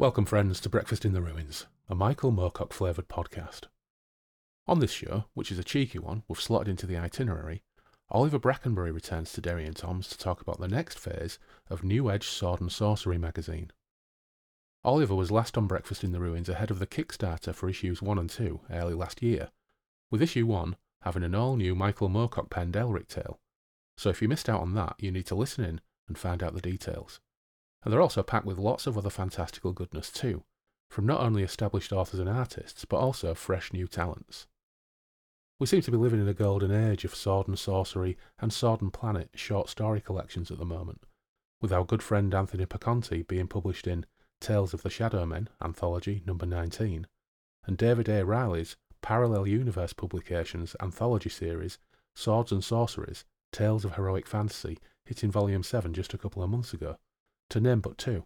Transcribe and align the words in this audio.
Welcome, 0.00 0.24
friends, 0.24 0.60
to 0.60 0.70
Breakfast 0.70 1.04
in 1.04 1.12
the 1.12 1.20
Ruins, 1.20 1.66
a 1.86 1.94
Michael 1.94 2.32
Moorcock 2.32 2.72
flavoured 2.72 3.08
podcast. 3.08 3.64
On 4.66 4.78
this 4.78 4.92
show, 4.92 5.26
which 5.34 5.52
is 5.52 5.58
a 5.58 5.62
cheeky 5.62 5.98
one 5.98 6.22
we've 6.26 6.40
slotted 6.40 6.68
into 6.68 6.86
the 6.86 6.96
itinerary, 6.96 7.62
Oliver 8.08 8.38
Brackenbury 8.38 8.92
returns 8.92 9.30
to 9.34 9.42
Derry 9.42 9.66
and 9.66 9.76
Toms 9.76 10.08
to 10.08 10.16
talk 10.16 10.40
about 10.40 10.58
the 10.58 10.68
next 10.68 10.98
phase 10.98 11.38
of 11.68 11.84
New 11.84 12.10
Edge 12.10 12.26
Sword 12.26 12.62
and 12.62 12.72
Sorcery 12.72 13.18
magazine. 13.18 13.72
Oliver 14.84 15.14
was 15.14 15.30
last 15.30 15.58
on 15.58 15.66
Breakfast 15.66 16.02
in 16.02 16.12
the 16.12 16.20
Ruins 16.20 16.48
ahead 16.48 16.70
of 16.70 16.78
the 16.78 16.86
Kickstarter 16.86 17.54
for 17.54 17.68
issues 17.68 18.00
1 18.00 18.18
and 18.18 18.30
2 18.30 18.58
early 18.70 18.94
last 18.94 19.20
year, 19.20 19.50
with 20.10 20.22
issue 20.22 20.46
1 20.46 20.76
having 21.02 21.24
an 21.24 21.34
all 21.34 21.56
new 21.56 21.74
Michael 21.74 22.08
Moorcock 22.08 22.48
penned 22.48 22.72
Elric 22.72 23.08
tale. 23.08 23.38
So 23.98 24.08
if 24.08 24.22
you 24.22 24.28
missed 24.28 24.48
out 24.48 24.62
on 24.62 24.72
that, 24.76 24.94
you 24.98 25.10
need 25.10 25.26
to 25.26 25.34
listen 25.34 25.62
in 25.62 25.82
and 26.08 26.16
find 26.16 26.42
out 26.42 26.54
the 26.54 26.62
details. 26.62 27.20
And 27.82 27.92
they're 27.92 28.00
also 28.00 28.22
packed 28.22 28.44
with 28.44 28.58
lots 28.58 28.86
of 28.86 28.98
other 28.98 29.10
fantastical 29.10 29.72
goodness 29.72 30.10
too, 30.10 30.44
from 30.90 31.06
not 31.06 31.20
only 31.20 31.42
established 31.42 31.92
authors 31.92 32.20
and 32.20 32.28
artists, 32.28 32.84
but 32.84 32.98
also 32.98 33.34
fresh 33.34 33.72
new 33.72 33.86
talents. 33.86 34.46
We 35.58 35.66
seem 35.66 35.80
to 35.82 35.90
be 35.90 35.96
living 35.96 36.20
in 36.20 36.28
a 36.28 36.34
golden 36.34 36.72
age 36.72 37.04
of 37.04 37.14
sword 37.14 37.46
and 37.46 37.58
sorcery 37.58 38.16
and 38.38 38.52
sword 38.52 38.82
and 38.82 38.92
planet 38.92 39.30
short 39.34 39.68
story 39.68 40.00
collections 40.00 40.50
at 40.50 40.58
the 40.58 40.64
moment, 40.64 41.04
with 41.60 41.72
our 41.72 41.84
good 41.84 42.02
friend 42.02 42.34
Anthony 42.34 42.66
Paconti 42.66 43.26
being 43.26 43.46
published 43.46 43.86
in 43.86 44.04
Tales 44.40 44.74
of 44.74 44.82
the 44.82 44.90
Shadow 44.90 45.24
Men, 45.26 45.48
Anthology 45.62 46.22
number 46.26 46.46
19, 46.46 47.06
and 47.66 47.76
David 47.76 48.08
A. 48.08 48.24
Riley's 48.24 48.76
Parallel 49.02 49.46
Universe 49.46 49.92
Publications 49.92 50.76
anthology 50.82 51.30
series, 51.30 51.78
Swords 52.14 52.52
and 52.52 52.64
Sorceries, 52.64 53.24
Tales 53.52 53.84
of 53.84 53.94
Heroic 53.94 54.26
Fantasy, 54.26 54.78
hitting 55.04 55.30
volume 55.30 55.62
7 55.62 55.92
just 55.94 56.14
a 56.14 56.18
couple 56.18 56.42
of 56.42 56.50
months 56.50 56.72
ago 56.72 56.96
to 57.50 57.60
name 57.60 57.80
but 57.80 57.98
two. 57.98 58.24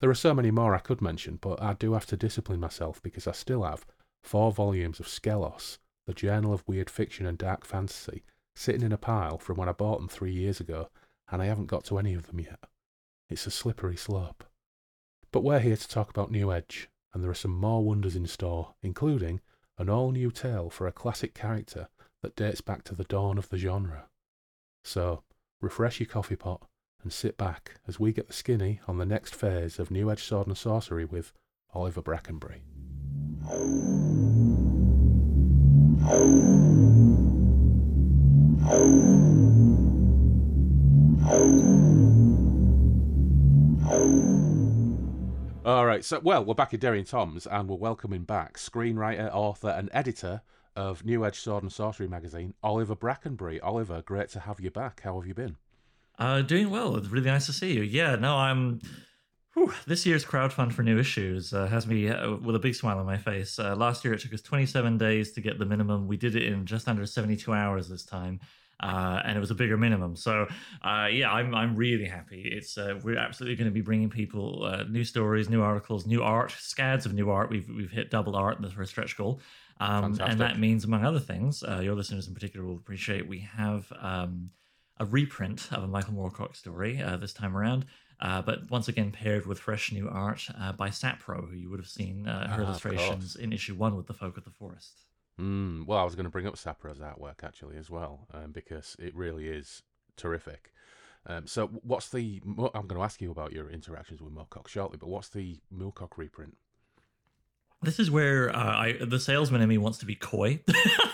There 0.00 0.10
are 0.10 0.14
so 0.14 0.34
many 0.34 0.50
more 0.50 0.74
I 0.74 0.80
could 0.80 1.00
mention, 1.00 1.38
but 1.40 1.62
I 1.62 1.74
do 1.74 1.92
have 1.92 2.06
to 2.06 2.16
discipline 2.16 2.58
myself 2.58 3.00
because 3.02 3.28
I 3.28 3.32
still 3.32 3.62
have 3.62 3.86
four 4.22 4.50
volumes 4.50 4.98
of 4.98 5.06
Skelos, 5.06 5.78
the 6.06 6.12
Journal 6.12 6.52
of 6.52 6.66
Weird 6.66 6.90
Fiction 6.90 7.24
and 7.24 7.38
Dark 7.38 7.64
Fantasy, 7.64 8.24
sitting 8.56 8.82
in 8.82 8.92
a 8.92 8.98
pile 8.98 9.38
from 9.38 9.56
when 9.56 9.68
I 9.68 9.72
bought 9.72 10.00
them 10.00 10.08
three 10.08 10.32
years 10.32 10.58
ago, 10.58 10.88
and 11.30 11.40
I 11.40 11.46
haven't 11.46 11.66
got 11.66 11.84
to 11.84 11.98
any 11.98 12.14
of 12.14 12.26
them 12.26 12.40
yet. 12.40 12.58
It's 13.30 13.46
a 13.46 13.50
slippery 13.50 13.96
slope. 13.96 14.44
But 15.30 15.44
we're 15.44 15.60
here 15.60 15.76
to 15.76 15.88
talk 15.88 16.10
about 16.10 16.32
New 16.32 16.52
Edge, 16.52 16.88
and 17.14 17.22
there 17.22 17.30
are 17.30 17.34
some 17.34 17.56
more 17.56 17.84
wonders 17.84 18.16
in 18.16 18.26
store, 18.26 18.74
including 18.82 19.40
an 19.78 19.88
all 19.88 20.10
new 20.10 20.30
tale 20.30 20.68
for 20.68 20.86
a 20.86 20.92
classic 20.92 21.32
character 21.32 21.88
that 22.22 22.36
dates 22.36 22.60
back 22.60 22.82
to 22.84 22.94
the 22.94 23.04
dawn 23.04 23.38
of 23.38 23.48
the 23.48 23.56
genre. 23.56 24.08
So, 24.84 25.22
refresh 25.60 26.00
your 26.00 26.08
coffee 26.08 26.36
pot 26.36 26.66
and 27.02 27.12
sit 27.12 27.36
back 27.36 27.80
as 27.86 27.98
we 27.98 28.12
get 28.12 28.26
the 28.28 28.32
skinny 28.32 28.80
on 28.86 28.98
the 28.98 29.06
next 29.06 29.34
phase 29.34 29.78
of 29.78 29.90
New 29.90 30.10
Edge 30.10 30.22
Sword 30.22 30.46
and 30.46 30.56
Sorcery 30.56 31.04
with 31.04 31.32
Oliver 31.74 32.02
Brackenbury. 32.02 32.62
All 45.64 45.86
right, 45.86 46.04
so 46.04 46.20
well, 46.20 46.44
we're 46.44 46.54
back 46.54 46.74
at 46.74 46.80
Derry 46.80 46.98
and 46.98 47.06
Toms, 47.06 47.46
and 47.46 47.68
we're 47.68 47.76
welcoming 47.76 48.24
back 48.24 48.58
screenwriter, 48.58 49.30
author, 49.32 49.68
and 49.68 49.88
editor 49.92 50.42
of 50.74 51.04
New 51.04 51.24
Edge 51.24 51.38
Sword 51.38 51.62
and 51.62 51.72
Sorcery 51.72 52.08
magazine, 52.08 52.54
Oliver 52.62 52.96
Brackenbury. 52.96 53.60
Oliver, 53.62 54.02
great 54.02 54.28
to 54.30 54.40
have 54.40 54.60
you 54.60 54.70
back. 54.70 55.02
How 55.02 55.18
have 55.18 55.26
you 55.26 55.34
been? 55.34 55.56
Uh, 56.18 56.42
doing 56.42 56.70
well. 56.70 56.96
It's 56.96 57.08
really 57.08 57.26
nice 57.26 57.46
to 57.46 57.52
see 57.52 57.72
you. 57.72 57.82
Yeah, 57.82 58.16
no, 58.16 58.36
I'm. 58.36 58.80
Whew, 59.54 59.72
this 59.86 60.06
year's 60.06 60.24
crowdfund 60.24 60.72
for 60.72 60.82
new 60.82 60.98
issues 60.98 61.52
uh, 61.52 61.66
has 61.66 61.86
me 61.86 62.08
uh, 62.08 62.36
with 62.36 62.56
a 62.56 62.58
big 62.58 62.74
smile 62.74 62.98
on 62.98 63.04
my 63.04 63.18
face. 63.18 63.58
Uh, 63.58 63.76
last 63.76 64.02
year 64.02 64.14
it 64.14 64.20
took 64.20 64.32
us 64.32 64.40
27 64.40 64.96
days 64.96 65.32
to 65.32 65.42
get 65.42 65.58
the 65.58 65.66
minimum. 65.66 66.08
We 66.08 66.16
did 66.16 66.36
it 66.36 66.44
in 66.44 66.64
just 66.64 66.88
under 66.88 67.04
72 67.04 67.52
hours 67.52 67.86
this 67.88 68.02
time. 68.02 68.40
Uh, 68.82 69.20
and 69.24 69.36
it 69.36 69.40
was 69.40 69.50
a 69.50 69.54
bigger 69.54 69.76
minimum. 69.76 70.16
So 70.16 70.48
uh, 70.82 71.08
yeah, 71.10 71.30
I'm 71.30 71.54
I'm 71.54 71.76
really 71.76 72.06
happy. 72.06 72.42
It's 72.42 72.76
uh, 72.76 72.98
we're 73.04 73.18
absolutely 73.18 73.54
going 73.56 73.70
to 73.70 73.74
be 73.74 73.80
bringing 73.80 74.10
people 74.10 74.64
uh, 74.64 74.82
new 74.84 75.04
stories, 75.04 75.48
new 75.48 75.62
articles, 75.62 76.04
new 76.04 76.22
art, 76.22 76.50
scads 76.50 77.06
of 77.06 77.14
new 77.14 77.30
art. 77.30 77.48
We've 77.48 77.68
we've 77.68 77.92
hit 77.92 78.10
double 78.10 78.34
art 78.34 78.56
in 78.56 78.62
the 78.62 78.70
first 78.70 78.90
stretch 78.90 79.16
goal, 79.16 79.40
um, 79.78 80.18
and 80.20 80.40
that 80.40 80.58
means 80.58 80.84
among 80.84 81.04
other 81.04 81.20
things, 81.20 81.62
uh, 81.62 81.78
your 81.78 81.94
listeners 81.94 82.26
in 82.26 82.34
particular 82.34 82.66
will 82.66 82.76
appreciate. 82.76 83.28
We 83.28 83.40
have 83.40 83.92
um, 84.00 84.50
a 84.98 85.04
reprint 85.04 85.68
of 85.72 85.82
a 85.82 85.88
Michael 85.88 86.14
Moorcock 86.14 86.56
story 86.56 87.00
uh, 87.00 87.16
this 87.16 87.32
time 87.32 87.56
around. 87.56 87.86
but 88.20 88.70
once 88.70 88.88
again, 88.88 89.10
paired 89.10 89.46
with 89.46 89.58
fresh 89.58 89.92
new 89.92 90.08
art 90.08 90.46
by 90.76 90.88
Sapro, 90.88 91.48
who 91.48 91.56
you 91.56 91.70
would 91.70 91.80
have 91.80 91.88
seen 91.88 92.24
her 92.26 92.46
ah, 92.48 92.60
illustrations 92.60 93.36
in 93.36 93.52
issue 93.52 93.74
one 93.74 93.96
with 93.96 94.06
the 94.06 94.14
Folk 94.14 94.36
of 94.36 94.44
the 94.44 94.50
Forest. 94.50 95.04
Mm, 95.40 95.86
well, 95.86 95.98
I 95.98 96.04
was 96.04 96.14
going 96.14 96.24
to 96.24 96.30
bring 96.30 96.46
up 96.46 96.56
Sapro's 96.56 96.98
artwork 96.98 97.42
actually 97.42 97.76
as 97.76 97.90
well, 97.90 98.28
um, 98.32 98.52
because 98.52 98.96
it 98.98 99.14
really 99.14 99.48
is 99.48 99.82
terrific. 100.16 100.72
Um, 101.26 101.46
so, 101.46 101.68
what's 101.82 102.10
the? 102.10 102.40
I'm 102.44 102.86
going 102.86 102.98
to 102.98 103.02
ask 103.02 103.20
you 103.20 103.30
about 103.30 103.52
your 103.52 103.70
interactions 103.70 104.20
with 104.20 104.34
Moorcock 104.34 104.68
shortly, 104.68 104.98
but 104.98 105.08
what's 105.08 105.28
the 105.28 105.60
Moorcock 105.72 106.16
reprint? 106.16 106.56
This 107.80 107.98
is 107.98 108.10
where 108.10 108.54
uh, 108.54 108.76
I, 108.76 108.96
the 109.00 109.18
salesman 109.18 109.60
in 109.60 109.68
me 109.68 109.78
wants 109.78 109.98
to 109.98 110.06
be 110.06 110.14
coy. 110.14 110.60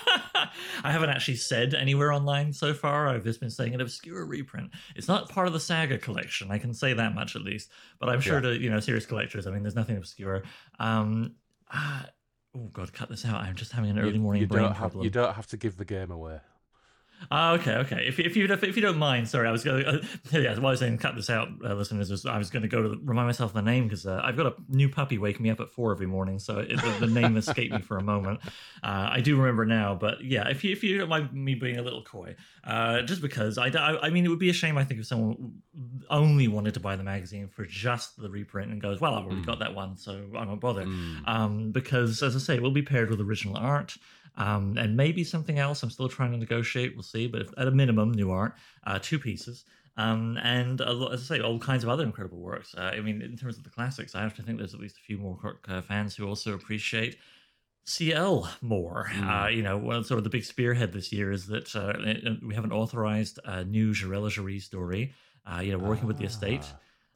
I 0.85 0.93
haven't 0.93 1.11
actually 1.11 1.37
said 1.37 1.75
anywhere 1.75 2.13
online 2.13 2.53
so 2.53 2.75
far. 2.75 3.09
I've 3.09 3.25
just 3.25 3.41
been 3.41 3.51
saying 3.51 3.75
an 3.75 3.81
obscure 3.81 4.25
reprint. 4.27 4.71
It's 4.97 5.09
not 5.09 5.29
part 5.29 5.47
of 5.47 5.53
the 5.53 5.61
Saga 5.61 5.99
collection. 5.99 6.51
I 6.51 6.59
can 6.59 6.75
say 6.75 6.93
that 6.93 7.15
much 7.15 7.37
at 7.37 7.43
least. 7.43 7.71
But 7.99 8.09
I'm 8.09 8.21
sure 8.21 8.37
yeah. 8.37 8.51
to 8.51 8.61
you 8.61 8.71
know 8.71 8.81
serious 8.81 9.07
collectors. 9.07 9.47
I 9.47 9.51
mean, 9.51 9.63
there's 9.63 9.77
nothing 9.77 9.97
obscure. 9.97 10.43
Um, 10.79 11.35
uh, 11.73 12.03
Oh 12.55 12.71
God, 12.73 12.93
cut 12.93 13.09
this 13.09 13.25
out! 13.25 13.43
I'm 13.43 13.55
just 13.55 13.73
having 13.73 13.91
an 13.91 13.99
early 13.99 14.15
you, 14.15 14.21
morning 14.21 14.43
you 14.43 14.49
brain 14.49 14.73
problem. 14.73 15.05
you 15.05 15.11
don't 15.11 15.35
have 15.35 15.47
to 15.49 15.57
give 15.57 15.77
the 15.77 15.85
game 15.85 16.11
away. 16.11 16.41
Uh, 17.31 17.59
okay, 17.61 17.75
okay. 17.75 18.05
If, 18.07 18.19
if 18.19 18.37
you 18.37 18.47
if 18.47 18.77
you 18.77 18.83
don't 18.83 18.99
mind, 18.99 19.29
sorry, 19.29 19.49
I 19.49 19.53
was 19.53 19.65
going. 19.65 19.85
Uh, 19.85 20.01
yeah, 20.33 20.55
while 20.55 20.69
I 20.69 20.71
was 20.71 20.81
saying 20.81 20.99
cut 20.99 21.17
this 21.17 21.29
out, 21.29 21.49
uh, 21.65 21.75
listeners, 21.75 22.11
was, 22.11 22.25
I 22.25 22.39
was 22.39 22.51
going 22.51 22.63
to 22.63 22.69
go 22.69 22.83
to 22.83 22.89
the, 22.91 22.97
remind 23.03 23.27
myself 23.29 23.51
of 23.51 23.55
the 23.55 23.63
name 23.63 23.85
because 23.85 24.07
uh, 24.07 24.21
I've 24.23 24.37
got 24.37 24.47
a 24.47 24.55
new 24.69 24.89
puppy 24.89 25.19
waking 25.19 25.43
me 25.43 25.51
up 25.51 25.61
at 25.61 25.71
four 25.71 25.93
every 25.93 26.07
morning, 26.07 26.39
so 26.39 26.59
it, 26.59 26.77
the, 26.77 27.07
the, 27.07 27.07
name 27.07 27.37
escaped 27.37 27.75
me 27.75 27.83
for 27.83 27.99
a 27.99 28.03
moment. 28.03 28.41
Uh, 28.83 29.11
I 29.13 29.21
do 29.21 29.37
remember 29.37 29.67
now, 29.67 29.95
but 29.95 30.25
yeah, 30.25 30.49
if 30.49 30.65
you 30.65 30.73
if 30.73 30.83
you 30.83 30.99
don't 30.99 31.09
mind 31.09 31.33
me 31.33 31.55
being 31.55 31.79
a 31.79 31.83
little 31.83 32.03
coy, 32.03 32.37
uh, 32.65 33.03
just 33.03 33.21
because 33.21 33.59
I, 33.59 33.69
I, 33.69 34.07
I 34.07 34.11
mean 34.11 34.25
it 34.25 34.29
would 34.29 34.39
be 34.39 34.51
a 34.51 34.55
shame 34.55 34.79
I 34.79 34.85
think 34.85 35.01
if 35.01 35.07
someone 35.07 35.61
only 36.11 36.49
wanted 36.49 36.75
to 36.75 36.81
buy 36.81 36.97
the 36.97 37.05
magazine 37.05 37.49
for 37.49 37.65
just 37.65 38.17
the 38.21 38.31
reprint 38.31 38.73
and 38.73 38.81
goes, 38.81 39.01
well, 39.01 39.15
I've 39.15 39.25
already 39.25 39.43
mm. 39.43 39.47
got 39.47 39.59
that 39.61 39.75
one, 39.75 39.97
so 39.97 40.25
I 40.37 40.45
won't 40.45 40.61
bother. 40.61 40.85
Mm. 40.85 41.29
Um, 41.29 41.73
because 41.73 42.23
as 42.23 42.35
I 42.35 42.39
say, 42.39 42.57
it 42.57 42.63
will 42.63 42.71
be 42.71 42.83
paired 42.83 43.11
with 43.11 43.21
original 43.21 43.57
art 43.57 43.97
um, 44.39 44.79
and 44.79 44.97
maybe 44.97 45.25
something 45.25 45.59
else. 45.59 45.83
I'm 45.83 45.91
still 45.91 46.09
trying 46.09 46.33
to 46.33 46.39
negotiate. 46.39 46.95
We'll 46.95 47.03
see. 47.03 47.27
But 47.27 47.43
if, 47.43 47.51
at 47.59 47.69
a 47.69 47.71
minimum, 47.71 48.13
new 48.13 48.31
art, 48.31 48.55
uh, 48.87 48.99
two 49.03 49.19
pieces. 49.19 49.65
Um, 49.99 50.39
and 50.43 50.79
lot, 50.79 51.13
as 51.13 51.29
I 51.31 51.37
say, 51.37 51.43
all 51.43 51.59
kinds 51.59 51.83
of 51.83 51.91
other 51.91 52.05
incredible 52.05 52.39
works. 52.39 52.75
Uh, 52.77 52.93
I 52.95 53.01
mean, 53.01 53.21
in 53.21 53.37
terms 53.37 53.59
of 53.59 53.65
the 53.65 53.71
classics, 53.71 54.15
I 54.15 54.23
have 54.23 54.35
to 54.37 54.43
think 54.43 54.59
there's 54.59 54.73
at 54.73 54.81
least 54.81 54.97
a 54.97 55.01
few 55.01 55.19
more 55.19 55.59
uh, 55.67 55.83
fans 55.83 56.15
who 56.15 56.27
also 56.27 56.55
appreciate 56.55 57.19
CL 57.85 58.49
Moore. 58.63 59.11
Mm. 59.13 59.45
Uh, 59.45 59.49
you 59.49 59.63
know, 59.63 59.77
one 59.77 60.05
sort 60.05 60.19
of 60.19 60.25
the 60.25 60.31
big 60.31 60.45
spearhead 60.45 60.93
this 60.93 61.13
year 61.13 61.33
is 61.33 61.49
that 61.49 61.75
uh, 61.75 61.95
we 62.47 62.55
have 62.55 62.65
an 62.65 62.73
authorized 62.73 63.41
uh, 63.45 63.65
new 63.65 63.93
Jirel 63.93 64.31
Joiry 64.31 64.63
story. 64.63 65.13
Uh, 65.45 65.61
you 65.61 65.73
know, 65.73 65.79
working 65.79 66.05
ah. 66.05 66.09
with 66.09 66.19
the 66.19 66.27
estate. 66.27 66.67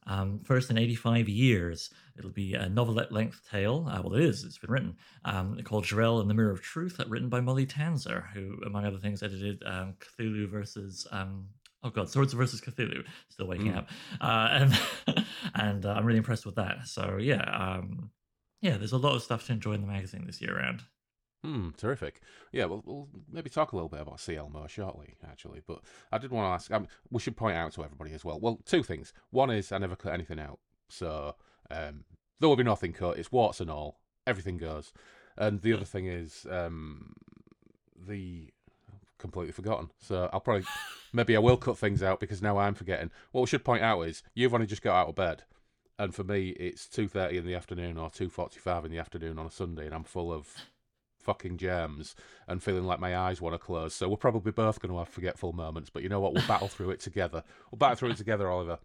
Um, 0.07 0.41
first 0.41 0.71
in 0.71 0.79
85 0.79 1.29
years, 1.29 1.91
it'll 2.19 2.31
be 2.31 2.55
a 2.55 2.69
novelette 2.69 3.13
length 3.13 3.41
tale. 3.51 3.87
Uh, 3.89 4.03
well, 4.03 4.15
it 4.15 4.25
is, 4.25 4.45
it's 4.45 4.59
been 4.59 4.71
written, 4.71 4.97
um, 5.25 5.59
called 5.65 5.85
Jirel 5.85 6.21
and 6.21 6.29
the 6.29 6.35
Mirror 6.35 6.51
of 6.51 6.63
Truth, 6.63 7.01
uh, 7.01 7.05
written 7.09 7.29
by 7.29 7.41
Molly 7.41 7.67
Tanzer, 7.67 8.25
who, 8.33 8.57
among 8.67 8.85
other 8.85 8.99
things, 8.99 9.23
edited 9.23 9.63
um, 9.65 9.95
Cthulhu 10.01 10.49
versus. 10.49 11.07
Um, 11.11 11.49
oh 11.85 11.91
god, 11.91 12.09
Swords 12.09 12.33
versus 12.33 12.61
Cthulhu. 12.61 13.05
Still 13.29 13.47
waking 13.47 13.73
mm. 13.73 13.79
up, 13.79 13.89
uh, 14.21 14.49
and 14.51 15.27
and 15.55 15.87
uh, 15.87 15.93
I'm 15.93 16.05
really 16.05 16.19
impressed 16.19 16.47
with 16.47 16.57
that. 16.57 16.87
So 16.87 17.19
yeah, 17.21 17.43
um, 17.43 18.11
yeah, 18.61 18.77
there's 18.77 18.93
a 18.93 18.99
lot 18.99 19.15
of 19.15 19.23
stuff 19.23 19.47
to 19.47 19.53
enjoy 19.53 19.73
in 19.73 19.81
the 19.81 19.87
magazine 19.87 20.25
this 20.27 20.41
year 20.41 20.57
round. 20.57 20.83
Hmm, 21.45 21.71
terrific. 21.77 22.21
Yeah, 22.53 22.67
well, 22.67 22.83
we'll 22.87 23.09
maybe 23.31 23.51
talk 23.51 23.73
a 23.73 23.77
little 23.77 23.89
bit 23.89 24.01
about 24.01 24.21
CL 24.21 24.67
shortly, 24.69 25.17
actually. 25.29 25.61
But 25.67 25.81
I 26.13 26.19
did 26.19 26.31
want 26.31 26.47
to 26.47 26.55
ask. 26.55 26.71
Um, 26.71 26.87
we 27.11 27.21
should 27.21 27.37
point 27.37 27.57
out 27.57 27.73
to 27.73 27.85
everybody 27.85 28.13
as 28.13 28.25
well. 28.25 28.39
Well, 28.39 28.61
two 28.65 28.85
things. 28.85 29.13
One 29.31 29.51
is 29.51 29.73
I 29.73 29.79
never 29.79 29.97
cut 29.97 30.13
anything 30.13 30.39
out, 30.39 30.61
so 30.89 31.35
um, 31.71 32.05
there 32.39 32.49
will 32.49 32.57
be 32.57 32.63
nothing 32.63 32.93
cut. 32.93 33.19
It's 33.19 33.33
warts 33.33 33.61
and 33.61 33.71
all. 33.71 33.99
Everything 34.25 34.57
goes. 34.57 34.93
And 35.37 35.63
the 35.63 35.73
other 35.73 35.85
thing 35.85 36.07
is 36.07 36.47
um, 36.49 37.15
the 37.97 38.53
completely 39.19 39.53
forgotten. 39.53 39.91
So 39.99 40.29
I'll 40.33 40.41
probably 40.41 40.67
maybe 41.13 41.35
I 41.35 41.41
will 41.41 41.57
cut 41.57 41.79
things 41.79 42.03
out 42.03 42.21
because 42.21 42.43
now 42.43 42.59
I'm 42.59 42.75
forgetting. 42.75 43.11
What 43.33 43.43
we 43.43 43.47
should 43.47 43.65
point 43.65 43.83
out 43.83 44.03
is 44.03 44.23
you've 44.35 44.55
only 44.55 44.67
just 44.67 44.83
got 44.83 44.95
out 44.95 45.09
of 45.09 45.15
bed, 45.17 45.45
and 45.99 46.15
for 46.15 46.25
me 46.25 46.51
it's 46.51 46.87
two 46.87 47.09
thirty 47.09 47.39
in 47.39 47.47
the 47.47 47.55
afternoon 47.55 47.99
or 47.99 48.11
two 48.11 48.29
forty 48.29 48.61
five 48.61 48.85
in 48.85 48.93
the 48.93 48.99
afternoon 48.99 49.39
on 49.39 49.47
a 49.47 49.51
Sunday, 49.51 49.87
and 49.87 49.95
I'm 49.95 50.05
full 50.05 50.33
of 50.33 50.55
fucking 51.23 51.57
germs 51.57 52.15
and 52.47 52.63
feeling 52.63 52.85
like 52.85 53.01
my 53.01 53.17
eyes 53.17 53.41
want 53.41 53.55
to 53.55 53.59
close. 53.59 53.95
So 53.95 54.09
we're 54.09 54.17
probably 54.17 54.53
both 54.53 54.81
going 54.81 54.93
to 54.93 54.99
have 54.99 55.09
forgetful 55.09 55.53
moments, 55.53 55.91
but 55.91 56.03
you 56.03 56.09
know 56.09 56.21
what? 56.21 56.35
We'll 56.35 56.47
battle 56.47 56.69
through 56.69 56.91
it 56.91 57.01
together. 57.01 57.43
We'll 57.71 57.79
battle 57.79 57.97
through 57.97 58.11
it 58.11 58.17
together, 58.17 58.51
Oliver. 58.51 58.79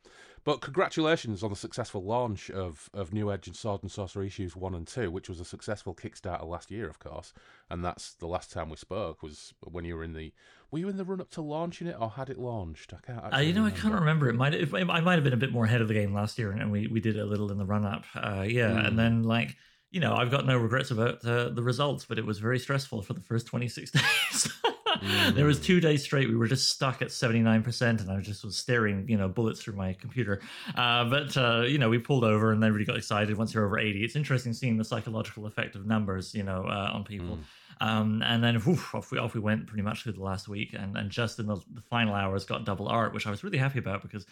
But 0.47 0.61
congratulations 0.61 1.43
on 1.43 1.49
the 1.49 1.57
successful 1.57 2.01
launch 2.01 2.49
of, 2.49 2.89
of 2.93 3.11
New 3.11 3.29
Edge 3.33 3.47
and 3.47 3.55
Sword 3.55 3.83
and 3.83 3.91
Sorcery 3.91 4.27
issues 4.27 4.55
one 4.55 4.75
and 4.75 4.87
two, 4.87 5.11
which 5.11 5.27
was 5.27 5.41
a 5.41 5.45
successful 5.45 5.93
Kickstarter 5.93 6.47
last 6.47 6.71
year, 6.71 6.87
of 6.87 6.99
course. 6.99 7.33
And 7.69 7.83
that's 7.83 8.13
the 8.13 8.27
last 8.27 8.53
time 8.53 8.69
we 8.69 8.77
spoke 8.77 9.21
was 9.21 9.53
when 9.59 9.83
you 9.83 9.97
were 9.97 10.05
in 10.05 10.13
the. 10.13 10.31
Were 10.71 10.79
you 10.79 10.87
in 10.87 10.95
the 10.95 11.03
run 11.03 11.19
up 11.19 11.29
to 11.31 11.41
launching 11.41 11.87
it, 11.87 11.97
or 11.99 12.11
had 12.11 12.29
it 12.29 12.37
launched? 12.37 12.93
I 12.93 13.05
can't. 13.05 13.33
Uh, 13.33 13.39
you 13.39 13.51
know, 13.51 13.63
remember. 13.63 13.77
I 13.77 13.81
can't 13.81 13.93
remember. 13.93 14.29
It 14.29 14.35
might. 14.35 14.53
It, 14.53 14.73
I 14.73 15.01
might 15.01 15.15
have 15.15 15.25
been 15.25 15.33
a 15.33 15.37
bit 15.37 15.51
more 15.51 15.65
ahead 15.65 15.81
of 15.81 15.89
the 15.89 15.93
game 15.93 16.13
last 16.13 16.39
year, 16.39 16.51
and 16.51 16.71
we 16.71 16.87
we 16.87 17.01
did 17.01 17.19
a 17.19 17.25
little 17.25 17.51
in 17.51 17.57
the 17.57 17.65
run 17.65 17.85
up. 17.85 18.05
Uh, 18.15 18.45
yeah, 18.47 18.69
mm. 18.69 18.79
and 18.79 18.89
hmm. 18.91 18.95
then 18.95 19.23
like 19.23 19.57
you 19.91 19.99
know, 19.99 20.15
I've 20.15 20.31
got 20.31 20.45
no 20.45 20.57
regrets 20.57 20.91
about 20.91 21.23
uh, 21.25 21.49
the 21.49 21.63
results, 21.63 22.05
but 22.05 22.17
it 22.17 22.25
was 22.25 22.39
very 22.39 22.59
stressful 22.59 23.01
for 23.03 23.13
the 23.13 23.21
first 23.21 23.47
26 23.47 23.91
days. 23.91 24.03
mm. 24.03 25.35
There 25.35 25.45
was 25.45 25.59
two 25.59 25.79
days 25.79 26.03
straight 26.03 26.27
we 26.27 26.35
were 26.35 26.47
just 26.47 26.69
stuck 26.69 27.01
at 27.01 27.07
79%, 27.07 28.01
and 28.01 28.11
I 28.11 28.19
just 28.19 28.43
was 28.43 28.57
staring, 28.57 29.07
you 29.07 29.17
know, 29.17 29.29
bullets 29.29 29.61
through 29.61 29.75
my 29.75 29.93
computer. 29.93 30.41
Uh, 30.75 31.05
but, 31.05 31.37
uh, 31.37 31.61
you 31.61 31.77
know, 31.77 31.89
we 31.89 31.99
pulled 31.99 32.25
over 32.25 32.51
and 32.51 32.61
then 32.61 32.73
really 32.73 32.85
got 32.85 32.97
excited 32.97 33.37
once 33.37 33.53
you're 33.53 33.65
over 33.65 33.79
80. 33.79 34.03
It's 34.03 34.17
interesting 34.17 34.51
seeing 34.51 34.75
the 34.75 34.83
psychological 34.83 35.45
effect 35.45 35.75
of 35.75 35.85
numbers, 35.85 36.33
you 36.33 36.43
know, 36.43 36.65
uh, 36.67 36.91
on 36.93 37.05
people. 37.05 37.37
Mm. 37.37 37.43
Um, 37.79 38.21
and 38.23 38.43
then 38.43 38.55
whew, 38.55 38.79
off, 38.93 39.11
we, 39.11 39.19
off 39.19 39.35
we 39.35 39.39
went 39.39 39.67
pretty 39.67 39.83
much 39.83 40.03
through 40.03 40.13
the 40.13 40.23
last 40.23 40.49
week. 40.49 40.75
And, 40.77 40.97
and 40.97 41.09
just 41.09 41.39
in 41.39 41.47
the, 41.47 41.57
the 41.73 41.81
final 41.81 42.13
hours 42.13 42.43
got 42.43 42.65
double 42.65 42.89
art, 42.89 43.13
which 43.13 43.25
I 43.25 43.29
was 43.29 43.43
really 43.43 43.59
happy 43.59 43.79
about 43.79 44.01
because 44.01 44.25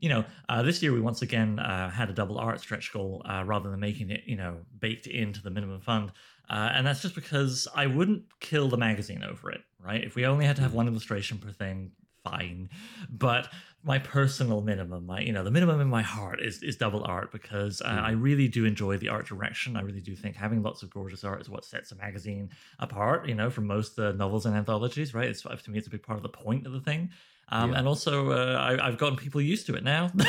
you 0.00 0.08
know, 0.08 0.24
uh, 0.48 0.62
this 0.62 0.82
year 0.82 0.92
we 0.92 1.00
once 1.00 1.22
again 1.22 1.58
uh, 1.58 1.90
had 1.90 2.10
a 2.10 2.12
double 2.12 2.38
art 2.38 2.60
stretch 2.60 2.92
goal 2.92 3.22
uh, 3.28 3.44
rather 3.46 3.70
than 3.70 3.80
making 3.80 4.10
it, 4.10 4.22
you 4.26 4.36
know, 4.36 4.58
baked 4.78 5.06
into 5.06 5.42
the 5.42 5.50
minimum 5.50 5.80
fund. 5.80 6.10
Uh, 6.48 6.70
and 6.74 6.86
that's 6.86 7.00
just 7.00 7.14
because 7.14 7.68
I 7.76 7.86
wouldn't 7.86 8.24
kill 8.40 8.68
the 8.68 8.76
magazine 8.76 9.22
over 9.22 9.50
it, 9.50 9.60
right? 9.78 10.02
If 10.02 10.16
we 10.16 10.26
only 10.26 10.46
had 10.46 10.56
to 10.56 10.62
have 10.62 10.74
one 10.74 10.88
illustration 10.88 11.38
per 11.38 11.52
thing, 11.52 11.92
fine. 12.24 12.70
But 13.08 13.48
my 13.82 13.98
personal 13.98 14.60
minimum, 14.60 15.06
my 15.06 15.20
you 15.20 15.32
know, 15.32 15.44
the 15.44 15.50
minimum 15.50 15.80
in 15.80 15.88
my 15.88 16.02
heart 16.02 16.40
is 16.40 16.62
is 16.62 16.76
double 16.76 17.04
art 17.04 17.32
because 17.32 17.80
uh, 17.80 18.00
I 18.02 18.12
hmm. 18.12 18.22
really 18.22 18.48
do 18.48 18.64
enjoy 18.64 18.98
the 18.98 19.08
art 19.08 19.26
direction. 19.26 19.76
I 19.76 19.82
really 19.82 20.00
do 20.00 20.14
think 20.14 20.36
having 20.36 20.62
lots 20.62 20.82
of 20.82 20.90
gorgeous 20.90 21.24
art 21.24 21.40
is 21.40 21.48
what 21.48 21.64
sets 21.64 21.92
a 21.92 21.96
magazine 21.96 22.50
apart. 22.78 23.28
You 23.28 23.34
know, 23.34 23.48
from 23.48 23.66
most 23.66 23.98
uh, 23.98 24.12
novels 24.12 24.44
and 24.44 24.54
anthologies, 24.56 25.14
right? 25.14 25.28
It's 25.28 25.42
to 25.42 25.70
me, 25.70 25.78
it's 25.78 25.86
a 25.86 25.90
big 25.90 26.02
part 26.02 26.18
of 26.18 26.22
the 26.22 26.28
point 26.28 26.66
of 26.66 26.72
the 26.72 26.80
thing. 26.80 27.10
Um, 27.50 27.72
yeah. 27.72 27.78
And 27.78 27.88
also, 27.88 28.30
uh, 28.30 28.78
I, 28.80 28.86
have 28.86 28.98
gotten 28.98 29.16
people 29.16 29.40
used 29.40 29.66
to 29.66 29.74
it 29.74 29.84
now. 29.84 30.10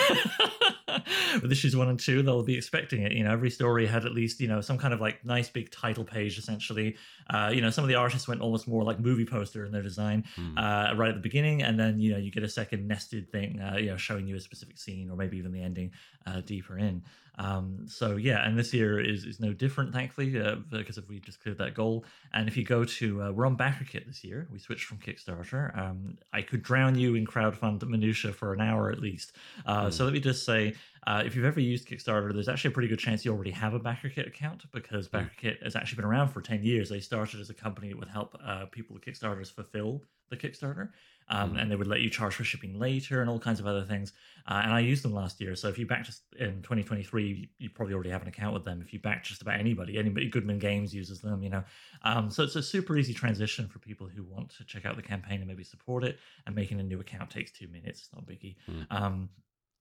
With 1.42 1.52
issues 1.52 1.76
one 1.76 1.88
and 1.88 2.00
two, 2.00 2.22
they'll 2.24 2.44
be 2.44 2.58
expecting 2.58 3.04
it. 3.04 3.14
You 3.14 3.24
know, 3.24 3.32
every 3.32 3.50
story 3.50 3.86
had 3.86 4.06
at 4.06 4.12
least 4.12 4.42
you 4.42 4.48
know 4.48 4.60
some 4.60 4.78
kind 4.78 4.94
of 4.94 5.00
like 5.00 5.24
nice 5.24 5.50
big 5.50 5.72
title 5.72 6.04
page. 6.04 6.38
Essentially, 6.38 6.98
uh, 7.30 7.52
you 7.54 7.62
know, 7.62 7.70
some 7.70 7.84
of 7.84 7.88
the 7.88 7.96
artists 7.96 8.28
went 8.28 8.42
almost 8.42 8.68
more 8.68 8.84
like 8.84 9.00
movie 9.00 9.26
poster 9.26 9.66
in 9.66 9.72
their 9.72 9.82
design 9.82 10.26
mm. 10.36 10.58
uh, 10.58 10.96
right 10.96 11.10
at 11.10 11.16
the 11.16 11.22
beginning, 11.22 11.64
and 11.64 11.80
then 11.80 12.00
you 12.00 12.12
know 12.12 12.18
you 12.18 12.32
get 12.32 12.44
a 12.44 12.50
second 12.50 12.88
nested 12.88 13.32
thing, 13.32 13.62
uh, 13.62 13.78
you 13.78 13.88
know, 13.88 13.98
showing 13.98 14.28
you 14.28 14.36
a 14.36 14.40
specific 14.40 14.78
scene 14.78 15.10
or 15.10 15.16
maybe 15.16 15.38
even 15.38 15.52
the 15.52 15.62
ending 15.62 15.92
uh, 16.26 16.42
deeper 16.42 16.78
in. 16.78 17.02
Um, 17.42 17.88
so 17.88 18.18
yeah, 18.18 18.46
and 18.46 18.58
this 18.58 18.72
year 18.72 19.00
is 19.00 19.26
is 19.26 19.40
no 19.40 19.52
different, 19.52 19.94
thankfully, 19.94 20.40
uh, 20.40 20.58
because 20.70 21.00
if 21.00 21.10
we 21.10 21.20
just 21.20 21.42
cleared 21.42 21.58
that 21.58 21.74
goal. 21.74 22.06
And 22.34 22.48
if 22.48 22.56
you 22.56 22.64
go 22.64 22.86
to, 22.86 23.24
uh, 23.24 23.32
we're 23.32 23.48
on 23.48 23.58
BackerKit 23.58 24.06
this 24.06 24.24
year. 24.24 24.48
We 24.52 24.60
switched 24.60 24.86
from 24.86 25.00
Kickstarter. 25.00 25.76
Um, 25.76 26.18
I 26.32 26.44
could 26.44 26.62
drown 26.62 26.96
you 26.96 27.16
in 27.16 27.26
crowdfund 27.26 27.84
minutia 27.88 28.32
for 28.32 28.54
an 28.54 28.62
hour 28.62 28.92
at 28.92 29.00
least. 29.00 29.36
Uh, 29.66 29.86
mm. 29.86 29.94
So 29.94 30.04
let 30.04 30.14
me 30.14 30.20
just 30.20 30.46
say, 30.46 30.76
uh, 31.08 31.24
if 31.26 31.36
you've 31.36 31.46
ever 31.46 31.60
used 31.60 31.88
Kickstarter, 31.88 32.32
there's 32.32 32.48
actually 32.48 32.70
a 32.70 32.74
pretty 32.74 32.90
good 32.90 33.00
chance 33.00 33.26
you 33.26 33.32
already 33.32 33.52
have 33.52 33.74
a 33.74 33.80
BackerKit 33.80 34.28
account 34.28 34.72
because 34.72 35.08
mm. 35.08 35.20
BackerKit 35.20 35.64
has 35.64 35.76
actually 35.76 35.96
been 35.96 36.06
around 36.06 36.30
for 36.30 36.42
10 36.42 36.64
years. 36.64 36.90
They 36.90 37.00
started 37.00 37.40
as 37.40 37.50
a 37.50 37.56
company 37.56 37.90
that 37.90 37.98
would 37.98 38.08
help 38.08 38.38
uh, 38.46 38.66
people 38.68 38.94
with 38.94 39.04
Kickstarters 39.04 39.52
fulfill 39.52 40.04
the 40.30 40.38
Kickstarter 40.38 40.90
um, 41.32 41.54
mm. 41.54 41.62
and 41.62 41.72
they 41.72 41.76
would 41.76 41.88
let 41.88 42.02
you 42.02 42.10
charge 42.10 42.36
for 42.36 42.44
shipping 42.44 42.78
later 42.78 43.22
and 43.22 43.30
all 43.30 43.40
kinds 43.40 43.60
of 43.60 43.66
other 43.66 43.84
things. 43.84 44.14
Uh, 44.48 44.62
and 44.64 44.74
I 44.74 44.80
used 44.82 45.04
them 45.04 45.14
last 45.14 45.40
year. 45.40 45.56
So 45.56 45.70
if 45.70 45.80
you 45.80 45.88
back 45.88 46.04
just 46.04 46.24
in 46.38 46.62
2023, 46.62 47.50
you 47.58 47.70
probably 47.70 47.94
already 47.94 48.10
have 48.10 48.22
an 48.22 48.28
account 48.28 48.54
with 48.54 48.66
them. 48.66 48.82
If 48.82 48.92
you 48.92 49.00
back 49.00 49.24
just 49.24 49.42
about 49.42 49.60
anybody, 49.60 49.98
anybody, 49.98 50.30
Goodman 50.30 50.60
Games 50.60 50.94
uses 50.94 51.22
them, 51.22 51.42
you 51.42 51.50
know. 51.50 51.64
Um, 52.04 52.30
so 52.30 52.44
it's 52.44 52.56
a 52.56 52.64
super 52.64 52.98
easy 52.98 53.14
transition 53.14 53.68
for 53.68 53.80
people 53.80 54.08
who 54.08 54.24
want 54.24 54.50
to 54.58 54.66
check 54.66 54.86
out 54.86 54.96
the 54.96 55.02
campaign 55.02 55.40
and 55.40 55.48
maybe 55.48 55.64
support 55.64 56.04
it. 56.04 56.20
And 56.46 56.56
making 56.56 56.80
a 56.80 56.84
new 56.84 57.00
account 57.00 57.30
takes 57.30 57.52
two 57.52 57.68
minutes. 57.68 58.02
It's 58.02 58.10
not 58.14 58.24
a 58.24 58.26
biggie. 58.26 58.56
Mm. 58.70 58.86
Um, 58.90 59.30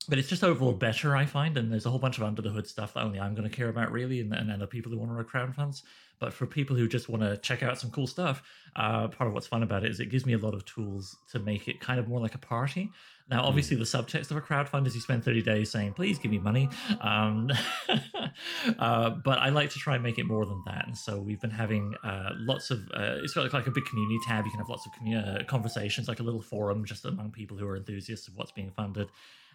but 0.08 0.18
it's 0.18 0.28
just 0.28 0.42
overall 0.42 0.72
better, 0.72 1.14
I 1.14 1.26
find. 1.26 1.56
And 1.56 1.70
there's 1.70 1.86
a 1.86 1.90
whole 1.90 1.98
bunch 1.98 2.18
of 2.18 2.24
under 2.24 2.42
the 2.42 2.50
hood 2.50 2.66
stuff 2.66 2.94
that 2.94 3.02
only 3.02 3.20
I'm 3.20 3.34
going 3.34 3.48
to 3.48 3.54
care 3.54 3.68
about, 3.68 3.92
really, 3.92 4.20
and, 4.20 4.32
and 4.32 4.50
other 4.50 4.66
people 4.66 4.90
who 4.90 4.98
want 4.98 5.10
to 5.10 5.14
run 5.14 5.24
crowd 5.24 5.54
funds. 5.54 5.82
But 6.18 6.34
for 6.34 6.46
people 6.46 6.76
who 6.76 6.86
just 6.86 7.08
want 7.08 7.22
to 7.22 7.36
check 7.38 7.62
out 7.62 7.78
some 7.78 7.90
cool 7.90 8.06
stuff, 8.06 8.42
uh, 8.76 9.08
part 9.08 9.28
of 9.28 9.32
what's 9.32 9.46
fun 9.46 9.62
about 9.62 9.84
it 9.84 9.90
is 9.90 10.00
it 10.00 10.06
gives 10.06 10.26
me 10.26 10.34
a 10.34 10.38
lot 10.38 10.52
of 10.52 10.64
tools 10.64 11.16
to 11.32 11.38
make 11.38 11.66
it 11.68 11.80
kind 11.80 11.98
of 11.98 12.08
more 12.08 12.20
like 12.20 12.34
a 12.34 12.38
party. 12.38 12.90
Now, 13.30 13.44
obviously, 13.44 13.76
the 13.76 13.84
subtext 13.84 14.30
of 14.30 14.36
a 14.36 14.40
crowdfund 14.40 14.86
is 14.86 14.94
you 14.94 15.00
spend 15.00 15.24
30 15.24 15.42
days 15.42 15.70
saying, 15.70 15.92
please 15.92 16.18
give 16.18 16.30
me 16.30 16.38
money. 16.38 16.68
Um, 17.00 17.50
uh, 18.78 19.10
but 19.10 19.38
I 19.38 19.50
like 19.50 19.70
to 19.70 19.78
try 19.78 19.94
and 19.94 20.02
make 20.02 20.18
it 20.18 20.24
more 20.24 20.44
than 20.44 20.62
that. 20.66 20.86
And 20.86 20.98
so 20.98 21.20
we've 21.20 21.40
been 21.40 21.50
having 21.50 21.94
uh, 22.02 22.30
lots 22.34 22.70
of, 22.70 22.80
uh, 22.92 23.18
it's 23.22 23.34
got 23.34 23.50
like 23.52 23.66
a 23.66 23.70
big 23.70 23.84
community 23.84 24.18
tab. 24.26 24.44
You 24.44 24.50
can 24.50 24.58
have 24.58 24.68
lots 24.68 24.86
of 24.86 24.92
uh, 25.14 25.44
conversations, 25.44 26.08
like 26.08 26.20
a 26.20 26.24
little 26.24 26.42
forum 26.42 26.84
just 26.84 27.04
among 27.04 27.30
people 27.30 27.56
who 27.56 27.66
are 27.66 27.76
enthusiasts 27.76 28.26
of 28.28 28.36
what's 28.36 28.52
being 28.52 28.72
funded 28.72 29.08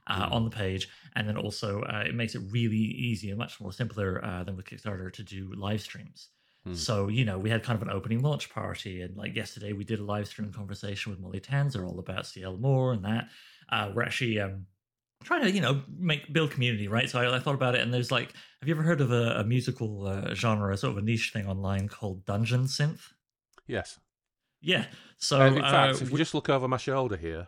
uh, 0.07 0.29
on 0.31 0.43
the 0.43 0.49
page, 0.49 0.89
and 1.15 1.27
then 1.27 1.37
also 1.37 1.81
uh, 1.81 2.03
it 2.05 2.15
makes 2.15 2.35
it 2.35 2.41
really 2.49 2.77
easy 2.77 3.29
and 3.29 3.37
much 3.37 3.59
more 3.59 3.71
simpler 3.71 4.23
uh, 4.23 4.43
than 4.43 4.55
with 4.55 4.65
Kickstarter 4.65 5.11
to 5.13 5.23
do 5.23 5.51
live 5.55 5.81
streams. 5.81 6.29
Mm. 6.67 6.75
So 6.75 7.07
you 7.07 7.25
know 7.25 7.37
we 7.37 7.49
had 7.49 7.63
kind 7.63 7.75
of 7.75 7.87
an 7.87 7.93
opening 7.93 8.21
launch 8.21 8.49
party, 8.49 9.01
and 9.01 9.15
like 9.15 9.35
yesterday 9.35 9.73
we 9.73 9.83
did 9.83 9.99
a 9.99 10.03
live 10.03 10.27
stream 10.27 10.51
conversation 10.51 11.11
with 11.11 11.19
Molly 11.19 11.39
Tanzer 11.39 11.87
all 11.87 11.99
about 11.99 12.25
CL 12.25 12.57
Moore 12.57 12.93
and 12.93 13.05
that. 13.05 13.29
Uh, 13.69 13.91
we're 13.93 14.03
actually 14.03 14.39
um, 14.39 14.67
trying 15.23 15.41
to 15.41 15.51
you 15.51 15.61
know 15.61 15.81
make 15.97 16.31
build 16.31 16.51
community 16.51 16.87
right? 16.87 17.09
So 17.09 17.19
I, 17.19 17.35
I, 17.35 17.39
thought 17.39 17.55
about 17.55 17.75
it 17.75 17.81
and 17.81 17.93
there's 17.93 18.11
like 18.11 18.33
have 18.61 18.69
you 18.69 18.75
ever 18.75 18.83
heard 18.83 19.01
of 19.01 19.11
a, 19.11 19.39
a 19.39 19.43
musical 19.43 20.07
uh, 20.07 20.33
genre 20.33 20.75
sort 20.77 20.91
of 20.91 20.97
a 20.97 21.01
niche 21.01 21.31
thing 21.33 21.47
online 21.47 21.87
called 21.87 22.25
dungeon 22.25 22.65
synth? 22.65 23.11
Yes. 23.67 23.99
Yeah. 24.61 24.85
So 25.17 25.41
uh, 25.41 25.47
in 25.47 25.61
fact 25.61 26.01
uh, 26.01 26.05
if 26.05 26.11
you 26.11 26.17
just 26.17 26.33
look 26.33 26.49
over 26.49 26.67
my 26.67 26.77
shoulder 26.77 27.17
here 27.17 27.47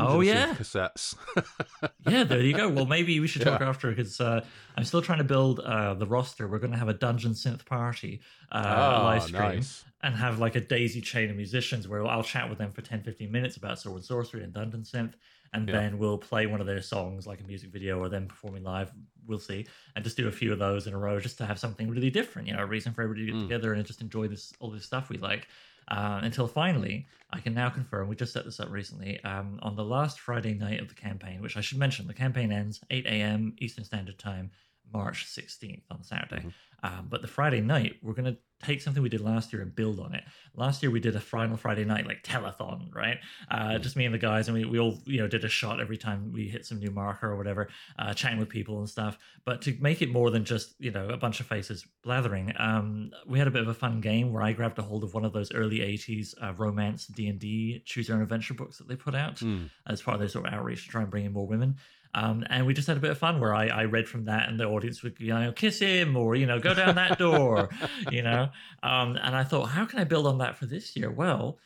Oh 0.00 0.20
yeah, 0.20 0.54
cassettes. 0.54 1.14
yeah, 2.08 2.24
there 2.24 2.40
you 2.40 2.54
go. 2.54 2.68
Well, 2.68 2.86
maybe 2.86 3.20
we 3.20 3.26
should 3.26 3.42
talk 3.42 3.60
yeah. 3.60 3.68
after 3.68 3.90
because 3.90 4.20
uh, 4.20 4.44
I'm 4.76 4.84
still 4.84 5.02
trying 5.02 5.18
to 5.18 5.24
build 5.24 5.60
uh, 5.60 5.94
the 5.94 6.06
roster. 6.06 6.48
We're 6.48 6.58
going 6.58 6.72
to 6.72 6.78
have 6.78 6.88
a 6.88 6.94
Dungeon 6.94 7.32
Synth 7.32 7.64
party 7.64 8.20
uh, 8.52 8.98
oh, 9.00 9.04
live 9.04 9.22
stream 9.22 9.42
nice. 9.42 9.84
and 10.02 10.14
have 10.14 10.38
like 10.38 10.56
a 10.56 10.60
daisy 10.60 11.00
chain 11.00 11.30
of 11.30 11.36
musicians 11.36 11.88
where 11.88 12.06
I'll 12.06 12.22
chat 12.22 12.48
with 12.48 12.58
them 12.58 12.70
for 12.70 12.82
10, 12.82 13.02
15 13.02 13.30
minutes 13.30 13.56
about 13.56 13.78
sword 13.78 13.96
and 13.96 14.04
sorcery 14.04 14.42
and 14.42 14.52
Dungeon 14.52 14.82
Synth, 14.82 15.14
and 15.52 15.68
yeah. 15.68 15.74
then 15.74 15.98
we'll 15.98 16.18
play 16.18 16.46
one 16.46 16.60
of 16.60 16.66
their 16.66 16.82
songs 16.82 17.26
like 17.26 17.40
a 17.40 17.44
music 17.44 17.70
video 17.70 17.98
or 17.98 18.08
them 18.08 18.26
performing 18.26 18.64
live. 18.64 18.92
We'll 19.26 19.38
see, 19.38 19.66
and 19.96 20.04
just 20.04 20.16
do 20.16 20.28
a 20.28 20.32
few 20.32 20.52
of 20.52 20.58
those 20.58 20.86
in 20.86 20.94
a 20.94 20.98
row 20.98 21.18
just 21.18 21.38
to 21.38 21.46
have 21.46 21.58
something 21.58 21.88
really 21.88 22.10
different. 22.10 22.48
You 22.48 22.54
know, 22.54 22.62
a 22.62 22.66
reason 22.66 22.92
for 22.92 23.02
everybody 23.02 23.26
to 23.26 23.32
get 23.32 23.40
mm. 23.40 23.42
together 23.44 23.72
and 23.72 23.84
just 23.84 24.00
enjoy 24.00 24.28
this 24.28 24.52
all 24.60 24.70
this 24.70 24.84
stuff 24.84 25.08
we 25.08 25.18
like. 25.18 25.48
Uh, 25.88 26.20
until 26.22 26.46
finally, 26.46 27.06
I 27.30 27.40
can 27.40 27.54
now 27.54 27.68
confirm, 27.68 28.08
we 28.08 28.16
just 28.16 28.32
set 28.32 28.44
this 28.44 28.60
up 28.60 28.70
recently, 28.70 29.22
um, 29.24 29.58
on 29.62 29.76
the 29.76 29.84
last 29.84 30.20
Friday 30.20 30.54
night 30.54 30.80
of 30.80 30.88
the 30.88 30.94
campaign, 30.94 31.42
which 31.42 31.56
I 31.56 31.60
should 31.60 31.78
mention, 31.78 32.06
the 32.06 32.14
campaign 32.14 32.52
ends 32.52 32.80
8 32.90 33.06
a.m. 33.06 33.54
Eastern 33.58 33.84
Standard 33.84 34.18
Time, 34.18 34.50
March 34.92 35.26
16th 35.26 35.82
on 35.90 36.02
Saturday. 36.02 36.40
Mm-hmm. 36.42 36.48
Um, 36.84 37.06
but 37.08 37.22
the 37.22 37.28
Friday 37.28 37.62
night, 37.62 37.96
we're 38.02 38.12
going 38.12 38.26
to 38.26 38.36
take 38.62 38.82
something 38.82 39.02
we 39.02 39.08
did 39.08 39.22
last 39.22 39.52
year 39.52 39.62
and 39.62 39.74
build 39.74 39.98
on 39.98 40.14
it. 40.14 40.22
Last 40.54 40.82
year 40.82 40.90
we 40.90 41.00
did 41.00 41.16
a 41.16 41.20
final 41.20 41.56
Friday 41.56 41.84
night 41.84 42.06
like 42.06 42.22
telethon, 42.22 42.94
right? 42.94 43.18
Uh, 43.50 43.78
just 43.78 43.96
me 43.96 44.04
and 44.04 44.14
the 44.14 44.18
guys, 44.18 44.48
and 44.48 44.56
we, 44.56 44.66
we 44.66 44.78
all 44.78 44.98
you 45.06 45.18
know 45.18 45.26
did 45.26 45.44
a 45.44 45.48
shot 45.48 45.80
every 45.80 45.96
time 45.96 46.30
we 46.30 46.46
hit 46.46 46.66
some 46.66 46.78
new 46.78 46.90
marker 46.90 47.30
or 47.30 47.36
whatever, 47.36 47.68
uh, 47.98 48.12
chatting 48.12 48.38
with 48.38 48.50
people 48.50 48.78
and 48.80 48.88
stuff. 48.88 49.18
But 49.46 49.62
to 49.62 49.74
make 49.80 50.02
it 50.02 50.10
more 50.10 50.30
than 50.30 50.44
just 50.44 50.74
you 50.78 50.90
know 50.90 51.08
a 51.08 51.16
bunch 51.16 51.40
of 51.40 51.46
faces 51.46 51.86
blathering, 52.02 52.52
um, 52.58 53.12
we 53.26 53.38
had 53.38 53.48
a 53.48 53.50
bit 53.50 53.62
of 53.62 53.68
a 53.68 53.74
fun 53.74 54.02
game 54.02 54.30
where 54.30 54.42
I 54.42 54.52
grabbed 54.52 54.78
a 54.78 54.82
hold 54.82 55.04
of 55.04 55.14
one 55.14 55.24
of 55.24 55.32
those 55.32 55.52
early 55.52 55.78
'80s 55.78 56.34
uh, 56.42 56.52
romance 56.52 57.06
D 57.06 57.28
and 57.28 57.38
D 57.38 57.82
choose 57.86 58.08
your 58.08 58.18
own 58.18 58.22
adventure 58.22 58.54
books 58.54 58.76
that 58.76 58.88
they 58.88 58.96
put 58.96 59.14
out 59.14 59.36
mm. 59.36 59.70
as 59.86 60.02
part 60.02 60.16
of 60.16 60.20
their 60.20 60.28
sort 60.28 60.46
of 60.46 60.52
outreach 60.52 60.84
to 60.84 60.90
try 60.90 61.00
and 61.00 61.10
bring 61.10 61.24
in 61.24 61.32
more 61.32 61.46
women. 61.46 61.76
Um, 62.14 62.44
and 62.48 62.66
we 62.66 62.74
just 62.74 62.86
had 62.86 62.96
a 62.96 63.00
bit 63.00 63.10
of 63.10 63.18
fun 63.18 63.40
where 63.40 63.54
I, 63.54 63.66
I 63.66 63.84
read 63.84 64.08
from 64.08 64.26
that 64.26 64.48
and 64.48 64.58
the 64.58 64.64
audience 64.64 65.02
would, 65.02 65.18
you 65.18 65.34
know, 65.34 65.52
kiss 65.52 65.80
him 65.80 66.16
or, 66.16 66.36
you 66.36 66.46
know, 66.46 66.60
go 66.60 66.72
down 66.72 66.94
that 66.94 67.18
door, 67.18 67.68
you 68.10 68.22
know. 68.22 68.48
Um, 68.82 69.16
and 69.20 69.34
I 69.34 69.42
thought, 69.42 69.66
how 69.66 69.84
can 69.84 69.98
I 69.98 70.04
build 70.04 70.26
on 70.26 70.38
that 70.38 70.56
for 70.56 70.66
this 70.66 70.96
year? 70.96 71.10
Well, 71.10 71.58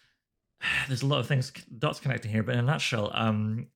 there's 0.89 1.03
a 1.03 1.07
lot 1.07 1.21
of 1.21 1.27
things, 1.27 1.53
dots 1.79 2.01
connecting 2.01 2.31
here, 2.31 2.43
but 2.43 2.55
in 2.55 2.61
a 2.61 2.63
nutshell, 2.63 3.11
um, 3.15 3.67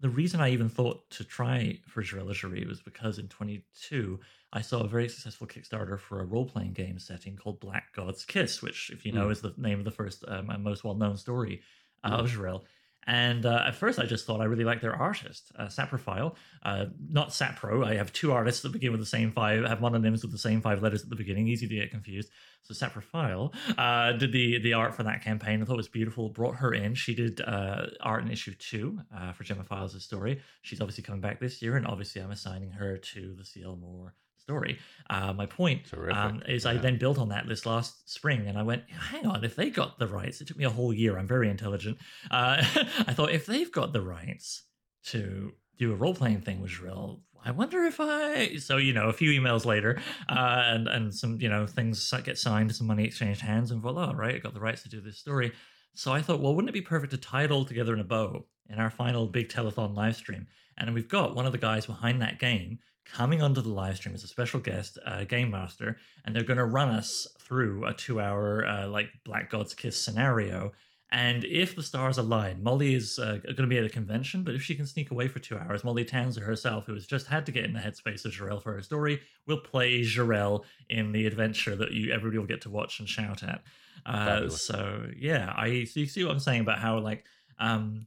the 0.00 0.08
reason 0.08 0.40
I 0.40 0.50
even 0.50 0.68
thought 0.68 1.08
to 1.10 1.24
try 1.24 1.78
for 1.86 2.02
Jirel 2.02 2.30
of 2.30 2.36
Joiry 2.36 2.66
was 2.68 2.80
because 2.80 3.18
in 3.18 3.28
22, 3.28 4.20
I 4.52 4.60
saw 4.60 4.84
a 4.84 4.88
very 4.88 5.08
successful 5.08 5.46
Kickstarter 5.46 5.98
for 5.98 6.20
a 6.20 6.26
role 6.26 6.44
playing 6.44 6.74
game 6.74 6.98
setting 6.98 7.36
called 7.36 7.58
Black 7.58 7.92
God's 7.94 8.24
Kiss, 8.24 8.62
which, 8.62 8.90
if 8.90 9.04
you 9.04 9.12
know, 9.12 9.28
mm. 9.28 9.32
is 9.32 9.40
the 9.40 9.54
name 9.56 9.78
of 9.78 9.84
the 9.84 9.90
first 9.90 10.24
um, 10.28 10.50
and 10.50 10.62
most 10.62 10.84
well 10.84 10.94
known 10.94 11.16
story 11.16 11.62
uh, 12.04 12.18
mm. 12.18 12.20
of 12.20 12.30
Jirel 12.30 12.62
And 13.06 13.44
uh, 13.46 13.64
at 13.66 13.74
first, 13.74 13.98
I 13.98 14.06
just 14.06 14.26
thought 14.26 14.40
I 14.40 14.44
really 14.44 14.64
liked 14.64 14.82
their 14.82 14.94
artist, 14.94 15.52
uh, 15.58 15.66
Saprophile, 15.66 16.34
uh, 16.62 16.86
not 17.10 17.30
Sapro. 17.30 17.84
I 17.84 17.94
have 17.96 18.12
two 18.12 18.32
artists 18.32 18.62
that 18.62 18.72
begin 18.72 18.92
with 18.92 19.00
the 19.00 19.06
same 19.06 19.32
five, 19.32 19.64
have 19.64 19.80
mononyms 19.80 20.22
with 20.22 20.32
the 20.32 20.38
same 20.38 20.60
five 20.60 20.82
letters 20.82 21.02
at 21.02 21.10
the 21.10 21.16
beginning. 21.16 21.48
Easy 21.48 21.68
to 21.68 21.74
get 21.74 21.90
confused. 21.90 22.30
So 22.62 22.72
Saprophile 22.72 23.54
uh, 23.76 24.12
did 24.12 24.32
the 24.32 24.58
the 24.58 24.72
art 24.72 24.94
for 24.94 25.02
that 25.02 25.22
campaign. 25.22 25.60
I 25.60 25.66
thought 25.66 25.74
it 25.74 25.76
was 25.76 25.88
beautiful. 25.88 26.30
Brought 26.30 26.56
her 26.56 26.72
in. 26.72 26.94
She 26.94 27.14
did 27.14 27.42
uh, 27.42 27.86
art 28.00 28.24
in 28.24 28.30
issue 28.30 28.54
two 28.54 29.00
uh, 29.14 29.32
for 29.32 29.44
Gemma 29.44 29.64
Files' 29.64 30.02
story. 30.02 30.40
She's 30.62 30.80
obviously 30.80 31.04
coming 31.04 31.20
back 31.20 31.40
this 31.40 31.60
year, 31.60 31.76
and 31.76 31.86
obviously 31.86 32.22
I'm 32.22 32.30
assigning 32.30 32.70
her 32.72 32.96
to 32.96 33.34
the 33.36 33.44
CL 33.44 33.76
Moore 33.76 34.14
story. 34.44 34.78
Uh, 35.10 35.32
my 35.32 35.46
point 35.46 35.82
um, 36.12 36.42
is, 36.46 36.64
yeah. 36.64 36.72
I 36.72 36.76
then 36.76 36.98
built 36.98 37.18
on 37.18 37.28
that 37.30 37.48
this 37.48 37.66
last 37.66 38.10
spring, 38.10 38.46
and 38.46 38.58
I 38.58 38.62
went, 38.62 38.82
hang 38.90 39.26
on, 39.26 39.42
if 39.44 39.56
they 39.56 39.70
got 39.70 39.98
the 39.98 40.06
rights, 40.06 40.40
it 40.40 40.48
took 40.48 40.56
me 40.56 40.64
a 40.64 40.70
whole 40.70 40.92
year. 40.92 41.18
I'm 41.18 41.26
very 41.26 41.48
intelligent. 41.50 41.98
Uh, 42.30 42.62
I 43.06 43.12
thought 43.14 43.30
if 43.30 43.46
they've 43.46 43.72
got 43.72 43.92
the 43.92 44.02
rights 44.02 44.64
to 45.06 45.52
do 45.78 45.92
a 45.92 45.96
role 45.96 46.14
playing 46.14 46.42
thing 46.42 46.60
with 46.60 46.70
Jirel, 46.70 47.20
I 47.44 47.50
wonder 47.50 47.84
if 47.84 47.96
I. 48.00 48.56
So 48.56 48.76
you 48.76 48.92
know, 48.92 49.08
a 49.08 49.12
few 49.12 49.30
emails 49.38 49.66
later, 49.66 50.00
uh, 50.28 50.62
and 50.66 50.88
and 50.88 51.14
some 51.14 51.40
you 51.40 51.48
know 51.48 51.66
things 51.66 52.12
get 52.24 52.38
signed, 52.38 52.74
some 52.74 52.86
money 52.86 53.04
exchanged 53.04 53.42
hands, 53.42 53.70
and 53.70 53.82
voila, 53.82 54.12
right, 54.12 54.36
I 54.36 54.38
got 54.38 54.54
the 54.54 54.60
rights 54.60 54.82
to 54.84 54.88
do 54.88 55.00
this 55.00 55.18
story. 55.18 55.52
So 55.94 56.12
I 56.12 56.22
thought, 56.22 56.40
well, 56.40 56.54
wouldn't 56.54 56.70
it 56.70 56.72
be 56.72 56.80
perfect 56.80 57.12
to 57.12 57.18
tie 57.18 57.44
it 57.44 57.50
all 57.50 57.64
together 57.64 57.94
in 57.94 58.00
a 58.00 58.04
bow 58.04 58.46
in 58.68 58.78
our 58.78 58.90
final 58.90 59.26
big 59.26 59.48
telethon 59.48 59.94
live 59.94 60.16
stream? 60.16 60.46
And 60.76 60.92
we've 60.92 61.08
got 61.08 61.36
one 61.36 61.46
of 61.46 61.52
the 61.52 61.58
guys 61.58 61.86
behind 61.86 62.20
that 62.20 62.40
game 62.40 62.78
coming 63.04 63.42
onto 63.42 63.60
the 63.60 63.68
live 63.68 63.96
stream 63.96 64.14
as 64.14 64.24
a 64.24 64.28
special 64.28 64.60
guest, 64.60 64.98
uh, 65.06 65.24
game 65.24 65.50
master, 65.50 65.96
and 66.24 66.34
they're 66.34 66.42
going 66.42 66.58
to 66.58 66.64
run 66.64 66.88
us 66.88 67.26
through 67.38 67.84
a 67.84 67.92
two-hour 67.92 68.66
uh, 68.66 68.88
like 68.88 69.08
Black 69.24 69.50
God's 69.50 69.74
Kiss 69.74 69.98
scenario. 70.00 70.72
And 71.12 71.44
if 71.44 71.76
the 71.76 71.82
stars 71.82 72.18
align, 72.18 72.60
Molly 72.60 72.94
is 72.94 73.20
uh, 73.20 73.38
going 73.44 73.56
to 73.56 73.66
be 73.68 73.78
at 73.78 73.84
a 73.84 73.88
convention, 73.88 74.42
but 74.42 74.54
if 74.54 74.62
she 74.62 74.74
can 74.74 74.86
sneak 74.86 75.12
away 75.12 75.28
for 75.28 75.38
two 75.38 75.56
hours, 75.56 75.84
Molly 75.84 76.04
Tanzer 76.04 76.42
herself, 76.42 76.86
who 76.86 76.94
has 76.94 77.06
just 77.06 77.28
had 77.28 77.46
to 77.46 77.52
get 77.52 77.64
in 77.64 77.72
the 77.72 77.78
headspace 77.78 78.24
of 78.24 78.32
Jirel 78.32 78.60
for 78.60 78.72
her 78.72 78.82
story, 78.82 79.20
will 79.46 79.60
play 79.60 80.00
Jirel 80.00 80.64
in 80.90 81.12
the 81.12 81.26
adventure 81.26 81.76
that 81.76 81.92
you 81.92 82.12
everybody 82.12 82.38
will 82.38 82.46
get 82.46 82.62
to 82.62 82.70
watch 82.70 82.98
and 82.98 83.08
shout 83.08 83.44
at. 83.44 83.62
Uh, 84.06 84.48
so 84.48 85.06
yeah, 85.16 85.54
I 85.56 85.84
so 85.84 86.00
you 86.00 86.06
see 86.06 86.24
what 86.24 86.32
I'm 86.32 86.40
saying 86.40 86.62
about 86.62 86.80
how 86.80 86.98
like 86.98 87.24
um, 87.60 88.06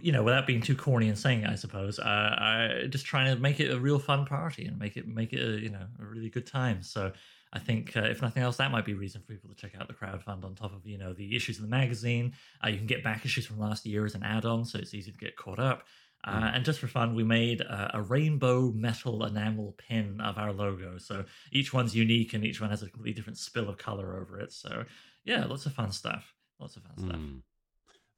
you 0.00 0.12
know, 0.12 0.22
without 0.22 0.46
being 0.46 0.60
too 0.60 0.76
corny 0.76 1.08
and 1.08 1.18
saying 1.18 1.42
it, 1.42 1.50
I 1.50 1.54
suppose, 1.54 1.98
uh, 1.98 2.04
I 2.04 2.86
just 2.88 3.06
trying 3.06 3.34
to 3.34 3.40
make 3.40 3.60
it 3.60 3.70
a 3.70 3.78
real 3.78 3.98
fun 3.98 4.26
party 4.26 4.66
and 4.66 4.78
make 4.78 4.96
it 4.96 5.06
make 5.06 5.32
it 5.32 5.40
a, 5.40 5.60
you 5.60 5.70
know 5.70 5.86
a 6.00 6.04
really 6.04 6.28
good 6.28 6.46
time. 6.46 6.82
So 6.82 7.12
I 7.52 7.58
think 7.58 7.96
uh, 7.96 8.02
if 8.02 8.22
nothing 8.22 8.42
else, 8.42 8.56
that 8.58 8.70
might 8.70 8.84
be 8.84 8.92
a 8.92 8.96
reason 8.96 9.20
for 9.20 9.32
people 9.32 9.50
to 9.50 9.56
check 9.56 9.72
out 9.80 9.88
the 9.88 9.94
crowdfund 9.94 10.44
on 10.44 10.54
top 10.54 10.74
of 10.74 10.86
you 10.86 10.98
know 10.98 11.12
the 11.12 11.34
issues 11.34 11.56
of 11.56 11.62
the 11.62 11.70
magazine. 11.70 12.32
Uh, 12.64 12.68
you 12.68 12.78
can 12.78 12.86
get 12.86 13.02
back 13.02 13.24
issues 13.24 13.46
from 13.46 13.58
last 13.58 13.86
year 13.86 14.04
as 14.04 14.14
an 14.14 14.22
add-on, 14.22 14.64
so 14.64 14.78
it's 14.78 14.94
easy 14.94 15.12
to 15.12 15.18
get 15.18 15.36
caught 15.36 15.58
up. 15.58 15.84
Uh, 16.22 16.32
mm. 16.32 16.56
And 16.56 16.64
just 16.64 16.78
for 16.78 16.86
fun, 16.86 17.14
we 17.14 17.24
made 17.24 17.62
a, 17.62 17.92
a, 17.94 18.02
rainbow 18.02 18.70
metal 18.72 19.24
enamel 19.24 19.74
pin 19.78 20.20
of 20.20 20.36
our 20.36 20.52
logo. 20.52 20.98
So 20.98 21.24
each 21.50 21.72
one's 21.72 21.96
unique 21.96 22.34
and 22.34 22.44
each 22.44 22.60
one 22.60 22.68
has 22.68 22.82
a 22.82 22.90
completely 22.90 23.14
different 23.14 23.38
spill 23.38 23.70
of 23.70 23.78
color 23.78 24.20
over 24.20 24.38
it. 24.38 24.52
So 24.52 24.84
yeah, 25.24 25.46
lots 25.46 25.64
of 25.64 25.72
fun 25.72 25.92
stuff. 25.92 26.34
Lots 26.58 26.76
of 26.76 26.82
fun 26.82 26.98
stuff. 26.98 27.20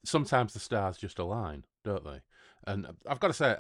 Sometimes 0.05 0.53
the 0.53 0.61
stars 0.61 0.97
just 0.99 1.19
align, 1.19 1.65
don't 1.85 2.05
they? 2.05 2.21
And 2.67 2.87
I've 3.09 3.21
got 3.21 3.29
to 3.29 3.35
say, 3.35 3.57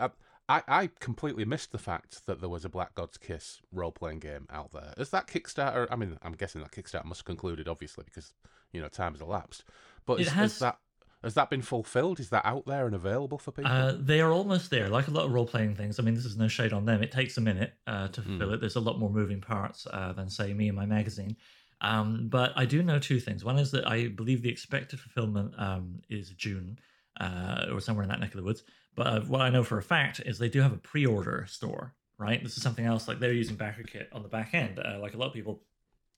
I, 0.48 0.62
I 0.68 0.90
completely 1.00 1.44
missed 1.44 1.72
the 1.72 1.78
fact 1.78 2.26
that 2.26 2.40
there 2.40 2.48
was 2.48 2.64
a 2.64 2.68
Black 2.68 2.94
God's 2.94 3.16
Kiss 3.16 3.60
role 3.72 3.92
playing 3.92 4.18
game 4.18 4.46
out 4.50 4.72
there. 4.72 4.92
Is 4.96 5.10
that 5.10 5.26
Kickstarter? 5.26 5.86
I 5.90 5.96
mean, 5.96 6.18
I'm 6.22 6.32
guessing 6.32 6.60
that 6.62 6.72
Kickstarter 6.72 7.04
must 7.04 7.20
have 7.20 7.26
concluded, 7.26 7.68
obviously, 7.68 8.04
because 8.04 8.32
you 8.72 8.80
know 8.80 8.88
time 8.88 9.12
has 9.12 9.20
elapsed. 9.20 9.64
But 10.04 10.20
is, 10.20 10.28
has... 10.28 10.52
is 10.52 10.58
that 10.58 10.78
has 11.22 11.34
that 11.34 11.50
been 11.50 11.62
fulfilled? 11.62 12.18
Is 12.18 12.30
that 12.30 12.44
out 12.44 12.66
there 12.66 12.86
and 12.86 12.94
available 12.94 13.38
for 13.38 13.52
people? 13.52 13.70
Uh, 13.70 13.94
they 13.96 14.20
are 14.20 14.32
almost 14.32 14.70
there. 14.70 14.88
Like 14.88 15.06
a 15.06 15.12
lot 15.12 15.24
of 15.24 15.32
role 15.32 15.46
playing 15.46 15.76
things. 15.76 16.00
I 16.00 16.02
mean, 16.02 16.14
this 16.14 16.24
is 16.24 16.36
no 16.36 16.48
shade 16.48 16.72
on 16.72 16.84
them. 16.84 17.02
It 17.02 17.12
takes 17.12 17.38
a 17.38 17.40
minute 17.40 17.74
uh, 17.86 18.08
to 18.08 18.22
fulfill 18.22 18.48
mm. 18.48 18.54
it. 18.54 18.60
There's 18.60 18.76
a 18.76 18.80
lot 18.80 18.98
more 18.98 19.10
moving 19.10 19.40
parts 19.40 19.86
uh, 19.92 20.12
than 20.12 20.28
say 20.28 20.52
me 20.52 20.68
and 20.68 20.76
my 20.76 20.86
magazine. 20.86 21.36
Um, 21.82 22.28
but 22.28 22.52
I 22.56 22.64
do 22.64 22.82
know 22.82 22.98
two 22.98 23.20
things. 23.20 23.44
One 23.44 23.58
is 23.58 23.72
that 23.72 23.86
I 23.86 24.08
believe 24.08 24.40
the 24.42 24.48
expected 24.48 25.00
fulfillment 25.00 25.52
um, 25.58 26.00
is 26.08 26.30
June 26.30 26.78
uh, 27.20 27.66
or 27.72 27.80
somewhere 27.80 28.04
in 28.04 28.08
that 28.08 28.20
neck 28.20 28.30
of 28.30 28.36
the 28.36 28.44
woods. 28.44 28.62
But 28.94 29.06
uh, 29.06 29.20
what 29.22 29.40
I 29.40 29.50
know 29.50 29.64
for 29.64 29.78
a 29.78 29.82
fact 29.82 30.20
is 30.24 30.38
they 30.38 30.48
do 30.48 30.60
have 30.60 30.72
a 30.72 30.78
pre-order 30.78 31.44
store, 31.48 31.94
right? 32.18 32.42
This 32.42 32.56
is 32.56 32.62
something 32.62 32.86
else 32.86 33.08
like 33.08 33.18
they're 33.18 33.32
using 33.32 33.56
BackerKit 33.56 34.06
on 34.12 34.22
the 34.22 34.28
back 34.28 34.54
end, 34.54 34.78
uh, 34.78 34.98
like 35.00 35.14
a 35.14 35.16
lot 35.16 35.26
of 35.26 35.32
people. 35.32 35.60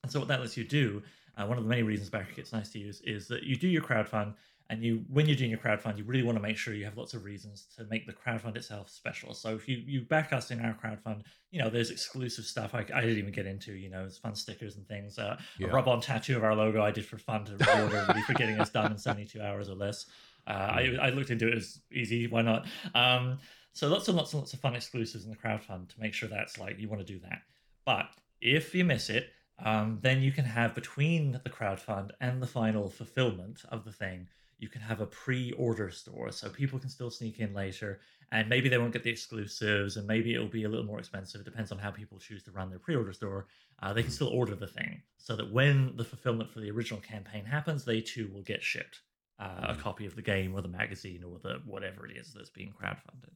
And 0.02 0.12
so 0.12 0.18
what 0.18 0.28
that 0.28 0.40
lets 0.40 0.56
you 0.56 0.64
do, 0.64 1.02
uh, 1.38 1.46
one 1.46 1.56
of 1.56 1.64
the 1.64 1.70
many 1.70 1.82
reasons 1.82 2.10
BackerKit's 2.10 2.52
nice 2.52 2.68
to 2.70 2.78
use, 2.78 3.00
is 3.02 3.26
that 3.28 3.44
you 3.44 3.56
do 3.56 3.68
your 3.68 3.82
crowdfund 3.82 4.34
and 4.70 4.82
you 4.82 5.04
when 5.08 5.26
you're 5.26 5.36
doing 5.36 5.50
your 5.50 5.58
crowdfund 5.58 5.98
you 5.98 6.04
really 6.04 6.22
want 6.22 6.36
to 6.36 6.42
make 6.42 6.56
sure 6.56 6.74
you 6.74 6.84
have 6.84 6.96
lots 6.96 7.14
of 7.14 7.24
reasons 7.24 7.66
to 7.76 7.84
make 7.84 8.06
the 8.06 8.12
crowdfund 8.12 8.56
itself 8.56 8.88
special. 8.88 9.34
So 9.34 9.54
if 9.54 9.68
you 9.68 9.82
you 9.86 10.00
back 10.02 10.32
us 10.32 10.50
in 10.50 10.60
our 10.60 10.74
crowdfund 10.74 11.22
you 11.50 11.60
know 11.60 11.70
there's 11.70 11.90
exclusive 11.90 12.44
stuff 12.44 12.74
i, 12.74 12.78
I 12.78 13.00
didn't 13.00 13.18
even 13.18 13.32
get 13.32 13.46
into 13.46 13.72
you 13.74 13.90
know 13.90 14.04
it's 14.04 14.18
fun 14.18 14.34
stickers 14.34 14.76
and 14.76 14.86
things. 14.86 15.18
Uh, 15.18 15.36
yeah. 15.58 15.68
a 15.68 15.72
rub-on 15.72 16.00
tattoo 16.00 16.36
of 16.36 16.44
our 16.44 16.54
logo 16.54 16.82
i 16.82 16.90
did 16.90 17.04
for 17.04 17.18
fun 17.18 17.44
to 17.44 17.52
reward 17.52 17.94
everybody 17.94 18.22
for 18.22 18.34
getting 18.34 18.60
us 18.60 18.70
done 18.70 18.92
in 18.92 18.98
72 18.98 19.40
hours 19.40 19.68
or 19.68 19.74
less. 19.74 20.06
Uh, 20.46 20.50
I, 20.50 20.96
I 21.00 21.08
looked 21.10 21.30
into 21.30 21.48
it 21.48 21.54
as 21.54 21.80
easy 21.92 22.26
why 22.26 22.42
not? 22.42 22.66
Um, 22.94 23.38
so 23.72 23.88
lots 23.88 24.08
and 24.08 24.16
lots 24.16 24.32
and 24.32 24.40
lots 24.40 24.52
of 24.52 24.60
fun 24.60 24.74
exclusives 24.74 25.24
in 25.24 25.30
the 25.30 25.36
crowdfund 25.36 25.88
to 25.88 26.00
make 26.00 26.14
sure 26.14 26.28
that's 26.28 26.58
like 26.58 26.78
you 26.78 26.88
want 26.88 27.04
to 27.04 27.12
do 27.12 27.18
that. 27.20 27.42
But 27.84 28.06
if 28.40 28.74
you 28.74 28.84
miss 28.84 29.10
it 29.10 29.30
um, 29.62 29.98
then 30.02 30.20
you 30.20 30.32
can 30.32 30.44
have 30.44 30.74
between 30.74 31.40
the 31.44 31.50
crowdfund 31.50 32.10
and 32.20 32.42
the 32.42 32.46
final 32.46 32.88
fulfillment 32.88 33.62
of 33.68 33.84
the 33.84 33.92
thing 33.92 34.28
you 34.58 34.68
can 34.68 34.80
have 34.80 35.00
a 35.00 35.06
pre-order 35.06 35.90
store 35.90 36.30
so 36.32 36.48
people 36.48 36.78
can 36.78 36.88
still 36.88 37.10
sneak 37.10 37.40
in 37.40 37.54
later 37.54 38.00
and 38.32 38.48
maybe 38.48 38.68
they 38.68 38.78
won't 38.78 38.92
get 38.92 39.02
the 39.02 39.10
exclusives 39.10 39.96
and 39.96 40.06
maybe 40.06 40.34
it'll 40.34 40.48
be 40.48 40.64
a 40.64 40.68
little 40.68 40.86
more 40.86 40.98
expensive. 40.98 41.40
It 41.40 41.44
depends 41.44 41.70
on 41.70 41.78
how 41.78 41.90
people 41.90 42.18
choose 42.18 42.42
to 42.44 42.50
run 42.50 42.70
their 42.70 42.78
pre-order 42.78 43.12
store. 43.12 43.46
Uh, 43.82 43.92
they 43.92 44.02
can 44.02 44.10
still 44.10 44.28
order 44.28 44.54
the 44.54 44.66
thing 44.66 45.02
so 45.18 45.36
that 45.36 45.52
when 45.52 45.96
the 45.96 46.04
fulfillment 46.04 46.50
for 46.50 46.60
the 46.60 46.70
original 46.70 47.00
campaign 47.00 47.44
happens 47.44 47.84
they 47.84 48.00
too 48.00 48.30
will 48.32 48.42
get 48.42 48.62
shipped 48.62 49.00
uh, 49.38 49.66
a 49.68 49.74
copy 49.74 50.06
of 50.06 50.16
the 50.16 50.22
game 50.22 50.54
or 50.54 50.62
the 50.62 50.68
magazine 50.68 51.24
or 51.24 51.38
the 51.42 51.60
whatever 51.66 52.06
it 52.06 52.16
is 52.16 52.32
that's 52.32 52.50
being 52.50 52.72
crowdfunded. 52.72 53.32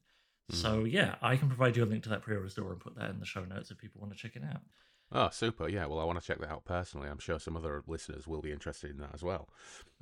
So 0.51 0.85
yeah 0.85 1.15
i 1.21 1.35
can 1.35 1.47
provide 1.47 1.77
you 1.77 1.83
a 1.83 1.85
link 1.85 2.03
to 2.03 2.09
that 2.09 2.23
pre-order 2.23 2.49
store 2.49 2.71
and 2.71 2.79
put 2.79 2.95
that 2.95 3.11
in 3.11 3.19
the 3.19 3.25
show 3.25 3.43
notes 3.45 3.69
if 3.69 3.77
people 3.77 4.01
want 4.01 4.13
to 4.13 4.17
check 4.17 4.35
it 4.35 4.43
out 4.43 4.61
Oh, 5.11 5.29
super. 5.31 5.67
Yeah, 5.67 5.87
well, 5.87 5.99
I 5.99 6.03
want 6.03 6.19
to 6.19 6.25
check 6.25 6.39
that 6.39 6.49
out 6.49 6.65
personally. 6.65 7.09
I'm 7.09 7.19
sure 7.19 7.39
some 7.39 7.57
other 7.57 7.83
listeners 7.87 8.27
will 8.27 8.41
be 8.41 8.51
interested 8.51 8.91
in 8.91 8.97
that 8.97 9.11
as 9.13 9.23
well. 9.23 9.49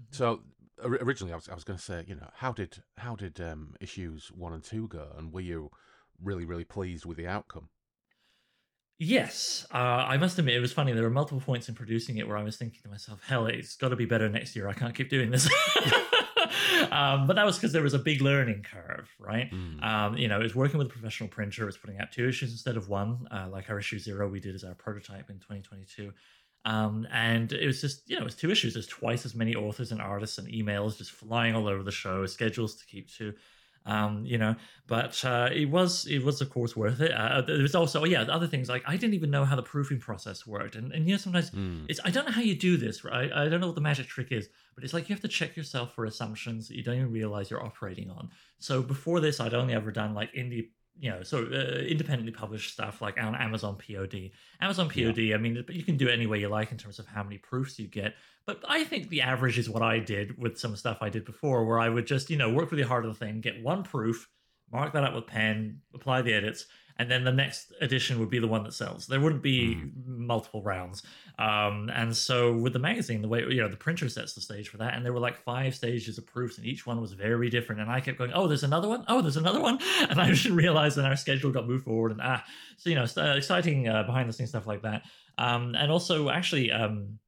Mm-hmm. 0.01 0.15
So, 0.15 0.41
originally, 0.83 1.33
I 1.33 1.37
was, 1.37 1.49
I 1.49 1.55
was 1.55 1.63
going 1.63 1.79
to 1.79 1.83
say, 1.83 2.03
you 2.07 2.15
know, 2.15 2.29
how 2.35 2.51
did 2.51 2.83
how 2.97 3.15
did 3.15 3.39
um, 3.39 3.75
issues 3.79 4.31
one 4.35 4.53
and 4.53 4.63
two 4.63 4.87
go, 4.87 5.07
and 5.17 5.31
were 5.31 5.41
you 5.41 5.71
really 6.21 6.45
really 6.45 6.65
pleased 6.65 7.05
with 7.05 7.17
the 7.17 7.27
outcome? 7.27 7.69
Yes, 8.99 9.65
uh, 9.71 9.77
I 9.77 10.17
must 10.17 10.39
admit 10.39 10.55
it 10.55 10.59
was 10.59 10.73
funny. 10.73 10.91
There 10.91 11.03
were 11.03 11.09
multiple 11.11 11.39
points 11.39 11.69
in 11.69 11.75
producing 11.75 12.17
it 12.17 12.27
where 12.27 12.35
I 12.35 12.43
was 12.43 12.57
thinking 12.57 12.79
to 12.83 12.89
myself, 12.89 13.21
"Hell, 13.25 13.45
it's 13.45 13.75
got 13.75 13.89
to 13.89 13.95
be 13.95 14.05
better 14.05 14.27
next 14.27 14.55
year. 14.55 14.67
I 14.67 14.73
can't 14.73 14.95
keep 14.95 15.09
doing 15.09 15.31
this." 15.31 15.47
um, 16.91 17.27
but 17.27 17.35
that 17.35 17.45
was 17.45 17.57
because 17.57 17.73
there 17.73 17.83
was 17.83 17.93
a 17.93 17.99
big 17.99 18.21
learning 18.21 18.63
curve, 18.63 19.09
right? 19.19 19.51
Mm. 19.51 19.83
Um, 19.83 20.17
you 20.17 20.27
know, 20.27 20.39
it 20.39 20.43
was 20.43 20.55
working 20.55 20.77
with 20.77 20.87
a 20.87 20.89
professional 20.89 21.29
printer. 21.29 21.63
It 21.63 21.67
was 21.67 21.77
putting 21.77 21.99
out 21.99 22.11
two 22.11 22.27
issues 22.27 22.51
instead 22.51 22.77
of 22.77 22.89
one, 22.89 23.27
uh, 23.31 23.47
like 23.51 23.69
our 23.69 23.79
issue 23.79 23.99
zero 23.99 24.27
we 24.27 24.39
did 24.39 24.55
as 24.55 24.63
our 24.63 24.75
prototype 24.75 25.29
in 25.29 25.37
2022. 25.37 26.11
Um, 26.65 27.07
and 27.11 27.53
it 27.53 27.65
was 27.65 27.79
just, 27.79 28.09
you 28.09 28.15
know, 28.15 28.23
it 28.23 28.25
was 28.25 28.35
two 28.35 28.51
issues. 28.51 28.73
There's 28.73 28.87
twice 28.87 29.25
as 29.25 29.33
many 29.33 29.55
authors 29.55 29.91
and 29.91 30.01
artists 30.01 30.37
and 30.37 30.47
emails 30.49 30.97
just 30.97 31.11
flying 31.11 31.55
all 31.55 31.67
over 31.67 31.81
the 31.81 31.91
show, 31.91 32.25
schedules 32.25 32.75
to 32.75 32.85
keep 32.85 33.09
to. 33.15 33.33
Um, 33.85 34.25
you 34.25 34.37
know, 34.37 34.53
but 34.85 35.23
uh, 35.23 35.47
it 35.53 35.69
was 35.69 36.05
it 36.07 36.21
was 36.21 36.41
of 36.41 36.49
course 36.49 36.75
worth 36.75 36.99
it. 36.99 37.13
Uh, 37.13 37.39
there 37.39 37.61
was 37.61 37.73
also 37.73 38.03
yeah 38.03 38.23
other 38.23 38.45
things 38.45 38.67
like 38.67 38.83
I 38.85 38.97
didn't 38.97 39.13
even 39.13 39.31
know 39.31 39.45
how 39.45 39.55
the 39.55 39.63
proofing 39.63 39.97
process 39.97 40.45
worked, 40.45 40.75
and 40.75 40.91
and 40.91 41.07
you 41.07 41.13
know 41.13 41.17
sometimes 41.17 41.51
mm. 41.51 41.85
it's 41.87 42.01
I 42.03 42.09
don't 42.09 42.25
know 42.25 42.33
how 42.33 42.41
you 42.41 42.53
do 42.53 42.75
this, 42.75 43.05
right? 43.05 43.31
I 43.31 43.47
don't 43.47 43.61
know 43.61 43.67
what 43.67 43.75
the 43.75 43.81
magic 43.81 44.07
trick 44.07 44.33
is, 44.33 44.49
but 44.77 44.83
it's 44.83 44.93
like 44.93 45.09
you 45.09 45.15
have 45.15 45.23
to 45.23 45.27
check 45.27 45.57
yourself 45.57 45.95
for 45.95 46.05
assumptions 46.05 46.67
that 46.67 46.77
you 46.77 46.83
don't 46.83 46.97
even 46.97 47.11
realize 47.11 47.49
you're 47.49 47.65
operating 47.65 48.11
on. 48.11 48.29
So 48.59 48.83
before 48.83 49.19
this, 49.19 49.39
I'd 49.39 49.55
only 49.55 49.73
ever 49.73 49.91
done 49.91 50.13
like 50.13 50.31
indie 50.33 50.67
you 50.99 51.09
know, 51.11 51.23
so 51.23 51.45
uh, 51.45 51.79
independently 51.81 52.31
published 52.31 52.73
stuff 52.73 53.01
like 53.01 53.21
on 53.21 53.35
Amazon 53.35 53.77
POD. 53.77 54.31
Amazon 54.61 54.89
POD, 54.89 55.17
yeah. 55.17 55.35
I 55.35 55.37
mean, 55.37 55.63
but 55.65 55.75
you 55.75 55.83
can 55.83 55.97
do 55.97 56.07
it 56.07 56.13
any 56.13 56.25
way 56.25 56.39
you 56.39 56.49
like 56.49 56.71
in 56.71 56.77
terms 56.77 56.99
of 56.99 57.05
how 57.05 57.23
many 57.23 57.37
proofs 57.37 57.77
you 57.79 57.87
get. 57.87 58.15
But 58.45 58.63
I 58.67 58.83
think 58.83 59.09
the 59.09 59.21
average 59.21 59.57
is 59.57 59.69
what 59.69 59.83
I 59.83 59.99
did 59.99 60.37
with 60.37 60.57
some 60.59 60.75
stuff 60.75 60.99
I 61.01 61.09
did 61.09 61.25
before, 61.25 61.65
where 61.65 61.79
I 61.79 61.89
would 61.89 62.07
just, 62.07 62.29
you 62.29 62.37
know, 62.37 62.51
work 62.51 62.71
really 62.71 62.83
hard 62.83 63.03
on 63.05 63.11
the 63.11 63.17
thing, 63.17 63.41
get 63.41 63.61
one 63.61 63.83
proof, 63.83 64.27
mark 64.71 64.93
that 64.93 65.03
up 65.03 65.13
with 65.13 65.27
pen, 65.27 65.81
apply 65.93 66.21
the 66.21 66.33
edits, 66.33 66.65
and 66.99 67.09
then 67.09 67.23
the 67.23 67.31
next 67.31 67.71
edition 67.81 68.19
would 68.19 68.29
be 68.29 68.39
the 68.39 68.47
one 68.47 68.63
that 68.63 68.73
sells. 68.73 69.07
There 69.07 69.19
wouldn't 69.19 69.43
be 69.43 69.75
mm. 69.75 69.91
multiple 70.05 70.61
rounds. 70.63 71.03
Um, 71.37 71.89
and 71.93 72.15
so 72.15 72.55
with 72.55 72.73
the 72.73 72.79
magazine, 72.79 73.21
the 73.21 73.27
way 73.27 73.41
you 73.41 73.61
know 73.61 73.69
the 73.69 73.77
printer 73.77 74.09
sets 74.09 74.33
the 74.33 74.41
stage 74.41 74.69
for 74.69 74.77
that, 74.77 74.95
and 74.95 75.05
there 75.05 75.13
were 75.13 75.19
like 75.19 75.37
five 75.37 75.75
stages 75.75 76.17
of 76.17 76.25
proofs, 76.25 76.57
and 76.57 76.65
each 76.65 76.85
one 76.85 76.99
was 76.99 77.13
very 77.13 77.49
different. 77.49 77.81
And 77.81 77.91
I 77.91 77.99
kept 77.99 78.17
going, 78.17 78.31
"Oh, 78.33 78.47
there's 78.47 78.63
another 78.63 78.87
one. 78.87 79.05
Oh, 79.07 79.21
there's 79.21 79.37
another 79.37 79.61
one," 79.61 79.79
and 80.09 80.19
I 80.19 80.31
didn't 80.31 80.55
realize 80.55 80.95
that 80.95 81.05
our 81.05 81.15
schedule 81.15 81.51
got 81.51 81.67
moved 81.67 81.85
forward. 81.85 82.11
And 82.11 82.21
ah, 82.21 82.43
so 82.77 82.89
you 82.89 82.95
know, 82.95 83.05
exciting 83.35 83.87
uh, 83.87 84.03
behind 84.03 84.27
the 84.27 84.33
scenes 84.33 84.49
stuff 84.49 84.67
like 84.67 84.81
that. 84.81 85.03
Um, 85.37 85.75
and 85.75 85.91
also, 85.91 86.29
actually, 86.29 86.71
um, 86.71 87.19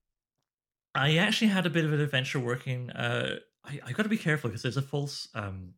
I 0.95 1.17
actually 1.17 1.49
had 1.49 1.65
a 1.65 1.69
bit 1.69 1.85
of 1.85 1.93
an 1.93 2.01
adventure 2.01 2.39
working 2.39 2.89
uh, 2.89 3.35
I, 3.65 3.79
I 3.87 3.91
got 3.91 4.03
to 4.03 4.09
be 4.09 4.17
careful 4.17 4.49
because 4.49 4.63
there's 4.63 4.77
a 4.77 4.81
false 4.81 5.27
um, 5.35 5.73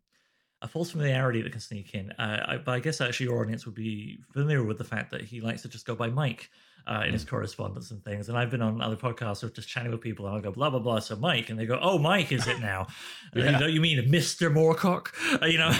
a 0.61 0.67
false 0.67 0.91
familiarity 0.91 1.41
that 1.41 1.51
can 1.51 1.61
sneak 1.61 1.93
in. 1.95 2.11
Uh, 2.13 2.45
I, 2.47 2.57
but 2.57 2.73
I 2.73 2.79
guess 2.79 3.01
actually 3.01 3.27
your 3.27 3.41
audience 3.41 3.65
would 3.65 3.75
be 3.75 4.19
familiar 4.31 4.63
with 4.63 4.77
the 4.77 4.83
fact 4.83 5.11
that 5.11 5.21
he 5.21 5.41
likes 5.41 5.63
to 5.63 5.69
just 5.69 5.85
go 5.85 5.95
by 5.95 6.07
Mike 6.07 6.51
uh, 6.87 7.03
in 7.05 7.13
his 7.13 7.23
correspondence 7.23 7.91
and 7.91 8.03
things. 8.03 8.29
And 8.29 8.37
I've 8.37 8.49
been 8.49 8.61
on 8.61 8.81
other 8.81 8.95
podcasts 8.95 9.43
of 9.43 9.53
just 9.53 9.67
chatting 9.67 9.91
with 9.91 10.01
people, 10.01 10.25
and 10.25 10.35
I'll 10.35 10.41
go 10.41 10.51
blah 10.51 10.69
blah 10.69 10.79
blah. 10.79 10.99
So 10.99 11.15
Mike, 11.15 11.49
and 11.49 11.59
they 11.59 11.65
go, 11.65 11.79
"Oh, 11.81 11.97
Mike, 11.97 12.31
is 12.31 12.47
it 12.47 12.59
now? 12.61 12.87
Yeah. 13.35 13.51
You 13.51 13.59
know, 13.59 13.67
you 13.67 13.81
mean 13.81 14.09
Mister 14.09 14.49
Moorcock? 14.49 15.09
Uh, 15.41 15.45
you 15.45 15.57
know, 15.57 15.71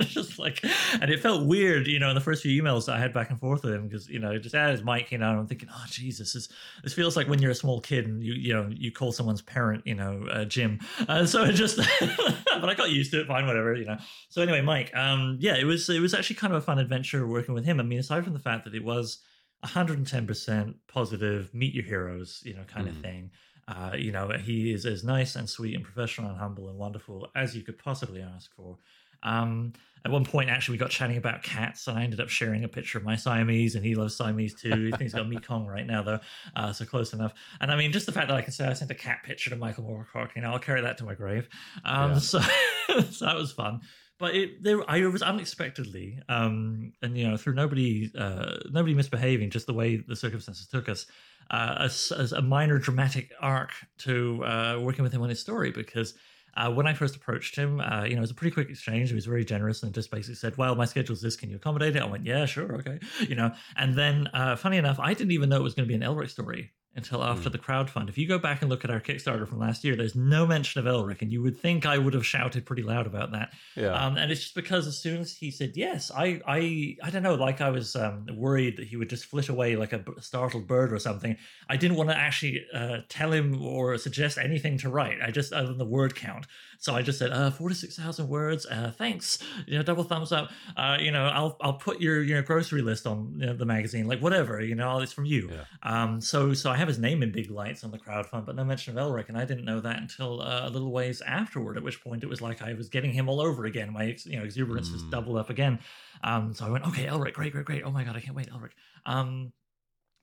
just 0.00 0.38
like, 0.38 0.64
and 1.00 1.10
it 1.10 1.20
felt 1.20 1.46
weird, 1.46 1.86
you 1.86 1.98
know, 1.98 2.08
in 2.08 2.14
the 2.14 2.20
first 2.20 2.42
few 2.42 2.62
emails 2.62 2.86
that 2.86 2.96
I 2.96 2.98
had 2.98 3.12
back 3.12 3.30
and 3.30 3.38
forth 3.38 3.62
with 3.62 3.74
him 3.74 3.88
because 3.88 4.08
you 4.08 4.18
know, 4.18 4.38
just 4.38 4.54
as 4.54 4.82
Mike, 4.82 5.12
you 5.12 5.18
know, 5.18 5.30
and 5.30 5.40
I'm 5.40 5.46
thinking, 5.46 5.68
oh 5.72 5.84
Jesus, 5.88 6.32
this, 6.32 6.48
this 6.82 6.94
feels 6.94 7.16
like 7.16 7.28
when 7.28 7.40
you're 7.40 7.52
a 7.52 7.54
small 7.54 7.80
kid 7.80 8.06
and 8.06 8.22
you 8.22 8.34
you 8.34 8.52
know 8.52 8.68
you 8.70 8.92
call 8.92 9.12
someone's 9.12 9.42
parent, 9.42 9.86
you 9.86 9.94
know, 9.94 10.26
uh, 10.30 10.44
Jim. 10.44 10.80
Uh, 11.08 11.26
so 11.26 11.44
it 11.44 11.52
just, 11.52 11.76
but 12.00 12.68
I 12.68 12.74
got 12.74 12.90
used 12.90 13.12
to 13.12 13.20
it. 13.20 13.26
Fine, 13.26 13.46
whatever, 13.46 13.74
you 13.74 13.84
know. 13.84 13.98
So 14.28 14.42
anyway, 14.42 14.60
Mike, 14.60 14.94
um, 14.94 15.38
yeah, 15.40 15.56
it 15.56 15.64
was 15.64 15.88
it 15.88 16.00
was 16.00 16.14
actually 16.14 16.36
kind 16.36 16.52
of 16.52 16.62
a 16.62 16.64
fun 16.64 16.78
adventure 16.78 17.26
working 17.26 17.54
with 17.54 17.64
him. 17.64 17.80
I 17.80 17.82
mean, 17.82 17.98
aside 17.98 18.24
from 18.24 18.32
the 18.32 18.38
fact 18.38 18.64
that 18.64 18.74
it 18.74 18.84
was 18.84 19.18
110% 19.64 20.76
positive, 20.88 21.52
meet 21.54 21.74
your 21.74 21.84
heroes, 21.84 22.42
you 22.44 22.54
know, 22.54 22.64
kind 22.64 22.88
of 22.88 22.96
Mm. 22.96 23.02
thing. 23.02 23.30
Uh, 23.66 23.92
you 23.96 24.12
know, 24.12 24.28
he 24.30 24.72
is 24.72 24.84
as 24.84 25.02
nice 25.04 25.36
and 25.36 25.48
sweet 25.48 25.74
and 25.74 25.84
professional 25.84 26.28
and 26.30 26.38
humble 26.38 26.68
and 26.68 26.78
wonderful 26.78 27.28
as 27.34 27.56
you 27.56 27.62
could 27.62 27.78
possibly 27.78 28.20
ask 28.22 28.54
for. 28.54 28.78
Um, 29.22 29.72
at 30.04 30.10
one 30.10 30.26
point, 30.26 30.50
actually, 30.50 30.74
we 30.74 30.78
got 30.80 30.90
chatting 30.90 31.16
about 31.16 31.42
cats, 31.42 31.86
and 31.86 31.98
I 31.98 32.02
ended 32.04 32.20
up 32.20 32.28
sharing 32.28 32.62
a 32.62 32.68
picture 32.68 32.98
of 32.98 33.04
my 33.04 33.16
Siamese, 33.16 33.74
and 33.74 33.82
he 33.82 33.94
loves 33.94 34.14
Siamese 34.14 34.54
too. 34.54 34.84
He 34.84 34.92
thinks 34.92 35.12
he's 35.12 35.14
got 35.14 35.28
Mekong 35.30 35.66
right 35.66 35.86
now, 35.86 36.02
though, 36.02 36.20
uh, 36.56 36.74
so 36.74 36.84
close 36.84 37.14
enough. 37.14 37.32
And 37.62 37.72
I 37.72 37.76
mean, 37.76 37.90
just 37.90 38.04
the 38.04 38.12
fact 38.12 38.28
that 38.28 38.36
I 38.36 38.42
can 38.42 38.52
say 38.52 38.66
I 38.66 38.74
sent 38.74 38.90
a 38.90 38.94
cat 38.94 39.22
picture 39.24 39.48
to 39.48 39.56
Michael 39.56 39.84
Moorcock, 39.84 40.36
you 40.36 40.42
know, 40.42 40.52
I'll 40.52 40.58
carry 40.58 40.82
that 40.82 40.98
to 40.98 41.04
my 41.04 41.14
grave. 41.14 41.48
Um, 41.86 42.12
Yeah. 42.12 42.18
so, 42.18 42.40
so 43.10 43.24
that 43.24 43.36
was 43.36 43.52
fun. 43.52 43.80
But 44.18 44.34
it, 44.36 44.62
there, 44.62 44.88
I 44.88 45.00
was 45.06 45.22
unexpectedly, 45.22 46.20
um, 46.28 46.92
and 47.02 47.18
you 47.18 47.28
know, 47.28 47.36
through 47.36 47.54
nobody, 47.54 48.12
uh, 48.16 48.58
nobody 48.70 48.94
misbehaving, 48.94 49.50
just 49.50 49.66
the 49.66 49.74
way 49.74 49.96
the 49.96 50.14
circumstances 50.14 50.68
took 50.68 50.88
us, 50.88 51.06
uh, 51.50 51.76
as 51.80 52.32
a 52.32 52.40
minor 52.40 52.78
dramatic 52.78 53.32
arc 53.40 53.72
to 53.98 54.44
uh, 54.44 54.78
working 54.80 55.02
with 55.02 55.12
him 55.12 55.22
on 55.22 55.30
his 55.30 55.40
story. 55.40 55.72
Because 55.72 56.14
uh, 56.56 56.70
when 56.70 56.86
I 56.86 56.94
first 56.94 57.16
approached 57.16 57.56
him, 57.56 57.80
uh, 57.80 58.04
you 58.04 58.12
know, 58.12 58.18
it 58.18 58.20
was 58.20 58.30
a 58.30 58.34
pretty 58.34 58.54
quick 58.54 58.70
exchange. 58.70 59.08
He 59.08 59.16
was 59.16 59.26
very 59.26 59.44
generous 59.44 59.82
and 59.82 59.92
just 59.92 60.12
basically 60.12 60.36
said, 60.36 60.56
"Well, 60.56 60.76
my 60.76 60.84
schedule's 60.84 61.20
this. 61.20 61.34
Can 61.34 61.50
you 61.50 61.56
accommodate 61.56 61.96
it?" 61.96 62.02
I 62.02 62.06
went, 62.06 62.24
"Yeah, 62.24 62.46
sure, 62.46 62.76
okay." 62.76 63.00
You 63.28 63.34
know, 63.34 63.52
and 63.76 63.94
then 63.94 64.28
uh, 64.32 64.54
funny 64.54 64.76
enough, 64.76 65.00
I 65.00 65.14
didn't 65.14 65.32
even 65.32 65.48
know 65.48 65.56
it 65.56 65.62
was 65.62 65.74
going 65.74 65.88
to 65.88 65.92
be 65.92 65.94
an 65.94 66.08
Elric 66.08 66.30
story 66.30 66.70
until 66.96 67.24
after 67.24 67.48
Hmm. 67.48 67.52
the 67.52 67.58
crowdfund. 67.58 68.08
If 68.08 68.16
you 68.18 68.28
go 68.28 68.38
back 68.38 68.60
and 68.62 68.70
look 68.70 68.84
at 68.84 68.90
our 68.90 69.00
Kickstarter 69.00 69.48
from 69.48 69.58
last 69.58 69.82
year, 69.82 69.96
there's 69.96 70.14
no 70.14 70.46
mention 70.46 70.78
of 70.78 70.92
Elric, 70.92 71.22
and 71.22 71.32
you 71.32 71.42
would 71.42 71.58
think 71.58 71.84
I 71.86 71.98
would 71.98 72.14
have 72.14 72.24
shouted 72.24 72.64
pretty 72.64 72.82
loud 72.82 73.06
about 73.06 73.32
that. 73.32 73.52
Yeah. 73.74 73.88
Um, 73.92 74.16
and 74.16 74.30
it's 74.30 74.42
just 74.42 74.54
because 74.54 74.86
as 74.86 74.96
soon 74.98 75.20
as 75.20 75.36
he 75.36 75.50
said 75.50 75.72
yes, 75.76 76.10
I, 76.16 76.40
I, 76.46 76.96
I 77.02 77.10
don't 77.10 77.22
know, 77.24 77.34
like 77.34 77.60
I 77.60 77.70
was 77.70 77.96
um, 77.96 78.26
worried 78.32 78.76
that 78.76 78.86
he 78.86 78.96
would 78.96 79.10
just 79.10 79.24
flit 79.26 79.48
away 79.48 79.74
like 79.76 79.92
a 79.92 79.98
b- 79.98 80.12
startled 80.20 80.66
bird 80.66 80.92
or 80.92 80.98
something. 80.98 81.36
I 81.68 81.76
didn't 81.76 81.96
want 81.96 82.10
to 82.10 82.16
actually 82.16 82.64
uh, 82.72 82.98
tell 83.08 83.32
him 83.32 83.60
or 83.60 83.98
suggest 83.98 84.38
anything 84.38 84.78
to 84.78 84.88
write. 84.88 85.18
I 85.20 85.30
just 85.32 85.52
other 85.52 85.68
than 85.68 85.78
the 85.78 85.84
word 85.84 86.14
count. 86.14 86.46
So 86.84 86.94
I 86.94 87.00
just 87.00 87.18
said, 87.18 87.32
uh, 87.32 87.50
four 87.50 87.70
to 87.70 87.74
six 87.74 87.96
thousand 87.96 88.28
words. 88.28 88.66
Uh, 88.66 88.92
thanks. 88.94 89.38
You 89.66 89.78
know, 89.78 89.82
double 89.82 90.04
thumbs 90.04 90.32
up. 90.32 90.50
Uh, 90.76 90.98
you 91.00 91.12
know, 91.12 91.24
I'll 91.28 91.56
I'll 91.62 91.78
put 91.78 91.98
your 91.98 92.22
your 92.22 92.42
grocery 92.42 92.82
list 92.82 93.06
on 93.06 93.36
you 93.38 93.46
know, 93.46 93.54
the 93.54 93.64
magazine, 93.64 94.06
like 94.06 94.20
whatever. 94.20 94.60
You 94.60 94.74
know, 94.74 95.00
it's 95.00 95.10
from 95.14 95.24
you. 95.24 95.48
Yeah. 95.50 95.64
Um, 95.82 96.20
so 96.20 96.52
so 96.52 96.70
I 96.70 96.76
have 96.76 96.86
his 96.86 96.98
name 96.98 97.22
in 97.22 97.32
big 97.32 97.50
lights 97.50 97.84
on 97.84 97.90
the 97.90 97.96
crowdfund, 97.96 98.44
but 98.44 98.54
no 98.54 98.64
mention 98.64 98.98
of 98.98 99.02
Elric, 99.02 99.30
and 99.30 99.38
I 99.38 99.46
didn't 99.46 99.64
know 99.64 99.80
that 99.80 99.96
until 99.98 100.42
uh, 100.42 100.68
a 100.68 100.68
little 100.68 100.92
ways 100.92 101.22
afterward. 101.22 101.78
At 101.78 101.82
which 101.82 102.04
point 102.04 102.22
it 102.22 102.28
was 102.28 102.42
like 102.42 102.60
I 102.60 102.74
was 102.74 102.90
getting 102.90 103.14
him 103.14 103.30
all 103.30 103.40
over 103.40 103.64
again. 103.64 103.90
My 103.90 104.14
you 104.26 104.36
know 104.36 104.44
exuberance 104.44 104.90
Mm. 104.90 105.10
doubled 105.10 105.38
up 105.38 105.48
again. 105.48 105.78
Um, 106.22 106.52
so 106.52 106.66
I 106.66 106.68
went, 106.68 106.86
okay, 106.88 107.06
Elric, 107.06 107.32
great, 107.32 107.52
great, 107.52 107.64
great. 107.64 107.82
Oh 107.82 107.90
my 107.90 108.04
god, 108.04 108.14
I 108.14 108.20
can't 108.20 108.36
wait, 108.36 108.50
Elric. 108.50 108.72
Um, 109.06 109.54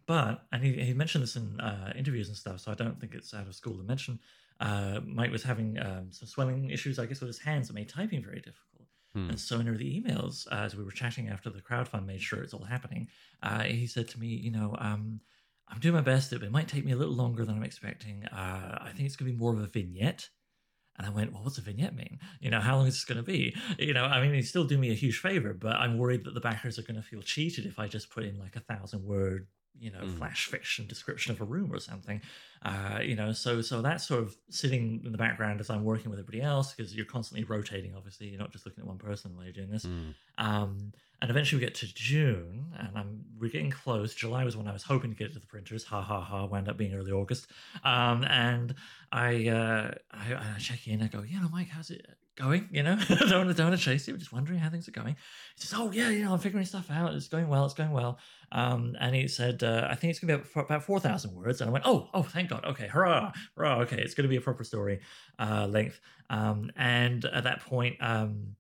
but 0.05 0.43
and 0.51 0.63
he, 0.63 0.73
he 0.73 0.93
mentioned 0.93 1.23
this 1.23 1.35
in 1.35 1.59
uh, 1.59 1.91
interviews 1.95 2.27
and 2.27 2.37
stuff, 2.37 2.59
so 2.59 2.71
I 2.71 2.75
don't 2.75 2.99
think 2.99 3.15
it's 3.15 3.33
out 3.33 3.47
of 3.47 3.55
school 3.55 3.77
to 3.77 3.83
mention. 3.83 4.19
Uh, 4.61 4.99
Mike 5.05 5.31
was 5.31 5.43
having 5.43 5.79
um, 5.79 6.07
some 6.11 6.27
swelling 6.27 6.69
issues, 6.69 6.99
I 6.99 7.05
guess, 7.07 7.19
with 7.21 7.27
his 7.35 7.39
hands 7.39 7.67
that 7.67 7.73
made 7.73 7.89
typing 7.89 8.21
very 8.23 8.41
difficult. 8.41 8.87
Hmm. 9.13 9.29
And 9.31 9.39
so 9.39 9.59
in 9.59 9.65
the 9.65 10.01
emails, 10.01 10.47
uh, 10.51 10.65
as 10.65 10.75
we 10.75 10.83
were 10.83 10.91
chatting 10.91 11.29
after 11.29 11.49
the 11.49 11.61
crowdfund 11.61 12.05
made 12.05 12.21
sure 12.21 12.41
it's 12.43 12.53
all 12.53 12.63
happening, 12.63 13.07
uh, 13.43 13.63
he 13.63 13.87
said 13.87 14.07
to 14.09 14.19
me, 14.19 14.27
you 14.27 14.51
know, 14.51 14.75
um, 14.79 15.19
I'm 15.67 15.79
doing 15.79 15.95
my 15.95 16.01
best. 16.01 16.31
but 16.31 16.43
It 16.43 16.51
might 16.51 16.67
take 16.67 16.85
me 16.85 16.91
a 16.91 16.95
little 16.95 17.15
longer 17.15 17.43
than 17.43 17.55
I'm 17.55 17.63
expecting. 17.63 18.25
Uh, 18.25 18.77
I 18.81 18.91
think 18.93 19.05
it's 19.07 19.15
going 19.15 19.29
to 19.31 19.33
be 19.35 19.39
more 19.39 19.53
of 19.53 19.59
a 19.59 19.67
vignette. 19.67 20.29
And 20.97 21.07
I 21.07 21.09
went, 21.09 21.33
well, 21.33 21.43
what's 21.43 21.57
a 21.57 21.61
vignette 21.61 21.95
mean? 21.95 22.19
You 22.41 22.51
know, 22.51 22.59
how 22.59 22.77
long 22.77 22.85
is 22.85 22.93
this 22.95 23.05
going 23.05 23.17
to 23.17 23.23
be? 23.23 23.55
You 23.79 23.93
know, 23.93 24.03
I 24.05 24.21
mean, 24.21 24.33
he's 24.33 24.49
still 24.49 24.65
doing 24.65 24.81
me 24.81 24.91
a 24.91 24.93
huge 24.93 25.19
favor, 25.19 25.53
but 25.53 25.77
I'm 25.77 25.97
worried 25.97 26.25
that 26.25 26.33
the 26.33 26.41
backers 26.41 26.77
are 26.77 26.83
going 26.83 27.01
to 27.01 27.01
feel 27.01 27.21
cheated 27.21 27.65
if 27.65 27.79
I 27.79 27.87
just 27.87 28.11
put 28.11 28.25
in 28.25 28.37
like 28.37 28.55
a 28.57 28.59
thousand 28.59 29.03
word, 29.05 29.47
you 29.79 29.89
know, 29.91 30.01
Mm. 30.01 30.17
flash 30.17 30.47
fiction 30.47 30.85
description 30.87 31.31
of 31.31 31.41
a 31.41 31.45
room 31.45 31.71
or 31.73 31.79
something. 31.79 32.21
Uh, 32.63 32.99
you 33.01 33.15
know, 33.15 33.31
so 33.31 33.61
so 33.61 33.81
that's 33.81 34.05
sort 34.05 34.21
of 34.21 34.35
sitting 34.49 35.01
in 35.03 35.11
the 35.11 35.17
background 35.17 35.59
as 35.59 35.69
I'm 35.69 35.83
working 35.83 36.11
with 36.11 36.19
everybody 36.19 36.41
else 36.41 36.73
because 36.73 36.95
you're 36.95 37.05
constantly 37.05 37.43
rotating. 37.43 37.95
Obviously, 37.95 38.27
you're 38.27 38.39
not 38.39 38.51
just 38.51 38.65
looking 38.65 38.83
at 38.83 38.87
one 38.87 38.99
person 38.99 39.35
while 39.35 39.45
you're 39.45 39.53
doing 39.53 39.71
this. 39.71 39.83
Hmm. 39.83 40.09
Um, 40.37 40.93
and 41.21 41.29
eventually 41.29 41.59
we 41.59 41.65
get 41.65 41.75
to 41.75 41.93
June, 41.93 42.73
and 42.79 42.97
I'm 42.97 43.23
we're 43.39 43.51
getting 43.51 43.69
close. 43.69 44.15
July 44.15 44.43
was 44.43 44.57
when 44.57 44.67
I 44.67 44.73
was 44.73 44.83
hoping 44.83 45.11
to 45.11 45.15
get 45.15 45.27
it 45.29 45.33
to 45.33 45.39
the 45.39 45.45
printers. 45.45 45.83
Ha 45.85 46.01
ha 46.01 46.21
ha! 46.21 46.45
Wound 46.45 46.67
up 46.67 46.77
being 46.77 46.93
early 46.93 47.11
August. 47.11 47.47
Um, 47.83 48.23
and 48.23 48.73
I, 49.11 49.47
uh, 49.47 49.91
I 50.11 50.33
I 50.33 50.59
check 50.59 50.87
in. 50.87 51.01
I 51.03 51.07
go, 51.07 51.21
you 51.21 51.39
know, 51.39 51.49
Mike, 51.49 51.69
how's 51.69 51.91
it 51.91 52.05
going? 52.35 52.69
You 52.71 52.81
know, 52.81 52.95
don't 53.07 53.19
want 53.19 53.49
to 53.49 53.53
don't 53.53 53.69
want 53.69 53.79
to 53.79 53.85
chase 53.85 54.07
you. 54.07 54.17
Just 54.17 54.33
wondering 54.33 54.57
how 54.57 54.69
things 54.69 54.87
are 54.87 54.91
going. 54.91 55.15
He 55.55 55.61
says, 55.61 55.73
oh 55.77 55.91
yeah, 55.91 56.09
you 56.09 56.23
know, 56.23 56.33
I'm 56.33 56.39
figuring 56.39 56.65
stuff 56.65 56.89
out. 56.89 57.13
It's 57.13 57.27
going 57.27 57.47
well. 57.47 57.65
It's 57.65 57.75
going 57.75 57.91
well. 57.91 58.17
Um, 58.51 58.95
and 58.99 59.15
he 59.15 59.27
said, 59.27 59.63
uh, 59.63 59.87
I 59.89 59.95
think 59.95 60.11
it's 60.11 60.19
gonna 60.19 60.37
be 60.37 60.43
about, 60.51 60.65
about 60.65 60.83
four 60.83 60.99
thousand 60.99 61.35
words. 61.35 61.61
And 61.61 61.69
I 61.69 61.73
went, 61.73 61.85
oh, 61.87 62.09
oh, 62.13 62.23
thank 62.23 62.50
God. 62.51 62.65
Okay, 62.65 62.87
hurrah, 62.87 63.31
hurrah. 63.55 63.79
Okay, 63.81 63.97
it's 64.01 64.13
gonna 64.13 64.29
be 64.29 64.35
a 64.37 64.41
proper 64.41 64.63
story 64.63 64.99
uh, 65.39 65.67
length. 65.67 65.99
Um, 66.29 66.71
and 66.75 67.23
at 67.25 67.43
that 67.45 67.61
point, 67.61 67.97
um 67.99 68.55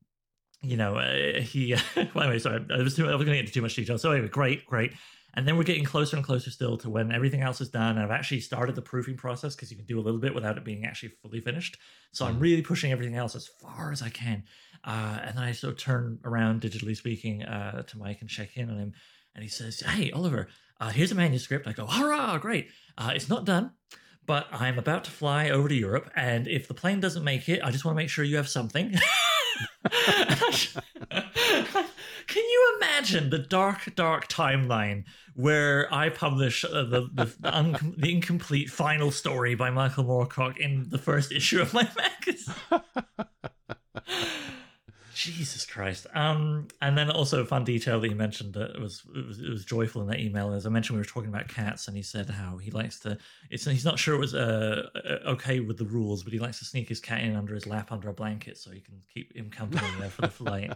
you 0.63 0.77
know, 0.77 0.95
uh, 0.97 1.41
he. 1.41 1.75
well, 1.95 2.23
anyway, 2.25 2.37
sorry, 2.39 2.63
I 2.71 2.83
was, 2.83 2.95
too, 2.95 3.07
I 3.09 3.15
was 3.15 3.25
going 3.25 3.31
to 3.31 3.33
get 3.33 3.39
into 3.39 3.51
too 3.51 3.63
much 3.63 3.75
detail. 3.75 3.97
So 3.97 4.11
anyway, 4.11 4.27
great, 4.27 4.63
great. 4.65 4.93
And 5.33 5.47
then 5.47 5.57
we're 5.57 5.63
getting 5.63 5.85
closer 5.85 6.15
and 6.17 6.23
closer 6.23 6.51
still 6.51 6.77
to 6.79 6.89
when 6.89 7.11
everything 7.11 7.41
else 7.41 7.61
is 7.61 7.69
done. 7.69 7.95
And 7.97 7.99
I've 8.01 8.11
actually 8.11 8.41
started 8.41 8.75
the 8.75 8.81
proofing 8.81 9.17
process 9.17 9.55
because 9.55 9.71
you 9.71 9.77
can 9.77 9.85
do 9.87 9.97
a 9.99 10.03
little 10.03 10.19
bit 10.19 10.35
without 10.35 10.57
it 10.57 10.63
being 10.63 10.85
actually 10.85 11.13
fully 11.21 11.39
finished. 11.41 11.77
So 12.11 12.25
I'm 12.27 12.35
Mm. 12.37 12.41
really 12.41 12.61
pushing 12.61 12.91
everything 12.91 13.15
else 13.15 13.35
as 13.35 13.47
far 13.47 13.91
as 13.91 14.01
I 14.03 14.09
can. 14.09 14.43
Uh, 14.83 15.19
and 15.23 15.35
then 15.37 15.43
I 15.43 15.53
sort 15.53 15.73
of 15.73 15.79
turn 15.79 16.19
around, 16.25 16.61
digitally 16.61 16.95
speaking, 16.95 17.43
uh, 17.43 17.81
to 17.83 17.97
Mike 17.97 18.21
and 18.21 18.29
check 18.29 18.55
in 18.57 18.69
on 18.69 18.77
him. 18.77 18.93
And 19.33 19.41
he 19.41 19.49
says, 19.49 19.79
"Hey, 19.79 20.11
Oliver, 20.11 20.49
uh, 20.81 20.89
here's 20.89 21.11
a 21.11 21.15
manuscript." 21.15 21.67
I 21.67 21.73
go, 21.73 21.85
"Hurrah! 21.85 22.37
Great! 22.39 22.69
Uh, 22.97 23.11
it's 23.15 23.29
not 23.29 23.45
done." 23.45 23.71
But 24.27 24.47
I'm 24.51 24.77
about 24.77 25.05
to 25.05 25.11
fly 25.11 25.49
over 25.49 25.67
to 25.67 25.75
Europe, 25.75 26.11
and 26.15 26.47
if 26.47 26.67
the 26.67 26.73
plane 26.73 26.99
doesn't 26.99 27.23
make 27.23 27.49
it, 27.49 27.61
I 27.63 27.71
just 27.71 27.85
want 27.85 27.95
to 27.95 28.01
make 28.01 28.09
sure 28.09 28.23
you 28.23 28.35
have 28.37 28.49
something. 28.49 28.93
Can 32.27 32.43
you 32.43 32.77
imagine 32.77 33.29
the 33.29 33.39
dark, 33.39 33.93
dark 33.95 34.27
timeline 34.27 35.05
where 35.35 35.93
I 35.93 36.09
publish 36.09 36.63
uh, 36.63 36.83
the 36.83 37.09
the, 37.13 37.33
the, 37.39 37.57
un- 37.57 37.95
the 37.97 38.11
incomplete 38.11 38.69
final 38.69 39.11
story 39.11 39.55
by 39.55 39.69
Michael 39.69 40.05
Moorcock 40.05 40.57
in 40.57 40.87
the 40.89 40.97
first 40.97 41.31
issue 41.31 41.61
of 41.61 41.73
my 41.73 41.89
magazine? 41.97 42.55
Jesus 45.21 45.65
Christ. 45.65 46.07
Um, 46.13 46.67
and 46.81 46.97
then 46.97 47.11
also 47.11 47.41
a 47.41 47.45
fun 47.45 47.63
detail 47.63 47.99
that 47.99 48.07
he 48.07 48.13
mentioned 48.13 48.53
that 48.55 48.79
was 48.79 49.03
it 49.15 49.27
was 49.27 49.39
it 49.39 49.49
was 49.49 49.63
joyful 49.63 50.01
in 50.01 50.07
that 50.07 50.19
email. 50.19 50.53
As 50.53 50.65
I 50.65 50.69
mentioned, 50.69 50.97
we 50.97 51.01
were 51.01 51.05
talking 51.05 51.29
about 51.29 51.47
cats, 51.47 51.87
and 51.87 51.95
he 51.95 52.03
said 52.03 52.29
how 52.29 52.57
he 52.57 52.71
likes 52.71 52.99
to. 53.01 53.17
It's 53.49 53.65
he's 53.65 53.85
not 53.85 53.99
sure 53.99 54.15
it 54.15 54.19
was 54.19 54.33
uh, 54.33 54.89
uh, 54.95 55.29
okay 55.31 55.59
with 55.59 55.77
the 55.77 55.85
rules, 55.85 56.23
but 56.23 56.33
he 56.33 56.39
likes 56.39 56.59
to 56.59 56.65
sneak 56.65 56.89
his 56.89 56.99
cat 56.99 57.21
in 57.21 57.35
under 57.35 57.53
his 57.53 57.67
lap 57.67 57.91
under 57.91 58.09
a 58.09 58.13
blanket 58.13 58.57
so 58.57 58.71
he 58.71 58.79
can 58.79 59.01
keep 59.13 59.35
him 59.35 59.49
company 59.49 59.87
there 59.99 60.09
for 60.09 60.21
the 60.21 60.27
flight, 60.41 60.73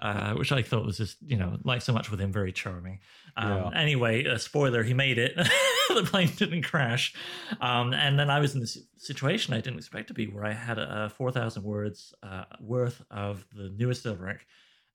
uh, 0.00 0.34
which 0.34 0.52
I 0.52 0.62
thought 0.62 0.84
was 0.84 0.98
just 0.98 1.16
you 1.26 1.36
know 1.36 1.58
like 1.64 1.82
so 1.82 1.92
much 1.92 2.10
with 2.10 2.20
him, 2.20 2.32
very 2.32 2.52
charming. 2.52 3.00
Um, 3.36 3.48
Yeah. 3.50 3.70
Anyway, 3.74 4.24
a 4.24 4.38
spoiler: 4.38 4.82
he 4.82 4.94
made 4.94 5.18
it. 5.18 5.36
the 5.94 6.02
plane 6.04 6.30
didn't 6.36 6.62
crash, 6.62 7.14
um, 7.60 7.92
and 7.94 8.18
then 8.18 8.28
I 8.30 8.40
was 8.40 8.54
in 8.54 8.60
this 8.60 8.78
situation 8.96 9.54
I 9.54 9.60
didn't 9.60 9.78
expect 9.78 10.08
to 10.08 10.14
be, 10.14 10.26
where 10.26 10.44
I 10.44 10.52
had 10.52 10.78
uh, 10.78 11.08
four 11.08 11.30
thousand 11.32 11.62
words 11.64 12.14
uh, 12.22 12.44
worth 12.60 13.02
of 13.10 13.44
the 13.54 13.70
newest 13.76 14.04
Elric. 14.04 14.40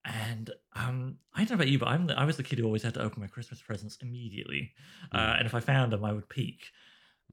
And 0.03 0.49
um, 0.75 1.17
I 1.35 1.39
don't 1.39 1.51
know 1.51 1.55
about 1.55 1.67
you, 1.67 1.77
but 1.77 1.87
I'm 1.89 2.07
the, 2.07 2.17
I 2.19 2.25
was 2.25 2.35
the 2.35 2.43
kid 2.43 2.57
who 2.57 2.65
always 2.65 2.81
had 2.81 2.95
to 2.95 3.01
open 3.03 3.21
my 3.21 3.27
Christmas 3.27 3.61
presents 3.61 3.97
immediately, 4.01 4.71
uh, 5.11 5.17
Mm. 5.19 5.37
and 5.39 5.45
if 5.45 5.53
I 5.53 5.59
found 5.59 5.91
them, 5.91 6.03
I 6.03 6.11
would 6.11 6.27
peek. 6.27 6.63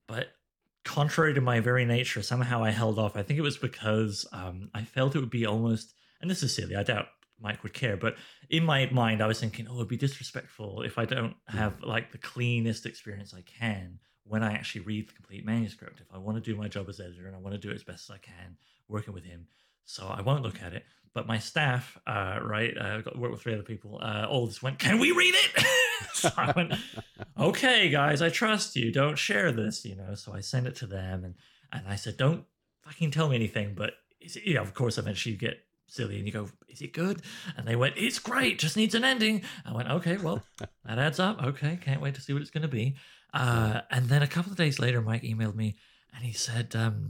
But 0.07 0.29
contrary 0.85 1.33
to 1.35 1.41
my 1.41 1.61
very 1.61 1.85
nature, 1.87 2.23
somehow 2.23 2.63
I 2.63 2.71
held 2.71 2.99
off. 2.99 3.17
I 3.17 3.23
think 3.23 3.39
it 3.39 3.43
was 3.43 3.57
because 3.57 4.27
um, 4.33 4.69
I 4.75 4.83
felt 4.85 5.17
it 5.17 5.21
would 5.21 5.31
be 5.31 5.47
almost, 5.47 5.95
and 6.21 6.31
this 6.31 6.43
is 6.43 6.55
silly. 6.55 6.77
I 6.77 6.83
doubt 6.83 7.07
Mike 7.41 7.63
would 7.63 7.75
care, 7.75 7.97
but 7.97 8.17
in 8.51 8.65
my 8.65 8.89
mind, 8.91 9.23
I 9.23 9.27
was 9.27 9.41
thinking, 9.41 9.67
oh, 9.69 9.77
it'd 9.77 9.89
be 9.89 9.97
disrespectful 9.97 10.83
if 10.83 10.99
I 10.99 11.05
don't 11.05 11.37
have 11.47 11.83
like 11.83 12.13
the 12.13 12.19
cleanest 12.19 12.87
experience 12.87 13.33
I 13.35 13.43
can 13.43 13.99
when 14.25 14.43
I 14.43 14.53
actually 14.53 14.83
read 14.83 15.09
the 15.09 15.15
complete 15.15 15.45
manuscript. 15.45 16.01
If 16.01 16.13
I 16.13 16.19
want 16.19 16.37
to 16.37 16.41
do 16.43 16.57
my 16.57 16.69
job 16.69 16.89
as 16.89 17.01
editor 17.01 17.27
and 17.27 17.37
I 17.37 17.39
want 17.39 17.55
to 17.55 17.61
do 17.61 17.71
it 17.71 17.75
as 17.75 17.85
best 17.85 18.11
as 18.11 18.15
I 18.15 18.19
can, 18.19 18.57
working 18.89 19.15
with 19.15 19.25
him, 19.25 19.47
so 19.85 20.07
I 20.07 20.21
won't 20.21 20.43
look 20.43 20.61
at 20.63 20.75
it. 20.75 20.85
But 21.15 21.27
my 21.27 21.39
staff, 21.39 21.99
uh, 22.07 22.39
right, 22.43 22.77
uh, 22.77 23.01
got 23.01 23.19
work 23.19 23.33
with 23.33 23.41
three 23.41 23.55
other 23.55 23.63
people. 23.63 23.99
Uh, 24.03 24.27
all 24.29 24.47
just 24.47 24.63
went, 24.63 24.79
"Can 24.79 24.99
we 24.99 25.13
read 25.13 25.35
it?" 25.35 25.65
so 26.13 26.31
I 26.37 26.53
went, 26.55 26.75
"Okay, 27.39 27.89
guys, 27.89 28.21
I 28.21 28.29
trust 28.29 28.77
you. 28.77 28.93
Don't 28.93 29.19
share 29.19 29.51
this," 29.51 29.85
you 29.85 29.97
know. 29.97 30.15
So 30.15 30.35
I 30.35 30.41
sent 30.41 30.67
it 30.67 30.77
to 30.77 30.87
them, 30.87 31.25
and 31.25 31.35
and 31.73 31.89
I 31.89 31.97
said, 31.97 32.17
"Don't 32.19 32.45
fucking 32.83 33.11
tell 33.11 33.29
me 33.29 33.37
anything." 33.37 33.75
But 33.75 33.95
you 34.21 34.55
know, 34.55 34.63
of 34.63 34.75
course, 34.75 34.99
eventually 34.99 35.33
you 35.33 35.39
get 35.39 35.59
silly 35.89 36.17
and 36.19 36.27
you 36.27 36.33
go, 36.33 36.49
"Is 36.69 36.81
it 36.81 36.93
good?" 36.93 37.23
And 37.57 37.67
they 37.67 37.77
went, 37.77 37.95
"It's 37.97 38.19
great. 38.19 38.59
Just 38.59 38.77
needs 38.77 38.95
an 38.95 39.05
ending." 39.05 39.43
I 39.65 39.73
went, 39.73 39.89
"Okay, 39.89 40.17
well, 40.17 40.43
that 40.85 40.99
adds 40.99 41.19
up. 41.19 41.43
Okay, 41.43 41.79
can't 41.81 42.01
wait 42.01 42.15
to 42.15 42.21
see 42.21 42.33
what 42.33 42.43
it's 42.43 42.51
going 42.51 42.63
to 42.63 42.69
be." 42.69 42.97
Uh, 43.35 43.81
and 43.91 44.09
then 44.09 44.23
a 44.23 44.27
couple 44.27 44.51
of 44.51 44.57
days 44.57 44.79
later, 44.79 45.01
Mike 45.03 45.23
emailed 45.23 45.55
me 45.55 45.77
and 46.15 46.25
he 46.25 46.33
said, 46.33 46.75
um, 46.77 47.09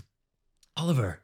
"Oliver." 0.76 1.20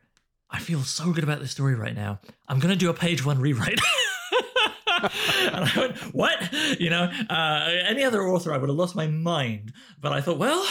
I 0.50 0.60
feel 0.60 0.82
so 0.82 1.10
good 1.10 1.24
about 1.24 1.40
this 1.40 1.50
story 1.50 1.74
right 1.74 1.96
now. 1.96 2.20
I'm 2.46 2.60
going 2.60 2.72
to 2.72 2.78
do 2.78 2.88
a 2.88 2.94
page 2.94 3.24
one 3.24 3.40
rewrite. 3.40 3.80
and 5.02 5.64
I 5.64 5.72
went, 5.76 5.96
what? 6.14 6.52
You 6.78 6.90
know, 6.90 7.10
uh, 7.28 7.68
any 7.86 8.04
other 8.04 8.22
author, 8.22 8.52
I 8.52 8.58
would 8.58 8.68
have 8.68 8.78
lost 8.78 8.94
my 8.94 9.08
mind. 9.08 9.72
But 10.00 10.12
I 10.12 10.20
thought, 10.20 10.38
well, 10.38 10.64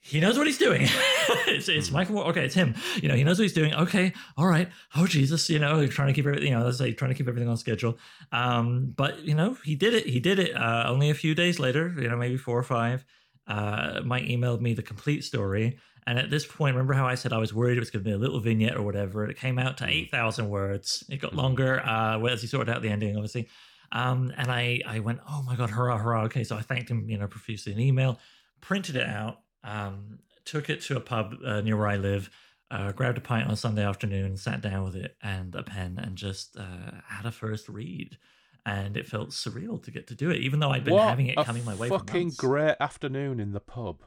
he 0.00 0.20
knows 0.20 0.36
what 0.36 0.46
he's 0.46 0.58
doing. 0.58 0.88
it's, 1.46 1.68
it's 1.68 1.90
Michael. 1.90 2.20
Okay, 2.24 2.44
it's 2.44 2.54
him. 2.54 2.74
You 3.02 3.08
know, 3.08 3.14
he 3.14 3.24
knows 3.24 3.38
what 3.38 3.44
he's 3.44 3.52
doing. 3.52 3.74
Okay, 3.74 4.12
all 4.36 4.46
right. 4.46 4.68
Oh 4.96 5.06
Jesus, 5.06 5.48
you 5.50 5.58
know, 5.58 5.86
trying 5.86 6.08
to 6.08 6.14
keep 6.14 6.26
everything. 6.26 6.48
You 6.48 6.58
know, 6.58 6.64
let's 6.64 6.78
say 6.78 6.92
trying 6.92 7.10
to 7.10 7.14
keep 7.14 7.28
everything 7.28 7.48
on 7.48 7.56
schedule. 7.56 7.98
Um, 8.32 8.92
but 8.96 9.24
you 9.24 9.34
know, 9.34 9.56
he 9.64 9.74
did 9.74 9.94
it. 9.94 10.06
He 10.06 10.20
did 10.20 10.38
it. 10.38 10.56
Uh, 10.56 10.84
only 10.86 11.10
a 11.10 11.14
few 11.14 11.34
days 11.34 11.58
later, 11.58 11.94
you 11.98 12.08
know, 12.08 12.16
maybe 12.16 12.36
four 12.36 12.58
or 12.58 12.62
five. 12.62 13.04
Uh, 13.46 14.00
Mike 14.04 14.24
emailed 14.24 14.60
me 14.60 14.74
the 14.74 14.82
complete 14.82 15.24
story. 15.24 15.78
And 16.06 16.18
at 16.18 16.30
this 16.30 16.46
point, 16.46 16.74
remember 16.74 16.94
how 16.94 17.06
I 17.06 17.16
said 17.16 17.34
I 17.34 17.38
was 17.38 17.52
worried 17.52 17.76
it 17.76 17.80
was 17.80 17.90
going 17.90 18.02
to 18.02 18.08
be 18.08 18.14
a 18.14 18.18
little 18.18 18.40
vignette 18.40 18.76
or 18.76 18.82
whatever? 18.82 19.26
It 19.28 19.36
came 19.36 19.58
out 19.58 19.76
to 19.78 19.84
Mm. 19.84 19.90
8,000 19.90 20.48
words. 20.48 21.04
It 21.10 21.20
got 21.20 21.34
longer 21.34 21.80
uh, 21.80 22.18
as 22.24 22.40
he 22.40 22.48
sorted 22.48 22.74
out 22.74 22.80
the 22.80 22.88
ending, 22.88 23.14
obviously. 23.14 23.48
Um, 23.92 24.32
and 24.36 24.50
I, 24.50 24.80
I 24.86 25.00
went, 25.00 25.20
oh 25.28 25.42
my 25.42 25.54
God, 25.56 25.68
hurrah, 25.70 25.98
hurrah. 25.98 26.24
Okay. 26.24 26.44
So 26.44 26.56
I 26.56 26.62
thanked 26.62 26.90
him, 26.90 27.08
you 27.10 27.18
know, 27.18 27.26
profusely 27.26 27.72
in 27.72 27.80
email, 27.80 28.18
printed 28.62 28.96
it 28.96 29.06
out, 29.06 29.40
um, 29.64 30.18
took 30.48 30.70
it 30.70 30.80
to 30.82 30.96
a 30.96 31.00
pub 31.00 31.36
uh, 31.44 31.60
near 31.60 31.76
where 31.76 31.88
I 31.88 31.96
live, 31.96 32.30
uh, 32.70 32.92
grabbed 32.92 33.18
a 33.18 33.20
pint 33.20 33.46
on 33.46 33.52
a 33.52 33.56
Sunday 33.56 33.84
afternoon, 33.84 34.36
sat 34.36 34.60
down 34.60 34.84
with 34.84 34.96
it 34.96 35.16
and 35.22 35.54
a 35.54 35.62
pen 35.62 35.98
and 36.02 36.16
just 36.16 36.56
uh, 36.56 37.00
had 37.06 37.26
a 37.26 37.30
first 37.30 37.68
read. 37.68 38.18
And 38.66 38.96
it 38.96 39.06
felt 39.06 39.30
surreal 39.30 39.82
to 39.84 39.90
get 39.90 40.08
to 40.08 40.14
do 40.14 40.30
it, 40.30 40.38
even 40.38 40.60
though 40.60 40.70
I'd 40.70 40.84
been 40.84 40.94
what 40.94 41.08
having 41.08 41.28
it 41.28 41.36
coming 41.36 41.64
my 41.64 41.74
way 41.74 41.88
for 41.88 42.00
fucking 42.00 42.22
months. 42.24 42.36
great 42.36 42.76
afternoon 42.80 43.40
in 43.40 43.52
the 43.52 43.60
pub. 43.60 44.02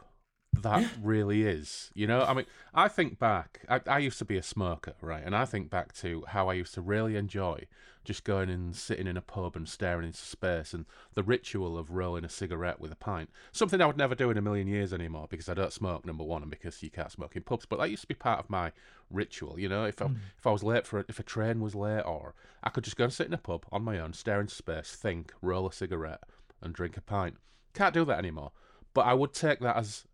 That 0.53 0.85
really 1.01 1.43
is. 1.43 1.91
You 1.93 2.07
know, 2.07 2.21
I 2.21 2.33
mean, 2.33 2.45
I 2.73 2.87
think 2.87 3.19
back. 3.19 3.61
I, 3.69 3.81
I 3.87 3.99
used 3.99 4.19
to 4.19 4.25
be 4.25 4.37
a 4.37 4.43
smoker, 4.43 4.93
right? 5.01 5.23
And 5.25 5.35
I 5.35 5.45
think 5.45 5.69
back 5.69 5.93
to 5.95 6.23
how 6.27 6.49
I 6.49 6.53
used 6.53 6.73
to 6.75 6.81
really 6.81 7.15
enjoy 7.15 7.65
just 8.03 8.23
going 8.23 8.49
and 8.49 8.75
sitting 8.75 9.07
in 9.07 9.15
a 9.15 9.21
pub 9.21 9.55
and 9.55 9.69
staring 9.69 10.07
into 10.07 10.19
space 10.19 10.73
and 10.73 10.85
the 11.13 11.23
ritual 11.23 11.77
of 11.77 11.91
rolling 11.91 12.25
a 12.25 12.29
cigarette 12.29 12.79
with 12.79 12.91
a 12.91 12.95
pint. 12.95 13.29
Something 13.51 13.79
I 13.79 13.85
would 13.85 13.97
never 13.97 14.15
do 14.15 14.31
in 14.31 14.37
a 14.37 14.41
million 14.41 14.67
years 14.67 14.91
anymore 14.91 15.27
because 15.29 15.47
I 15.47 15.53
don't 15.53 15.71
smoke, 15.71 16.05
number 16.05 16.23
one, 16.23 16.41
and 16.41 16.51
because 16.51 16.81
you 16.81 16.89
can't 16.89 17.11
smoke 17.11 17.35
in 17.35 17.43
pubs. 17.43 17.65
But 17.65 17.79
that 17.79 17.89
used 17.89 18.01
to 18.01 18.07
be 18.07 18.15
part 18.15 18.39
of 18.39 18.49
my 18.49 18.71
ritual. 19.09 19.59
You 19.59 19.69
know, 19.69 19.85
if 19.85 20.01
I, 20.01 20.05
mm. 20.05 20.17
if 20.37 20.47
I 20.47 20.51
was 20.51 20.63
late 20.63 20.87
for 20.87 21.05
if 21.07 21.19
a 21.19 21.23
train 21.23 21.61
was 21.61 21.75
late, 21.75 22.01
or 22.01 22.33
I 22.63 22.69
could 22.69 22.83
just 22.83 22.97
go 22.97 23.05
and 23.05 23.13
sit 23.13 23.27
in 23.27 23.33
a 23.33 23.37
pub 23.37 23.65
on 23.71 23.83
my 23.83 23.99
own, 23.99 24.13
stare 24.13 24.41
into 24.41 24.55
space, 24.55 24.95
think, 24.95 25.33
roll 25.41 25.67
a 25.67 25.73
cigarette, 25.73 26.23
and 26.61 26.73
drink 26.73 26.97
a 26.97 27.01
pint. 27.01 27.37
Can't 27.73 27.93
do 27.93 28.05
that 28.05 28.17
anymore. 28.17 28.51
But 28.93 29.05
I 29.05 29.13
would 29.13 29.33
take 29.33 29.59
that 29.59 29.77
as 29.77 30.05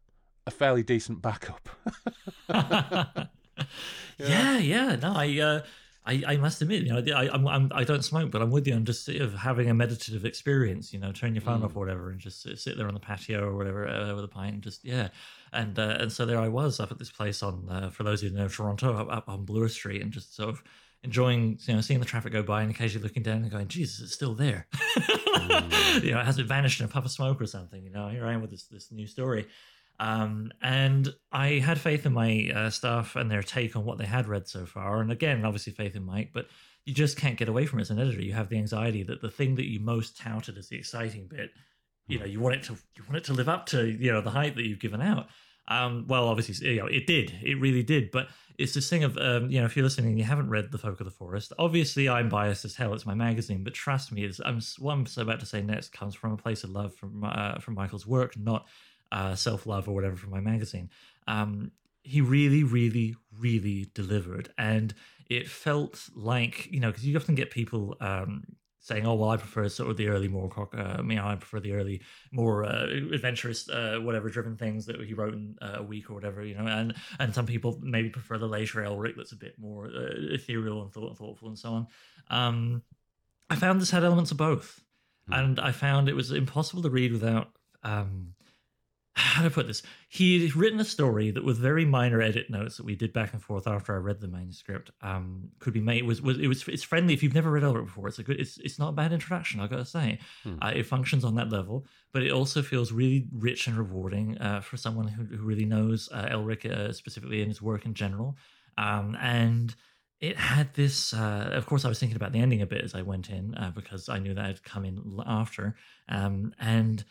a 0.48 0.52
fairly 0.52 0.82
decent 0.82 1.22
backup. 1.22 1.70
yeah, 4.18 4.58
yeah. 4.58 4.96
No, 4.96 5.14
I, 5.16 5.40
uh, 5.40 5.62
I, 6.06 6.24
I 6.26 6.38
must 6.38 6.62
admit, 6.62 6.84
you 6.84 6.94
know, 6.94 7.04
I, 7.16 7.30
I'm, 7.30 7.48
I'm, 7.48 7.72
I 7.76 7.84
don't 7.84 8.04
smoke, 8.04 8.32
but 8.32 8.42
I'm 8.42 8.50
with 8.50 8.66
you 8.66 8.74
on 8.74 8.86
just 8.86 9.06
sort 9.06 9.18
of 9.18 9.34
having 9.36 9.70
a 9.70 9.74
meditative 9.74 10.26
experience. 10.26 10.94
You 10.94 11.00
know, 11.00 11.12
turn 11.12 11.36
your 11.36 11.42
phone 11.42 11.62
Mm. 11.62 11.66
off 11.66 11.76
or 11.76 11.80
whatever, 11.80 12.10
and 12.10 12.20
just 12.20 12.42
sit, 12.58 12.78
there 12.78 12.88
on 12.88 12.94
the 12.94 13.00
patio 13.00 13.44
or 13.44 13.58
whatever 13.58 13.88
uh, 13.88 14.16
with 14.16 14.24
a 14.24 14.30
pint, 14.30 14.54
and 14.54 14.64
just 14.64 14.86
yeah. 14.86 15.10
And 15.52 15.78
uh, 15.78 15.98
and 16.00 16.12
so 16.12 16.26
there 16.26 16.40
I 16.40 16.48
was 16.48 16.80
up 16.80 16.92
at 16.92 16.98
this 16.98 17.12
place 17.12 17.44
on, 17.44 17.68
uh, 17.70 17.90
for 17.90 18.04
those 18.04 18.24
of 18.24 18.32
you 18.32 18.38
who 18.38 18.42
know 18.42 18.48
Toronto, 18.48 18.96
up, 18.96 19.12
up 19.12 19.30
on 19.30 19.44
Bloor 19.44 19.68
Street, 19.68 20.02
and 20.02 20.12
just 20.12 20.36
sort 20.36 20.50
of 20.50 20.64
enjoying, 21.04 21.60
you 21.66 21.74
know, 21.76 21.82
seeing 21.82 22.00
the 22.00 22.06
traffic 22.06 22.32
go 22.32 22.42
by 22.42 22.62
and 22.62 22.72
occasionally 22.72 23.04
looking 23.04 23.24
down 23.24 23.38
and 23.38 23.52
going, 23.52 23.68
Jesus, 23.68 24.02
it's 24.02 24.14
still 24.14 24.34
there. 24.34 24.68
you 26.02 26.12
know, 26.12 26.20
it 26.20 26.26
hasn't 26.26 26.48
vanished 26.48 26.80
in 26.80 26.86
a 26.86 26.90
puff 26.90 27.06
of 27.06 27.12
smoke 27.12 27.40
or 27.42 27.46
something. 27.46 27.84
You 27.84 27.92
know, 27.92 28.08
here 28.10 28.26
I 28.26 28.34
am 28.34 28.42
with 28.42 28.52
this 28.52 28.64
this 28.64 28.92
new 28.92 29.08
story. 29.08 29.46
Um, 30.00 30.52
and 30.62 31.10
I 31.32 31.54
had 31.54 31.80
faith 31.80 32.06
in 32.06 32.14
my 32.14 32.52
uh, 32.54 32.70
staff 32.70 33.16
and 33.16 33.32
their 33.32 33.42
take 33.42 33.76
on 33.76 33.84
what 33.84 33.98
they 33.98 34.06
had 34.06 34.28
read 34.28 34.48
so 34.48 34.66
far. 34.66 35.02
And 35.02 35.12
again, 35.12 35.44
obviously 35.44 35.74
faith 35.74 35.96
in 35.96 36.06
Mike, 36.06 36.32
but 36.34 36.48
you 36.86 36.94
just 36.94 37.18
can't 37.18 37.38
get 37.38 37.50
away 37.50 37.66
from 37.66 37.80
it 37.80 37.84
as 37.84 37.90
an 37.90 38.00
editor. 38.00 38.22
You 38.22 38.34
have 38.34 38.50
the 38.50 38.58
anxiety 38.58 39.04
that 39.04 39.22
the 39.22 39.32
thing 39.32 39.56
that 39.56 39.66
you 39.66 39.80
most 39.80 40.18
touted 40.18 40.58
as 40.58 40.70
the 40.70 40.78
exciting 40.78 41.28
bit, 41.28 41.50
you 42.08 42.20
know, 42.20 42.26
you 42.26 42.40
want 42.40 42.56
it 42.56 42.64
to 42.64 42.74
you 42.96 43.04
want 43.04 43.18
it 43.18 43.26
to 43.26 43.34
live 43.34 43.50
up 43.50 43.66
to 43.68 43.86
you 43.86 44.12
know 44.12 44.22
the 44.22 44.30
hype 44.30 44.56
that 44.56 44.66
you've 44.66 44.80
given 44.80 45.02
out. 45.02 45.28
Um, 45.68 46.06
well, 46.08 46.28
obviously, 46.30 46.66
you 46.66 46.78
know, 46.78 46.86
it 46.86 47.06
did. 47.08 47.34
It 47.44 47.60
really 47.60 47.84
did. 47.84 48.12
But 48.12 48.30
it's 48.58 48.74
this 48.74 48.90
thing 48.90 49.04
of, 49.04 49.18
um, 49.18 49.50
you 49.52 49.60
know, 49.60 49.66
if 49.66 49.76
you're 49.76 49.84
listening 49.84 50.12
and 50.12 50.18
you 50.18 50.24
haven't 50.24 50.50
read 50.50 50.72
The 50.72 50.78
Folk 50.78 51.00
of 51.02 51.06
the 51.06 51.12
Forest, 51.12 51.52
obviously 51.60 52.08
I'm 52.08 52.30
biased 52.30 52.64
as 52.66 52.76
hell. 52.76 52.94
It's 52.94 53.06
my 53.06 53.14
magazine, 53.14 53.64
but 53.64 53.74
trust 53.74 54.12
me, 54.12 54.24
it's, 54.24 54.40
I'm, 54.44 54.62
what 54.80 54.94
I'm 54.94 55.06
about 55.18 55.42
to 55.42 55.46
say 55.46 55.62
next 55.62 55.92
comes 55.92 56.16
from 56.16 56.32
a 56.32 56.38
place 56.38 56.64
of 56.64 56.70
love 56.70 56.96
from 56.96 57.24
uh, 57.24 57.60
from 57.60 57.74
Michael's 57.74 58.08
work, 58.08 58.38
not 58.38 58.66
uh, 59.12 59.36
self 59.36 59.66
love 59.66 59.88
or 59.88 59.96
whatever 59.96 60.16
from 60.16 60.32
my 60.32 60.40
magazine. 60.40 60.90
Um, 61.28 61.72
he 62.04 62.22
really, 62.22 62.64
really, 62.64 63.16
really 63.40 63.90
delivered, 63.94 64.50
and 64.58 64.94
it 65.30 65.50
felt 65.50 66.10
like 66.16 66.68
you 66.72 66.80
know 66.80 66.90
because 66.90 67.06
you 67.06 67.16
often 67.18 67.36
get 67.36 67.52
people 67.52 67.98
um, 68.00 68.44
saying, 68.80 69.06
"Oh, 69.06 69.16
well, 69.16 69.30
I 69.30 69.38
prefer 69.38 69.68
sort 69.68 69.92
of 69.92 69.98
the 69.98 70.08
early, 70.08 70.30
more 70.30 70.50
uh, 70.74 71.02
you 71.02 71.16
know, 71.16 71.28
I 71.28 71.36
prefer 71.36 71.60
the 71.60 71.74
early, 71.74 72.02
more 72.32 72.64
uh, 72.64 72.86
adventurous, 73.12 73.70
uh, 73.70 74.00
whatever 74.02 74.30
driven 74.30 74.56
things 74.56 74.86
that 74.86 75.02
he 75.02 75.14
wrote 75.14 75.34
in 75.34 75.56
uh, 75.62 75.76
a 75.80 75.84
week 75.84 76.10
or 76.10 76.14
whatever," 76.14 76.44
you 76.44 76.56
know, 76.56 76.66
and 76.66 76.96
and 77.20 77.36
some 77.36 77.46
people 77.46 77.78
maybe 77.82 78.10
prefer 78.10 78.38
the 78.38 78.48
later 78.48 78.80
Elric 78.80 79.16
that's 79.18 79.34
a 79.34 79.38
bit 79.38 79.60
more 79.60 79.88
uh, 79.88 80.34
ethereal 80.34 80.82
and 80.84 80.92
thought, 80.94 81.18
thoughtful 81.18 81.50
and 81.50 81.60
so 81.60 81.70
on. 81.74 81.88
Um, 82.30 82.82
I 83.50 83.56
found 83.58 83.82
this 83.82 83.92
had 83.92 84.04
elements 84.06 84.32
of 84.32 84.38
both, 84.38 84.82
Hmm. 85.28 85.34
and 85.34 85.60
I 85.60 85.74
found 85.74 86.08
it 86.08 86.16
was 86.16 86.32
impossible 86.32 86.84
to 86.84 86.90
read 86.90 87.12
without. 87.12 87.50
Um, 87.84 88.34
how 89.18 89.42
to 89.44 89.50
put 89.50 89.66
this? 89.68 89.82
He'd 90.10 90.56
written 90.56 90.80
a 90.80 90.86
story 90.86 91.32
that 91.32 91.44
with 91.44 91.58
very 91.58 91.86
minor 91.86 92.22
edit 92.22 92.50
notes 92.50 92.78
that 92.78 92.86
we 92.86 92.96
did 92.96 93.14
back 93.14 93.34
and 93.34 93.42
forth 93.42 93.68
after 93.68 93.94
I 93.94 93.98
read 93.98 94.22
the 94.22 94.28
manuscript. 94.28 94.92
Um, 95.02 95.50
could 95.60 95.74
be 95.74 95.80
made 95.82 96.04
was 96.04 96.22
was 96.22 96.38
it 96.40 96.48
was 96.48 96.68
it's 96.68 96.84
friendly 96.84 97.14
if 97.14 97.24
you've 97.24 97.34
never 97.34 97.50
read 97.52 97.64
Elric 97.64 97.86
before. 97.86 98.08
It's 98.08 98.20
a 98.20 98.24
good. 98.24 98.40
It's 98.40 98.58
it's 98.60 98.78
not 98.78 98.90
a 98.90 98.94
bad 98.94 99.12
introduction. 99.12 99.60
I 99.60 99.68
got 99.68 99.78
to 99.78 99.86
say, 99.86 100.20
Hmm. 100.44 100.56
uh, 100.62 100.72
it 100.76 100.84
functions 100.84 101.24
on 101.26 101.36
that 101.36 101.50
level, 101.50 101.86
but 102.14 102.22
it 102.24 102.32
also 102.32 102.62
feels 102.62 102.92
really 102.92 103.28
rich 103.34 103.68
and 103.68 103.78
rewarding 103.78 104.38
uh, 104.38 104.62
for 104.62 104.78
someone 104.78 105.08
who, 105.08 105.24
who 105.36 105.44
really 105.44 105.66
knows 105.66 106.10
uh, 106.12 106.28
Elric 106.32 106.66
uh, 106.66 106.94
specifically 106.94 107.42
in 107.42 107.48
his 107.48 107.62
work 107.62 107.86
in 107.86 107.94
general. 107.94 108.38
Um, 108.78 109.18
and 109.20 109.76
it 110.20 110.38
had 110.38 110.74
this. 110.76 111.14
Uh, 111.14 111.50
of 111.54 111.66
course, 111.66 111.86
I 111.86 111.90
was 111.90 112.00
thinking 112.00 112.16
about 112.16 112.32
the 112.34 112.40
ending 112.40 112.62
a 112.62 112.68
bit 112.68 112.84
as 112.84 112.94
I 112.94 113.02
went 113.02 113.30
in 113.30 113.56
uh, 113.56 113.72
because 113.74 114.10
I 114.10 114.20
knew 114.20 114.34
that 114.36 114.46
had 114.46 114.64
come 114.64 114.86
in 114.86 115.20
after. 115.26 115.76
Um, 116.08 116.54
and 116.60 117.04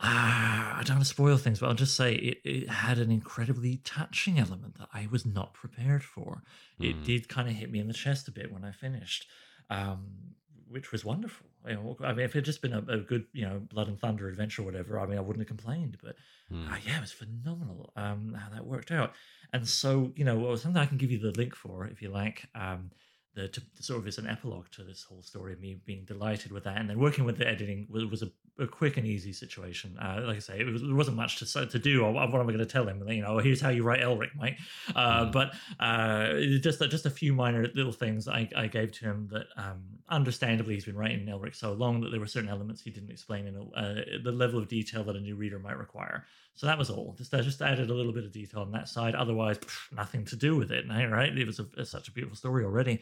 ah, 0.00 0.78
I 0.78 0.82
don't 0.82 0.96
want 0.96 1.06
to 1.06 1.10
spoil 1.14 1.36
things, 1.36 1.60
but 1.60 1.68
I'll 1.68 1.74
just 1.74 1.96
say 1.96 2.14
it, 2.14 2.38
it 2.44 2.68
had 2.68 2.98
an 2.98 3.10
incredibly 3.10 3.78
touching 3.78 4.38
element 4.38 4.78
that 4.78 4.88
I 4.92 5.06
was 5.10 5.24
not 5.24 5.54
prepared 5.54 6.02
for. 6.04 6.42
It 6.80 7.02
Mm. 7.02 7.04
did 7.04 7.28
kind 7.28 7.48
of 7.48 7.54
hit 7.54 7.70
me 7.70 7.78
in 7.78 7.88
the 7.88 7.94
chest 7.94 8.28
a 8.28 8.32
bit 8.32 8.52
when 8.52 8.64
I 8.64 8.72
finished, 8.72 9.28
um, 9.70 10.34
which 10.68 10.90
was 10.92 11.04
wonderful. 11.04 11.46
You 11.66 11.74
know, 11.74 11.96
I 12.02 12.12
mean, 12.12 12.24
if 12.24 12.30
it 12.34 12.38
had 12.38 12.44
just 12.44 12.62
been 12.62 12.72
a, 12.72 12.78
a 12.88 12.98
good, 12.98 13.26
you 13.32 13.42
know, 13.44 13.60
blood 13.60 13.88
and 13.88 13.98
thunder 13.98 14.28
adventure 14.28 14.62
or 14.62 14.64
whatever, 14.64 14.98
I 14.98 15.06
mean, 15.06 15.18
I 15.18 15.20
wouldn't 15.20 15.40
have 15.48 15.56
complained. 15.56 15.98
But 16.02 16.16
Hmm. 16.50 16.72
uh, 16.72 16.76
yeah, 16.84 16.98
it 16.98 17.00
was 17.00 17.12
phenomenal 17.12 17.92
um, 17.96 18.34
how 18.34 18.50
that 18.50 18.66
worked 18.66 18.90
out. 18.90 19.14
And 19.52 19.68
so, 19.68 20.12
you 20.16 20.24
know, 20.24 20.54
something 20.56 20.80
I 20.80 20.86
can 20.86 20.96
give 20.98 21.10
you 21.10 21.18
the 21.18 21.32
link 21.38 21.54
for 21.54 21.86
if 21.86 22.02
you 22.02 22.08
like. 22.10 22.46
Um, 22.54 22.90
the 23.34 23.48
to, 23.48 23.62
sort 23.80 24.00
of 24.00 24.06
is 24.06 24.18
an 24.18 24.26
epilogue 24.26 24.66
to 24.72 24.84
this 24.84 25.02
whole 25.02 25.22
story 25.22 25.52
of 25.54 25.60
me 25.60 25.80
being 25.86 26.04
delighted 26.04 26.52
with 26.52 26.64
that, 26.64 26.76
and 26.78 26.88
then 26.90 26.98
working 26.98 27.24
with 27.24 27.38
the 27.38 27.48
editing 27.48 27.86
was, 27.88 28.04
was 28.04 28.22
a, 28.22 28.30
a 28.62 28.66
quick 28.66 28.98
and 28.98 29.06
easy 29.06 29.32
situation. 29.32 29.96
Uh, 29.98 30.22
like 30.26 30.36
I 30.36 30.40
say, 30.40 30.60
it 30.60 30.66
was, 30.66 30.82
there 30.82 30.94
wasn't 30.94 31.16
much 31.16 31.38
to 31.38 31.66
to 31.66 31.78
do. 31.78 32.04
Or 32.04 32.12
what 32.12 32.34
am 32.34 32.42
I 32.42 32.44
going 32.44 32.58
to 32.58 32.66
tell 32.66 32.86
him? 32.86 33.02
You 33.08 33.22
know, 33.22 33.38
here's 33.38 33.60
how 33.60 33.70
you 33.70 33.82
write 33.82 34.00
Elric, 34.00 34.34
Mike. 34.36 34.58
Uh, 34.94 35.22
Mm. 35.22 35.32
But 35.32 35.54
uh, 35.80 36.60
just 36.60 36.80
just 36.90 37.06
a 37.06 37.10
few 37.10 37.32
minor 37.32 37.68
little 37.74 37.92
things 37.92 38.28
I, 38.28 38.48
I 38.56 38.66
gave 38.66 38.92
to 38.92 39.04
him 39.04 39.28
that, 39.32 39.46
um, 39.56 39.82
understandably, 40.08 40.74
he's 40.74 40.84
been 40.84 40.96
writing 40.96 41.26
Elric 41.26 41.54
so 41.54 41.72
long 41.72 42.00
that 42.00 42.10
there 42.10 42.20
were 42.20 42.26
certain 42.26 42.48
elements 42.50 42.82
he 42.82 42.90
didn't 42.90 43.10
explain 43.10 43.46
in 43.46 43.56
a, 43.56 43.62
uh, 43.78 43.94
the 44.22 44.32
level 44.32 44.58
of 44.58 44.68
detail 44.68 45.04
that 45.04 45.16
a 45.16 45.20
new 45.20 45.36
reader 45.36 45.58
might 45.58 45.78
require. 45.78 46.26
So 46.54 46.66
that 46.66 46.78
was 46.78 46.90
all. 46.90 47.14
Just 47.18 47.32
I 47.34 47.40
just 47.40 47.62
added 47.62 47.90
a 47.90 47.94
little 47.94 48.12
bit 48.12 48.24
of 48.24 48.32
detail 48.32 48.60
on 48.60 48.72
that 48.72 48.88
side. 48.88 49.14
Otherwise, 49.14 49.58
pff, 49.58 49.92
nothing 49.96 50.24
to 50.26 50.36
do 50.36 50.56
with 50.56 50.70
it. 50.70 50.84
Right? 50.88 51.36
It 51.36 51.46
was 51.46 51.60
a, 51.60 51.84
such 51.84 52.08
a 52.08 52.12
beautiful 52.12 52.36
story 52.36 52.64
already. 52.64 53.00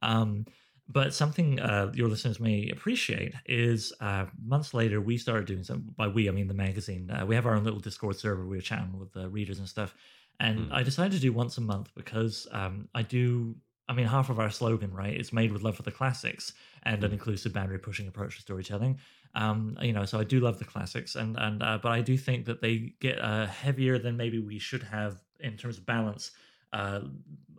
Um, 0.00 0.46
But 0.88 1.14
something 1.14 1.60
uh, 1.60 1.92
your 1.94 2.08
listeners 2.08 2.38
may 2.40 2.68
appreciate 2.70 3.34
is 3.46 3.92
uh, 4.00 4.26
months 4.44 4.74
later, 4.74 5.00
we 5.00 5.16
started 5.16 5.46
doing 5.46 5.64
some, 5.64 5.94
by 5.96 6.08
we, 6.08 6.28
I 6.28 6.32
mean 6.32 6.48
the 6.48 6.54
magazine. 6.54 7.10
Uh, 7.10 7.24
we 7.24 7.34
have 7.36 7.46
our 7.46 7.54
own 7.54 7.64
little 7.64 7.80
Discord 7.80 8.16
server. 8.16 8.44
We 8.46 8.56
were 8.56 8.62
chatting 8.62 8.98
with 8.98 9.12
the 9.12 9.28
readers 9.28 9.58
and 9.58 9.68
stuff. 9.68 9.94
And 10.40 10.58
Mm. 10.58 10.72
I 10.72 10.82
decided 10.82 11.12
to 11.12 11.20
do 11.20 11.32
once 11.32 11.56
a 11.56 11.60
month 11.60 11.88
because 11.94 12.48
um, 12.50 12.88
I 12.94 13.02
do, 13.02 13.54
I 13.88 13.94
mean, 13.94 14.06
half 14.06 14.30
of 14.30 14.38
our 14.38 14.50
slogan, 14.50 14.92
right? 14.92 15.14
It's 15.14 15.32
made 15.32 15.52
with 15.52 15.62
love 15.62 15.76
for 15.76 15.82
the 15.82 15.90
classics 15.90 16.52
and 16.84 17.02
an 17.02 17.12
inclusive 17.12 17.52
boundary 17.52 17.78
pushing 17.78 18.06
approach 18.06 18.36
to 18.36 18.42
storytelling. 18.42 18.98
Um, 19.34 19.76
you 19.82 19.92
know, 19.92 20.04
so 20.04 20.18
I 20.20 20.24
do 20.24 20.40
love 20.40 20.58
the 20.58 20.64
classics, 20.64 21.16
and 21.16 21.36
and 21.38 21.62
uh, 21.62 21.78
but 21.82 21.92
I 21.92 22.00
do 22.00 22.16
think 22.16 22.44
that 22.46 22.60
they 22.60 22.94
get 23.00 23.20
uh, 23.20 23.46
heavier 23.46 23.98
than 23.98 24.16
maybe 24.16 24.38
we 24.38 24.58
should 24.58 24.82
have 24.82 25.22
in 25.40 25.56
terms 25.56 25.78
of 25.78 25.86
balance 25.86 26.32
uh, 26.72 27.00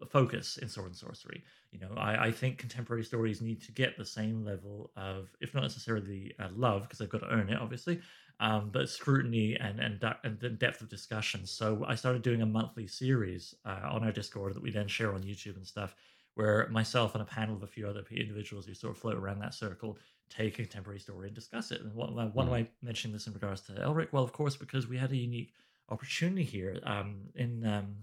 focus 0.09 0.57
in 0.57 0.69
sword 0.69 0.87
and 0.87 0.95
sorcery. 0.95 1.43
You 1.71 1.79
know, 1.79 1.95
I, 1.97 2.27
I 2.27 2.31
think 2.31 2.59
contemporary 2.59 3.03
stories 3.03 3.41
need 3.41 3.61
to 3.63 3.71
get 3.71 3.97
the 3.97 4.05
same 4.05 4.45
level 4.45 4.91
of, 4.95 5.29
if 5.41 5.53
not 5.55 5.63
necessarily 5.63 6.33
uh, 6.39 6.49
love, 6.55 6.83
because 6.83 6.99
they've 6.99 7.09
got 7.09 7.21
to 7.21 7.31
earn 7.31 7.49
it, 7.49 7.59
obviously, 7.59 7.99
um, 8.39 8.69
but 8.71 8.89
scrutiny 8.89 9.57
and 9.59 9.79
and, 9.79 10.03
and 10.23 10.39
the 10.39 10.49
depth 10.49 10.81
of 10.81 10.89
discussion. 10.89 11.45
So 11.45 11.83
I 11.87 11.95
started 11.95 12.21
doing 12.21 12.41
a 12.41 12.45
monthly 12.45 12.87
series 12.87 13.55
uh, 13.65 13.89
on 13.91 14.03
our 14.03 14.11
Discord 14.11 14.53
that 14.53 14.63
we 14.63 14.71
then 14.71 14.87
share 14.87 15.13
on 15.13 15.23
YouTube 15.23 15.55
and 15.55 15.65
stuff, 15.65 15.95
where 16.35 16.67
myself 16.69 17.13
and 17.13 17.21
a 17.21 17.25
panel 17.25 17.55
of 17.55 17.63
a 17.63 17.67
few 17.67 17.87
other 17.87 18.03
individuals 18.11 18.65
who 18.65 18.73
sort 18.73 18.91
of 18.95 18.97
float 18.97 19.15
around 19.15 19.39
that 19.39 19.53
circle 19.53 19.97
take 20.29 20.53
a 20.53 20.63
contemporary 20.63 20.99
story 20.99 21.27
and 21.27 21.35
discuss 21.35 21.71
it. 21.71 21.81
And 21.81 21.93
what, 21.93 22.13
why 22.13 22.43
am 22.43 22.53
I 22.53 22.67
mentioning 22.81 23.13
this 23.13 23.27
in 23.27 23.33
regards 23.33 23.61
to 23.61 23.73
Elric? 23.73 24.11
Well, 24.11 24.23
of 24.23 24.33
course, 24.33 24.55
because 24.55 24.87
we 24.87 24.97
had 24.97 25.11
a 25.11 25.17
unique 25.17 25.53
opportunity 25.89 26.43
here 26.43 26.79
um, 26.83 27.21
in 27.35 27.65
um, 27.65 27.95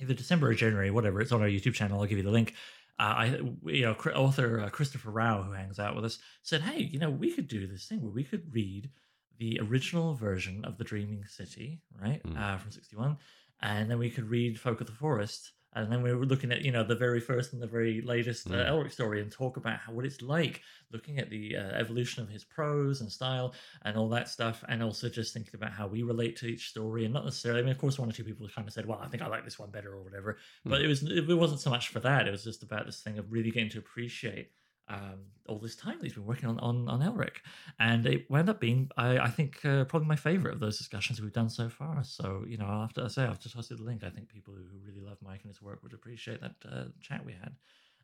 either 0.00 0.14
December 0.14 0.48
or 0.48 0.54
January, 0.54 0.90
whatever. 0.90 1.20
It's 1.20 1.32
on 1.32 1.42
our 1.42 1.48
YouTube 1.48 1.74
channel. 1.74 2.00
I'll 2.00 2.06
give 2.06 2.18
you 2.18 2.24
the 2.24 2.30
link. 2.30 2.54
Uh, 2.98 3.02
I, 3.02 3.26
you 3.64 3.82
know, 3.82 3.92
author 4.14 4.60
uh, 4.60 4.68
Christopher 4.68 5.10
Rao, 5.10 5.42
who 5.42 5.52
hangs 5.52 5.78
out 5.78 5.94
with 5.96 6.04
us, 6.04 6.18
said, 6.42 6.60
"Hey, 6.62 6.82
you 6.82 6.98
know, 6.98 7.10
we 7.10 7.32
could 7.32 7.48
do 7.48 7.66
this 7.66 7.86
thing 7.86 8.00
where 8.02 8.12
we 8.12 8.22
could 8.24 8.54
read 8.54 8.90
the 9.38 9.58
original 9.60 10.14
version 10.14 10.64
of 10.64 10.78
the 10.78 10.84
Dreaming 10.84 11.24
City, 11.26 11.80
right, 12.00 12.22
Mm. 12.22 12.38
uh, 12.38 12.58
from 12.58 12.70
'61, 12.70 13.16
and 13.60 13.90
then 13.90 13.98
we 13.98 14.10
could 14.10 14.28
read 14.28 14.60
Folk 14.60 14.80
of 14.80 14.86
the 14.86 14.92
Forest." 14.92 15.52
And 15.74 15.90
then 15.90 16.02
we 16.02 16.12
were 16.12 16.26
looking 16.26 16.52
at, 16.52 16.62
you 16.62 16.70
know, 16.70 16.84
the 16.84 16.94
very 16.94 17.18
first 17.20 17.54
and 17.54 17.62
the 17.62 17.66
very 17.66 18.02
latest 18.02 18.46
uh, 18.48 18.50
Mm. 18.54 18.68
Elric 18.70 18.92
story 18.92 19.22
and 19.22 19.32
talk 19.32 19.56
about 19.56 19.78
how, 19.78 19.92
what 19.92 20.04
it's 20.04 20.20
like 20.20 20.60
looking 20.92 21.18
at 21.18 21.30
the 21.30 21.56
uh, 21.56 21.70
evolution 21.72 22.22
of 22.22 22.28
his 22.28 22.44
prose 22.44 23.00
and 23.00 23.10
style 23.10 23.54
and 23.84 23.96
all 23.96 24.08
that 24.10 24.28
stuff, 24.28 24.62
and 24.68 24.82
also 24.82 25.08
just 25.08 25.32
thinking 25.32 25.54
about 25.54 25.72
how 25.72 25.86
we 25.86 26.02
relate 26.02 26.36
to 26.36 26.46
each 26.46 26.68
story, 26.68 27.04
and 27.06 27.14
not 27.14 27.24
necessarily. 27.24 27.60
I 27.60 27.62
mean, 27.62 27.72
of 27.72 27.78
course, 27.78 27.98
one 27.98 28.08
or 28.08 28.12
two 28.12 28.24
people 28.24 28.46
kind 28.54 28.68
of 28.68 28.74
said, 28.74 28.84
"Well, 28.86 29.00
I 29.02 29.08
think 29.08 29.22
I 29.22 29.28
like 29.28 29.44
this 29.44 29.58
one 29.58 29.70
better" 29.70 29.92
or 29.94 30.02
whatever. 30.02 30.36
But 30.64 30.78
Hmm. 30.80 30.84
it 30.84 30.88
was 30.88 31.02
it 31.04 31.26
wasn't 31.38 31.60
so 31.60 31.70
much 31.70 31.88
for 31.88 32.00
that. 32.00 32.28
It 32.28 32.30
was 32.30 32.44
just 32.44 32.62
about 32.62 32.84
this 32.86 33.00
thing 33.00 33.18
of 33.18 33.32
really 33.32 33.50
getting 33.50 33.70
to 33.70 33.78
appreciate 33.78 34.50
um, 34.88 35.20
all 35.48 35.58
this 35.58 35.76
time 35.76 35.98
that 35.98 36.04
he's 36.04 36.14
been 36.14 36.26
working 36.26 36.48
on 36.48 36.58
on, 36.60 36.88
on 36.88 37.00
Elric, 37.00 37.36
and 37.78 38.04
it 38.06 38.30
wound 38.30 38.48
up 38.48 38.60
being, 38.60 38.90
I, 38.96 39.18
I 39.18 39.28
think, 39.28 39.64
uh, 39.64 39.84
probably 39.84 40.08
my 40.08 40.16
favorite 40.16 40.54
of 40.54 40.60
those 40.60 40.78
discussions 40.78 41.20
we've 41.20 41.32
done 41.32 41.50
so 41.50 41.68
far. 41.68 42.02
So 42.04 42.44
you 42.46 42.58
know, 42.58 42.66
after 42.66 43.04
I 43.04 43.08
say 43.08 43.24
I've 43.24 43.40
just 43.40 43.54
posted 43.54 43.78
the 43.78 43.84
link, 43.84 44.02
I 44.04 44.10
think 44.10 44.28
people 44.28 44.54
who 44.54 44.64
really 44.84 45.00
love 45.00 45.18
Mike 45.22 45.40
and 45.42 45.50
his 45.50 45.62
work 45.62 45.82
would 45.82 45.94
appreciate 45.94 46.40
that 46.40 46.54
uh, 46.70 46.84
chat 47.00 47.24
we 47.24 47.32
had. 47.32 47.54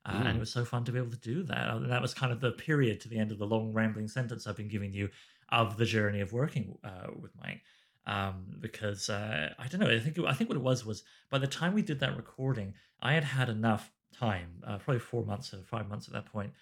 Uh, 0.07 0.23
And 0.25 0.29
Mm. 0.29 0.37
it 0.37 0.41
was 0.41 0.53
so 0.53 0.64
fun 0.64 0.85
to 0.85 0.93
be 0.93 0.99
able 0.99 1.11
to 1.11 1.17
do 1.19 1.43
that. 1.45 1.69
And 1.71 1.91
that 1.91 2.01
was 2.03 2.14
kind 2.14 2.33
of 2.33 2.41
the 2.41 2.53
period 2.53 3.01
to 3.01 3.09
the 3.09 3.19
end 3.19 3.33
of 3.33 3.38
the 3.38 3.47
long 3.47 3.73
rambling 3.73 4.09
sentence 4.09 4.47
I've 4.47 4.57
been 4.57 4.69
giving 4.69 4.93
you 4.93 5.11
of 5.51 5.77
the 5.77 5.85
journey 5.85 6.21
of 6.21 6.33
working 6.33 6.79
uh, 6.85 7.09
with 7.21 7.33
Mike. 7.37 7.62
Um, 8.07 8.57
because 8.61 9.11
uh, 9.11 9.53
I 9.59 9.69
don't 9.69 9.81
know, 9.81 9.91
I 9.91 10.01
think 10.01 10.19
I 10.21 10.33
think 10.33 10.49
what 10.49 10.57
it 10.57 10.62
was 10.62 10.87
was 10.87 11.03
by 11.29 11.37
the 11.38 11.47
time 11.47 11.75
we 11.75 11.83
did 11.83 12.01
that 12.01 12.17
recording, 12.17 12.73
I 13.01 13.12
had 13.12 13.25
had 13.25 13.51
enough 13.51 13.93
time, 14.14 14.62
uh, 14.67 14.79
probably 14.79 15.01
four 15.01 15.25
months 15.27 15.53
or 15.53 15.62
five 15.62 15.88
months 15.88 16.09
at 16.09 16.14
that 16.14 16.25
point, 16.25 16.53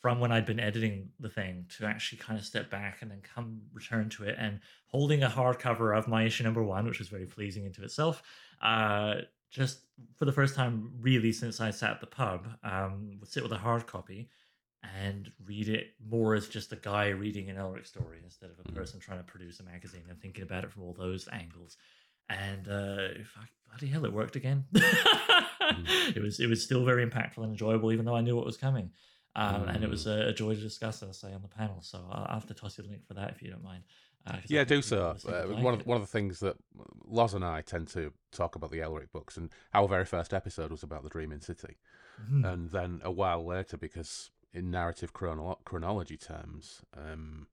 from 0.00 0.20
when 0.20 0.30
I'd 0.30 0.46
been 0.46 0.60
editing 0.60 1.08
the 1.18 1.28
thing 1.28 1.66
to 1.76 1.86
actually 1.86 2.18
kind 2.18 2.38
of 2.38 2.44
step 2.46 2.70
back 2.70 3.02
and 3.02 3.10
then 3.10 3.20
come 3.22 3.62
return 3.72 4.08
to 4.10 4.24
it 4.24 4.36
and 4.38 4.60
holding 4.86 5.22
a 5.24 5.28
hardcover 5.28 5.96
of 5.96 6.06
my 6.06 6.22
issue 6.24 6.44
number 6.44 6.62
one, 6.62 6.86
which 6.86 6.98
was 7.00 7.08
very 7.08 7.26
pleasing 7.26 7.64
into 7.64 7.82
itself. 7.82 8.22
Uh, 8.62 9.16
just 9.50 9.80
for 10.16 10.24
the 10.24 10.32
first 10.32 10.54
time, 10.54 10.92
really, 11.00 11.32
since 11.32 11.60
I 11.60 11.70
sat 11.70 11.90
at 11.90 12.00
the 12.00 12.06
pub, 12.06 12.46
um, 12.62 13.16
would 13.18 13.28
sit 13.28 13.42
with 13.42 13.52
a 13.52 13.58
hard 13.58 13.86
copy 13.86 14.28
and 15.00 15.32
read 15.44 15.68
it 15.68 15.88
more 16.08 16.34
as 16.34 16.46
just 16.48 16.72
a 16.72 16.76
guy 16.76 17.08
reading 17.08 17.50
an 17.50 17.56
Elric 17.56 17.86
story 17.86 18.18
instead 18.22 18.50
of 18.50 18.58
a 18.60 18.62
Mm. 18.70 18.74
person 18.76 19.00
trying 19.00 19.18
to 19.18 19.24
produce 19.24 19.58
a 19.58 19.64
magazine 19.64 20.04
and 20.08 20.20
thinking 20.20 20.44
about 20.44 20.62
it 20.62 20.70
from 20.70 20.82
all 20.84 20.92
those 20.94 21.28
angles. 21.32 21.76
And 22.28 22.68
uh, 22.68 23.08
I, 23.36 23.44
bloody 23.68 23.88
hell, 23.88 24.04
it 24.04 24.12
worked 24.12 24.36
again. 24.36 24.64
It 26.14 26.22
was 26.22 26.40
it 26.40 26.48
was 26.48 26.62
still 26.64 26.82
very 26.84 27.04
impactful 27.06 27.38
and 27.42 27.50
enjoyable, 27.52 27.92
even 27.92 28.06
though 28.06 28.16
I 28.16 28.22
knew 28.22 28.34
what 28.34 28.46
was 28.46 28.56
coming. 28.56 28.90
Um, 29.40 29.68
And 29.68 29.84
it 29.84 29.90
was 29.90 30.06
a, 30.06 30.28
a 30.28 30.32
joy 30.32 30.54
to 30.54 30.60
discuss, 30.60 31.02
as 31.02 31.08
I 31.10 31.28
say, 31.28 31.34
on 31.34 31.42
the 31.42 31.48
panel. 31.48 31.80
So 31.82 31.98
I'll 32.10 32.34
have 32.34 32.46
to 32.46 32.54
toss 32.54 32.76
you 32.78 32.84
the 32.84 32.90
link 32.90 33.06
for 33.06 33.14
that 33.14 33.30
if 33.30 33.42
you 33.42 33.50
don't 33.50 33.62
mind. 33.62 33.84
Uh, 34.26 34.38
Yeah, 34.48 34.64
do 34.64 34.82
so. 34.82 35.16
Uh, 35.26 35.46
like 35.48 35.62
one 35.62 35.74
of 35.74 35.80
it. 35.80 35.86
one 35.86 35.96
of 35.96 36.02
the 36.02 36.10
things 36.18 36.40
that 36.40 36.56
Loz 37.06 37.34
and 37.34 37.44
I 37.44 37.62
tend 37.62 37.88
to 37.88 38.12
talk 38.32 38.56
about 38.56 38.70
the 38.70 38.78
Elric 38.80 39.12
books, 39.12 39.36
and 39.36 39.50
our 39.72 39.86
very 39.88 40.04
first 40.04 40.34
episode 40.34 40.70
was 40.70 40.82
about 40.82 41.02
the 41.04 41.08
Dreaming 41.08 41.40
City, 41.40 41.76
Mhm. 42.22 42.44
and 42.52 42.70
then 42.70 43.00
a 43.04 43.10
while 43.12 43.44
later, 43.46 43.76
because 43.76 44.30
in 44.52 44.70
narrative 44.70 45.12
chrono- 45.12 45.60
chronology 45.64 46.16
terms, 46.16 46.82
um, 46.94 47.46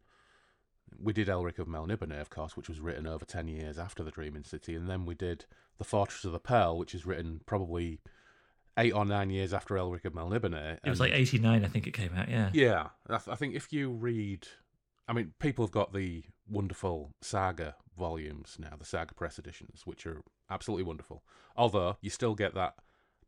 we 1.00 1.14
did 1.14 1.28
Elric 1.28 1.60
of 1.60 1.68
Melniboné, 1.68 2.20
of 2.20 2.30
course, 2.30 2.58
which 2.58 2.68
was 2.70 2.80
written 2.80 3.06
over 3.08 3.26
ten 3.26 3.48
years 3.48 3.78
after 3.78 4.04
the 4.04 4.12
Dreaming 4.12 4.44
City, 4.44 4.76
and 4.76 4.90
then 4.90 5.06
we 5.06 5.14
did 5.16 5.46
the 5.78 5.84
Fortress 5.84 6.26
of 6.26 6.32
the 6.32 6.40
Pearl, 6.40 6.78
which 6.78 6.96
is 6.96 7.06
written 7.06 7.42
probably 7.46 8.02
eight 8.78 8.94
or 8.94 9.06
nine 9.06 9.30
years 9.30 9.54
after 9.54 9.76
Elric 9.76 10.06
of 10.06 10.14
Melniboné. 10.14 10.78
It 10.84 10.90
was 10.90 11.00
like 11.00 11.14
'89, 11.14 11.64
I 11.64 11.68
think 11.68 11.88
it 11.88 11.92
came 11.92 12.14
out. 12.16 12.30
Yeah. 12.30 12.50
yeah, 12.54 12.88
I, 13.10 13.18
th- 13.18 13.30
I 13.30 13.36
think 13.36 13.56
if 13.56 13.72
you 13.72 13.90
read, 13.92 14.48
I 15.08 15.14
mean, 15.14 15.34
people 15.40 15.66
have 15.66 15.72
got 15.72 15.94
the 15.94 16.24
wonderful 16.50 17.12
Saga 17.22 17.76
volumes 17.98 18.58
now, 18.60 18.74
the 18.78 18.86
Saga 18.86 19.14
Press 19.14 19.40
editions, 19.40 19.82
which 19.86 20.06
are 20.06 20.22
absolutely 20.50 20.84
wonderful. 20.84 21.24
Although 21.56 21.98
you 22.02 22.10
still 22.10 22.36
get 22.36 22.54
that 22.56 22.76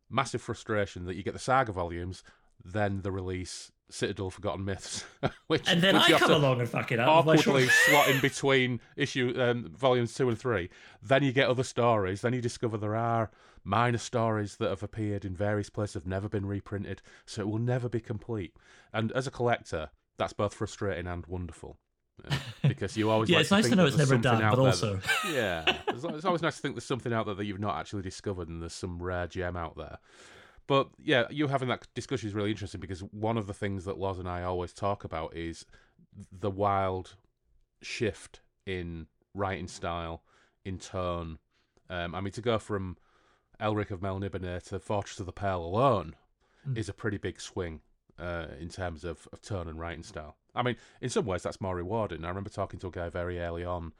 massive 0.10 0.42
frustration 0.42 1.06
that 1.06 1.16
you 1.16 1.24
get 1.24 1.34
the 1.34 1.40
Saga 1.40 1.72
volumes, 1.72 2.24
then 2.64 3.02
the 3.02 3.12
release 3.12 3.72
Citadel 3.90 4.30
Forgotten 4.30 4.66
Myths, 4.66 5.06
which 5.48 5.64
And 5.68 5.82
then 5.82 5.96
which 5.96 6.12
I 6.12 6.20
come 6.20 6.32
along 6.32 6.60
and 6.60 6.70
fuck 6.70 6.92
it 6.92 7.00
up. 7.00 7.26
with 7.26 7.36
my 7.38 7.42
short- 7.42 7.48
awkwardly 7.64 7.70
slot 7.86 8.10
in 8.10 8.20
between 8.22 8.82
issue 8.96 9.34
um, 9.38 9.70
volumes 9.76 10.14
two 10.14 10.28
and 10.30 10.38
three. 10.38 10.70
Then 11.02 11.24
you 11.24 11.32
get 11.32 11.48
other 11.50 11.64
stories. 11.64 12.22
Then 12.22 12.34
you 12.34 12.42
discover 12.42 12.78
there 12.78 12.96
are 12.96 13.32
minor 13.64 13.98
stories 13.98 14.58
that 14.58 14.70
have 14.70 14.84
appeared 14.84 15.26
in 15.26 15.36
various 15.36 15.70
places, 15.70 15.94
have 15.96 16.08
never 16.08 16.28
been 16.30 16.46
reprinted, 16.46 17.02
so 17.26 17.42
it 17.42 17.48
will 17.48 17.60
never 17.60 17.88
be 17.90 18.00
complete. 18.00 18.54
And 18.94 19.12
as 19.14 19.28
a 19.28 19.32
collector, 19.32 19.90
that's 20.18 20.34
both 20.34 20.54
frustrating 20.54 21.08
and 21.08 21.26
wonderful. 21.28 21.78
uh, 22.30 22.36
because 22.68 22.98
you 22.98 23.10
always 23.10 23.30
yeah, 23.30 23.38
like 23.38 23.42
it's 23.42 23.50
to 23.50 23.56
nice 23.56 23.70
to 23.70 23.76
know 23.76 23.86
it's 23.86 23.98
never 23.98 24.18
done, 24.18 24.42
but 24.50 24.60
also 24.60 24.96
that- 24.96 25.32
yeah, 25.34 25.78
it's, 25.88 26.04
it's 26.04 26.26
always 26.26 26.42
nice 26.42 26.56
to 26.56 26.62
think 26.62 26.76
there's 26.76 26.86
something 26.86 27.14
out 27.14 27.26
there 27.26 27.36
that 27.36 27.46
you've 27.46 27.60
not 27.60 27.78
actually 27.78 28.02
discovered, 28.02 28.48
and 28.50 28.62
there's 28.62 28.74
some 28.74 29.02
rare 29.02 29.28
gem 29.28 29.56
out 29.56 29.78
there. 29.78 30.00
But 30.68 30.90
yeah, 31.02 31.26
you 31.30 31.48
having 31.48 31.70
that 31.70 31.88
discussion 31.96 32.28
is 32.28 32.36
really 32.36 32.52
interesting 32.52 32.82
because 32.82 33.00
one 33.00 33.38
of 33.38 33.48
the 33.48 33.54
things 33.54 33.86
that 33.86 33.98
Loz 33.98 34.20
and 34.20 34.28
I 34.30 34.44
always 34.44 34.74
talk 34.74 35.04
about 35.04 35.36
is 35.36 35.66
the 36.32 36.52
wild 36.52 37.16
shift 37.82 38.42
in 38.66 39.08
writing 39.34 39.68
style, 39.68 40.24
in 40.66 40.78
tone. 40.78 41.40
Um, 41.90 42.14
I 42.14 42.22
mean, 42.22 42.34
to 42.34 42.42
go 42.42 42.60
from 42.60 42.98
Elric 43.62 43.92
of 43.92 44.02
Melniboné 44.02 44.62
to 44.70 44.80
Fortress 44.80 45.20
of 45.20 45.26
the 45.26 45.32
Pearl 45.32 45.64
alone 45.64 46.16
Mm. 46.68 46.78
is 46.78 46.90
a 46.90 46.94
pretty 46.94 47.18
big 47.18 47.40
swing 47.40 47.82
uh, 48.20 48.48
in 48.60 48.68
terms 48.70 49.06
of, 49.06 49.28
of 49.32 49.42
tone 49.42 49.68
and 49.68 49.80
writing 49.80 50.04
style. 50.04 50.36
I 50.56 50.64
mean, 50.64 50.76
in 51.02 51.10
some 51.10 51.26
ways, 51.26 51.44
that's 51.44 51.62
more 51.62 51.76
rewarding. 51.76 52.26
I 52.26 52.30
remember 52.30 52.50
talking 52.50 52.80
to 52.80 52.88
a 52.88 52.92
guy 52.92 53.10
very 53.10 53.40
early 53.40 53.64
on 53.64 53.94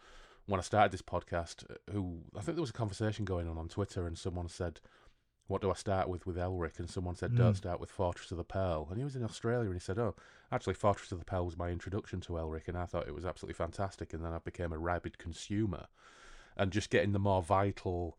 when 0.48 0.60
I 0.60 0.64
started 0.64 0.92
this 0.92 1.02
podcast 1.02 1.64
who 1.92 2.24
I 2.36 2.42
think 2.42 2.56
there 2.56 2.62
was 2.62 2.72
a 2.72 2.74
conversation 2.74 3.26
going 3.26 3.48
on 3.48 3.58
on 3.58 3.68
Twitter, 3.70 4.08
and 4.08 4.18
someone 4.18 4.50
said, 4.50 4.80
what 5.48 5.62
do 5.62 5.70
I 5.72 5.74
start 5.76 6.08
with 6.10 6.26
with 6.26 6.36
Elric? 6.38 6.80
And 6.80 6.90
someone 6.90 7.16
said, 7.16 7.36
don't 7.36 7.54
Mm. 7.54 7.58
start 7.58 7.80
with 7.80 7.90
Fortress 7.90 8.32
of 8.32 8.38
the 8.38 8.44
Pearl. 8.44 8.88
And 8.90 8.98
he 8.98 9.04
was 9.04 9.16
in 9.16 9.24
Australia 9.24 9.66
and 9.66 9.74
he 9.76 9.80
said, 9.80 9.98
oh, 9.98 10.16
actually, 10.52 10.74
Fortress 10.74 11.12
of 11.12 11.20
the 11.20 11.26
Pearl 11.26 11.46
was 11.46 11.58
my 11.58 11.70
introduction 11.70 12.20
to 12.22 12.34
Elric 12.34 12.68
and 12.68 12.78
I 12.78 12.86
thought 12.86 13.08
it 13.08 13.16
was 13.16 13.26
absolutely 13.26 13.54
fantastic. 13.56 14.14
And 14.14 14.24
then 14.24 14.34
I 14.34 14.40
became 14.40 14.72
a 14.74 14.78
rabid 14.78 15.18
consumer. 15.18 15.88
And 16.56 16.72
just 16.72 16.90
getting 16.90 17.12
the 17.14 17.20
more 17.20 17.42
vital 17.44 18.18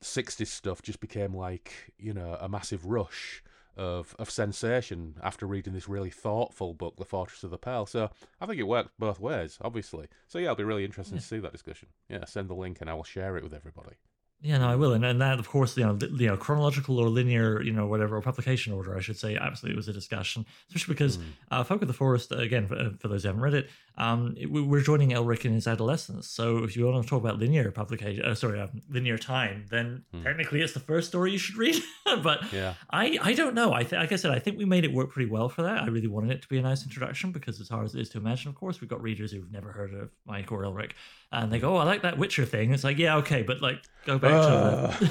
60s 0.00 0.46
stuff 0.48 0.82
just 0.82 1.00
became 1.00 1.34
like, 1.34 1.92
you 1.98 2.12
know, 2.12 2.36
a 2.40 2.48
massive 2.48 2.86
rush 2.86 3.42
of, 3.76 4.14
of 4.18 4.28
sensation 4.30 5.14
after 5.22 5.46
reading 5.46 5.72
this 5.72 5.88
really 5.88 6.10
thoughtful 6.10 6.74
book, 6.74 6.96
The 6.96 7.04
Fortress 7.04 7.44
of 7.44 7.50
the 7.50 7.58
Pearl. 7.58 7.86
So 7.86 8.10
I 8.40 8.46
think 8.46 8.58
it 8.58 8.64
worked 8.64 8.90
both 8.98 9.20
ways, 9.20 9.58
obviously. 9.60 10.08
So 10.26 10.38
yeah, 10.38 10.46
it'll 10.46 10.56
be 10.56 10.64
really 10.64 10.84
interesting 10.84 11.16
Yeah. 11.16 11.20
to 11.20 11.26
see 11.26 11.38
that 11.40 11.52
discussion. 11.52 11.88
Yeah, 12.08 12.24
send 12.24 12.48
the 12.48 12.54
link 12.54 12.78
and 12.80 12.90
I 12.90 12.94
will 12.94 13.04
share 13.04 13.36
it 13.36 13.44
with 13.44 13.54
everybody. 13.54 13.96
Yeah, 14.40 14.58
no, 14.58 14.68
I 14.68 14.76
will, 14.76 14.92
and, 14.92 15.04
and 15.04 15.20
that, 15.20 15.40
of 15.40 15.48
course, 15.48 15.76
you 15.76 15.84
know, 15.84 15.94
li- 15.94 16.10
you 16.16 16.26
know, 16.28 16.36
chronological 16.36 16.96
or 17.00 17.08
linear, 17.08 17.60
you 17.60 17.72
know, 17.72 17.86
whatever, 17.88 18.16
or 18.16 18.20
publication 18.22 18.72
order, 18.72 18.96
I 18.96 19.00
should 19.00 19.16
say, 19.16 19.36
absolutely 19.36 19.76
was 19.76 19.88
a 19.88 19.92
discussion, 19.92 20.46
especially 20.68 20.94
because 20.94 21.18
Mm. 21.18 21.22
uh, 21.50 21.64
Folk 21.64 21.82
of 21.82 21.88
the 21.88 21.94
Forest, 21.94 22.30
again, 22.30 22.68
for, 22.68 22.76
uh, 22.78 22.90
for 23.00 23.08
those 23.08 23.24
who 23.24 23.30
haven't 23.30 23.42
read 23.42 23.54
it, 23.54 23.68
um, 23.96 24.36
it- 24.38 24.48
we- 24.48 24.62
we're 24.62 24.80
joining 24.80 25.10
Elric 25.10 25.44
in 25.44 25.54
his 25.54 25.66
adolescence. 25.66 26.28
So 26.28 26.62
if 26.62 26.76
you 26.76 26.86
want 26.86 27.02
to 27.02 27.08
talk 27.10 27.20
about 27.20 27.40
linear 27.40 27.72
publication, 27.72 28.24
uh, 28.24 28.36
sorry, 28.36 28.60
um, 28.60 28.80
linear 28.88 29.18
time, 29.18 29.64
then 29.70 30.04
Hmm. 30.12 30.22
technically 30.22 30.60
it's 30.62 30.72
the 30.72 30.78
first 30.80 31.08
story 31.08 31.32
you 31.32 31.38
should 31.38 31.56
read. 31.56 31.82
but 32.22 32.52
Yeah. 32.52 32.74
I, 32.90 33.18
I 33.20 33.32
don't 33.34 33.54
know. 33.56 33.72
I 33.72 33.82
th- 33.82 33.98
like 34.00 34.12
I 34.12 34.16
said, 34.16 34.30
I 34.30 34.38
think 34.38 34.56
we 34.56 34.64
made 34.64 34.84
it 34.84 34.92
work 34.92 35.10
pretty 35.10 35.28
well 35.28 35.48
for 35.48 35.62
that. 35.62 35.82
I 35.82 35.86
really 35.88 36.06
wanted 36.06 36.30
it 36.30 36.42
to 36.42 36.48
be 36.48 36.58
a 36.58 36.62
nice 36.62 36.84
introduction 36.84 37.32
because, 37.32 37.60
as 37.60 37.68
hard 37.70 37.86
as 37.86 37.96
it 37.96 38.00
is 38.02 38.08
to 38.10 38.18
imagine, 38.18 38.50
of 38.50 38.54
course, 38.54 38.80
we've 38.80 38.88
got 38.90 39.02
readers 39.02 39.32
who've 39.32 39.50
never 39.50 39.72
heard 39.72 39.92
of 39.94 40.10
Mike 40.26 40.52
or 40.52 40.62
Elric, 40.62 40.92
and 41.32 41.52
they 41.52 41.58
go, 41.58 41.74
"Oh, 41.74 41.78
I 41.78 41.84
like 41.84 42.02
that 42.02 42.18
Witcher 42.18 42.44
thing." 42.44 42.72
It's 42.72 42.84
like, 42.84 42.98
yeah, 42.98 43.16
okay, 43.16 43.42
but 43.42 43.60
like, 43.60 43.82
go 44.06 44.18
back 44.18 44.30
to 44.32 45.06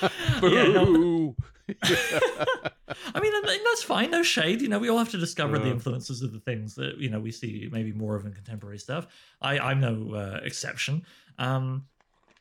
the. 0.00 0.12
yeah, 0.42 0.72
no, 0.72 1.34
I 3.14 3.20
mean, 3.20 3.34
and- 3.34 3.44
and 3.46 3.60
that's 3.64 3.82
fine. 3.82 4.10
No 4.10 4.22
shade. 4.22 4.60
You 4.60 4.68
know, 4.68 4.78
we 4.78 4.88
all 4.88 4.98
have 4.98 5.10
to 5.10 5.18
discover 5.18 5.58
the 5.58 5.68
influences 5.70 6.22
of 6.22 6.32
the 6.32 6.40
things 6.40 6.74
that 6.76 6.98
you 6.98 7.10
know 7.10 7.18
we 7.20 7.30
see 7.32 7.68
maybe 7.72 7.92
more 7.92 8.16
of 8.16 8.24
in 8.26 8.32
contemporary 8.32 8.78
stuff. 8.78 9.06
I, 9.40 9.58
I'm 9.58 9.80
no 9.80 10.14
uh, 10.14 10.40
exception. 10.44 11.02
Um, 11.38 11.86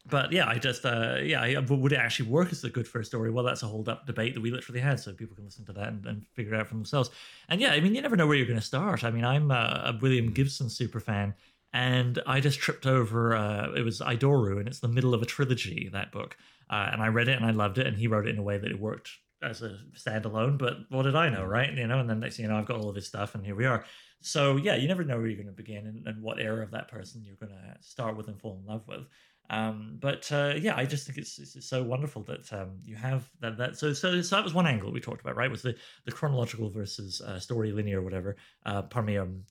but 0.08 0.32
yeah, 0.32 0.48
I 0.48 0.60
just 0.60 0.86
uh, 0.86 1.18
yeah, 1.24 1.42
I, 1.42 1.58
would 1.60 1.92
it 1.92 1.98
actually 1.98 2.30
work 2.30 2.52
as 2.52 2.64
a 2.64 2.70
good 2.70 2.88
first 2.88 3.10
story? 3.10 3.32
Well, 3.32 3.44
that's 3.44 3.64
a 3.64 3.68
hold 3.68 3.90
up 3.90 4.06
debate 4.06 4.36
that 4.36 4.42
we 4.42 4.52
literally 4.52 4.80
had, 4.80 5.00
so 5.00 5.12
people 5.14 5.36
can 5.36 5.46
listen 5.46 5.66
to 5.66 5.74
that 5.74 5.88
and, 5.88 6.06
and 6.06 6.26
figure 6.34 6.54
it 6.54 6.60
out 6.60 6.68
for 6.68 6.76
themselves. 6.76 7.10
And 7.50 7.60
yeah, 7.60 7.72
I 7.72 7.80
mean, 7.80 7.96
you 7.96 8.02
never 8.02 8.16
know 8.16 8.28
where 8.28 8.36
you're 8.38 8.46
going 8.46 8.60
to 8.60 8.66
start. 8.66 9.04
I 9.04 9.10
mean, 9.10 9.26
I'm 9.26 9.50
a, 9.50 9.94
a 9.96 10.00
William 10.00 10.32
Gibson 10.32 10.70
super 10.70 11.00
fan, 11.00 11.34
and 11.76 12.22
I 12.26 12.40
just 12.40 12.60
tripped 12.60 12.88
over. 12.88 13.36
Uh, 13.36 13.74
it 13.74 13.82
was 13.82 14.00
Idoru, 14.00 14.60
and 14.60 14.68
it's 14.68 14.80
the 14.80 14.88
middle 14.88 15.14
of 15.14 15.22
a 15.22 15.26
trilogy. 15.26 15.90
That 15.92 16.10
book, 16.10 16.38
uh, 16.70 16.90
and 16.94 17.02
I 17.02 17.10
read 17.10 17.28
it 17.28 17.36
and 17.36 17.46
I 17.46 17.52
loved 17.52 17.78
it, 17.78 17.86
and 17.86 17.98
he 17.98 18.08
wrote 18.08 18.28
it 18.28 18.30
in 18.30 18.38
a 18.38 18.44
way 18.44 18.58
that 18.58 18.72
it 18.72 18.80
worked 18.80 19.10
as 19.44 19.62
a 19.62 19.78
standalone. 19.94 20.58
But 20.58 20.78
what 20.90 21.04
did 21.04 21.18
I 21.18 21.28
know, 21.28 21.44
right? 21.44 21.72
You 21.74 21.86
know, 21.86 22.00
and 22.00 22.10
then 22.10 22.22
next 22.22 22.38
thing 22.38 22.46
you 22.46 22.52
know, 22.52 22.58
I've 22.58 22.66
got 22.66 22.80
all 22.80 22.90
of 22.90 22.96
his 22.96 23.06
stuff, 23.06 23.36
and 23.36 23.46
here 23.46 23.56
we 23.56 23.66
are. 23.66 23.84
So 24.22 24.56
yeah, 24.56 24.76
you 24.76 24.88
never 24.88 25.04
know 25.04 25.18
where 25.18 25.28
you're 25.28 25.36
going 25.36 25.48
to 25.48 25.52
begin 25.52 25.86
and, 25.86 26.08
and 26.08 26.24
what 26.24 26.40
era 26.40 26.64
of 26.64 26.72
that 26.72 26.88
person 26.88 27.24
you're 27.26 27.36
going 27.36 27.52
to 27.52 27.76
start 27.82 28.16
with 28.16 28.30
and 28.30 28.40
fall 28.40 28.58
in 28.58 28.66
love 28.66 28.88
with. 28.88 29.06
Um, 29.50 29.98
but 30.00 30.32
uh, 30.32 30.54
yeah, 30.58 30.76
I 30.78 30.86
just 30.86 31.06
think 31.06 31.18
it's, 31.18 31.38
it's 31.38 31.68
so 31.70 31.84
wonderful 31.84 32.24
that 32.24 32.52
um, 32.54 32.80
you 32.84 32.96
have 32.96 33.30
that. 33.42 33.58
That 33.58 33.78
so, 33.78 33.92
so 33.92 34.22
so 34.22 34.38
that 34.38 34.46
was 34.46 34.54
one 34.54 34.66
angle 34.66 34.94
we 34.94 35.02
talked 35.02 35.22
about, 35.22 35.36
right? 35.36 35.52
Was 35.52 35.62
the 35.62 35.76
the 36.06 36.12
chronological 36.14 36.70
versus 36.70 37.22
uh, 37.22 37.38
story 37.38 37.74
linear, 37.74 38.00
or 38.00 38.04
whatever. 38.04 38.38
Uh, 38.66 38.82
pardon 38.84 39.08
me. 39.08 39.18
Um, 39.18 39.44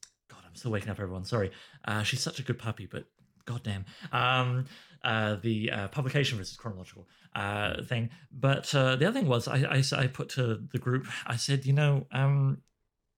I'm 0.54 0.58
still 0.58 0.70
waking 0.70 0.90
up, 0.90 1.00
everyone. 1.00 1.24
Sorry. 1.24 1.50
Uh, 1.84 2.04
she's 2.04 2.20
such 2.20 2.38
a 2.38 2.42
good 2.42 2.60
puppy, 2.60 2.86
but 2.86 3.06
goddamn. 3.44 3.86
Um, 4.12 4.66
uh, 5.02 5.34
the 5.42 5.68
uh, 5.68 5.88
publication 5.88 6.38
versus 6.38 6.56
chronological 6.56 7.08
uh, 7.34 7.82
thing. 7.82 8.08
But 8.30 8.72
uh, 8.72 8.94
the 8.94 9.06
other 9.08 9.18
thing 9.18 9.28
was, 9.28 9.48
I 9.48 9.82
I 9.98 10.06
put 10.06 10.28
to 10.30 10.62
the 10.70 10.78
group, 10.78 11.08
I 11.26 11.34
said, 11.34 11.66
you 11.66 11.72
know, 11.72 12.06
um, 12.12 12.58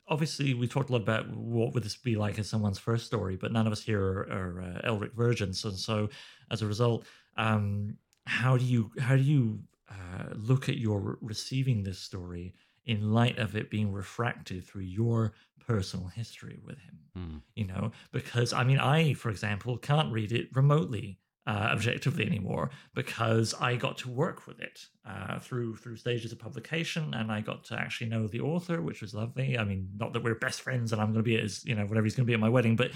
obviously 0.08 0.54
we 0.54 0.66
talked 0.66 0.88
a 0.88 0.92
lot 0.92 1.02
about 1.02 1.28
what 1.28 1.74
would 1.74 1.82
this 1.82 1.96
be 1.96 2.16
like 2.16 2.38
as 2.38 2.48
someone's 2.48 2.78
first 2.78 3.04
story, 3.04 3.36
but 3.36 3.52
none 3.52 3.66
of 3.66 3.72
us 3.72 3.82
here 3.82 4.00
are, 4.02 4.22
are 4.32 4.62
uh, 4.62 4.88
Elric 4.88 5.12
virgins, 5.12 5.62
and 5.62 5.76
so 5.76 6.08
as 6.50 6.62
a 6.62 6.66
result, 6.66 7.04
um, 7.36 7.98
how 8.24 8.56
do 8.56 8.64
you 8.64 8.90
how 8.98 9.14
do 9.14 9.22
you 9.22 9.60
uh, 9.90 10.32
look 10.34 10.70
at 10.70 10.78
your 10.78 11.18
receiving 11.20 11.82
this 11.82 11.98
story 11.98 12.54
in 12.86 13.12
light 13.12 13.38
of 13.38 13.56
it 13.56 13.70
being 13.70 13.92
refracted 13.92 14.64
through 14.64 14.82
your 14.82 15.32
personal 15.66 16.06
history 16.06 16.58
with 16.64 16.78
him? 16.78 16.98
Hmm. 17.16 17.36
you 17.54 17.66
know 17.66 17.92
because 18.12 18.52
i 18.52 18.62
mean 18.62 18.78
i 18.78 19.14
for 19.14 19.30
example 19.30 19.78
can't 19.78 20.12
read 20.12 20.32
it 20.32 20.48
remotely 20.54 21.18
uh, 21.46 21.70
objectively 21.72 22.26
anymore 22.26 22.68
because 22.94 23.54
i 23.58 23.74
got 23.74 23.96
to 23.98 24.10
work 24.10 24.46
with 24.46 24.60
it 24.60 24.80
uh, 25.08 25.38
through 25.38 25.76
through 25.76 25.96
stages 25.96 26.30
of 26.30 26.38
publication 26.38 27.14
and 27.14 27.32
i 27.32 27.40
got 27.40 27.64
to 27.64 27.74
actually 27.74 28.08
know 28.08 28.26
the 28.26 28.40
author 28.40 28.82
which 28.82 29.00
was 29.00 29.14
lovely 29.14 29.56
i 29.56 29.64
mean 29.64 29.88
not 29.96 30.12
that 30.12 30.22
we're 30.22 30.34
best 30.34 30.60
friends 30.60 30.92
and 30.92 31.00
i'm 31.00 31.08
going 31.08 31.20
to 31.20 31.22
be 31.22 31.36
at 31.36 31.42
his 31.42 31.64
you 31.64 31.74
know 31.74 31.86
whatever 31.86 32.04
he's 32.04 32.14
going 32.14 32.26
to 32.26 32.30
be 32.30 32.34
at 32.34 32.40
my 32.40 32.50
wedding 32.50 32.76
but 32.76 32.90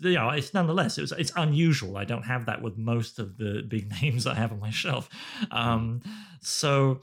you 0.00 0.12
know 0.12 0.30
it's 0.30 0.54
nonetheless 0.54 0.96
it 0.96 1.00
was 1.00 1.10
it's 1.12 1.32
unusual 1.34 1.96
i 1.96 2.04
don't 2.04 2.24
have 2.24 2.46
that 2.46 2.62
with 2.62 2.78
most 2.78 3.18
of 3.18 3.36
the 3.38 3.64
big 3.66 3.90
names 4.02 4.24
i 4.24 4.34
have 4.34 4.52
on 4.52 4.60
my 4.60 4.70
shelf 4.70 5.08
um 5.50 6.00
so 6.40 7.00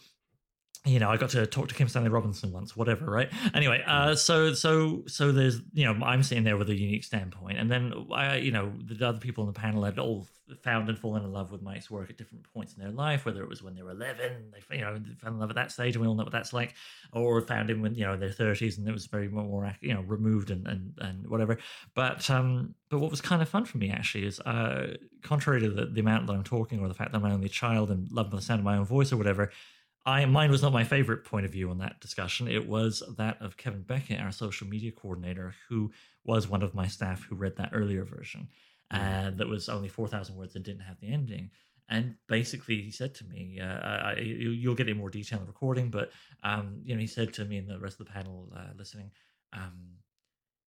you 0.84 0.98
know, 0.98 1.10
I 1.10 1.18
got 1.18 1.30
to 1.32 1.46
talk 1.46 1.68
to 1.68 1.76
Kim 1.76 1.88
Stanley 1.88 2.10
Robinson 2.10 2.52
once, 2.52 2.76
whatever, 2.76 3.06
right? 3.06 3.30
Anyway, 3.54 3.84
uh, 3.86 4.16
so 4.16 4.54
so 4.54 5.04
so 5.08 5.32
there's 5.32 5.62
you 5.74 5.86
know 5.86 6.04
I'm 6.04 6.24
sitting 6.24 6.44
there 6.44 6.58
with 6.58 6.70
a 6.70 6.76
unique 6.76 7.04
standpoint, 7.04 7.60
and 7.60 7.70
then 7.70 8.08
I 8.12 8.38
you 8.38 8.52
know 8.52 8.74
the 8.84 9.08
other 9.08 9.20
people 9.20 9.44
on 9.44 9.48
the 9.48 9.60
panel 9.60 9.84
had 9.84 10.00
all 10.00 10.28
found 10.64 10.90
and 10.90 10.98
fallen 10.98 11.24
in 11.24 11.32
love 11.32 11.52
with 11.52 11.62
Mike's 11.62 11.90
work 11.90 12.10
at 12.10 12.18
different 12.18 12.44
points 12.52 12.74
in 12.74 12.82
their 12.82 12.92
life, 12.92 13.26
whether 13.26 13.44
it 13.44 13.50
was 13.50 13.62
when 13.62 13.76
they 13.76 13.84
were 13.84 13.92
11, 13.92 14.52
they 14.52 14.78
you 14.78 14.82
know 14.82 15.00
fell 15.18 15.32
in 15.32 15.40
love 15.40 15.52
at 15.52 15.56
that 15.56 15.72
stage, 15.72 15.96
and 15.96 16.02
we 16.02 16.08
all 16.08 16.16
know 16.16 16.24
what 16.24 16.32
that's 16.32 16.52
like, 16.52 16.74
or 17.14 17.40
found 17.42 17.70
him 17.70 17.82
when 17.82 17.94
you 17.94 18.04
know 18.04 18.14
in 18.14 18.20
their 18.20 18.30
30s, 18.30 18.78
and 18.78 18.88
it 18.88 18.92
was 18.92 19.06
very 19.06 19.28
more 19.30 19.76
you 19.82 19.94
know 19.94 20.02
removed 20.02 20.50
and 20.50 20.68
and 20.68 20.94
and 21.00 21.28
whatever. 21.28 21.58
But 21.94 22.28
um, 22.30 22.74
but 22.90 23.00
what 23.00 23.12
was 23.12 23.22
kind 23.22 23.42
of 23.42 23.50
fun 23.50 23.66
for 23.66 23.78
me 23.78 23.92
actually 23.92 24.26
is 24.26 24.40
uh, 24.42 24.96
contrary 25.22 25.62
to 25.62 25.70
the, 25.70 25.86
the 25.86 26.02
amount 26.02 26.28
that 26.28 26.34
I'm 26.34 26.44
talking, 26.44 26.80
or 26.80 26.88
the 26.88 26.94
fact 26.94 27.12
that 27.12 27.18
I'm 27.18 27.24
my 27.24 27.32
only 27.32 27.50
child 27.50 27.92
and 27.92 28.12
love 28.12 28.32
the 28.32 28.42
sound 28.42 28.60
of 28.60 28.66
my 28.66 28.78
own 28.78 28.86
voice 28.86 29.14
or 29.14 29.18
whatever. 29.18 29.52
I 30.06 30.26
mine 30.26 30.50
was 30.50 30.62
not 30.64 30.74
my 30.74 30.84
favorite 30.84 31.26
point 31.26 31.46
of 31.46 31.52
view 31.52 31.70
on 31.70 31.78
that 31.80 32.00
discussion. 32.02 32.48
It 32.48 32.68
was 32.68 33.04
that 33.18 33.42
of 33.42 33.58
Kevin 33.58 33.84
Beckett, 33.84 34.20
our 34.20 34.32
social 34.32 34.68
media 34.68 34.92
coordinator, 34.92 35.54
who 35.70 35.92
was 36.24 36.48
one 36.48 36.64
of 36.64 36.74
my 36.74 36.88
staff 36.88 37.24
who 37.24 37.36
read 37.36 37.58
that 37.58 37.70
earlier 37.74 38.04
version, 38.04 38.50
and 38.90 39.38
that 39.38 39.48
was 39.48 39.70
only 39.70 39.90
four 39.90 40.08
thousand 40.08 40.36
words 40.38 40.56
and 40.56 40.66
didn't 40.66 40.82
have 40.82 41.00
the 41.00 41.12
ending. 41.14 41.52
And 41.88 42.16
basically, 42.28 42.82
he 42.82 42.90
said 42.92 43.14
to 43.16 43.26
me, 43.26 43.60
uh, 43.60 43.66
I, 43.66 44.16
you- 44.18 44.52
"You'll 44.52 44.76
get 44.76 44.88
in 44.90 44.98
more 44.98 45.10
detail 45.10 45.40
in 45.40 45.46
the 45.46 45.52
recording," 45.52 45.90
but 45.90 46.12
um, 46.44 46.82
you 46.84 46.96
know, 46.96 47.02
he 47.02 47.08
said 47.08 47.34
to 47.34 47.46
me 47.46 47.58
and 47.58 47.68
the 47.68 47.80
rest 47.80 48.00
of 48.00 48.08
the 48.08 48.14
panel 48.14 48.52
uh, 48.56 48.72
listening, 48.78 49.12
um, 49.54 49.98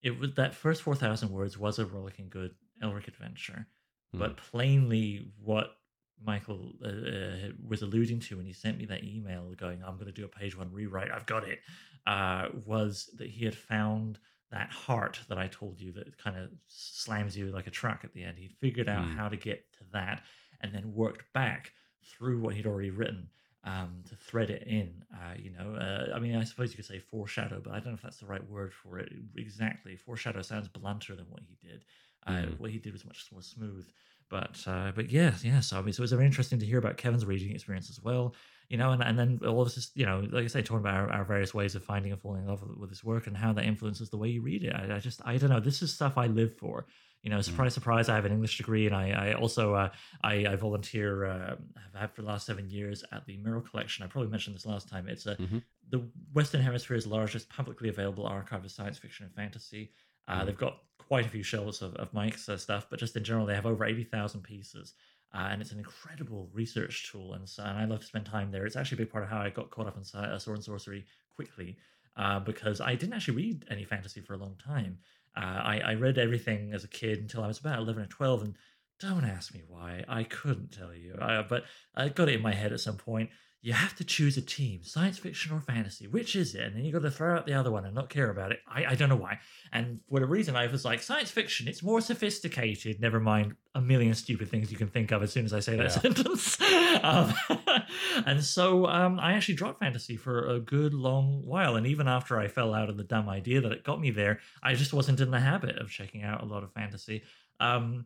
it 0.01 0.17
was 0.19 0.33
that 0.35 0.53
first 0.55 0.81
four 0.81 0.95
thousand 0.95 1.29
words 1.29 1.57
was 1.57 1.79
a 1.79 1.85
rollicking 1.85 2.29
good 2.29 2.51
Elric 2.81 3.07
adventure, 3.07 3.67
Hmm. 4.13 4.19
but 4.19 4.37
plainly 4.37 5.31
what 5.43 5.75
Michael 6.23 6.73
uh, 6.83 6.87
uh, 6.87 7.49
was 7.67 7.81
alluding 7.81 8.19
to 8.21 8.37
when 8.37 8.45
he 8.45 8.53
sent 8.53 8.77
me 8.77 8.85
that 8.85 9.03
email 9.03 9.53
going, 9.57 9.83
I'm 9.83 9.95
going 9.95 10.07
to 10.07 10.11
do 10.11 10.25
a 10.25 10.27
page 10.29 10.57
one 10.57 10.71
rewrite, 10.71 11.11
I've 11.11 11.25
got 11.25 11.47
it, 11.47 11.59
uh, 12.07 12.47
was 12.65 13.09
that 13.17 13.29
he 13.29 13.45
had 13.45 13.55
found 13.55 14.19
that 14.51 14.69
heart 14.71 15.19
that 15.27 15.37
I 15.37 15.47
told 15.47 15.79
you 15.81 15.91
that 15.93 16.17
kind 16.17 16.37
of 16.37 16.49
slams 16.67 17.35
you 17.37 17.51
like 17.51 17.67
a 17.67 17.71
truck 17.71 18.01
at 18.03 18.13
the 18.13 18.23
end. 18.23 18.37
He'd 18.37 18.53
figured 18.53 18.87
out 18.89 19.05
Hmm. 19.05 19.17
how 19.17 19.29
to 19.29 19.35
get 19.37 19.71
to 19.73 19.83
that 19.93 20.23
and 20.61 20.73
then 20.73 20.93
worked 20.93 21.31
back 21.33 21.73
through 22.03 22.39
what 22.39 22.55
he'd 22.55 22.67
already 22.67 22.91
written 22.91 23.29
um, 23.63 24.03
to 24.07 24.15
thread 24.15 24.51
it 24.51 24.63
in. 24.67 25.03
Uh, 25.13 25.33
you 25.37 25.49
know, 25.49 25.75
uh, 25.75 26.15
I 26.15 26.19
mean, 26.19 26.35
I 26.35 26.43
suppose 26.43 26.69
you 26.69 26.75
could 26.75 26.85
say 26.85 26.99
foreshadow, 26.99 27.59
but 27.63 27.73
I 27.73 27.77
don't 27.79 27.87
know 27.87 27.93
if 27.95 28.01
that's 28.03 28.17
the 28.19 28.27
right 28.27 28.47
word 28.49 28.73
for 28.73 28.99
it 28.99 29.11
exactly. 29.35 29.95
Foreshadow 29.95 30.43
sounds 30.43 30.67
blunter 30.67 31.15
than 31.15 31.25
what 31.29 31.41
he 31.47 31.57
did. 31.67 31.83
Uh, 32.27 32.31
Mm. 32.31 32.59
What 32.59 32.71
he 32.71 32.79
did 32.79 32.93
was 32.93 33.05
much 33.05 33.23
more 33.31 33.41
smooth. 33.41 33.87
But 34.29 34.61
uh, 34.67 34.91
but 34.95 35.11
yeah, 35.11 35.33
yeah. 35.43 35.59
So 35.59 35.77
I 35.77 35.81
mean, 35.81 35.93
so 35.93 36.01
it 36.01 36.05
was 36.05 36.11
very 36.11 36.25
interesting 36.25 36.59
to 36.59 36.65
hear 36.65 36.79
about 36.79 36.97
Kevin's 36.97 37.25
reading 37.25 37.51
experience 37.53 37.89
as 37.89 38.01
well. 38.01 38.33
You 38.69 38.77
know, 38.77 38.91
and, 38.91 39.03
and 39.03 39.19
then 39.19 39.39
all 39.45 39.61
of 39.61 39.75
this, 39.75 39.91
you 39.93 40.07
know, 40.07 40.25
like 40.31 40.45
I 40.45 40.47
say, 40.47 40.63
talking 40.63 40.79
about 40.79 40.95
our, 40.95 41.09
our 41.11 41.23
various 41.23 41.53
ways 41.53 41.75
of 41.75 41.83
finding 41.83 42.11
and 42.11 42.19
falling 42.19 42.41
in 42.41 42.47
love 42.47 42.63
with, 42.63 42.75
with 42.79 42.89
his 42.89 43.03
work 43.03 43.27
and 43.27 43.37
how 43.37 43.53
that 43.53 43.63
influences 43.65 44.09
the 44.09 44.17
way 44.17 44.29
you 44.29 44.41
read 44.41 44.63
it. 44.63 44.73
I, 44.73 44.95
I 44.95 44.99
just, 44.99 45.21
I 45.23 45.37
don't 45.37 45.51
know. 45.51 45.59
This 45.59 45.83
is 45.83 45.93
stuff 45.93 46.17
I 46.17 46.25
live 46.25 46.57
for. 46.57 46.87
You 47.21 47.29
know, 47.29 47.41
surprise, 47.41 47.75
surprise. 47.75 48.09
I 48.09 48.15
have 48.15 48.25
an 48.25 48.31
English 48.31 48.57
degree, 48.57 48.87
and 48.87 48.95
I, 48.95 49.09
I 49.11 49.33
also, 49.33 49.73
uh, 49.75 49.89
I, 50.23 50.45
I 50.47 50.55
volunteer, 50.55 51.25
uh, 51.25 51.55
have 51.83 51.95
had 51.95 52.11
for 52.15 52.21
the 52.23 52.27
last 52.27 52.47
seven 52.47 52.67
years 52.67 53.03
at 53.11 53.25
the 53.27 53.37
Merril 53.37 53.61
Collection. 53.69 54.03
I 54.03 54.07
probably 54.07 54.29
mentioned 54.31 54.55
this 54.55 54.65
last 54.65 54.89
time. 54.89 55.07
It's 55.07 55.27
a 55.27 55.35
Mhm. 55.35 55.61
the 55.89 56.07
Western 56.33 56.61
Hemisphere's 56.61 57.05
largest 57.05 57.49
publicly 57.49 57.89
available 57.89 58.25
archive 58.25 58.63
of 58.65 58.71
science 58.71 58.97
fiction 58.97 59.25
and 59.27 59.33
fantasy. 59.35 59.91
Uh, 60.27 60.41
Mhm. 60.41 60.45
They've 60.47 60.57
got 60.57 60.77
quite 61.07 61.25
a 61.25 61.29
few 61.29 61.43
shelves 61.43 61.81
of, 61.81 61.95
of 61.95 62.13
Mike's 62.13 62.49
stuff, 62.57 62.87
but 62.89 62.99
just 62.99 63.15
in 63.15 63.23
general, 63.23 63.45
they 63.45 63.55
have 63.55 63.65
over 63.65 63.85
80,000 63.85 64.41
pieces. 64.41 64.93
Uh, 65.33 65.49
and 65.51 65.61
it's 65.61 65.71
an 65.71 65.79
incredible 65.79 66.49
research 66.53 67.11
tool. 67.11 67.33
And, 67.33 67.47
so, 67.47 67.63
and 67.63 67.77
I 67.77 67.85
love 67.85 67.99
to 67.99 68.05
spend 68.05 68.25
time 68.25 68.51
there. 68.51 68.65
It's 68.65 68.77
actually 68.77 68.97
a 68.97 69.05
big 69.05 69.11
part 69.11 69.23
of 69.23 69.29
how 69.29 69.39
I 69.39 69.49
got 69.49 69.69
caught 69.69 69.87
up 69.87 69.97
in 69.97 70.19
uh, 70.19 70.39
sword 70.39 70.57
and 70.57 70.63
sorcery 70.63 71.05
quickly 71.35 71.77
uh, 72.15 72.39
because 72.39 72.79
I 72.79 72.95
didn't 72.95 73.13
actually 73.13 73.35
read 73.35 73.65
any 73.69 73.83
fantasy 73.83 74.21
for 74.21 74.33
a 74.33 74.37
long 74.37 74.55
time. 74.65 74.97
Uh, 75.35 75.61
I, 75.63 75.81
I 75.85 75.93
read 75.95 76.17
everything 76.17 76.71
as 76.73 76.85
a 76.85 76.87
kid 76.87 77.19
until 77.19 77.43
I 77.43 77.47
was 77.47 77.59
about 77.59 77.79
11 77.79 78.03
or 78.03 78.07
12. 78.07 78.43
And 78.43 78.55
don't 79.01 79.25
ask 79.25 79.53
me 79.53 79.63
why. 79.67 80.05
I 80.07 80.23
couldn't 80.23 80.71
tell 80.71 80.93
you. 80.93 81.15
Uh, 81.15 81.43
but 81.43 81.65
I 81.95 82.07
got 82.07 82.29
it 82.29 82.35
in 82.35 82.41
my 82.41 82.53
head 82.53 82.71
at 82.71 82.79
some 82.79 82.97
point. 82.97 83.29
You 83.65 83.73
have 83.73 83.95
to 83.95 84.03
choose 84.03 84.37
a 84.37 84.43
team, 84.43 84.81
science 84.83 85.17
fiction 85.17 85.51
or 85.51 85.59
fantasy. 85.59 86.05
Which 86.05 86.35
is 86.35 86.53
it? 86.53 86.61
And 86.61 86.75
then 86.75 86.85
you've 86.85 86.93
got 86.93 87.01
to 87.01 87.09
throw 87.09 87.35
out 87.35 87.47
the 87.47 87.53
other 87.55 87.71
one 87.71 87.83
and 87.83 87.95
not 87.95 88.09
care 88.09 88.29
about 88.29 88.51
it. 88.51 88.59
I, 88.67 88.85
I 88.91 88.95
don't 88.95 89.09
know 89.09 89.15
why. 89.15 89.39
And 89.73 90.01
for 90.07 90.19
the 90.19 90.27
reason 90.27 90.55
I 90.55 90.67
was 90.67 90.85
like, 90.85 91.01
science 91.01 91.31
fiction, 91.31 91.67
it's 91.67 91.81
more 91.81 91.99
sophisticated. 91.99 93.01
Never 93.01 93.19
mind 93.19 93.55
a 93.73 93.81
million 93.81 94.13
stupid 94.13 94.49
things 94.49 94.71
you 94.71 94.77
can 94.77 94.87
think 94.89 95.11
of 95.11 95.23
as 95.23 95.31
soon 95.33 95.45
as 95.45 95.51
I 95.51 95.61
say 95.61 95.75
that 95.77 95.83
Yeah. 95.83 95.89
sentence. 95.89 96.61
um, 97.03 97.33
and 98.27 98.43
so 98.43 98.85
um, 98.85 99.19
I 99.19 99.33
actually 99.33 99.55
dropped 99.55 99.79
fantasy 99.79 100.15
for 100.15 100.47
a 100.47 100.59
good 100.59 100.93
long 100.93 101.41
while. 101.43 101.75
And 101.75 101.87
even 101.87 102.07
after 102.07 102.37
I 102.39 102.47
fell 102.47 102.71
out 102.71 102.89
of 102.91 102.97
the 102.97 103.03
dumb 103.03 103.27
idea 103.27 103.61
that 103.61 103.71
it 103.71 103.83
got 103.83 103.99
me 103.99 104.11
there, 104.11 104.41
I 104.61 104.75
just 104.75 104.93
wasn't 104.93 105.19
in 105.21 105.31
the 105.31 105.39
habit 105.39 105.79
of 105.79 105.89
checking 105.89 106.21
out 106.21 106.43
a 106.43 106.45
lot 106.45 106.61
of 106.63 106.71
fantasy. 106.71 107.23
Um, 107.59 108.05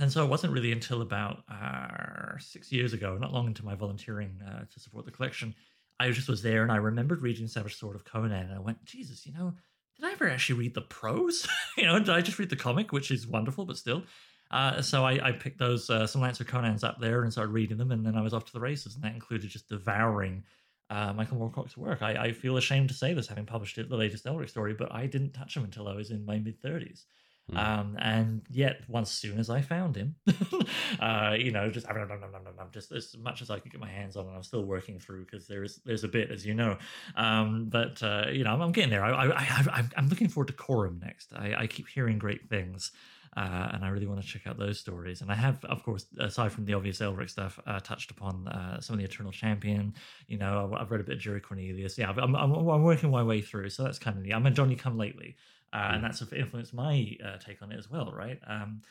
and 0.00 0.10
so 0.10 0.24
it 0.24 0.28
wasn't 0.28 0.52
really 0.52 0.72
until 0.72 1.02
about 1.02 1.44
uh, 1.50 2.38
six 2.38 2.72
years 2.72 2.92
ago, 2.92 3.16
not 3.18 3.32
long 3.32 3.46
into 3.46 3.64
my 3.64 3.74
volunteering 3.74 4.40
uh, 4.46 4.64
to 4.72 4.80
support 4.80 5.04
the 5.04 5.10
collection, 5.10 5.54
I 5.98 6.10
just 6.10 6.28
was 6.28 6.42
there 6.42 6.62
and 6.62 6.72
I 6.72 6.76
remembered 6.76 7.22
reading 7.22 7.46
Savage 7.46 7.76
Sword 7.76 7.94
of 7.94 8.04
Conan 8.04 8.32
and 8.32 8.54
I 8.54 8.58
went, 8.58 8.82
Jesus, 8.84 9.26
you 9.26 9.32
know, 9.32 9.54
did 9.96 10.06
I 10.06 10.12
ever 10.12 10.28
actually 10.30 10.58
read 10.58 10.74
the 10.74 10.80
prose? 10.80 11.46
you 11.76 11.84
know, 11.84 11.98
did 11.98 12.08
I 12.08 12.22
just 12.22 12.38
read 12.38 12.48
the 12.48 12.56
comic, 12.56 12.90
which 12.90 13.10
is 13.10 13.26
wonderful, 13.26 13.66
but 13.66 13.76
still. 13.76 14.02
Uh, 14.50 14.80
so 14.82 15.04
I, 15.04 15.28
I, 15.28 15.32
picked 15.32 15.58
those 15.58 15.90
uh, 15.90 16.06
some 16.06 16.22
Lancer 16.22 16.42
Conans 16.42 16.82
up 16.82 17.00
there 17.00 17.22
and 17.22 17.30
started 17.30 17.52
reading 17.52 17.76
them, 17.76 17.92
and 17.92 18.04
then 18.04 18.16
I 18.16 18.20
was 18.20 18.34
off 18.34 18.46
to 18.46 18.52
the 18.52 18.58
races, 18.58 18.96
and 18.96 19.04
that 19.04 19.14
included 19.14 19.48
just 19.48 19.68
devouring 19.68 20.42
uh, 20.90 21.12
Michael 21.12 21.38
Moorcock's 21.38 21.76
work. 21.76 22.02
I, 22.02 22.14
I, 22.14 22.32
feel 22.32 22.56
ashamed 22.56 22.88
to 22.88 22.94
say 22.94 23.14
this, 23.14 23.28
having 23.28 23.46
published 23.46 23.78
it, 23.78 23.88
the 23.88 23.96
latest 23.96 24.24
Elric 24.24 24.50
story, 24.50 24.74
but 24.74 24.92
I 24.92 25.06
didn't 25.06 25.34
touch 25.34 25.56
him 25.56 25.62
until 25.62 25.86
I 25.86 25.94
was 25.94 26.10
in 26.10 26.24
my 26.24 26.38
mid 26.38 26.60
thirties. 26.60 27.06
Mm. 27.50 27.58
Um, 27.58 27.96
and 28.00 28.42
yet, 28.50 28.82
once 28.88 29.10
soon 29.10 29.38
as 29.38 29.50
I 29.50 29.60
found 29.60 29.96
him, 29.96 30.14
uh, 31.00 31.34
you 31.38 31.50
know, 31.50 31.70
just 31.70 31.86
just 32.72 32.92
as 32.92 33.16
much 33.18 33.42
as 33.42 33.50
I 33.50 33.58
could 33.58 33.72
get 33.72 33.80
my 33.80 33.88
hands 33.88 34.16
on, 34.16 34.26
and 34.26 34.36
I'm 34.36 34.42
still 34.42 34.64
working 34.64 34.98
through 34.98 35.24
because 35.24 35.46
there's 35.46 35.80
there's 35.84 36.04
a 36.04 36.08
bit, 36.08 36.30
as 36.30 36.46
you 36.46 36.54
know. 36.54 36.78
Um, 37.16 37.66
but 37.68 38.02
uh, 38.02 38.26
you 38.30 38.44
know, 38.44 38.52
I'm, 38.52 38.60
I'm, 38.60 38.72
getting 38.72 38.90
there. 38.90 39.04
I, 39.04 39.26
I, 39.26 39.34
I, 39.36 39.84
am 39.96 40.08
looking 40.08 40.28
forward 40.28 40.48
to 40.48 40.54
Corum 40.54 41.00
next. 41.00 41.32
I, 41.34 41.54
I 41.58 41.66
keep 41.66 41.88
hearing 41.88 42.18
great 42.18 42.48
things. 42.48 42.92
Uh, 43.36 43.68
and 43.72 43.84
I 43.84 43.88
really 43.90 44.06
want 44.06 44.20
to 44.20 44.26
check 44.26 44.48
out 44.48 44.58
those 44.58 44.80
stories. 44.80 45.20
And 45.20 45.30
I 45.30 45.36
have, 45.36 45.64
of 45.66 45.84
course, 45.84 46.06
aside 46.18 46.50
from 46.50 46.64
the 46.64 46.74
obvious 46.74 46.98
Elric 46.98 47.30
stuff, 47.30 47.60
uh, 47.64 47.78
touched 47.78 48.10
upon 48.10 48.48
uh, 48.48 48.80
some 48.80 48.94
of 48.94 48.98
the 48.98 49.04
Eternal 49.04 49.30
Champion. 49.30 49.94
You 50.26 50.38
know, 50.38 50.76
I've 50.76 50.90
read 50.90 51.00
a 51.00 51.04
bit 51.04 51.14
of 51.14 51.20
Jerry 51.20 51.40
Cornelius. 51.40 51.96
Yeah, 51.96 52.10
I'm, 52.10 52.34
I'm, 52.34 52.52
I'm 52.52 52.82
working 52.82 53.10
my 53.10 53.22
way 53.22 53.40
through, 53.40 53.70
so 53.70 53.84
that's 53.84 54.00
kind 54.00 54.16
of 54.16 54.24
neat. 54.24 54.32
I'm 54.32 54.44
a 54.46 54.50
Johnny 54.50 54.74
Come 54.74 54.98
Lately, 54.98 55.36
mm. 55.74 55.94
and 55.94 56.04
that's 56.04 56.22
influenced 56.32 56.74
my 56.74 57.16
uh, 57.24 57.36
take 57.38 57.62
on 57.62 57.72
it 57.72 57.78
as 57.78 57.90
well, 57.90 58.12
right? 58.12 58.38
Um, 58.46 58.82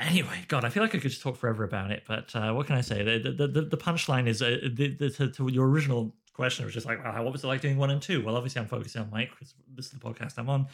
Anyway, 0.00 0.44
God, 0.46 0.64
I 0.64 0.68
feel 0.68 0.82
like 0.82 0.94
I 0.94 0.98
could 0.98 1.10
just 1.10 1.22
talk 1.22 1.36
forever 1.36 1.64
about 1.64 1.90
it, 1.90 2.04
but 2.06 2.34
uh, 2.36 2.52
what 2.52 2.68
can 2.68 2.76
I 2.76 2.82
say? 2.82 3.02
The 3.02 3.32
the, 3.32 3.48
the, 3.48 3.62
the 3.62 3.76
punchline 3.76 4.28
is 4.28 4.40
uh, 4.40 4.58
the, 4.72 4.94
the, 4.94 5.10
to, 5.10 5.28
to, 5.28 5.48
your 5.50 5.68
original 5.68 6.14
question 6.34 6.64
was 6.64 6.72
just 6.72 6.86
like, 6.86 7.02
well, 7.02 7.24
what 7.24 7.32
was 7.32 7.42
it 7.42 7.48
like 7.48 7.60
doing 7.60 7.76
one 7.76 7.90
and 7.90 8.00
two? 8.00 8.24
Well, 8.24 8.36
obviously, 8.36 8.60
I'm 8.60 8.68
focusing 8.68 9.02
on 9.02 9.10
Mike 9.10 9.30
because 9.30 9.54
this 9.74 9.86
is 9.86 9.92
the 9.92 9.98
podcast 9.98 10.38
I'm 10.38 10.48
on 10.48 10.68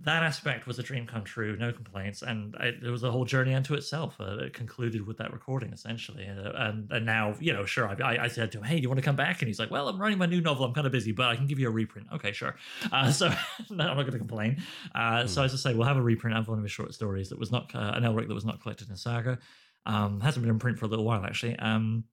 that 0.00 0.22
aspect 0.22 0.66
was 0.66 0.78
a 0.78 0.82
dream 0.82 1.06
come 1.06 1.24
true, 1.24 1.56
no 1.56 1.72
complaints, 1.72 2.22
and 2.22 2.54
I, 2.56 2.72
there 2.80 2.92
was 2.92 3.02
a 3.02 3.10
whole 3.10 3.24
journey 3.24 3.52
unto 3.52 3.74
itself. 3.74 4.16
Uh, 4.20 4.44
it 4.44 4.54
concluded 4.54 5.06
with 5.06 5.18
that 5.18 5.32
recording 5.32 5.72
essentially, 5.72 6.28
uh, 6.28 6.52
and 6.54 6.90
and 6.92 7.04
now 7.04 7.34
you 7.40 7.52
know, 7.52 7.64
sure, 7.64 7.88
I, 7.88 8.24
I 8.24 8.28
said 8.28 8.52
to 8.52 8.58
him, 8.58 8.64
"Hey, 8.64 8.76
do 8.76 8.82
you 8.82 8.88
want 8.88 8.98
to 8.98 9.04
come 9.04 9.16
back?" 9.16 9.42
And 9.42 9.48
he's 9.48 9.58
like, 9.58 9.72
"Well, 9.72 9.88
I'm 9.88 10.00
writing 10.00 10.18
my 10.18 10.26
new 10.26 10.40
novel. 10.40 10.64
I'm 10.64 10.72
kind 10.72 10.86
of 10.86 10.92
busy, 10.92 11.10
but 11.10 11.26
I 11.26 11.36
can 11.36 11.46
give 11.46 11.58
you 11.58 11.66
a 11.66 11.70
reprint." 11.70 12.08
Okay, 12.12 12.30
sure. 12.30 12.54
Uh, 12.92 13.10
so 13.10 13.28
no, 13.70 13.88
I'm 13.88 13.96
not 13.96 14.02
going 14.02 14.12
to 14.12 14.18
complain. 14.18 14.62
Mm. 14.94 15.28
So 15.28 15.42
as 15.42 15.52
I 15.52 15.56
say, 15.56 15.74
we'll 15.74 15.88
have 15.88 15.96
a 15.96 16.02
reprint 16.02 16.36
of 16.36 16.46
one 16.46 16.58
of 16.58 16.64
his 16.64 16.72
short 16.72 16.94
stories 16.94 17.30
that 17.30 17.38
was 17.38 17.50
not 17.50 17.74
uh, 17.74 17.92
an 17.94 18.04
Elric 18.04 18.28
that 18.28 18.34
was 18.34 18.44
not 18.44 18.62
collected 18.62 18.88
in 18.90 18.96
Saga. 18.96 19.38
Um, 19.84 20.20
hasn't 20.20 20.44
been 20.44 20.50
in 20.50 20.58
print 20.58 20.78
for 20.78 20.84
a 20.84 20.88
little 20.88 21.04
while 21.04 21.24
actually. 21.24 21.56
Um, 21.58 22.04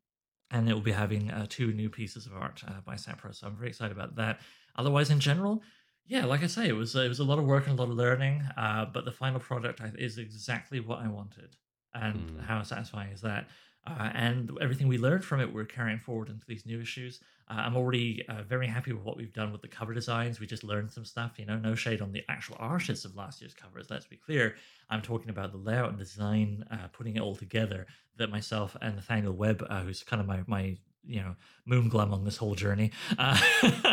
and 0.52 0.70
it 0.70 0.74
will 0.74 0.82
be 0.82 0.92
having 0.92 1.32
uh, 1.32 1.46
two 1.50 1.74
new 1.74 1.90
pieces 1.90 2.26
of 2.26 2.34
art 2.34 2.64
by 2.86 2.96
Sapro, 2.96 3.34
so 3.34 3.48
I'm 3.48 3.56
very 3.56 3.70
excited 3.70 3.92
about 3.92 4.16
that. 4.16 4.40
Otherwise, 4.78 5.10
in 5.10 5.20
general, 5.20 5.64
yeah, 6.08 6.26
like 6.26 6.44
I 6.44 6.48
say, 6.48 6.68
it 6.68 6.76
was 6.76 6.96
it 6.96 7.08
was 7.08 7.20
a 7.20 7.24
lot 7.24 7.40
of 7.40 7.46
work 7.46 7.68
and 7.68 7.78
a 7.78 7.82
lot 7.82 7.90
of 7.90 7.98
learning, 7.98 8.44
uh, 8.58 8.86
but 8.86 9.06
the 9.06 9.12
final 9.12 9.40
product 9.40 9.82
is 9.98 10.18
exactly 10.18 10.80
what 10.80 11.00
I 11.00 11.08
wanted, 11.08 11.56
and 11.94 12.30
mm. 12.30 12.46
how 12.46 12.62
satisfying 12.64 13.12
is 13.12 13.22
that? 13.22 13.48
Uh, 13.88 14.10
and 14.14 14.52
everything 14.62 14.88
we 14.88 14.98
learned 14.98 15.24
from 15.24 15.40
it, 15.40 15.54
we're 15.54 15.66
carrying 15.66 16.00
forward 16.00 16.30
into 16.30 16.46
these 16.48 16.66
new 16.66 16.82
issues. 16.82 17.20
Uh, 17.50 17.54
I'm 17.58 17.78
already 17.78 18.26
uh, 18.28 18.42
very 18.42 18.66
happy 18.66 18.92
with 18.94 19.04
what 19.04 19.16
we've 19.16 19.34
done 19.34 19.52
with 19.52 19.62
the 19.62 19.68
cover 19.68 19.94
designs. 19.94 20.40
We 20.40 20.48
just 20.48 20.64
learned 20.64 20.92
some 20.92 21.06
stuff, 21.06 21.34
you 21.38 21.46
know, 21.46 21.58
no 21.58 21.76
shade 21.76 22.02
on 22.02 22.12
the 22.12 22.24
actual 22.28 22.56
artists 22.60 23.06
of 23.06 23.16
last 23.16 23.42
year's 23.42 23.54
covers. 23.54 23.88
Let's 23.92 24.08
be 24.08 24.16
clear. 24.16 24.56
I'm 24.90 25.04
talking 25.04 25.30
about 25.30 25.52
the 25.52 25.60
layout 25.60 25.90
and 25.90 26.00
design, 26.00 26.66
uh, 26.72 26.88
putting 26.94 27.16
it 27.16 27.22
all 27.22 27.36
together. 27.36 27.86
That 28.18 28.32
myself 28.32 28.78
and 28.82 28.96
Nathaniel 28.96 29.34
Webb, 29.34 29.66
uh, 29.70 29.82
who's 29.82 30.02
kind 30.02 30.22
of 30.22 30.28
my 30.28 30.44
my 30.48 30.78
you 31.08 31.22
know 31.22 31.36
Moonglum 31.70 32.12
on 32.12 32.24
this 32.24 32.38
whole 32.38 32.56
journey. 32.56 32.92
Uh, 33.18 33.40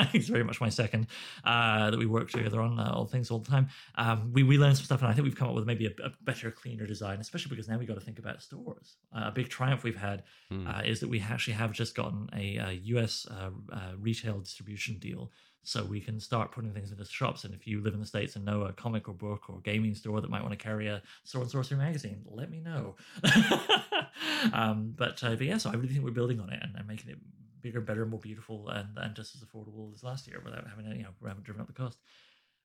he's 0.13 0.29
very 0.29 0.45
much 0.45 0.61
my 0.61 0.69
second 0.69 1.07
uh, 1.45 1.91
that 1.91 1.99
we 1.99 2.07
work 2.07 2.31
together 2.31 2.61
on 2.61 2.79
uh, 2.79 2.93
all 2.95 3.07
things 3.07 3.31
all 3.31 3.39
the 3.39 3.51
time. 3.51 3.69
Um, 3.97 4.33
we 4.33 4.43
we 4.43 4.59
learned 4.59 4.77
some 4.77 4.85
stuff, 4.85 5.01
and 5.01 5.11
I 5.11 5.15
think 5.15 5.25
we've 5.25 5.37
come 5.37 5.49
up 5.49 5.55
with 5.55 5.67
maybe 5.67 5.87
a, 5.87 5.91
a 6.05 6.13
better, 6.23 6.51
cleaner 6.51 6.87
design, 6.87 7.21
especially 7.21 7.51
because 7.51 7.69
now 7.69 7.79
we 7.79 7.87
got 7.87 7.95
to 7.95 8.01
think 8.01 8.19
about 8.19 8.43
stores. 8.43 8.97
Uh, 9.15 9.25
a 9.27 9.33
big 9.33 9.49
triumph 9.49 9.83
we've 9.83 9.97
had 9.97 10.23
mm. 10.53 10.87
is 10.87 11.01
that 11.01 11.09
we 11.09 11.21
actually 11.21 11.55
have 11.55 11.73
just 11.73 11.95
gotten 11.95 12.29
a, 12.35 12.57
a 12.57 12.73
U.S. 12.85 13.27
Uh, 13.31 13.51
uh, 13.73 13.93
retail 13.99 14.39
distribution 14.41 14.99
deal 14.99 15.31
so 15.65 15.85
we 15.85 16.01
can 16.01 16.19
start 16.19 16.51
putting 16.51 16.73
things 16.73 16.91
into 16.91 17.05
shops. 17.05 17.45
And 17.45 17.55
if 17.55 17.67
you 17.67 17.81
live 17.81 17.95
in 17.95 18.01
the 18.01 18.07
States 18.07 18.35
and 18.37 18.45
know 18.45 18.63
a 18.63 18.73
comic 18.73 19.09
or 19.09 19.15
book 19.15 19.49
or 19.49 19.61
gaming 19.61 19.95
store 19.95 20.21
that 20.21 20.31
might 20.31 20.43
want 20.43 20.53
to 20.53 20.63
carry 20.63 20.89
a 20.89 21.03
Sword 21.25 21.43
and 21.43 21.51
Sorcery 21.51 21.79
magazine, 21.79 22.23
let 22.29 22.51
me 22.51 22.61
know. 22.61 22.97
um, 24.53 24.95
but, 24.97 25.23
uh, 25.23 25.37
but 25.37 25.43
yeah, 25.43 25.59
so 25.59 25.71
I 25.71 25.75
really 25.75 25.89
think 25.89 26.05
we're 26.05 26.11
building 26.11 26.41
on 26.41 26.51
it 26.51 26.59
and, 26.63 26.75
and, 26.77 26.87
making 26.89 27.11
it 27.11 27.19
bigger, 27.61 27.81
better, 27.81 28.05
more 28.05 28.19
beautiful, 28.19 28.69
and, 28.69 28.89
and 28.97 29.15
just 29.15 29.37
as 29.37 29.43
affordable 29.43 29.95
as 29.95 30.03
last 30.03 30.27
year 30.27 30.41
without 30.45 30.67
having, 30.67 30.91
to 30.91 30.97
you 30.97 31.05
know, 31.05 31.11
we 31.21 31.29
haven't 31.29 31.45
driven 31.45 31.61
up 31.61 31.69
the 31.69 31.73
cost. 31.73 31.99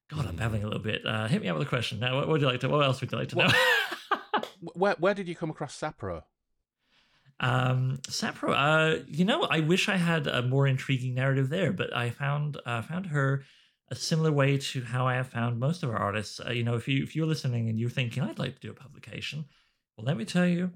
God, 0.09 0.25
I'm 0.25 0.35
babbling 0.35 0.63
a 0.63 0.67
little 0.67 0.81
bit. 0.81 1.05
Uh, 1.05 1.27
hit 1.27 1.41
me 1.41 1.49
up 1.49 1.57
with 1.57 1.67
a 1.67 1.69
question. 1.69 1.99
Now, 1.99 2.15
what 2.15 2.27
would 2.29 2.41
you 2.41 2.47
like 2.47 2.61
to? 2.61 2.69
What 2.69 2.83
else 2.83 3.01
would 3.01 3.11
you 3.11 3.17
like 3.17 3.27
to 3.29 3.35
know? 3.35 3.49
where 4.73 4.95
Where 4.99 5.13
did 5.13 5.27
you 5.27 5.35
come 5.35 5.49
across 5.49 5.77
Sapro? 5.77 6.23
Um, 7.39 7.99
Sapro, 8.07 8.53
uh, 8.55 9.03
you 9.07 9.25
know, 9.25 9.43
I 9.43 9.59
wish 9.59 9.89
I 9.89 9.97
had 9.97 10.27
a 10.27 10.41
more 10.41 10.67
intriguing 10.67 11.13
narrative 11.13 11.49
there, 11.49 11.71
but 11.71 11.95
I 11.95 12.09
found 12.09 12.57
uh, 12.65 12.81
found 12.81 13.07
her 13.07 13.43
a 13.89 13.95
similar 13.95 14.31
way 14.31 14.57
to 14.57 14.81
how 14.83 15.07
I 15.07 15.15
have 15.15 15.27
found 15.27 15.59
most 15.59 15.83
of 15.83 15.89
our 15.89 15.97
artists. 15.97 16.39
Uh, 16.39 16.51
you 16.51 16.63
know, 16.63 16.75
if 16.75 16.87
you 16.87 17.03
if 17.03 17.15
you're 17.15 17.27
listening 17.27 17.69
and 17.69 17.79
you're 17.79 17.89
thinking 17.89 18.23
I'd 18.23 18.39
like 18.39 18.55
to 18.55 18.61
do 18.61 18.71
a 18.71 18.73
publication, 18.73 19.45
well, 19.95 20.05
let 20.05 20.17
me 20.17 20.25
tell 20.25 20.47
you, 20.47 20.71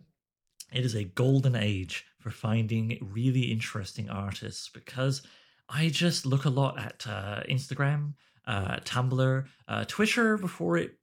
it 0.72 0.86
is 0.86 0.96
a 0.96 1.04
golden 1.04 1.56
age 1.56 2.06
for 2.20 2.30
finding 2.30 2.98
really 3.02 3.52
interesting 3.52 4.10
artists 4.10 4.70
because 4.70 5.24
I 5.68 5.90
just 5.90 6.26
look 6.26 6.46
a 6.46 6.50
lot 6.50 6.80
at 6.80 7.06
uh, 7.08 7.42
Instagram, 7.50 8.14
uh, 8.46 8.78
Tumblr, 8.78 9.46
uh, 9.68 9.86
Twitter 9.88 10.38
before 10.38 10.78
it 10.78 10.98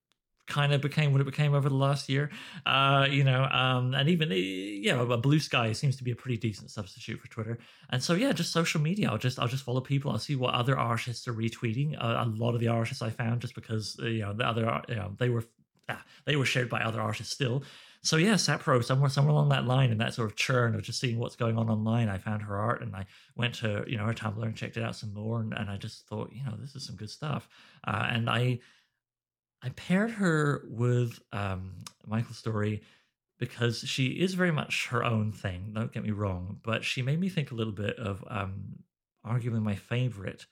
kind 0.48 0.72
of 0.72 0.80
became 0.80 1.12
what 1.12 1.20
it 1.20 1.24
became 1.24 1.54
over 1.54 1.68
the 1.68 1.74
last 1.74 2.08
year. 2.08 2.30
Uh, 2.66 3.06
you 3.08 3.22
know, 3.22 3.44
um, 3.44 3.94
and 3.94 4.08
even 4.08 4.32
eh, 4.32 4.80
yeah, 4.82 5.04
blue 5.04 5.38
sky 5.38 5.72
seems 5.72 5.96
to 5.96 6.04
be 6.04 6.10
a 6.10 6.16
pretty 6.16 6.36
decent 6.36 6.70
substitute 6.70 7.20
for 7.20 7.28
Twitter. 7.28 7.58
And 7.90 8.02
so 8.02 8.14
yeah, 8.14 8.32
just 8.32 8.52
social 8.52 8.80
media. 8.80 9.10
I'll 9.10 9.18
just 9.18 9.38
I'll 9.38 9.48
just 9.48 9.64
follow 9.64 9.80
people. 9.80 10.10
I'll 10.10 10.18
see 10.18 10.36
what 10.36 10.54
other 10.54 10.76
artists 10.78 11.28
are 11.28 11.34
retweeting. 11.34 11.96
Uh, 12.02 12.24
a 12.24 12.26
lot 12.26 12.54
of 12.54 12.60
the 12.60 12.68
artists 12.68 13.02
I 13.02 13.10
found 13.10 13.42
just 13.42 13.54
because 13.54 13.96
uh, 14.02 14.06
you 14.06 14.22
know 14.22 14.32
the 14.32 14.46
other 14.46 14.82
you 14.88 14.96
know 14.96 15.12
they 15.18 15.28
were 15.28 15.44
ah, 15.88 16.02
they 16.24 16.36
were 16.36 16.46
shared 16.46 16.68
by 16.68 16.80
other 16.80 17.00
artists 17.00 17.32
still. 17.32 17.62
So 18.00 18.16
yeah, 18.16 18.34
Sapro, 18.34 18.82
somewhere 18.82 19.10
somewhere 19.10 19.32
along 19.32 19.48
that 19.50 19.66
line, 19.66 19.90
and 19.90 20.00
that 20.00 20.14
sort 20.14 20.30
of 20.30 20.36
churn 20.36 20.74
of 20.74 20.82
just 20.82 21.00
seeing 21.00 21.18
what's 21.18 21.36
going 21.36 21.58
on 21.58 21.68
online, 21.68 22.08
I 22.08 22.18
found 22.18 22.42
her 22.42 22.56
art, 22.56 22.80
and 22.80 22.94
I 22.94 23.06
went 23.36 23.54
to 23.56 23.84
you 23.86 23.96
know 23.96 24.04
her 24.04 24.14
Tumblr 24.14 24.42
and 24.42 24.56
checked 24.56 24.76
it 24.76 24.82
out 24.82 24.96
some 24.96 25.12
more, 25.12 25.40
and, 25.40 25.52
and 25.52 25.68
I 25.68 25.76
just 25.76 26.06
thought, 26.06 26.30
you 26.32 26.44
know, 26.44 26.54
this 26.58 26.74
is 26.74 26.86
some 26.86 26.96
good 26.96 27.10
stuff. 27.10 27.48
Uh, 27.84 28.06
and 28.10 28.30
I 28.30 28.60
I 29.62 29.70
paired 29.70 30.12
her 30.12 30.64
with 30.68 31.18
um, 31.32 31.72
Michael 32.06 32.34
Story 32.34 32.82
because 33.38 33.80
she 33.80 34.06
is 34.06 34.34
very 34.34 34.50
much 34.52 34.88
her 34.88 35.04
own 35.04 35.32
thing. 35.32 35.72
Don't 35.74 35.92
get 35.92 36.04
me 36.04 36.10
wrong, 36.10 36.58
but 36.64 36.84
she 36.84 37.02
made 37.02 37.20
me 37.20 37.28
think 37.28 37.50
a 37.50 37.54
little 37.54 37.72
bit 37.72 37.96
of 37.98 38.24
um, 38.28 38.80
arguably 39.26 39.62
my 39.62 39.74
favorite 39.74 40.46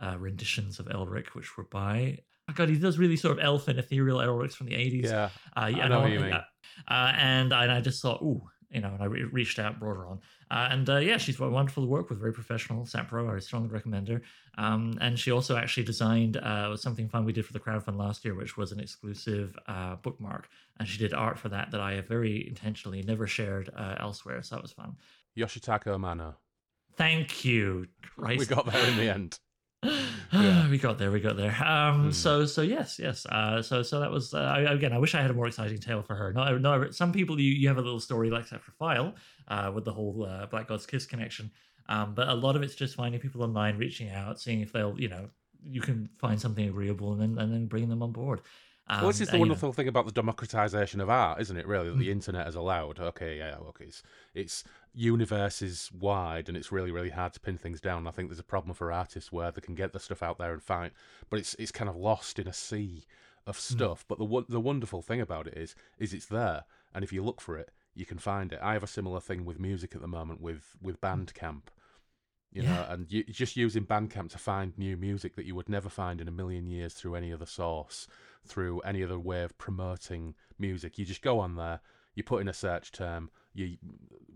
uh, 0.00 0.16
renditions 0.18 0.78
of 0.78 0.86
Elric, 0.86 1.28
which 1.34 1.56
were 1.56 1.64
by. 1.64 2.18
Oh 2.48 2.52
God, 2.54 2.68
he 2.68 2.78
does 2.78 2.98
really 2.98 3.16
sort 3.16 3.38
of 3.38 3.44
elfin, 3.44 3.78
ethereal 3.78 4.18
Elrics 4.18 4.54
from 4.54 4.66
the 4.66 4.74
eighties. 4.74 5.10
Yeah, 5.10 5.30
uh, 5.56 5.66
yeah, 5.66 5.84
I 5.84 5.88
know 5.88 6.00
what 6.00 6.10
you 6.10 6.20
mean. 6.20 6.32
Uh, 6.32 7.12
and, 7.16 7.52
and 7.52 7.72
I 7.72 7.80
just 7.80 8.02
thought, 8.02 8.22
ooh, 8.22 8.42
you 8.72 8.80
know, 8.80 8.88
and 8.88 9.02
I 9.02 9.06
re- 9.06 9.24
reached 9.24 9.58
out, 9.58 9.78
brought 9.78 9.96
her 9.96 10.06
on. 10.06 10.20
Uh, 10.50 10.68
and 10.70 10.88
uh, 10.88 10.96
yeah, 10.96 11.18
she's 11.18 11.38
wonderful 11.38 11.82
to 11.82 11.88
work 11.88 12.08
with, 12.08 12.18
very 12.18 12.32
professional. 12.32 12.84
Sapro, 12.84 13.34
I 13.34 13.38
strongly 13.38 13.68
recommend 13.68 14.08
her. 14.08 14.22
Um, 14.58 14.96
and 15.00 15.18
she 15.18 15.30
also 15.30 15.56
actually 15.56 15.84
designed 15.84 16.36
uh, 16.38 16.76
something 16.76 17.08
fun 17.08 17.24
we 17.24 17.32
did 17.32 17.46
for 17.46 17.52
the 17.52 17.60
crowdfund 17.60 17.96
last 17.96 18.24
year, 18.24 18.34
which 18.34 18.56
was 18.56 18.72
an 18.72 18.80
exclusive 18.80 19.56
uh, 19.68 19.96
bookmark. 19.96 20.48
And 20.78 20.88
she 20.88 20.98
did 20.98 21.12
art 21.14 21.38
for 21.38 21.48
that 21.50 21.70
that 21.70 21.80
I 21.80 21.94
have 21.94 22.06
very 22.06 22.46
intentionally 22.48 23.02
never 23.02 23.26
shared 23.26 23.70
uh, 23.76 23.96
elsewhere. 23.98 24.42
So 24.42 24.56
that 24.56 24.62
was 24.62 24.72
fun. 24.72 24.96
Yoshitaka 25.36 25.86
Amano. 25.86 26.34
Thank 26.96 27.44
you. 27.44 27.86
Christ. 28.18 28.38
We 28.38 28.46
got 28.46 28.66
there 28.70 28.88
in 28.88 28.96
the 28.96 29.08
end. 29.08 29.38
yeah. 30.32 30.70
we 30.70 30.78
got 30.78 30.98
there. 30.98 31.10
We 31.10 31.20
got 31.20 31.36
there. 31.36 31.56
Um, 31.64 32.10
mm. 32.10 32.14
So, 32.14 32.46
so 32.46 32.62
yes, 32.62 32.98
yes. 32.98 33.26
Uh, 33.26 33.62
so, 33.62 33.82
so 33.82 34.00
that 34.00 34.10
was 34.10 34.32
uh, 34.32 34.64
again. 34.68 34.92
I 34.92 34.98
wish 34.98 35.14
I 35.14 35.20
had 35.20 35.30
a 35.30 35.34
more 35.34 35.46
exciting 35.46 35.78
tale 35.78 36.02
for 36.02 36.14
her. 36.14 36.32
No, 36.32 36.56
no. 36.58 36.90
Some 36.90 37.12
people, 37.12 37.40
you, 37.40 37.52
you 37.52 37.68
have 37.68 37.78
a 37.78 37.82
little 37.82 38.00
story 38.00 38.30
like 38.30 38.48
that 38.50 38.62
for 38.62 38.72
file 38.72 39.14
uh, 39.48 39.72
with 39.74 39.84
the 39.84 39.92
whole 39.92 40.26
uh, 40.28 40.46
Black 40.46 40.68
God's 40.68 40.86
Kiss 40.86 41.06
connection. 41.06 41.50
Um, 41.88 42.14
but 42.14 42.28
a 42.28 42.34
lot 42.34 42.54
of 42.54 42.62
it's 42.62 42.76
just 42.76 42.94
finding 42.94 43.20
people 43.20 43.42
online, 43.42 43.76
reaching 43.76 44.10
out, 44.10 44.40
seeing 44.40 44.60
if 44.60 44.72
they'll, 44.72 44.98
you 44.98 45.08
know, 45.08 45.28
you 45.68 45.80
can 45.80 46.08
find 46.18 46.40
something 46.40 46.68
agreeable, 46.68 47.12
and 47.12 47.20
then 47.20 47.38
and 47.42 47.52
then 47.52 47.66
bringing 47.66 47.88
them 47.88 48.02
on 48.02 48.12
board. 48.12 48.40
Um, 48.88 49.00
well, 49.00 49.10
this 49.10 49.20
is 49.20 49.28
the 49.28 49.38
wonderful 49.38 49.68
know. 49.68 49.72
thing 49.72 49.88
about 49.88 50.06
the 50.06 50.12
democratization 50.12 51.00
of 51.00 51.08
art, 51.08 51.40
isn't 51.40 51.56
it? 51.56 51.66
Really, 51.66 51.88
that 51.90 51.98
the 51.98 52.10
internet 52.10 52.46
has 52.46 52.56
allowed. 52.56 52.98
Okay, 52.98 53.38
yeah, 53.38 53.56
okay, 53.68 53.84
it's, 53.84 54.02
it's 54.34 54.64
universes 54.92 55.90
wide, 55.92 56.48
and 56.48 56.56
it's 56.56 56.72
really, 56.72 56.90
really 56.90 57.10
hard 57.10 57.32
to 57.34 57.40
pin 57.40 57.56
things 57.56 57.80
down. 57.80 58.06
I 58.06 58.10
think 58.10 58.28
there's 58.28 58.40
a 58.40 58.44
problem 58.44 58.74
for 58.74 58.90
artists 58.90 59.30
where 59.30 59.52
they 59.52 59.60
can 59.60 59.76
get 59.76 59.92
the 59.92 60.00
stuff 60.00 60.22
out 60.22 60.38
there 60.38 60.52
and 60.52 60.62
find, 60.62 60.90
but 61.30 61.38
it's 61.38 61.54
it's 61.54 61.72
kind 61.72 61.88
of 61.88 61.96
lost 61.96 62.38
in 62.38 62.48
a 62.48 62.52
sea 62.52 63.04
of 63.46 63.56
mm. 63.56 63.60
stuff. 63.60 64.02
Mm. 64.02 64.04
But 64.08 64.18
the 64.18 64.44
the 64.48 64.60
wonderful 64.60 65.00
thing 65.00 65.20
about 65.20 65.46
it 65.46 65.56
is, 65.56 65.76
is 65.98 66.12
it's 66.12 66.26
there, 66.26 66.64
and 66.92 67.04
if 67.04 67.12
you 67.12 67.22
look 67.22 67.40
for 67.40 67.56
it, 67.56 67.70
you 67.94 68.04
can 68.04 68.18
find 68.18 68.52
it. 68.52 68.58
I 68.60 68.72
have 68.72 68.82
a 68.82 68.88
similar 68.88 69.20
thing 69.20 69.44
with 69.44 69.60
music 69.60 69.94
at 69.94 70.00
the 70.00 70.08
moment 70.08 70.40
with 70.40 70.76
with 70.82 71.00
Bandcamp. 71.00 71.62
You 72.54 72.64
know, 72.64 72.84
and 72.90 73.10
you 73.10 73.24
just 73.24 73.56
using 73.56 73.86
Bandcamp 73.86 74.30
to 74.32 74.38
find 74.38 74.76
new 74.76 74.98
music 74.98 75.36
that 75.36 75.46
you 75.46 75.54
would 75.54 75.70
never 75.70 75.88
find 75.88 76.20
in 76.20 76.28
a 76.28 76.32
million 76.32 76.66
years 76.66 76.92
through 76.92 77.14
any 77.14 77.32
other 77.32 77.46
source, 77.46 78.06
through 78.46 78.80
any 78.80 79.02
other 79.02 79.18
way 79.18 79.42
of 79.42 79.56
promoting 79.58 80.34
music. 80.58 80.98
You 80.98 81.04
just 81.04 81.22
go 81.22 81.38
on 81.38 81.56
there, 81.56 81.80
you 82.14 82.22
put 82.22 82.40
in 82.40 82.48
a 82.48 82.52
search 82.52 82.92
term, 82.92 83.30
you 83.54 83.76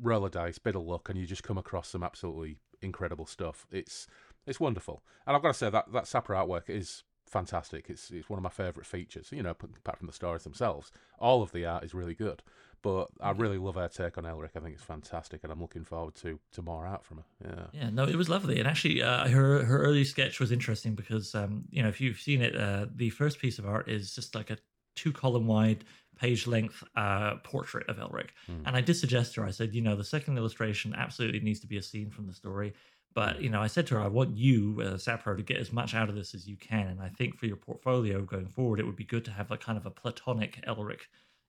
roll 0.01 0.25
a 0.25 0.31
dice, 0.31 0.59
bit 0.59 0.77
of 0.77 0.83
luck, 0.83 1.09
and 1.09 1.19
you 1.19 1.27
just 1.27 1.43
come 1.43 1.59
across 1.59 1.89
some 1.89 2.03
absolutely 2.03 2.57
incredible 2.83 3.27
stuff. 3.27 3.67
It's 3.71 4.07
it's 4.47 4.61
wonderful, 4.61 5.03
and 5.27 5.37
I've 5.37 5.43
got 5.43 5.49
to 5.49 5.55
say 5.55 5.71
that 5.71 5.93
that 5.93 6.05
Sapro 6.05 6.37
artwork 6.37 6.71
is 6.71 7.03
fantastic. 7.27 7.87
It's 7.89 8.11
it's 8.11 8.31
one 8.31 8.39
of 8.39 8.45
my 8.45 8.51
favourite 8.51 8.87
features. 8.87 9.29
You 9.33 9.43
know, 9.43 9.51
apart 9.51 9.99
from 9.99 10.07
the 10.07 10.13
stories 10.13 10.45
themselves, 10.45 10.93
all 11.19 11.43
of 11.43 11.53
the 11.53 11.67
art 11.67 11.85
is 11.85 11.95
really 11.95 12.15
good. 12.15 12.43
But 12.87 13.09
I 13.20 13.32
really 13.32 13.59
love 13.59 13.74
her 13.74 13.89
take 13.89 14.16
on 14.16 14.22
Elric. 14.22 14.51
I 14.55 14.61
think 14.61 14.76
it's 14.76 14.84
fantastic, 14.84 15.41
and 15.43 15.51
I'm 15.53 15.61
looking 15.61 15.82
forward 15.82 16.14
to 16.22 16.39
to 16.53 16.62
more 16.62 16.87
art 16.87 17.05
from 17.05 17.16
her. 17.16 17.24
Yeah. 17.45 17.80
Yeah, 17.80 17.91
no, 17.91 18.05
it 18.05 18.14
was 18.14 18.28
lovely, 18.28 18.61
and 18.61 18.68
actually, 18.68 19.03
uh, 19.03 19.26
her 19.26 19.64
her 19.64 19.82
early 19.82 20.05
sketch 20.05 20.39
was 20.39 20.53
interesting 20.53 20.95
because 20.95 21.34
um, 21.34 21.64
you 21.68 21.82
know 21.82 21.89
if 21.89 22.01
you've 22.01 22.20
seen 22.20 22.43
it, 22.43 22.55
uh, 22.55 22.87
the 22.95 23.11
first 23.11 23.41
piece 23.41 23.59
of 23.59 23.66
art 23.66 23.89
is 23.89 24.14
just 24.14 24.37
like 24.37 24.51
a 24.51 24.59
two 24.95 25.12
column 25.12 25.49
wide 25.49 25.82
page 26.16 26.47
length 26.47 26.84
uh, 26.95 27.39
portrait 27.43 27.89
of 27.89 27.97
Elric, 27.97 28.28
and 28.64 28.76
I 28.76 28.82
did 28.82 28.95
suggest 28.95 29.34
to 29.34 29.41
her, 29.41 29.49
I 29.49 29.51
said, 29.51 29.74
you 29.74 29.82
know, 29.82 29.97
the 29.97 30.05
second 30.05 30.39
illustration 30.39 30.95
absolutely 30.97 31.41
needs 31.41 31.59
to 31.61 31.66
be 31.66 31.78
a 31.78 31.82
scene 31.82 32.11
from 32.11 32.28
the 32.28 32.34
story. 32.34 32.72
But 33.14 33.41
you 33.41 33.51
know, 33.51 33.62
I 33.62 33.66
said 33.66 33.89
to 33.89 33.95
her, 33.95 34.01
I 34.01 34.09
want 34.09 34.37
you, 34.37 34.80
uh, 34.80 34.95
Sapro, 34.95 35.37
to 35.37 35.43
get 35.43 35.57
as 35.57 35.72
much 35.72 35.95
out 35.95 36.09
of 36.09 36.14
this 36.14 36.34
as 36.34 36.47
you 36.47 36.57
can, 36.57 36.87
and 36.87 37.01
I 37.01 37.09
think 37.09 37.37
for 37.37 37.47
your 37.47 37.57
portfolio 37.57 38.22
going 38.22 38.47
forward, 38.47 38.78
it 38.78 38.87
would 38.87 38.95
be 38.95 39.05
good 39.05 39.24
to 39.24 39.32
have 39.32 39.51
like 39.51 39.61
kind 39.61 39.76
of 39.76 39.87
a 39.87 39.91
platonic 39.91 40.62
Elric, 40.68 41.01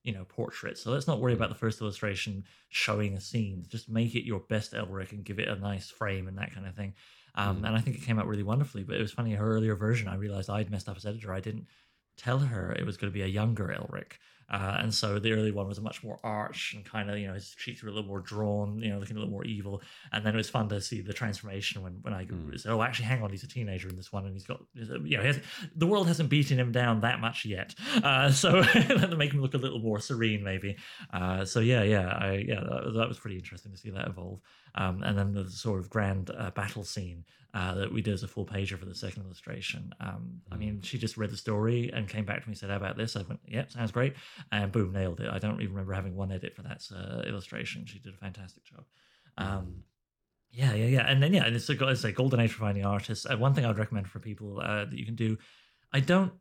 you 0.08 0.14
know, 0.14 0.24
portrait. 0.24 0.78
So 0.78 0.90
let's 0.90 1.06
not 1.06 1.20
worry 1.20 1.34
about 1.34 1.50
the 1.50 1.54
first 1.54 1.82
illustration 1.82 2.44
showing 2.70 3.12
a 3.14 3.20
scene. 3.20 3.66
Just 3.68 3.90
make 3.90 4.14
it 4.14 4.24
your 4.24 4.40
best 4.40 4.72
Elric 4.72 5.12
and 5.12 5.22
give 5.22 5.38
it 5.38 5.48
a 5.48 5.56
nice 5.56 5.90
frame 5.90 6.28
and 6.28 6.38
that 6.38 6.54
kind 6.54 6.66
of 6.66 6.74
thing. 6.74 6.94
Um, 7.34 7.62
And 7.62 7.76
I 7.76 7.80
think 7.80 7.96
it 7.96 8.06
came 8.06 8.18
out 8.18 8.26
really 8.26 8.42
wonderfully. 8.42 8.84
But 8.84 8.96
it 8.96 9.02
was 9.02 9.12
funny, 9.12 9.34
her 9.34 9.52
earlier 9.56 9.76
version, 9.76 10.08
I 10.08 10.14
realized 10.14 10.48
I'd 10.48 10.70
messed 10.70 10.88
up 10.88 10.96
as 10.96 11.04
editor. 11.04 11.30
I 11.34 11.40
didn't 11.40 11.66
tell 12.16 12.38
her 12.38 12.72
it 12.72 12.86
was 12.86 12.96
going 12.96 13.12
to 13.12 13.14
be 13.14 13.22
a 13.22 13.26
younger 13.26 13.66
Elric. 13.68 14.12
Uh, 14.50 14.78
and 14.80 14.92
so 14.92 15.18
the 15.18 15.32
early 15.32 15.50
one 15.50 15.68
was 15.68 15.78
a 15.78 15.82
much 15.82 16.02
more 16.02 16.18
arch 16.24 16.72
and 16.74 16.84
kind 16.84 17.10
of, 17.10 17.18
you 17.18 17.26
know, 17.26 17.34
his 17.34 17.54
cheeks 17.54 17.82
were 17.82 17.88
a 17.88 17.92
little 17.92 18.08
more 18.08 18.20
drawn, 18.20 18.80
you 18.80 18.90
know, 18.90 18.98
looking 18.98 19.16
a 19.16 19.18
little 19.18 19.32
more 19.32 19.44
evil. 19.44 19.82
And 20.12 20.24
then 20.24 20.34
it 20.34 20.36
was 20.36 20.48
fun 20.48 20.68
to 20.70 20.80
see 20.80 21.00
the 21.00 21.12
transformation 21.12 21.82
when, 21.82 21.98
when 22.02 22.14
I 22.14 22.26
said, 22.56 22.72
oh, 22.72 22.82
actually, 22.82 23.06
hang 23.06 23.22
on, 23.22 23.30
he's 23.30 23.42
a 23.42 23.48
teenager 23.48 23.88
in 23.88 23.96
this 23.96 24.12
one. 24.12 24.24
And 24.24 24.32
he's 24.32 24.46
got, 24.46 24.60
you 24.74 25.16
know, 25.16 25.20
he 25.22 25.26
has, 25.26 25.40
the 25.76 25.86
world 25.86 26.06
hasn't 26.06 26.30
beaten 26.30 26.58
him 26.58 26.72
down 26.72 27.00
that 27.02 27.20
much 27.20 27.44
yet. 27.44 27.74
Uh, 28.02 28.30
so 28.30 28.62
to 28.62 29.16
make 29.16 29.32
him 29.32 29.42
look 29.42 29.54
a 29.54 29.58
little 29.58 29.80
more 29.80 30.00
serene, 30.00 30.42
maybe. 30.42 30.76
Uh, 31.12 31.44
so 31.44 31.60
yeah, 31.60 31.82
yeah, 31.82 32.08
I, 32.08 32.44
yeah, 32.46 32.60
that, 32.60 32.92
that 32.94 33.08
was 33.08 33.18
pretty 33.18 33.36
interesting 33.36 33.72
to 33.72 33.78
see 33.78 33.90
that 33.90 34.08
evolve. 34.08 34.40
Um, 34.74 35.02
and 35.02 35.18
then 35.18 35.32
the 35.32 35.50
sort 35.50 35.80
of 35.80 35.90
grand 35.90 36.30
uh, 36.36 36.50
battle 36.50 36.84
scene 36.84 37.24
uh, 37.54 37.74
that 37.74 37.92
we 37.92 38.02
did 38.02 38.14
as 38.14 38.22
a 38.22 38.28
full 38.28 38.46
pager 38.46 38.78
for 38.78 38.84
the 38.84 38.94
second 38.94 39.24
illustration. 39.24 39.92
Um, 40.00 40.40
I 40.52 40.56
mean, 40.56 40.82
she 40.82 40.98
just 40.98 41.16
read 41.16 41.30
the 41.30 41.36
story 41.36 41.90
and 41.92 42.08
came 42.08 42.24
back 42.24 42.42
to 42.42 42.48
me 42.48 42.52
and 42.52 42.58
said, 42.58 42.70
"How 42.70 42.76
about 42.76 42.96
this?" 42.96 43.16
I 43.16 43.22
went, 43.22 43.40
"Yep, 43.46 43.72
sounds 43.72 43.90
great," 43.90 44.14
and 44.52 44.70
boom, 44.70 44.92
nailed 44.92 45.20
it. 45.20 45.30
I 45.30 45.38
don't 45.38 45.60
even 45.60 45.74
remember 45.74 45.94
having 45.94 46.14
one 46.14 46.30
edit 46.30 46.54
for 46.54 46.62
that 46.62 46.82
uh, 46.94 47.22
illustration. 47.26 47.86
She 47.86 47.98
did 47.98 48.14
a 48.14 48.16
fantastic 48.16 48.64
job. 48.64 48.84
Um, 49.38 49.84
yeah, 50.50 50.74
yeah, 50.74 50.86
yeah, 50.86 51.10
and 51.10 51.22
then 51.22 51.32
yeah, 51.32 51.46
it's 51.46 51.68
a 51.68 51.88
it's 51.88 52.04
a 52.04 52.12
golden 52.12 52.40
age 52.40 52.52
for 52.52 52.60
finding 52.60 52.84
artists. 52.84 53.26
Uh, 53.26 53.36
one 53.36 53.54
thing 53.54 53.64
I 53.64 53.68
would 53.68 53.78
recommend 53.78 54.08
for 54.08 54.18
people 54.18 54.60
uh, 54.60 54.84
that 54.84 54.98
you 54.98 55.04
can 55.04 55.14
do, 55.14 55.36
I 55.92 56.00
don't. 56.00 56.32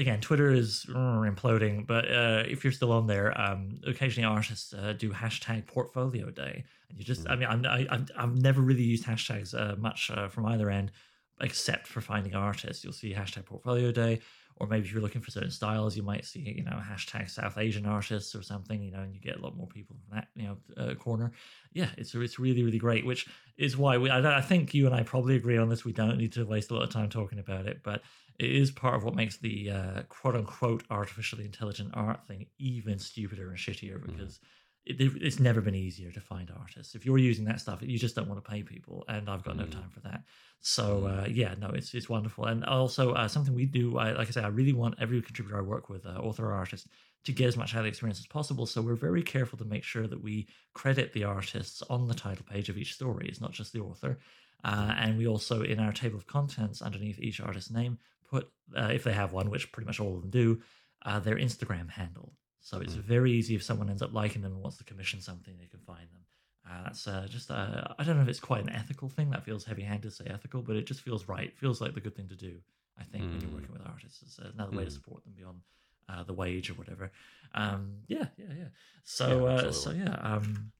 Again, 0.00 0.20
Twitter 0.20 0.50
is 0.50 0.86
uh, 0.88 1.20
imploding, 1.30 1.86
but 1.86 2.04
uh, 2.10 2.42
if 2.52 2.64
you're 2.64 2.72
still 2.72 2.92
on 2.92 3.06
there, 3.06 3.38
um, 3.38 3.78
occasionally 3.86 4.26
artists 4.26 4.72
uh, 4.72 4.94
do 5.02 5.10
hashtag 5.12 5.66
Portfolio 5.66 6.30
Day, 6.30 6.64
and 6.88 6.98
you 6.98 7.04
just—I 7.04 7.36
mean, 7.36 7.48
I'm, 7.52 7.66
I, 7.66 7.86
I'm, 7.90 8.06
I've 8.16 8.36
never 8.48 8.62
really 8.62 8.82
used 8.82 9.04
hashtags 9.04 9.54
uh, 9.54 9.76
much 9.76 10.10
uh, 10.10 10.28
from 10.28 10.46
either 10.46 10.70
end, 10.70 10.92
except 11.40 11.86
for 11.86 12.00
finding 12.00 12.34
artists. 12.34 12.82
You'll 12.82 12.94
see 12.94 13.12
hashtag 13.12 13.44
Portfolio 13.44 13.92
Day, 13.92 14.20
or 14.56 14.66
maybe 14.66 14.86
if 14.86 14.92
you're 14.92 15.02
looking 15.02 15.20
for 15.20 15.30
certain 15.30 15.50
styles, 15.50 15.96
you 15.96 16.02
might 16.02 16.24
see, 16.24 16.54
you 16.56 16.64
know, 16.64 16.80
hashtag 16.92 17.28
South 17.28 17.58
Asian 17.58 17.84
artists 17.84 18.34
or 18.34 18.42
something, 18.42 18.82
you 18.82 18.92
know, 18.92 19.00
and 19.00 19.14
you 19.14 19.20
get 19.20 19.36
a 19.36 19.42
lot 19.42 19.56
more 19.56 19.68
people 19.68 19.96
from 19.96 20.16
that, 20.16 20.28
you 20.34 20.44
know, 20.48 20.56
uh, 20.82 20.94
corner. 20.94 21.32
Yeah, 21.72 21.90
it's 21.98 22.14
it's 22.14 22.38
really 22.38 22.62
really 22.62 22.78
great, 22.78 23.04
which 23.04 23.26
is 23.58 23.76
why 23.76 23.98
we. 23.98 24.08
I, 24.08 24.38
I 24.38 24.40
think 24.40 24.72
you 24.72 24.86
and 24.86 24.94
I 24.94 25.02
probably 25.02 25.36
agree 25.36 25.58
on 25.58 25.68
this. 25.68 25.84
We 25.84 25.92
don't 25.92 26.16
need 26.16 26.32
to 26.32 26.46
waste 26.46 26.70
a 26.70 26.74
lot 26.74 26.84
of 26.84 26.90
time 26.90 27.10
talking 27.10 27.38
about 27.38 27.66
it, 27.66 27.82
but 27.82 28.02
it 28.40 28.50
is 28.50 28.70
part 28.70 28.94
of 28.94 29.04
what 29.04 29.14
makes 29.14 29.36
the 29.36 29.70
uh, 29.70 30.02
quote 30.08 30.34
unquote 30.34 30.84
artificially 30.90 31.44
intelligent 31.44 31.90
art 31.94 32.26
thing 32.26 32.46
even 32.58 32.98
stupider 32.98 33.50
and 33.50 33.58
shittier 33.58 34.00
because. 34.04 34.40
It, 34.86 34.96
it's 34.98 35.38
never 35.38 35.60
been 35.60 35.74
easier 35.74 36.10
to 36.10 36.20
find 36.20 36.50
artists. 36.58 36.94
If 36.94 37.04
you're 37.04 37.18
using 37.18 37.44
that 37.44 37.60
stuff, 37.60 37.82
you 37.82 37.98
just 37.98 38.16
don't 38.16 38.28
want 38.28 38.42
to 38.42 38.50
pay 38.50 38.62
people, 38.62 39.04
and 39.08 39.28
I've 39.28 39.44
got 39.44 39.58
no 39.58 39.66
time 39.66 39.90
for 39.90 40.00
that. 40.00 40.22
So 40.60 41.06
uh, 41.06 41.26
yeah, 41.28 41.54
no, 41.60 41.68
it's 41.68 41.92
it's 41.92 42.08
wonderful, 42.08 42.46
and 42.46 42.64
also 42.64 43.12
uh, 43.12 43.28
something 43.28 43.54
we 43.54 43.66
do. 43.66 43.98
I, 43.98 44.12
like 44.12 44.28
I 44.28 44.30
say, 44.30 44.42
I 44.42 44.48
really 44.48 44.72
want 44.72 44.94
every 44.98 45.20
contributor 45.20 45.58
I 45.58 45.60
work 45.62 45.90
with, 45.90 46.06
uh, 46.06 46.18
author 46.18 46.46
or 46.46 46.54
artist, 46.54 46.86
to 47.24 47.32
get 47.32 47.46
as 47.48 47.58
much 47.58 47.74
out 47.74 47.80
of 47.80 47.84
the 47.84 47.88
experience 47.90 48.20
as 48.20 48.26
possible. 48.26 48.64
So 48.64 48.80
we're 48.80 48.94
very 48.94 49.22
careful 49.22 49.58
to 49.58 49.64
make 49.66 49.84
sure 49.84 50.06
that 50.06 50.22
we 50.22 50.48
credit 50.72 51.12
the 51.12 51.24
artists 51.24 51.82
on 51.90 52.08
the 52.08 52.14
title 52.14 52.46
page 52.50 52.70
of 52.70 52.78
each 52.78 52.94
story. 52.94 53.26
It's 53.28 53.40
not 53.40 53.52
just 53.52 53.74
the 53.74 53.80
author, 53.80 54.18
uh, 54.64 54.94
and 54.96 55.18
we 55.18 55.26
also 55.26 55.62
in 55.62 55.78
our 55.78 55.92
table 55.92 56.16
of 56.16 56.26
contents 56.26 56.80
underneath 56.80 57.20
each 57.20 57.40
artist's 57.40 57.70
name 57.70 57.98
put, 58.30 58.50
uh, 58.76 58.90
if 58.92 59.04
they 59.04 59.12
have 59.12 59.32
one, 59.32 59.50
which 59.50 59.72
pretty 59.72 59.86
much 59.86 60.00
all 60.00 60.14
of 60.14 60.22
them 60.22 60.30
do, 60.30 60.60
uh, 61.04 61.18
their 61.18 61.36
Instagram 61.36 61.90
handle. 61.90 62.32
So 62.60 62.78
it's 62.80 62.94
very 62.94 63.32
easy 63.32 63.54
if 63.54 63.62
someone 63.62 63.88
ends 63.88 64.02
up 64.02 64.12
liking 64.12 64.42
them 64.42 64.52
and 64.52 64.62
wants 64.62 64.76
to 64.78 64.84
commission 64.84 65.20
something, 65.20 65.54
they 65.58 65.66
can 65.66 65.80
find 65.80 66.08
them. 66.12 66.22
Uh, 66.70 66.84
that's 66.84 67.06
uh, 67.08 67.26
just, 67.28 67.50
uh, 67.50 67.84
I 67.98 68.04
don't 68.04 68.16
know 68.16 68.22
if 68.22 68.28
it's 68.28 68.38
quite 68.38 68.62
an 68.62 68.68
ethical 68.68 69.08
thing. 69.08 69.30
That 69.30 69.44
feels 69.44 69.64
heavy 69.64 69.82
handed 69.82 70.02
to 70.02 70.10
say 70.10 70.26
ethical, 70.26 70.62
but 70.62 70.76
it 70.76 70.86
just 70.86 71.00
feels 71.00 71.26
right. 71.26 71.48
It 71.48 71.58
feels 71.58 71.80
like 71.80 71.94
the 71.94 72.00
good 72.00 72.14
thing 72.14 72.28
to 72.28 72.36
do, 72.36 72.58
I 72.98 73.04
think, 73.04 73.24
when 73.24 73.40
you're 73.40 73.50
working 73.50 73.72
with 73.72 73.82
artists. 73.86 74.22
It's 74.22 74.38
another 74.38 74.76
way 74.76 74.84
to 74.84 74.90
support 74.90 75.24
them 75.24 75.32
beyond 75.36 75.60
uh, 76.08 76.22
the 76.22 76.34
wage 76.34 76.70
or 76.70 76.74
whatever. 76.74 77.10
Um, 77.54 78.02
yeah, 78.08 78.26
yeah, 78.36 78.52
yeah. 78.56 78.64
So, 79.04 79.46
Yeah, 79.46 79.52
uh, 79.52 79.72
so 79.72 79.90
yeah. 79.92 80.14
Um, 80.22 80.72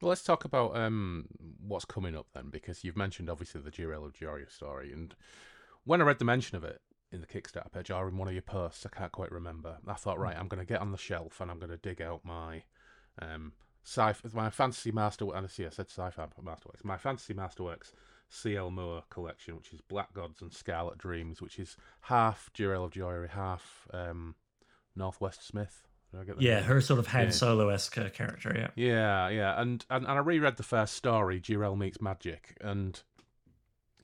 Well, 0.00 0.10
let's 0.10 0.22
talk 0.22 0.44
about 0.44 0.76
um, 0.76 1.26
what's 1.66 1.86
coming 1.86 2.16
up 2.16 2.26
then, 2.34 2.50
because 2.50 2.84
you've 2.84 2.96
mentioned 2.96 3.30
obviously 3.30 3.62
the 3.62 3.70
Jirel 3.70 4.04
of 4.04 4.12
Joiry 4.12 4.50
story, 4.50 4.92
and 4.92 5.14
when 5.84 6.00
I 6.00 6.04
read 6.04 6.18
the 6.18 6.24
mention 6.24 6.56
of 6.56 6.64
it 6.64 6.80
in 7.12 7.20
the 7.20 7.26
Kickstarter 7.26 7.70
page 7.70 7.90
or 7.90 8.08
in 8.08 8.16
one 8.16 8.28
of 8.28 8.34
your 8.34 8.42
posts, 8.42 8.86
I 8.86 8.96
can't 8.96 9.12
quite 9.12 9.30
remember. 9.30 9.76
I 9.86 9.94
thought, 9.94 10.18
right, 10.18 10.36
I'm 10.36 10.48
going 10.48 10.64
to 10.64 10.66
get 10.66 10.80
on 10.80 10.92
the 10.92 10.98
shelf 10.98 11.40
and 11.40 11.50
I'm 11.50 11.58
going 11.58 11.70
to 11.70 11.76
dig 11.76 12.00
out 12.00 12.24
my 12.24 12.62
um, 13.20 13.52
sci 13.84 14.14
my 14.32 14.50
fantasy 14.50 14.92
master. 14.92 15.26
And 15.34 15.46
I 15.46 15.48
see 15.48 15.66
I 15.66 15.70
said 15.70 15.90
sci-fi 15.90 16.26
masterworks. 16.42 16.84
My 16.84 16.96
fantasy 16.96 17.34
masterworks 17.34 17.92
CL 18.28 18.70
Moore 18.70 19.04
collection, 19.10 19.56
which 19.56 19.72
is 19.72 19.80
Black 19.82 20.14
Gods 20.14 20.40
and 20.40 20.52
Scarlet 20.52 20.98
Dreams, 20.98 21.42
which 21.42 21.58
is 21.58 21.76
half 22.02 22.50
Jirel 22.54 22.86
of 22.86 22.92
Joiry, 22.92 23.28
half 23.28 23.86
um, 23.92 24.34
Northwest 24.96 25.46
Smith. 25.46 25.86
Did 26.10 26.20
I 26.20 26.24
get 26.24 26.36
that 26.36 26.42
yeah, 26.42 26.54
right? 26.56 26.64
her 26.64 26.80
sort 26.80 26.98
of 26.98 27.06
Han 27.08 27.24
Yeah. 27.24 27.30
Solo 27.30 27.68
esque 27.68 27.98
uh, 27.98 28.08
character. 28.08 28.52
Yeah. 28.56 28.68
Yeah, 28.74 29.28
yeah, 29.28 29.60
and, 29.60 29.84
and 29.90 30.06
and 30.06 30.18
I 30.18 30.20
reread 30.20 30.56
the 30.56 30.62
first 30.62 30.94
story, 30.94 31.40
Jirel 31.40 31.76
meets 31.76 32.00
magic, 32.00 32.56
and 32.60 33.00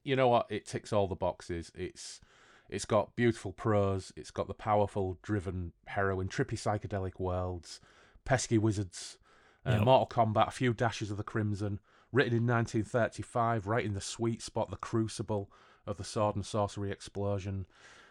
you 0.04 0.16
know 0.16 0.28
what? 0.28 0.46
It 0.50 0.66
ticks 0.66 0.92
all 0.92 1.06
the 1.06 1.14
boxes. 1.14 1.70
It's 1.74 2.20
it's 2.68 2.84
got 2.84 3.16
beautiful 3.16 3.52
prose. 3.52 4.12
It's 4.16 4.30
got 4.30 4.48
the 4.48 4.54
powerful, 4.54 5.18
driven 5.22 5.72
heroine, 5.86 6.28
trippy 6.28 6.54
psychedelic 6.58 7.18
worlds, 7.18 7.80
pesky 8.24 8.58
wizards, 8.58 9.18
uh, 9.66 9.72
Yep. 9.72 9.84
Mortal 9.84 10.24
Kombat, 10.24 10.48
a 10.48 10.52
few 10.52 10.72
dashes 10.72 11.10
of 11.10 11.16
the 11.16 11.22
crimson. 11.22 11.80
Written 12.10 12.32
in 12.32 12.46
1935, 12.46 13.66
right 13.66 13.84
in 13.84 13.92
the 13.92 14.00
sweet 14.00 14.40
spot, 14.40 14.70
the 14.70 14.76
crucible 14.76 15.50
of 15.86 15.98
the 15.98 16.04
sword 16.04 16.36
and 16.36 16.44
sorcery 16.46 16.90
explosion. 16.90 17.66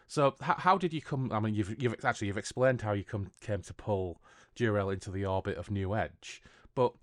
So, 0.08 0.36
how, 0.42 0.54
how 0.56 0.78
did 0.78 0.94
you 0.94 1.02
come? 1.02 1.32
I 1.32 1.40
mean, 1.40 1.56
you've 1.56 1.82
you've 1.82 1.96
actually 2.06 2.28
you've 2.28 2.38
explained 2.38 2.82
how 2.82 2.94
you 2.94 3.04
come 3.04 3.32
came 3.42 3.62
to 3.64 3.74
pull 3.74 4.22
Jirel 4.56 4.94
into 4.94 5.12
the 5.12 5.26
orbit 5.26 5.58
of 5.58 5.72
New 5.72 5.96
Edge, 5.96 6.42
but 6.76 6.94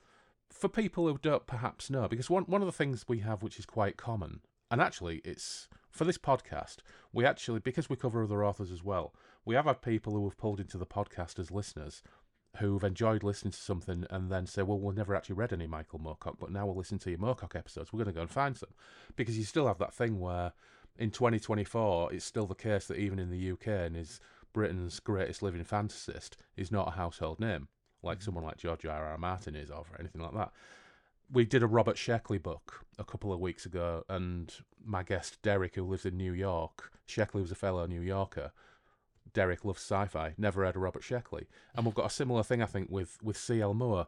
for 0.50 0.68
people 0.68 1.07
who 1.07 1.18
don't 1.18 1.46
perhaps 1.46 1.90
know, 1.90 2.09
because 2.09 2.30
one 2.30 2.44
one 2.44 2.62
of 2.62 2.66
the 2.66 2.72
things 2.72 3.05
we 3.09 3.18
have 3.18 3.42
which 3.42 3.59
is 3.59 3.66
quite 3.66 3.96
common, 3.96 4.40
and 4.70 4.80
actually 4.80 5.20
it's 5.24 5.68
for 5.95 6.05
this 6.05 6.18
podcast, 6.18 6.78
we 7.12 7.24
actually 7.24 7.61
because 7.61 7.88
we 7.88 7.97
cover 7.97 8.24
other 8.24 8.45
authors 8.45 8.72
as 8.72 8.82
well, 8.82 9.14
we 9.45 9.55
have 9.55 9.64
had 9.64 9.80
people 9.80 10.12
who 10.12 10.24
have 10.24 10.36
pulled 10.36 10.59
into 10.59 10.76
the 10.76 10.86
podcast 10.86 11.38
as 11.38 11.53
listeners 11.53 12.03
who've 12.59 12.84
enjoyed 12.84 13.22
listening 13.22 13.53
to 13.53 13.59
something 13.59 14.05
and 14.11 14.30
then 14.30 14.47
say, 14.47 14.62
well, 14.62 14.78
we've 14.78 14.97
never 14.97 15.14
actually 15.14 15.34
read 15.34 15.53
any 15.53 15.66
Michael 15.66 15.99
Moorcock, 15.99 16.36
but 16.38 16.51
now 16.51 16.66
we'll 16.66 16.76
listen 16.76 16.99
to 16.99 17.11
your 17.11 17.18
Moorcock 17.18 17.57
episodes. 17.57 17.92
We're 17.92 17.99
going 17.99 18.12
to 18.12 18.16
go 18.16 18.20
and 18.20 18.30
find 18.30 18.57
some. 18.57 18.70
Because 19.16 19.36
you 19.36 19.45
still 19.45 19.66
have 19.66 19.78
that 19.78 19.92
thing 19.92 20.20
where 20.20 20.53
in 20.97 21.11
2024, 21.11 22.12
it's 22.12 22.24
still 22.24 22.47
the 22.47 22.55
case 22.55 22.86
that 22.86 22.99
even 22.99 23.18
in 23.18 23.30
the 23.30 23.51
UK 23.53 23.66
and 23.66 23.97
is 23.97 24.20
Britain's 24.53 25.01
greatest 25.01 25.42
living 25.42 25.64
fantasist 25.64 26.36
is 26.57 26.70
not 26.70 26.88
a 26.88 26.92
household 26.92 27.40
name, 27.40 27.66
like 28.05 28.20
mm. 28.20 28.22
someone 28.22 28.45
like 28.45 28.57
George 28.57 28.86
R. 28.86 29.05
R. 29.05 29.18
Martin 29.18 29.57
is, 29.57 29.70
or 29.70 29.84
anything 29.99 30.22
like 30.22 30.34
that. 30.34 30.53
We 31.35 31.45
did 31.45 31.64
a 31.64 31.66
Robert 31.66 31.97
Sheckley 31.97 32.41
book 32.41 32.87
a 32.97 33.03
couple 33.03 33.32
of 33.32 33.41
weeks 33.41 33.66
ago, 33.66 34.05
and 34.09 34.55
my 34.85 35.03
guest 35.03 35.43
Derek, 35.43 35.74
who 35.74 35.82
lives 35.82 36.07
in 36.07 36.16
New 36.16 36.32
York, 36.32 36.93
Sheckley 37.09 37.41
was 37.41 37.51
a 37.51 37.57
fellow 37.57 37.85
New 37.87 38.01
Yorker, 38.01 38.53
Derek 39.32 39.64
loves 39.64 39.80
sci-fi. 39.82 40.35
Never 40.39 40.64
heard 40.64 40.76
of 40.76 40.82
Robert 40.82 41.03
Sheckley, 41.03 41.49
and 41.74 41.85
we've 41.85 41.95
got 41.95 42.07
a 42.07 42.11
similar 42.11 42.45
thing, 42.45 42.62
I 42.62 42.66
think, 42.66 42.89
with 42.89 43.18
with 43.20 43.37
C.L. 43.37 43.74
Moore. 43.74 44.07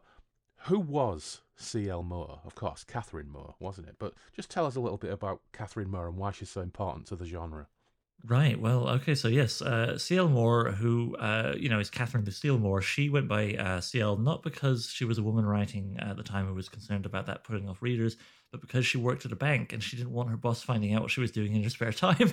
Who 0.67 0.79
was 0.79 1.41
C.L. 1.57 2.01
Moore? 2.01 2.39
Of 2.45 2.55
course, 2.55 2.85
Catherine 2.85 3.29
Moore, 3.29 3.55
wasn't 3.59 3.89
it? 3.89 3.97
But 3.99 4.13
just 4.33 4.49
tell 4.49 4.65
us 4.65 4.77
a 4.77 4.79
little 4.79 4.97
bit 4.97 5.11
about 5.11 5.41
Catherine 5.51 5.91
Moore 5.91 6.07
and 6.07 6.15
why 6.15 6.31
she's 6.31 6.49
so 6.49 6.61
important 6.61 7.07
to 7.07 7.17
the 7.17 7.25
genre. 7.25 7.67
Right. 8.25 8.59
Well, 8.59 8.89
okay. 8.89 9.15
So 9.15 9.27
yes, 9.27 9.61
uh, 9.61 9.97
C.L. 9.97 10.27
Moore, 10.27 10.71
who 10.71 11.15
uh, 11.17 11.53
you 11.57 11.69
know 11.69 11.79
is 11.79 11.89
Catherine 11.89 12.25
Lucille 12.25 12.57
Moore, 12.57 12.81
she 12.81 13.09
went 13.09 13.27
by 13.27 13.53
uh, 13.53 13.79
C.L. 13.79 14.17
not 14.17 14.43
because 14.43 14.89
she 14.89 15.05
was 15.05 15.17
a 15.17 15.23
woman 15.23 15.45
writing 15.45 15.95
at 15.99 16.17
the 16.17 16.23
time 16.23 16.47
who 16.47 16.53
was 16.53 16.67
concerned 16.67 17.05
about 17.05 17.27
that 17.27 17.43
putting 17.43 17.69
off 17.69 17.81
readers, 17.81 18.17
but 18.51 18.59
because 18.59 18.85
she 18.85 18.97
worked 18.97 19.25
at 19.25 19.31
a 19.31 19.35
bank 19.35 19.71
and 19.71 19.83
she 19.83 19.95
didn't 19.95 20.11
want 20.11 20.29
her 20.29 20.35
boss 20.35 20.63
finding 20.63 20.93
out 20.93 21.03
what 21.03 21.11
she 21.11 21.21
was 21.21 21.31
doing 21.31 21.55
in 21.55 21.63
her 21.63 21.69
spare 21.69 21.93
time. 21.93 22.17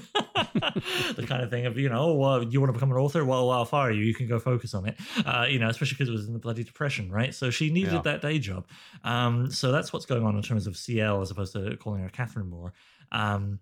the 0.55 1.24
kind 1.28 1.43
of 1.43 1.51
thing 1.51 1.66
of 1.66 1.78
you 1.78 1.89
know, 1.91 2.01
oh, 2.01 2.14
well, 2.14 2.43
you 2.43 2.61
want 2.61 2.70
to 2.70 2.72
become 2.72 2.91
an 2.91 2.97
author? 2.97 3.24
Well, 3.24 3.51
I'll 3.51 3.66
fire 3.66 3.93
you. 3.93 4.05
You 4.05 4.14
can 4.14 4.26
go 4.26 4.39
focus 4.41 4.74
on 4.74 4.87
it. 4.87 4.97
Uh, 5.24 5.47
you 5.49 5.59
know, 5.59 5.68
especially 5.68 5.97
because 5.97 6.09
it 6.09 6.12
was 6.12 6.26
in 6.26 6.32
the 6.32 6.41
bloody 6.41 6.64
depression, 6.64 7.12
right? 7.12 7.35
So 7.35 7.51
she 7.51 7.70
needed 7.70 7.93
Yeah. 7.93 8.01
that 8.03 8.22
day 8.22 8.39
job. 8.39 8.66
Um, 9.05 9.51
so 9.51 9.70
that's 9.70 9.93
what's 9.93 10.07
going 10.07 10.24
on 10.24 10.35
in 10.35 10.43
terms 10.43 10.66
of 10.66 10.76
CL 10.78 11.20
as 11.20 11.30
opposed 11.30 11.53
to 11.53 11.76
calling 11.76 12.03
her 12.03 12.09
Catherine 12.09 12.49
Moore. 12.49 12.72
Um, 13.12 13.61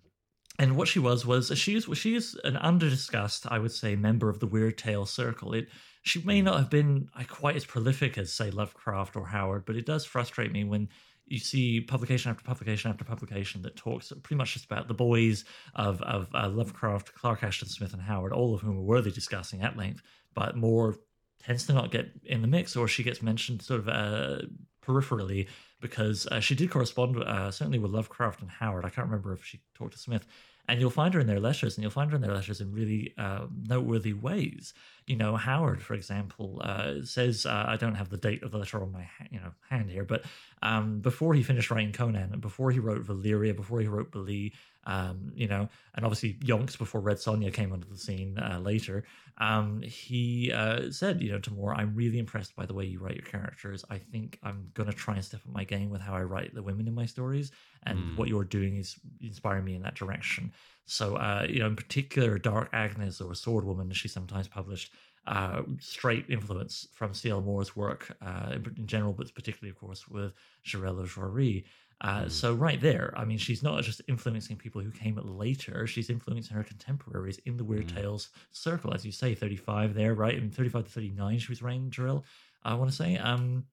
and 0.59 0.77
what 0.77 0.89
she 0.89 0.99
was 0.99 1.25
was 1.25 1.57
she 1.59 1.77
is 1.77 1.89
she 1.95 2.15
is 2.15 2.39
an 2.45 2.57
under-discussed, 2.57 3.47
I 3.51 3.59
would 3.59 3.73
say, 3.73 3.97
member 3.97 4.29
of 4.29 4.41
the 4.41 4.47
Weird 4.47 4.79
Tale 4.79 5.07
circle. 5.07 5.55
It 5.55 5.69
she 6.03 6.21
may 6.23 6.43
not 6.43 6.59
have 6.59 6.71
been 6.71 7.09
uh, 7.17 7.25
quite 7.29 7.57
as 7.57 7.65
prolific 7.65 8.19
as 8.19 8.33
say 8.33 8.51
Lovecraft 8.51 9.17
or 9.17 9.27
Howard, 9.27 9.65
but 9.65 9.77
it 9.77 9.87
does 9.87 10.05
frustrate 10.05 10.53
me 10.53 10.65
when 10.65 10.89
you 11.27 11.39
see 11.39 11.81
publication 11.81 12.31
after 12.31 12.43
publication 12.43 12.91
after 12.91 13.05
publication 13.05 13.63
that 13.63 13.77
talks 13.77 14.13
pretty 14.23 14.35
much 14.35 14.55
just 14.55 14.67
about 14.67 14.89
the 14.89 14.95
boys 14.95 15.45
of 15.75 16.03
of 16.03 16.29
uh, 16.35 16.49
Lovecraft, 16.49 17.15
Clark 17.15 17.43
Ashton 17.43 17.69
Smith, 17.69 17.93
and 17.93 18.03
Howard, 18.03 18.33
all 18.33 18.55
of 18.55 18.61
whom 18.61 18.79
are 18.79 18.83
worthy 18.83 19.11
discussing 19.11 19.63
at 19.63 19.77
length, 19.77 20.03
but 20.35 20.57
more 20.57 20.97
tends 21.43 21.67
to 21.67 21.73
not 21.73 21.91
get 21.91 22.11
in 22.25 22.43
the 22.43 22.49
mix, 22.49 22.77
or 22.77 22.87
she 22.87 23.03
gets 23.03 23.23
mentioned 23.23 23.63
sort 23.63 23.81
of 23.81 23.89
uh, 23.89 24.39
peripherally 24.85 25.49
because 25.83 26.27
uh, 26.29 26.41
she 26.41 26.55
did 26.55 26.71
correspond 26.71 27.23
uh, 27.23 27.51
certainly 27.51 27.79
with 27.79 27.91
Lovecraft 27.91 28.41
and 28.41 28.51
Howard. 28.51 28.87
I 28.87 28.89
can't 28.89 29.07
remember 29.07 29.35
if 29.35 29.45
she 29.45 29.61
talked 29.75 29.93
to 29.93 29.99
Smith. 29.99 30.27
And 30.69 30.81
you'll 30.81 30.91
find 30.91 31.13
her 31.13 31.19
in 31.19 31.27
their 31.27 31.41
letters, 31.41 31.77
and 31.77 31.83
you'll 31.83 31.91
find 31.91 32.09
her 32.13 32.15
in 32.15 32.23
their 32.23 32.33
letters 32.33 32.61
in 32.61 32.73
really 32.73 33.13
uh, 33.19 33.47
noteworthy 33.67 34.13
ways. 34.13 34.75
You 35.09 35.17
know, 35.17 35.37
Howard, 35.37 35.83
for 35.83 35.95
example, 35.95 36.63
uh, 36.63 37.03
says 37.03 37.47
uh, 37.47 37.65
I 37.67 37.77
don't 37.77 37.97
have 37.97 38.11
the 38.11 38.17
date 38.17 38.45
of 38.45 38.53
the 38.53 38.59
letter 38.59 38.81
on 38.81 38.93
my 38.93 39.03
ha- 39.03 39.27
you 39.29 39.41
know 39.41 39.51
hand 39.69 39.91
here, 39.91 40.05
but 40.05 40.25
um, 40.63 41.01
before 41.01 41.35
he 41.35 41.43
finished 41.43 41.73
writing 41.73 41.93
Conan, 41.93 42.33
and 42.33 42.41
before 42.41 42.71
he 42.71 42.79
wrote 42.79 43.03
Valeria, 43.03 43.55
before 43.55 43.81
he 43.81 43.89
wrote 43.89 44.13
Bali, 44.13 44.53
um, 44.85 45.33
you 45.35 45.49
know, 45.49 45.69
and 45.95 46.05
obviously 46.05 46.35
Yonks 46.45 46.77
before 46.77 47.01
Red 47.01 47.19
Sonja 47.19 47.53
came 47.53 47.73
onto 47.73 47.89
the 47.89 47.97
scene 47.99 48.39
uh, 48.39 48.59
later, 48.61 49.05
um, 49.39 49.83
he 49.83 50.53
uh, 50.53 50.91
said, 50.91 51.23
you 51.23 51.33
know, 51.33 51.39
to 51.39 51.53
Moore, 51.53 51.75
I'm 51.75 51.95
really 51.95 52.19
impressed 52.19 52.55
by 52.57 52.67
the 52.67 52.75
way 52.75 52.85
you 52.85 52.99
write 52.99 53.15
your 53.17 53.25
characters. 53.25 53.85
I 53.91 53.99
think 53.99 54.39
I'm 54.43 54.71
going 54.75 54.91
to 54.91 54.97
try 54.97 55.15
and 55.15 55.25
step 55.25 55.41
up 55.47 55.53
my 55.53 55.65
game 55.65 55.91
with 55.91 56.01
how 56.01 56.15
I 56.15 56.23
write 56.23 56.55
the 56.55 56.63
women 56.63 56.87
in 56.89 56.95
my 56.95 57.07
stories, 57.07 57.53
and 57.85 57.99
Mm. 57.99 58.17
what 58.17 58.29
you're 58.29 58.45
doing 58.45 58.77
is 58.77 58.99
inspiring 59.21 59.65
me 59.65 59.75
in 59.75 59.83
that 59.83 59.95
direction. 59.95 60.53
So, 60.87 61.17
uh, 61.17 61.47
you 61.49 61.61
know, 61.61 61.67
in 61.67 61.77
particular, 61.77 62.39
Dark 62.39 62.69
Agnes 62.73 63.21
or 63.21 63.35
Sword 63.35 63.65
Woman, 63.65 63.91
as 63.91 63.97
she's 63.97 64.13
sometimes 64.13 64.49
published, 64.49 64.93
uh, 65.27 65.63
straight 65.79 66.27
influence 66.29 66.89
from 66.95 67.15
C.L. 67.15 67.41
Moore's 67.41 67.77
work 67.77 68.17
uh, 68.21 68.57
in, 68.77 68.87
general, 68.87 69.13
but 69.13 69.33
particularly, 69.35 69.71
of 69.71 69.79
course, 69.79 70.09
with 70.09 70.35
Jirel 70.67 71.01
of 71.01 71.09
Joiry. 71.15 71.65
Uh, 72.03 72.25
Mm. 72.25 72.31
So 72.31 72.53
right 72.53 72.81
there, 72.81 73.15
I 73.17 73.25
mean, 73.25 73.39
she's 73.39 73.63
not 73.63 73.83
just 73.85 74.03
influencing 74.09 74.57
people 74.57 74.83
who 74.83 74.91
came 74.91 75.17
later; 75.23 75.87
she's 75.87 76.11
influencing 76.11 76.57
her 76.57 76.65
contemporaries 76.65 77.39
in 77.47 77.57
the 77.57 77.65
Weird 77.65 77.87
Mm. 77.87 77.95
Tales 77.95 78.29
circle, 78.51 78.93
as 78.93 79.07
you 79.07 79.13
say, 79.13 79.35
thirty-five 79.35 79.95
there, 79.95 80.13
right? 80.13 80.37
I 80.37 80.41
mean, 80.41 80.51
thirty-five 80.51 80.85
to 80.85 80.91
thirty-nine, 80.91 81.39
she 81.39 81.53
was 81.53 81.63
writing 81.63 81.91
Jirel. 81.91 82.25
I 82.65 82.75
want 82.75 82.91
to 82.91 82.97
say, 82.97 83.17
um, 83.17 83.67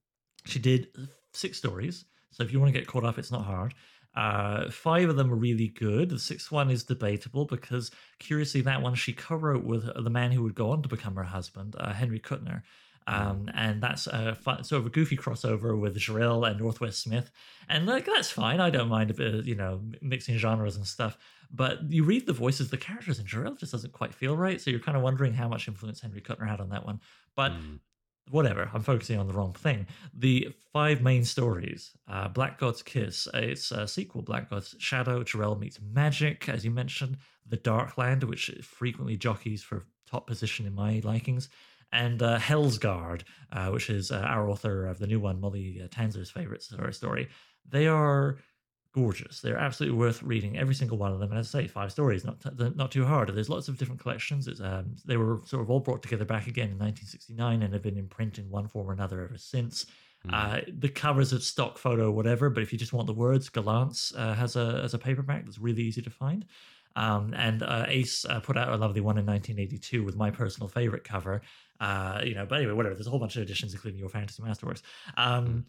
she 0.46 0.60
did 0.60 0.88
six 1.34 1.58
stories. 1.58 2.06
So 2.32 2.44
if 2.44 2.54
you 2.54 2.60
want 2.60 2.72
to 2.74 2.80
get 2.80 2.88
caught 2.88 3.04
up, 3.04 3.18
it's 3.18 3.32
not 3.32 3.46
hard. 3.46 3.74
Uh, 4.16 4.70
five 4.70 5.10
of 5.10 5.16
them 5.16 5.32
are 5.32 5.36
really 5.36 5.68
good. 5.68 6.10
The 6.10 6.20
sixth 6.20 6.52
one 6.52 6.70
is 6.70 6.84
debatable 6.84 7.46
because, 7.46 7.92
curiously, 8.20 8.62
that 8.62 8.82
one 8.82 8.96
she 8.96 9.14
co-wrote 9.14 9.64
with 9.64 9.86
the 9.86 10.10
man 10.10 10.32
who 10.32 10.44
would 10.44 10.56
go 10.56 10.72
on 10.72 10.82
to 10.82 10.90
become 10.90 11.16
her 11.16 11.24
husband, 11.24 11.76
uh, 11.80 11.94
Henry 11.94 12.20
Kuttner. 12.20 12.62
Um, 13.10 13.50
and 13.56 13.82
that's 13.82 14.08
a 14.08 14.36
fun, 14.36 14.64
sort 14.64 14.82
of 14.82 14.86
a 14.86 14.90
goofy 14.90 15.18
crossover 15.18 15.80
with 15.80 15.98
Jirel 15.98 16.48
and 16.48 16.60
Northwest 16.60 17.02
Smith, 17.02 17.32
and 17.68 17.86
like 17.86 18.06
that's 18.06 18.30
fine. 18.30 18.60
I 18.60 18.70
don't 18.70 18.90
mind 18.90 19.10
a 19.10 19.14
bit, 19.14 19.34
of, 19.34 19.48
you 19.48 19.56
know, 19.56 19.82
mixing 20.02 20.38
genres 20.38 20.76
and 20.76 20.86
stuff. 20.86 21.18
But 21.52 21.92
you 21.92 22.04
read 22.04 22.28
the 22.28 22.34
voices, 22.34 22.70
the 22.70 22.78
characters, 22.78 23.18
and 23.18 23.28
Jirel 23.28 23.58
just 23.58 23.72
doesn't 23.72 23.94
quite 23.94 24.14
feel 24.14 24.38
right. 24.38 24.62
So 24.62 24.70
you're 24.70 24.80
kind 24.80 24.96
of 24.98 25.02
wondering 25.04 25.34
how 25.34 25.48
much 25.48 25.68
influence 25.68 26.02
Henry 26.02 26.22
Kuttner 26.22 26.48
had 26.48 26.62
on 26.62 26.70
that 26.70 26.86
one. 26.86 27.00
But 27.36 27.54
Mm. 27.54 27.80
whatever, 28.30 28.70
I'm 28.74 28.84
focusing 28.84 29.18
on 29.20 29.28
the 29.28 29.34
wrong 29.34 29.54
thing. 29.54 29.88
The 30.14 30.54
five 30.72 31.02
main 31.02 31.26
stories 31.26 31.92
uh, 32.08 32.28
Black 32.28 32.60
God's 32.60 32.84
Kiss, 32.84 33.28
it's 33.34 33.72
a 33.72 33.88
sequel, 33.88 34.22
Black 34.22 34.50
God's 34.52 34.76
Shadow, 34.78 35.24
Jirel 35.24 35.60
meets 35.60 35.80
Magic, 35.82 36.48
as 36.48 36.64
you 36.64 36.70
mentioned, 36.70 37.18
The 37.48 37.58
Dark 37.58 37.98
Land, 37.98 38.24
which 38.24 38.52
frequently 38.62 39.18
jockeys 39.18 39.64
for 39.64 39.86
top 40.06 40.28
position 40.28 40.68
in 40.68 40.76
my 40.76 41.02
likings, 41.04 41.50
and 41.92 42.22
uh, 42.22 42.38
Hell's 42.38 42.78
Guard, 42.78 43.24
uh, 43.52 43.70
which 43.70 43.90
is 43.90 44.12
uh, 44.12 44.20
our 44.20 44.50
author 44.50 44.86
of 44.86 45.00
the 45.00 45.08
new 45.08 45.20
one, 45.20 45.40
Molly 45.40 45.82
uh, 45.84 45.88
Tanzer's 45.88 46.30
favorite 46.30 46.62
story. 46.62 46.94
story. 46.94 47.28
They 47.68 47.88
are 47.88 48.38
gorgeous. 48.94 49.42
They're 49.42 49.58
absolutely 49.58 49.98
worth 49.98 50.24
reading, 50.24 50.58
every 50.58 50.76
single 50.76 50.98
one 50.98 51.12
of 51.12 51.20
them. 51.20 51.32
And 51.32 51.40
as 51.40 51.54
I 51.54 51.62
say, 51.62 51.68
five 51.68 51.92
stories, 51.92 52.26
not 52.26 52.40
t- 52.42 52.72
not 52.76 52.92
too 52.92 53.06
hard. 53.06 53.34
There's 53.34 53.50
lots 53.50 53.68
of 53.68 53.78
different 53.78 54.02
collections. 54.02 54.48
It's, 54.48 54.62
um, 54.62 54.96
they 55.06 55.18
were 55.18 55.42
sort 55.46 55.62
of 55.62 55.70
all 55.70 55.80
brought 55.80 56.02
together 56.02 56.26
back 56.26 56.48
again 56.48 56.70
in 56.70 56.78
1969 56.80 57.64
and 57.64 57.74
have 57.74 57.84
been 57.84 57.98
in 57.98 58.08
print 58.08 58.40
in 58.40 58.50
one 58.50 58.68
form 58.68 58.90
or 58.90 58.94
another 58.94 59.22
ever 59.22 59.38
since. 59.38 59.86
Mm. 60.28 60.34
Uh, 60.34 60.62
the 60.80 60.90
covers 60.90 61.32
of 61.32 61.44
stock 61.44 61.78
photo, 61.78 62.12
whatever. 62.12 62.50
But 62.50 62.64
if 62.64 62.74
you 62.74 62.80
just 62.80 62.94
want 62.94 63.08
the 63.08 63.14
words, 63.14 63.50
Gollancz 63.50 64.14
uh, 64.18 64.34
has 64.34 64.56
a 64.56 64.82
as 64.84 64.94
a 64.94 65.00
paperback 65.00 65.46
that's 65.46 65.60
really 65.60 65.84
easy 65.84 66.02
to 66.02 66.10
find. 66.10 66.46
Um, 66.96 67.34
and 67.34 67.64
uh, 67.64 67.86
Ace 67.88 68.26
uh, 68.26 68.40
put 68.40 68.58
out 68.58 68.70
a 68.70 68.76
lovely 68.78 69.02
one 69.02 69.18
in 69.18 69.26
1982 69.26 70.04
with 70.04 70.16
my 70.16 70.32
personal 70.32 70.68
favorite 70.68 71.04
cover. 71.04 71.42
Uh, 71.80 72.22
you 72.24 72.36
know, 72.36 72.46
but 72.46 72.58
anyway, 72.58 72.74
whatever. 72.74 72.96
There's 72.96 73.08
a 73.08 73.10
whole 73.10 73.20
bunch 73.20 73.36
of 73.38 73.44
editions, 73.44 73.74
including 73.74 74.00
your 74.00 74.10
Fantasy 74.10 74.42
Masterworks. 74.44 74.82
Um, 75.16 75.66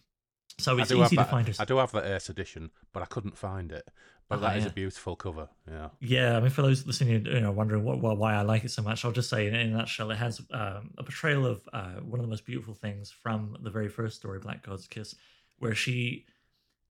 So 0.59 0.77
I 0.79 0.83
it's 0.83 0.93
easy 0.93 1.17
to 1.17 1.25
find. 1.25 1.57
I 1.59 1.65
do 1.65 1.77
have 1.77 1.93
the 1.93 2.17
Ace 2.17 2.29
edition, 2.29 2.71
but 2.93 3.03
I 3.03 3.07
couldn't 3.07 3.37
find 3.39 3.71
it. 3.73 3.89
But 4.29 4.39
Ah, 4.39 4.43
that 4.43 4.57
is 4.59 4.65
yeah. 4.65 4.71
a 4.71 4.73
beautiful 4.73 5.17
cover. 5.17 5.49
Yeah. 5.69 5.89
Yeah, 6.01 6.37
I 6.37 6.41
mean, 6.41 6.51
for 6.51 6.63
those 6.63 6.87
listening, 6.87 7.27
you 7.27 7.41
know, 7.41 7.51
wondering 7.51 7.83
what, 7.85 8.01
what 8.01 8.17
why 8.17 8.35
I 8.35 8.43
like 8.43 8.65
it 8.65 8.71
so 8.71 8.83
much, 8.83 9.05
I'll 9.05 9.11
just 9.13 9.29
say 9.29 9.47
in, 9.49 9.55
in 9.55 9.73
a 9.73 9.77
nutshell, 9.79 10.11
it 10.11 10.17
has 10.19 10.41
um, 10.53 10.91
a 10.99 11.03
portrayal 11.03 11.47
of 11.47 11.69
uh, 11.73 11.95
one 12.01 12.21
of 12.21 12.25
the 12.25 12.31
most 12.31 12.45
beautiful 12.47 12.75
things 12.75 13.11
from 13.11 13.57
the 13.63 13.71
very 13.71 13.89
first 13.89 14.17
story, 14.17 14.39
Black 14.39 14.65
God's 14.65 14.87
Kiss, 14.87 15.15
where 15.59 15.75
she, 15.75 16.27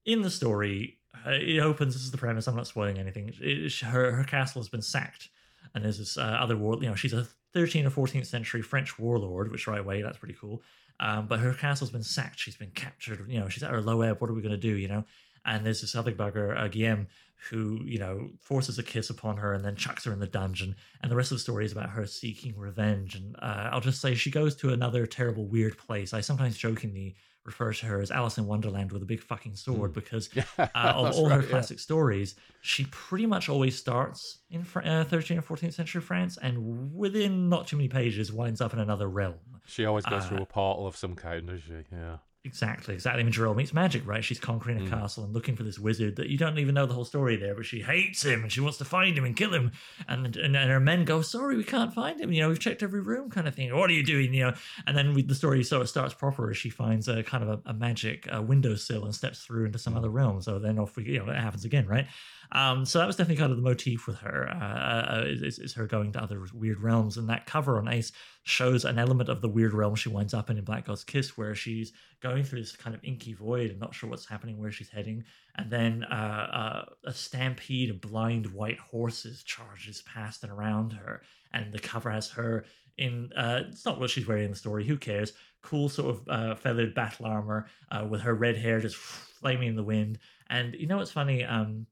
in 0.05 0.21
the 0.21 0.29
story, 0.29 0.99
uh, 1.25 1.31
it 1.31 1.59
opens. 1.59 1.93
This 1.93 2.03
is 2.03 2.11
the 2.11 2.17
premise. 2.17 2.47
I'm 2.47 2.55
not 2.55 2.67
spoiling 2.67 2.97
anything. 2.97 3.33
It, 3.39 3.73
her 3.81 4.11
her 4.11 4.23
castle 4.23 4.61
has 4.61 4.69
been 4.69 4.81
sacked, 4.81 5.29
and 5.73 5.83
there's 5.83 5.97
this 5.97 6.17
uh, 6.17 6.21
other 6.21 6.57
war. 6.57 6.77
You 6.81 6.89
know, 6.89 6.95
she's 6.95 7.13
a 7.13 7.27
13th 7.55 7.97
or 7.97 8.07
14th 8.07 8.25
century 8.25 8.61
French 8.61 8.97
warlord, 8.97 9.51
which 9.51 9.67
right 9.67 9.79
away 9.79 10.01
that's 10.01 10.17
pretty 10.17 10.35
cool. 10.39 10.61
Um, 10.99 11.27
but 11.27 11.39
her 11.39 11.53
castle's 11.53 11.89
been 11.89 12.03
sacked. 12.03 12.39
She's 12.39 12.55
been 12.55 12.71
captured. 12.71 13.25
You 13.27 13.39
know, 13.39 13.49
she's 13.49 13.63
at 13.63 13.71
her 13.71 13.81
low 13.81 14.01
ebb. 14.01 14.21
What 14.21 14.29
are 14.29 14.33
we 14.33 14.41
going 14.41 14.51
to 14.51 14.57
do? 14.57 14.75
You 14.75 14.87
know, 14.87 15.05
and 15.45 15.65
there's 15.65 15.81
this 15.81 15.95
other 15.95 16.11
bugger, 16.11 16.57
uh, 16.57 16.67
Guillaume, 16.67 17.07
who 17.49 17.81
you 17.83 17.97
know 17.97 18.29
forces 18.39 18.77
a 18.77 18.83
kiss 18.83 19.09
upon 19.09 19.37
her 19.37 19.53
and 19.53 19.65
then 19.65 19.75
chucks 19.75 20.05
her 20.05 20.13
in 20.13 20.19
the 20.19 20.27
dungeon. 20.27 20.75
And 21.01 21.11
the 21.11 21.15
rest 21.15 21.31
of 21.31 21.37
the 21.37 21.41
story 21.41 21.65
is 21.65 21.71
about 21.71 21.89
her 21.89 22.05
seeking 22.05 22.57
revenge. 22.57 23.15
And 23.15 23.35
uh, 23.39 23.69
I'll 23.71 23.81
just 23.81 24.01
say 24.01 24.15
she 24.15 24.31
goes 24.31 24.55
to 24.57 24.73
another 24.73 25.05
terrible, 25.05 25.45
weird 25.45 25.77
place. 25.77 26.13
I 26.13 26.21
sometimes 26.21 26.57
jokingly 26.57 27.15
refer 27.43 27.73
to 27.73 27.85
her 27.87 28.01
as 28.01 28.11
Alice 28.11 28.37
in 28.37 28.45
Wonderland 28.45 28.91
with 28.91 29.01
a 29.01 29.05
big 29.05 29.19
fucking 29.21 29.55
sword 29.55 29.91
Mm. 29.91 29.95
because 29.95 30.29
uh, 30.59 30.67
of 30.75 31.15
all 31.15 31.27
right, 31.27 31.37
her 31.37 31.41
yeah. 31.41 31.47
classic 31.49 31.79
stories, 31.79 32.35
she 32.61 32.85
pretty 32.91 33.25
much 33.25 33.49
always 33.49 33.75
starts 33.77 34.39
in 34.51 34.63
Fr- 34.63 34.79
uh, 34.81 35.05
13th 35.05 35.39
or 35.49 35.55
14th 35.57 35.73
century 35.73 36.01
France, 36.01 36.37
and 36.41 36.93
within 36.93 37.49
not 37.49 37.67
too 37.67 37.77
many 37.77 37.89
pages, 37.89 38.31
winds 38.31 38.61
up 38.61 38.73
in 38.73 38.79
another 38.79 39.07
realm. 39.09 39.35
She 39.65 39.85
always 39.85 40.05
goes 40.05 40.23
Uh, 40.23 40.27
through 40.27 40.41
a 40.43 40.45
portal 40.45 40.85
of 40.87 40.95
some 40.95 41.15
kind, 41.15 41.47
does 41.47 41.61
she? 41.63 41.73
Yeah. 41.91 42.17
Exactly, 42.43 42.95
exactly. 42.95 43.21
I 43.21 43.23
mean, 43.23 43.31
Jirel 43.31 43.55
meets 43.55 43.71
magic, 43.71 44.01
right? 44.07 44.23
She's 44.23 44.39
conquering 44.39 44.77
a 44.77 44.81
Mm. 44.81 44.89
castle 44.89 45.23
and 45.23 45.31
looking 45.31 45.55
for 45.55 45.61
this 45.61 45.77
wizard 45.77 46.15
that 46.15 46.29
you 46.29 46.39
don't 46.39 46.57
even 46.57 46.73
know 46.73 46.87
the 46.87 46.93
whole 46.95 47.05
story 47.05 47.35
there, 47.35 47.53
but 47.53 47.67
she 47.67 47.81
hates 47.81 48.25
him 48.25 48.41
and 48.41 48.51
she 48.51 48.59
wants 48.59 48.79
to 48.79 48.85
find 48.85 49.15
him 49.15 49.25
and 49.25 49.35
kill 49.37 49.53
him. 49.53 49.71
And 50.07 50.35
and, 50.35 50.55
and 50.55 50.71
her 50.71 50.79
men 50.79 51.05
go, 51.05 51.21
"Sorry, 51.21 51.55
we 51.55 51.63
can't 51.63 51.93
find 51.93 52.19
him. 52.19 52.31
You 52.33 52.41
know, 52.41 52.49
we've 52.49 52.59
checked 52.59 52.81
every 52.81 53.01
room, 53.01 53.29
kind 53.29 53.47
of 53.47 53.53
thing. 53.53 53.71
What 53.75 53.91
are 53.91 53.93
you 53.93 54.03
doing? 54.03 54.33
You 54.33 54.45
know?" 54.47 54.53
And 54.87 54.97
then 54.97 55.13
we, 55.13 55.21
the 55.21 55.35
story 55.35 55.63
sort 55.63 55.83
of 55.83 55.89
starts 55.89 56.15
proper 56.15 56.49
as 56.49 56.57
she 56.57 56.71
finds 56.71 57.07
a 57.07 57.21
kind 57.21 57.43
of 57.43 57.49
a, 57.63 57.69
a 57.69 57.73
magic 57.75 58.27
uh, 58.35 58.41
windowsill 58.41 59.05
and 59.05 59.13
steps 59.13 59.45
through 59.45 59.65
into 59.65 59.77
some 59.77 59.95
other 59.95 60.09
realm. 60.09 60.41
So 60.41 60.57
then 60.57 60.79
off 60.79 60.95
we, 60.95 61.03
you 61.05 61.19
know, 61.19 61.29
it 61.31 61.37
happens 61.37 61.63
again, 61.63 61.85
right? 61.85 62.07
Um, 62.53 62.85
so 62.85 62.99
that 62.99 63.07
was 63.07 63.15
definitely 63.15 63.39
kind 63.39 63.51
of 63.51 63.57
the 63.57 63.63
motif 63.63 64.07
with 64.07 64.17
her. 64.17 64.49
Uh, 64.49 64.65
uh, 64.65 65.23
is, 65.25 65.57
is 65.57 65.73
her 65.73 65.87
going 65.87 66.11
to 66.11 66.21
other 66.21 66.45
weird 66.53 66.81
realms, 66.81 67.17
and 67.17 67.29
that 67.29 67.45
cover 67.45 67.77
on 67.77 67.87
Ace 67.87 68.11
shows 68.43 68.83
an 68.83 68.99
element 68.99 69.29
of 69.29 69.41
the 69.41 69.47
weird 69.47 69.73
realm 69.73 69.95
she 69.95 70.09
winds 70.09 70.33
up 70.33 70.49
in 70.49 70.57
in 70.57 70.63
Black 70.65 70.85
God's 70.85 71.03
Kiss, 71.03 71.37
where 71.37 71.55
she's 71.55 71.93
going 72.21 72.43
through 72.43 72.59
this 72.59 72.75
kind 72.75 72.95
of 72.95 73.03
inky 73.03 73.33
void 73.33 73.71
and 73.71 73.79
not 73.79 73.95
sure 73.95 74.09
what's 74.09 74.27
happening, 74.27 74.57
where 74.57 74.71
she's 74.71 74.89
heading, 74.89 75.23
and 75.55 75.71
then 75.71 76.03
uh, 76.05 76.85
uh, 76.85 76.85
a 77.05 77.13
stampede 77.13 77.89
of 77.89 78.01
blind 78.01 78.47
white 78.47 78.79
horses 78.79 79.43
charges 79.43 80.01
past 80.01 80.43
and 80.43 80.51
around 80.51 80.91
her, 80.91 81.21
and 81.53 81.71
the 81.71 81.79
cover 81.79 82.09
has 82.09 82.29
her 82.31 82.65
in 82.97 83.29
uh, 83.35 83.61
it's 83.69 83.85
not 83.85 83.99
what 83.99 84.09
she's 84.09 84.27
wearing 84.27 84.45
in 84.45 84.51
the 84.51 84.57
story. 84.57 84.85
Who 84.85 84.97
cares? 84.97 85.33
Cool 85.61 85.89
sort 85.89 86.15
of 86.15 86.27
uh, 86.27 86.55
feathered 86.55 86.93
battle 86.93 87.25
armor 87.27 87.67
uh, 87.91 88.05
with 88.09 88.21
her 88.21 88.33
red 88.33 88.57
hair 88.57 88.79
just 88.79 88.95
flaming 88.95 89.69
in 89.69 89.75
the 89.75 89.83
wind. 89.83 90.19
And 90.49 90.75
you 90.75 90.87
know 90.87 90.97
what's 90.97 91.11
funny? 91.11 91.43
Um, 91.43 91.85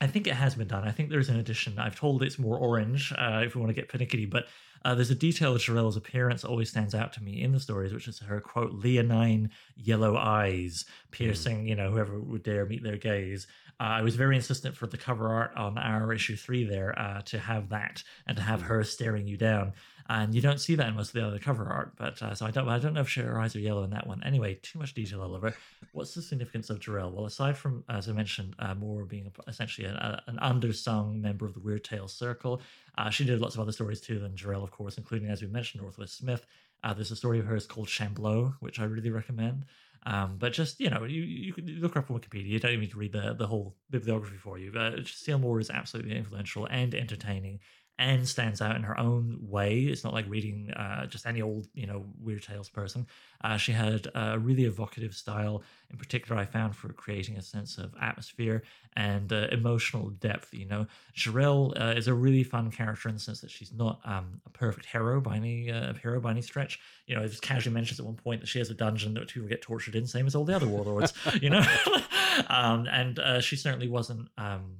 I 0.00 0.06
think 0.06 0.26
it 0.26 0.34
has 0.34 0.54
been 0.54 0.68
done. 0.68 0.86
I 0.86 0.92
think 0.92 1.08
there's 1.08 1.30
an 1.30 1.38
addition. 1.38 1.78
I've 1.78 1.98
told 1.98 2.22
it's 2.22 2.38
more 2.38 2.58
orange 2.58 3.12
uh, 3.16 3.42
if 3.44 3.54
we 3.54 3.60
want 3.60 3.70
to 3.70 3.80
get 3.80 3.88
pernickety, 3.88 4.26
but 4.26 4.46
uh, 4.84 4.94
there's 4.94 5.10
a 5.10 5.16
detail 5.16 5.54
of 5.54 5.60
Jirel's 5.60 5.96
appearance 5.96 6.44
always 6.44 6.68
stands 6.68 6.94
out 6.94 7.12
to 7.14 7.22
me 7.22 7.42
in 7.42 7.52
the 7.52 7.58
stories, 7.58 7.92
which 7.92 8.06
is 8.06 8.20
her 8.20 8.40
quote 8.40 8.72
leonine 8.72 9.50
yellow 9.74 10.16
eyes 10.16 10.84
piercing, 11.10 11.64
mm. 11.64 11.68
you 11.68 11.74
know, 11.74 11.90
whoever 11.90 12.20
would 12.20 12.42
dare 12.42 12.66
meet 12.66 12.82
their 12.82 12.96
gaze. 12.96 13.46
Uh, 13.78 13.84
I 13.84 14.02
was 14.02 14.16
very 14.16 14.36
insistent 14.36 14.76
for 14.76 14.86
the 14.86 14.96
cover 14.96 15.28
art 15.28 15.52
on 15.56 15.76
our 15.78 16.12
issue 16.12 16.36
three 16.36 16.64
there 16.64 16.98
uh, 16.98 17.22
to 17.26 17.38
have 17.38 17.68
that 17.70 18.02
and 18.26 18.36
to 18.36 18.42
have 18.42 18.62
hmm. 18.62 18.68
her 18.68 18.84
staring 18.84 19.26
you 19.26 19.36
down 19.36 19.72
and 20.08 20.34
you 20.34 20.40
don't 20.40 20.60
see 20.60 20.74
that 20.76 20.88
in 20.88 20.94
most 20.94 21.08
of 21.08 21.14
the 21.14 21.26
other 21.26 21.38
cover 21.38 21.66
art. 21.66 21.94
But 21.96 22.22
uh, 22.22 22.34
so 22.34 22.46
I 22.46 22.50
don't, 22.50 22.68
I 22.68 22.78
don't 22.78 22.94
know 22.94 23.00
if 23.00 23.12
her 23.14 23.40
eyes 23.40 23.56
are 23.56 23.60
yellow 23.60 23.82
in 23.82 23.90
that 23.90 24.06
one. 24.06 24.22
Anyway, 24.22 24.58
too 24.62 24.78
much 24.78 24.94
detail 24.94 25.22
all 25.22 25.34
over. 25.34 25.54
What's 25.92 26.14
the 26.14 26.22
significance 26.22 26.70
of 26.70 26.78
Jirel? 26.78 27.12
Well, 27.12 27.26
aside 27.26 27.56
from 27.56 27.84
as 27.88 28.08
I 28.08 28.12
mentioned, 28.12 28.54
uh, 28.58 28.74
Moore 28.74 29.04
being 29.04 29.32
essentially 29.48 29.86
a, 29.86 30.22
an 30.26 30.38
undersung 30.40 31.20
member 31.20 31.46
of 31.46 31.54
the 31.54 31.60
Weird 31.60 31.84
Tales 31.84 32.12
Circle, 32.12 32.60
uh, 32.98 33.10
she 33.10 33.24
did 33.24 33.40
lots 33.40 33.54
of 33.54 33.60
other 33.60 33.72
stories 33.72 34.00
too 34.00 34.18
than 34.18 34.32
Jirel, 34.32 34.62
of 34.62 34.70
course, 34.70 34.96
including 34.96 35.28
as 35.28 35.42
we 35.42 35.48
mentioned, 35.48 35.82
Northwest 35.82 36.16
Smith. 36.16 36.46
Uh, 36.84 36.94
there's 36.94 37.10
a 37.10 37.16
story 37.16 37.40
of 37.40 37.46
hers 37.46 37.66
called 37.66 37.88
Shambleau, 37.88 38.54
which 38.60 38.78
I 38.78 38.84
really 38.84 39.10
recommend. 39.10 39.64
Um, 40.06 40.36
but 40.38 40.52
just 40.52 40.78
you 40.78 40.88
know, 40.88 41.02
you 41.04 41.22
you 41.22 41.52
can 41.52 41.66
look 41.80 41.96
up 41.96 42.10
on 42.10 42.18
Wikipedia. 42.18 42.46
You 42.46 42.60
don't 42.60 42.70
even 42.70 42.82
need 42.82 42.92
to 42.92 42.98
read 42.98 43.12
the 43.12 43.34
the 43.36 43.46
whole 43.46 43.76
bibliography 43.90 44.36
for 44.36 44.56
you. 44.56 44.70
But 44.72 45.00
Moore 45.40 45.58
is 45.58 45.68
absolutely 45.68 46.16
influential 46.16 46.66
and 46.70 46.94
entertaining, 46.94 47.58
and 47.98 48.28
stands 48.28 48.60
out 48.60 48.76
in 48.76 48.82
her 48.82 48.98
own 48.98 49.38
way. 49.40 49.80
It's 49.80 50.04
not 50.04 50.12
like 50.12 50.28
reading 50.28 50.70
uh, 50.72 51.06
just 51.06 51.26
any 51.26 51.40
old, 51.40 51.66
you 51.74 51.86
know, 51.86 52.04
Weird 52.20 52.42
Tales 52.42 52.68
person. 52.68 53.06
Uh, 53.42 53.56
she 53.56 53.72
had 53.72 54.08
a 54.14 54.38
really 54.38 54.64
evocative 54.64 55.14
style, 55.14 55.62
in 55.90 55.96
particular, 55.96 56.40
I 56.40 56.44
found 56.44 56.76
for 56.76 56.92
creating 56.92 57.36
a 57.36 57.42
sense 57.42 57.78
of 57.78 57.94
atmosphere 58.00 58.64
and 58.96 59.32
uh, 59.32 59.46
emotional 59.50 60.10
depth. 60.10 60.52
You 60.52 60.66
know, 60.66 60.86
Jirel 61.16 61.72
uh, 61.80 61.94
is 61.96 62.08
a 62.08 62.14
really 62.14 62.42
fun 62.42 62.70
character 62.70 63.08
in 63.08 63.14
the 63.14 63.20
sense 63.20 63.40
that 63.40 63.50
she's 63.50 63.72
not 63.72 64.00
um, 64.04 64.40
a 64.44 64.50
perfect 64.50 64.86
hero 64.86 65.20
by 65.20 65.36
any 65.36 65.70
uh, 65.70 65.94
hero 65.94 66.20
by 66.20 66.32
any 66.32 66.42
stretch. 66.42 66.78
You 67.06 67.14
know, 67.14 67.22
it 67.22 67.28
just 67.28 67.42
casually 67.42 67.74
mentions 67.74 67.98
at 67.98 68.04
one 68.04 68.16
point 68.16 68.40
that 68.40 68.46
she 68.46 68.58
has 68.58 68.68
a 68.68 68.74
dungeon 68.74 69.14
that 69.14 69.28
people 69.28 69.48
get 69.48 69.62
tortured 69.62 69.94
in, 69.94 70.06
same 70.06 70.26
as 70.26 70.34
all 70.34 70.44
the 70.44 70.54
other 70.54 70.68
warlords. 70.68 71.14
you 71.40 71.48
know, 71.48 71.64
um, 72.48 72.86
and 72.90 73.18
uh, 73.18 73.40
she 73.40 73.56
certainly 73.56 73.88
wasn't. 73.88 74.28
Um, 74.36 74.76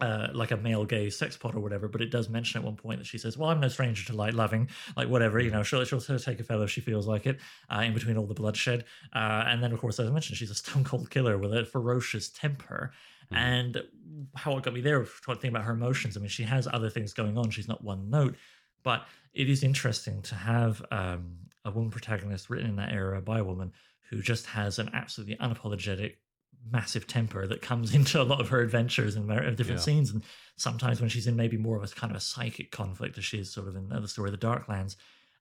uh, 0.00 0.28
like 0.32 0.50
a 0.50 0.56
male 0.56 0.84
gaze 0.84 1.16
sex 1.16 1.36
pot 1.36 1.54
or 1.54 1.60
whatever, 1.60 1.88
but 1.88 2.00
it 2.00 2.10
does 2.10 2.28
mention 2.28 2.60
at 2.60 2.64
one 2.64 2.76
point 2.76 2.98
that 2.98 3.06
she 3.06 3.18
says, 3.18 3.36
"Well, 3.36 3.50
I'm 3.50 3.60
no 3.60 3.68
stranger 3.68 4.04
to 4.06 4.14
light 4.14 4.34
loving, 4.34 4.68
like 4.96 5.08
whatever, 5.08 5.40
you 5.40 5.50
know, 5.50 5.62
she'll, 5.62 5.84
she'll 5.84 6.00
take 6.00 6.40
a 6.40 6.44
fellow 6.44 6.64
if 6.64 6.70
she 6.70 6.80
feels 6.80 7.06
like 7.06 7.26
it, 7.26 7.38
uh, 7.70 7.80
in 7.80 7.94
between 7.94 8.16
all 8.16 8.26
the 8.26 8.34
bloodshed." 8.34 8.84
Uh, 9.14 9.44
and 9.46 9.62
then, 9.62 9.72
of 9.72 9.80
course, 9.80 9.98
as 9.98 10.08
I 10.08 10.12
mentioned, 10.12 10.38
she's 10.38 10.50
a 10.50 10.54
stone 10.54 10.84
cold 10.84 11.10
killer 11.10 11.36
with 11.38 11.54
a 11.54 11.64
ferocious 11.64 12.28
temper. 12.28 12.92
Mm. 13.32 13.36
And 13.36 13.82
how 14.34 14.56
it 14.56 14.62
got 14.64 14.72
me 14.72 14.80
there, 14.80 15.04
talking 15.24 15.50
about 15.50 15.64
her 15.64 15.72
emotions. 15.72 16.16
I 16.16 16.20
mean, 16.20 16.30
she 16.30 16.44
has 16.44 16.66
other 16.72 16.88
things 16.88 17.12
going 17.12 17.36
on. 17.36 17.50
She's 17.50 17.68
not 17.68 17.84
one 17.84 18.08
note, 18.08 18.36
but 18.82 19.06
it 19.34 19.50
is 19.50 19.62
interesting 19.62 20.22
to 20.22 20.34
have 20.34 20.82
um, 20.90 21.36
a 21.64 21.70
woman 21.70 21.90
protagonist 21.90 22.48
written 22.48 22.70
in 22.70 22.76
that 22.76 22.92
era 22.92 23.20
by 23.20 23.40
a 23.40 23.44
woman 23.44 23.72
who 24.08 24.22
just 24.22 24.46
has 24.46 24.78
an 24.78 24.90
absolutely 24.94 25.36
unapologetic 25.36 26.14
massive 26.70 27.06
temper 27.06 27.46
that 27.46 27.62
comes 27.62 27.94
into 27.94 28.20
a 28.20 28.24
lot 28.24 28.40
of 28.40 28.48
her 28.48 28.60
adventures 28.60 29.16
and 29.16 29.28
different 29.28 29.68
yeah. 29.68 29.76
scenes. 29.76 30.10
And 30.10 30.22
sometimes 30.56 31.00
when 31.00 31.10
she's 31.10 31.26
in 31.26 31.36
maybe 31.36 31.56
more 31.56 31.76
of 31.76 31.84
a 31.84 31.94
kind 31.94 32.10
of 32.10 32.16
a 32.16 32.20
psychic 32.20 32.70
conflict, 32.70 33.18
as 33.18 33.24
she 33.24 33.38
is 33.38 33.52
sort 33.52 33.68
of 33.68 33.76
in 33.76 33.88
the 33.88 34.08
story 34.08 34.30
of 34.30 34.38
the 34.38 34.46
Darklands, 34.46 34.96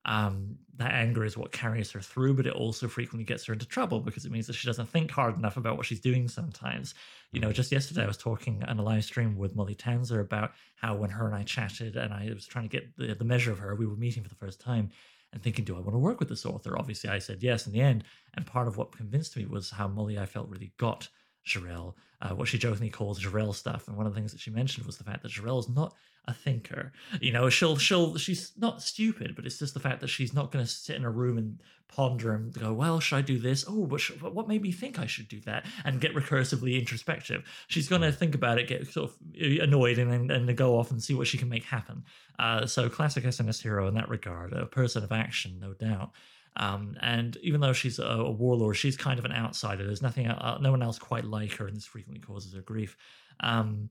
um, 0.05 0.55
that 0.77 0.93
anger 0.93 1.25
is 1.25 1.35
what 1.35 1.51
carries 1.51 1.91
her 1.91 1.99
through, 1.99 2.35
but 2.35 2.47
it 2.47 2.53
also 2.53 2.87
frequently 2.87 3.25
gets 3.25 3.43
her 3.45 3.53
into 3.53 3.65
trouble 3.65 3.99
because 3.99 4.23
it 4.23 4.31
means 4.31 4.47
that 4.47 4.53
she 4.53 4.65
doesn't 4.65 4.87
think 4.87 5.11
hard 5.11 5.37
enough 5.37 5.57
about 5.57 5.75
what 5.75 5.85
she's 5.85 5.99
doing 5.99 6.29
sometimes. 6.29 6.95
You 7.33 7.41
know, 7.41 7.51
just 7.51 7.73
yesterday 7.73 8.03
I 8.03 8.07
was 8.07 8.15
talking 8.15 8.63
on 8.63 8.79
a 8.79 8.83
live 8.83 9.03
stream 9.03 9.35
with 9.35 9.55
Molly 9.55 9.75
Tanzer 9.75 10.21
about 10.21 10.53
how 10.75 10.95
when 10.95 11.09
her 11.09 11.25
and 11.25 11.35
I 11.35 11.43
chatted 11.43 11.97
and 11.97 12.13
I 12.13 12.31
was 12.33 12.47
trying 12.47 12.69
to 12.69 12.69
get 12.69 12.95
the, 12.95 13.15
the 13.15 13.25
measure 13.25 13.51
of 13.51 13.59
her, 13.59 13.75
we 13.75 13.85
were 13.85 13.97
meeting 13.97 14.23
for 14.23 14.29
the 14.29 14.35
first 14.35 14.61
time 14.61 14.91
and 15.33 15.41
thinking, 15.41 15.65
do 15.65 15.75
I 15.75 15.79
want 15.79 15.93
to 15.93 15.99
work 15.99 16.19
with 16.19 16.29
this 16.29 16.45
author? 16.45 16.77
Obviously, 16.77 17.09
I 17.09 17.19
said 17.19 17.43
yes 17.43 17.67
in 17.67 17.73
the 17.73 17.81
end. 17.81 18.03
And 18.35 18.45
part 18.45 18.67
of 18.67 18.77
what 18.77 18.95
convinced 18.95 19.35
me 19.35 19.45
was 19.45 19.69
how 19.69 19.87
Molly, 19.87 20.17
I 20.17 20.25
felt, 20.25 20.49
really 20.49 20.73
got 20.77 21.07
Jirel, 21.45 21.95
uh, 22.21 22.29
what 22.29 22.47
she 22.47 22.57
jokingly 22.57 22.89
calls 22.89 23.21
Jirel 23.21 23.53
stuff. 23.53 23.87
And 23.87 23.97
one 23.97 24.05
of 24.05 24.13
the 24.13 24.19
things 24.19 24.31
that 24.31 24.41
she 24.41 24.51
mentioned 24.51 24.85
was 24.85 24.97
the 24.97 25.03
fact 25.03 25.23
that 25.23 25.31
Jirel 25.31 25.59
is 25.59 25.69
not 25.69 25.93
a 26.27 26.33
thinker. 26.33 26.91
You 27.21 27.31
know, 27.31 27.49
she'll 27.49 27.77
she'll 27.77 28.17
she's 28.17 28.51
not 28.57 28.81
stupid, 28.81 29.35
but 29.35 29.45
it's 29.45 29.59
just 29.59 29.73
the 29.73 29.79
fact 29.79 30.01
that 30.01 30.07
she's 30.07 30.33
not 30.33 30.51
going 30.51 30.63
to 30.63 30.69
sit 30.69 30.95
in 30.95 31.05
a 31.05 31.09
room 31.09 31.37
and 31.37 31.61
ponder 31.87 32.33
and 32.33 32.53
go, 32.53 32.73
well, 32.73 32.99
should 32.99 33.15
I 33.15 33.21
do 33.21 33.39
this? 33.39 33.65
Oh, 33.67 33.85
but, 33.85 34.01
sh- 34.01 34.11
what 34.21 34.47
made 34.47 34.61
me 34.61 34.71
think 34.71 34.99
I 34.99 35.05
should 35.05 35.27
do 35.27 35.39
that? 35.41 35.65
And 35.85 36.01
get 36.01 36.13
recursively 36.13 36.77
introspective. 36.77 37.43
She's 37.67 37.87
going 37.87 38.01
to 38.01 38.11
think 38.11 38.35
about 38.35 38.59
it, 38.59 38.67
get 38.67 38.87
sort 38.87 39.11
of 39.11 39.15
annoyed, 39.39 39.97
and 39.97 40.11
then 40.11 40.31
and 40.31 40.57
go 40.57 40.77
off 40.77 40.91
and 40.91 41.01
see 41.01 41.13
what 41.13 41.27
she 41.27 41.37
can 41.37 41.49
make 41.49 41.63
happen. 41.63 42.03
Uh, 42.37 42.65
so 42.65 42.89
classic 42.89 43.23
SNS 43.23 43.61
hero 43.61 43.87
in 43.87 43.93
that 43.95 44.09
regard, 44.09 44.53
a 44.53 44.65
person 44.65 45.03
of 45.03 45.11
action, 45.11 45.59
no 45.59 45.73
doubt. 45.73 46.11
Um, 46.57 46.97
and 47.01 47.37
even 47.43 47.61
though 47.61 47.73
she's 47.73 47.99
a, 47.99 48.03
a, 48.03 48.31
warlord, 48.31 48.77
she's 48.77 48.97
kind 48.97 49.19
of 49.19 49.25
an 49.25 49.31
outsider. 49.31 49.85
There's 49.85 50.01
nothing, 50.01 50.27
uh, 50.27 50.57
no 50.59 50.71
one 50.71 50.81
else 50.81 50.97
quite 50.97 51.23
like 51.23 51.53
her, 51.57 51.67
and 51.67 51.75
this 51.75 51.85
frequently 51.85 52.19
causes 52.19 52.53
her 52.55 52.61
grief. 52.61 52.97
Um, 53.41 53.89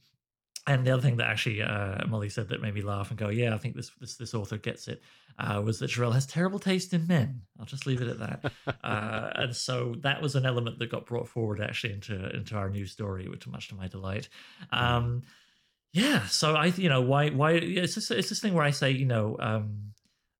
and 0.66 0.86
the 0.86 0.90
other 0.90 1.02
thing 1.02 1.16
that 1.18 1.28
actually 1.28 1.62
uh, 1.62 2.06
Molly 2.06 2.28
said 2.28 2.48
that 2.48 2.60
made 2.60 2.74
me 2.74 2.82
laugh 2.82 3.10
and 3.10 3.18
go, 3.18 3.28
"Yeah, 3.28 3.54
I 3.54 3.58
think 3.58 3.76
this 3.76 3.90
this, 4.00 4.16
this 4.16 4.34
author 4.34 4.56
gets 4.56 4.88
it," 4.88 5.00
uh, 5.38 5.62
was 5.64 5.78
that 5.78 5.90
Jirel 5.90 6.12
has 6.12 6.26
terrible 6.26 6.58
taste 6.58 6.92
in 6.92 7.06
men. 7.06 7.42
I'll 7.58 7.66
just 7.66 7.86
leave 7.86 8.00
it 8.00 8.08
at 8.08 8.18
that. 8.18 8.52
uh, 8.84 9.30
and 9.34 9.54
so 9.54 9.94
that 10.00 10.20
was 10.20 10.34
an 10.34 10.44
element 10.44 10.78
that 10.78 10.90
got 10.90 11.06
brought 11.06 11.28
forward 11.28 11.60
actually 11.60 11.92
into 11.92 12.34
into 12.36 12.56
our 12.56 12.68
new 12.68 12.86
story, 12.86 13.28
which 13.28 13.46
much 13.46 13.68
to 13.68 13.74
my 13.74 13.86
delight. 13.86 14.28
Um, 14.72 15.22
yeah, 15.92 16.26
so 16.26 16.54
I, 16.54 16.66
you 16.66 16.88
know, 16.88 17.00
why 17.00 17.30
why 17.30 17.52
it's 17.52 17.94
just, 17.94 18.10
it's 18.10 18.28
this 18.28 18.40
thing 18.40 18.52
where 18.52 18.64
I 18.64 18.70
say, 18.70 18.90
you 18.90 19.06
know, 19.06 19.36
um, 19.38 19.92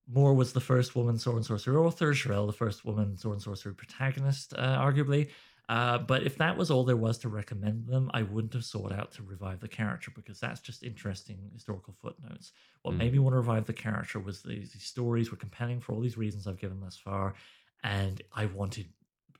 Moore 0.08 0.34
was 0.34 0.52
the 0.52 0.60
first 0.60 0.94
woman 0.94 1.18
sword 1.18 1.36
and 1.36 1.46
sorcery 1.46 1.76
author, 1.76 2.12
Jirel 2.12 2.46
the 2.46 2.52
first 2.52 2.84
woman 2.84 3.16
sword 3.16 3.34
and 3.34 3.42
sorcery 3.42 3.74
protagonist, 3.74 4.54
uh, 4.54 4.78
arguably. 4.78 5.30
Uh, 5.68 5.98
but 5.98 6.22
if 6.22 6.38
that 6.38 6.56
was 6.56 6.70
all 6.70 6.84
there 6.84 6.96
was 6.96 7.18
to 7.18 7.28
recommend 7.28 7.86
them, 7.86 8.10
I 8.14 8.22
wouldn't 8.22 8.54
have 8.54 8.64
sought 8.64 8.92
out 8.92 9.12
to 9.12 9.22
revive 9.22 9.60
the 9.60 9.68
character 9.68 10.12
because 10.14 10.38
that's 10.38 10.60
just 10.60 10.84
interesting 10.84 11.38
historical 11.52 11.94
footnotes. 12.00 12.52
What 12.82 12.94
mm. 12.94 12.98
made 12.98 13.12
me 13.12 13.18
want 13.18 13.32
to 13.32 13.38
revive 13.38 13.66
the 13.66 13.72
character 13.72 14.20
was 14.20 14.42
these, 14.42 14.72
these 14.72 14.84
stories 14.84 15.30
were 15.30 15.36
compelling 15.36 15.80
for 15.80 15.92
all 15.92 16.00
these 16.00 16.16
reasons 16.16 16.46
I've 16.46 16.60
given 16.60 16.80
thus 16.80 16.96
far, 16.96 17.34
and 17.82 18.22
I 18.34 18.46
wanted 18.46 18.86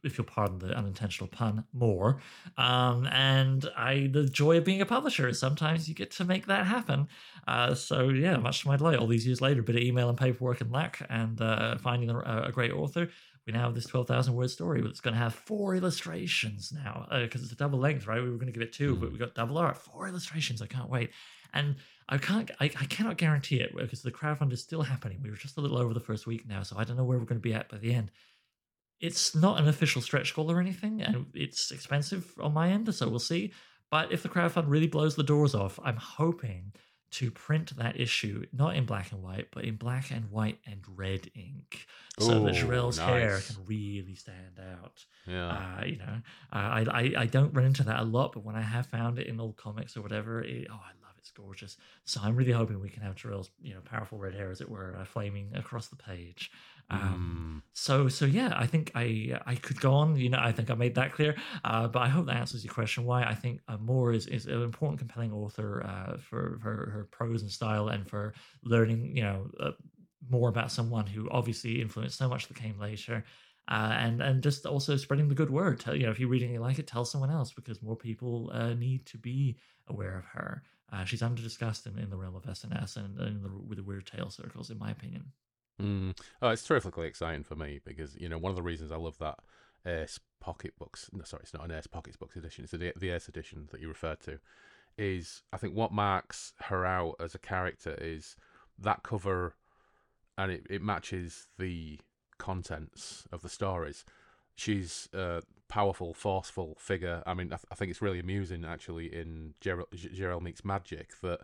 if 0.07 0.16
you'll 0.16 0.27
pardon 0.27 0.59
the 0.59 0.74
unintentional 0.74 1.29
pun, 1.29 1.64
more. 1.72 2.20
Um, 2.57 3.07
and 3.09 3.68
I, 3.77 4.09
the 4.12 4.24
joy 4.24 4.59
of 4.59 4.64
being 4.64 4.81
a 4.81 4.87
publisher 4.87 5.29
is 5.29 5.39
sometimes 5.39 5.89
you 5.89 5.95
get 5.95 6.12
to 6.12 6.24
make 6.24 6.47
that 6.47 6.66
happen. 6.66 7.09
Uh, 7.47 7.74
so 7.74 8.09
yeah, 8.09 8.37
much 8.37 8.62
to 8.62 8.68
my 8.68 8.77
delight, 8.77 8.99
all 8.99 9.07
these 9.07 9.27
years 9.27 9.41
later, 9.41 9.61
a 9.61 9.64
bit 9.64 9.77
of 9.77 9.83
email 9.83 10.09
and 10.09 10.16
paperwork 10.16 10.61
and 10.61 10.70
luck, 10.70 11.01
and 11.11 11.41
uh, 11.41 11.77
finding 11.79 12.09
a, 12.09 12.45
a, 12.47 12.53
great 12.53 12.72
author. 12.72 13.09
We 13.47 13.53
now 13.53 13.66
have 13.66 13.74
this 13.74 13.86
twelve 13.86 14.09
thousand 14.09 14.34
word 14.34 14.51
story, 14.51 14.82
but 14.82 14.90
it's 14.90 15.01
going 15.01 15.14
to 15.14 15.20
have 15.20 15.34
four 15.34 15.76
illustrations 15.76 16.72
now 16.72 17.07
because 17.22 17.42
uh, 17.42 17.44
it's 17.44 17.53
a 17.53 17.57
double 17.57 17.78
length, 17.78 18.07
right? 18.07 18.22
We 18.22 18.30
were 18.30 18.36
going 18.36 18.53
to 18.53 18.53
give 18.53 18.62
it 18.62 18.72
two, 18.72 18.97
mm. 18.97 19.01
but 19.01 19.12
we 19.12 19.18
got 19.18 19.34
double 19.34 19.59
art, 19.59 19.76
four 19.76 20.09
illustrations. 20.09 20.61
I 20.61 20.66
can't 20.66 20.90
wait. 20.90 21.11
And 21.55 21.76
I 22.09 22.18
can't, 22.18 22.51
I, 22.61 22.64
I 22.64 22.84
cannot 22.86 23.16
guarantee 23.16 23.61
it 23.61 23.74
because 23.74 24.03
the 24.03 24.11
crowdfund 24.11 24.53
is 24.53 24.62
still 24.62 24.82
happening. 24.82 25.20
We 25.22 25.30
were 25.30 25.36
just 25.36 25.57
a 25.57 25.61
little 25.61 25.78
over 25.78 25.94
the 25.94 26.01
first 26.01 26.26
week 26.26 26.47
now, 26.47 26.62
so 26.62 26.76
I 26.76 26.84
don't 26.84 26.97
know 26.97 27.05
where 27.05 27.18
we're 27.18 27.24
going 27.24 27.40
to 27.40 27.49
be 27.49 27.55
at 27.55 27.68
by 27.68 27.78
the 27.78 27.94
end 27.94 28.11
it's 29.01 29.34
not 29.34 29.61
an 29.61 29.68
official 29.68 30.01
stretch 30.01 30.34
goal 30.34 30.51
or 30.51 30.61
anything, 30.61 31.03
and 31.03 31.26
it's 31.34 31.70
expensive 31.70 32.32
on 32.40 32.55
my 32.55 32.70
end, 32.70 32.92
so 32.94 33.09
we'll 33.09 33.18
see. 33.18 33.53
But 33.90 34.11
if 34.11 34.22
the 34.22 34.28
crowdfund 34.28 34.64
really 34.66 34.86
blows 34.86 35.16
the 35.16 35.22
doors 35.22 35.55
off, 35.55 35.78
I'm 35.84 35.97
hoping 35.97 36.72
to 37.13 37.31
print 37.31 37.77
that 37.77 37.99
issue 37.99 38.45
not 38.53 38.77
in 38.77 38.85
black 38.85 39.13
and 39.13 39.23
white, 39.23 39.49
but 39.53 39.65
in 39.65 39.77
black 39.77 40.11
and 40.11 40.31
white 40.31 40.59
and 40.67 40.81
red 40.97 41.31
ink, 41.35 41.87
so 42.19 42.33
Ooh, 42.33 42.45
that 42.47 42.55
Jirel's 42.55 42.99
nice. 42.99 43.09
hair 43.09 43.41
can 43.41 43.57
really 43.67 44.15
stand 44.15 44.61
out. 44.73 45.05
Yeah, 45.27 45.49
uh, 45.49 45.85
you 45.85 45.99
know, 45.99 46.21
I, 46.53 46.85
I 46.91 47.13
I 47.23 47.27
don't 47.27 47.53
run 47.55 47.65
into 47.65 47.85
that 47.85 48.01
a 48.01 48.05
lot, 48.05 48.33
but 48.33 48.45
when 48.45 48.57
I 48.57 48.63
have 48.63 48.87
found 48.87 49.19
it 49.19 49.27
in 49.27 49.41
old 49.41 49.57
comics 49.57 49.97
or 49.97 50.03
whatever, 50.03 50.43
it, 50.43 50.67
oh, 50.71 50.75
I 50.75 50.93
love 51.03 51.15
it. 51.17 51.21
It's 51.21 51.31
gorgeous. 51.31 51.77
So 52.05 52.21
I'm 52.23 52.37
really 52.37 52.53
hoping 52.53 52.81
we 52.81 52.89
can 52.89 53.03
have 53.03 53.15
Jirel's 53.17 53.51
you 53.63 53.75
know 53.75 53.81
powerful 53.85 54.19
red 54.19 54.35
hair, 54.35 54.51
as 54.51 54.61
it 54.61 54.69
were, 54.69 54.97
uh, 55.01 55.05
flaming 55.05 55.51
across 55.55 55.89
the 55.89 55.97
page. 55.97 56.51
Um, 56.89 57.62
mm. 57.64 57.68
So 57.72 58.09
so 58.09 58.24
yeah, 58.24 58.53
I 58.57 58.66
think 58.66 58.93
I 58.95 59.39
I 59.45 59.55
could 59.57 59.80
go 59.80 59.93
on. 59.93 60.16
You 60.16 60.30
know, 60.30 60.39
I 60.41 60.53
think 60.53 60.70
I 60.70 60.74
made 60.74 60.95
that 60.95 61.12
clear. 61.12 61.37
Uh, 61.64 61.89
but 61.89 62.01
I 62.01 62.09
hope 62.09 62.26
that 62.26 62.37
answers 62.37 62.64
your 62.64 62.72
question. 62.72 63.05
Why 63.05 63.24
I 63.24 63.34
think 63.34 63.61
uh, 63.68 63.76
Moore 63.78 64.12
is 64.12 64.26
is 64.26 64.47
an 64.47 64.62
important, 64.62 64.99
compelling 64.99 65.32
author 65.32 65.84
uh, 65.84 66.16
for 66.18 66.61
her 66.62 66.91
her 66.93 67.09
prose 67.11 67.43
and 67.43 67.51
style, 67.51 67.89
and 67.89 68.09
for 68.09 68.34
learning. 68.64 69.16
You 69.16 69.22
know. 69.22 69.51
Uh, 69.61 69.70
more 70.28 70.49
about 70.49 70.72
someone 70.72 71.07
who 71.07 71.28
obviously 71.30 71.80
influenced 71.80 72.18
so 72.18 72.28
much 72.28 72.49
that 72.49 72.57
came 72.57 72.76
later, 72.80 73.24
uh, 73.68 73.95
and 73.99 74.20
and 74.20 74.43
just 74.43 74.66
also 74.66 74.97
spreading 74.97 75.28
the 75.28 75.37
good 75.37 75.51
word. 75.51 75.78
Tell, 75.78 75.95
you 75.95 76.05
know, 76.05 76.11
if 76.11 76.18
you 76.18 76.26
read 76.26 76.43
anything 76.43 76.61
like 76.61 76.80
it, 76.80 76.87
tell 76.87 77.05
someone 77.05 77.30
else 77.30 77.53
because 77.53 77.82
more 77.82 77.95
people 77.95 78.51
uh, 78.53 78.74
need 78.74 79.07
to 79.07 79.18
be 79.18 79.57
aware 79.89 80.18
of 80.18 80.24
her. 80.24 80.62
Uh, 80.93 81.05
she's 81.05 81.22
under 81.22 81.43
discussed 81.43 81.87
in, 81.87 81.99
in 81.99 82.11
the 82.11 82.16
realm 82.16 82.37
of 82.37 82.45
SNS 82.45 82.97
and 82.97 83.18
in 83.20 83.43
the, 83.43 83.51
with 83.68 83.78
the 83.78 83.84
weird 83.84 84.07
tale 84.07 84.30
circles, 84.30 84.70
in 84.70 84.78
my 84.78 84.91
opinion. 84.91 85.24
Mm. 85.81 86.18
Oh, 86.41 86.49
it's 86.49 86.66
terrifically 86.66 87.07
exciting 87.07 87.45
for 87.45 87.55
me 87.55 87.81
because 87.85 88.16
you 88.16 88.29
know 88.29 88.39
one 88.39 88.51
of 88.51 88.57
the 88.57 88.62
reasons 88.62 88.91
I 88.91 88.97
love 88.97 89.18
that 89.18 89.39
Ace 89.87 90.18
Pocketbooks. 90.41 91.11
No, 91.12 91.24
sorry, 91.24 91.43
it's 91.43 91.55
not 91.55 91.64
an 91.64 91.72
Ace 91.72 91.87
Pocketbooks 91.87 92.37
edition. 92.37 92.64
It's 92.64 92.72
the 92.72 92.93
the 92.97 93.11
Ace 93.11 93.29
edition 93.29 93.68
that 93.72 93.81
you 93.81 93.89
referred 93.89 94.20
to. 94.20 94.39
Is 94.99 95.43
I 95.53 95.59
think 95.59 95.74
what 95.74 95.93
marks 95.93 96.55
her 96.62 96.87
out 96.87 97.16
as 97.20 97.35
a 97.35 97.39
character 97.39 97.97
is 98.01 98.37
that 98.79 99.03
cover, 99.03 99.55
and 100.39 100.51
it, 100.51 100.66
it 100.70 100.83
matches 100.83 101.49
the 101.59 102.01
contents 102.39 103.27
of 103.31 103.43
the 103.43 103.49
stories. 103.49 104.05
She's 104.55 105.09
a 105.12 105.43
powerful, 105.68 106.14
forceful 106.14 106.77
figure. 106.79 107.22
I 107.27 107.35
mean, 107.35 107.49
I, 107.49 107.57
th- 107.57 107.66
I 107.70 107.74
think 107.74 107.91
it's 107.91 108.01
really 108.01 108.18
amusing 108.18 108.64
actually 108.64 109.14
in 109.14 109.55
Jirel, 109.61 109.87
Jirel 109.93 110.41
Meets 110.41 110.64
Magic 110.64 111.20
that 111.20 111.41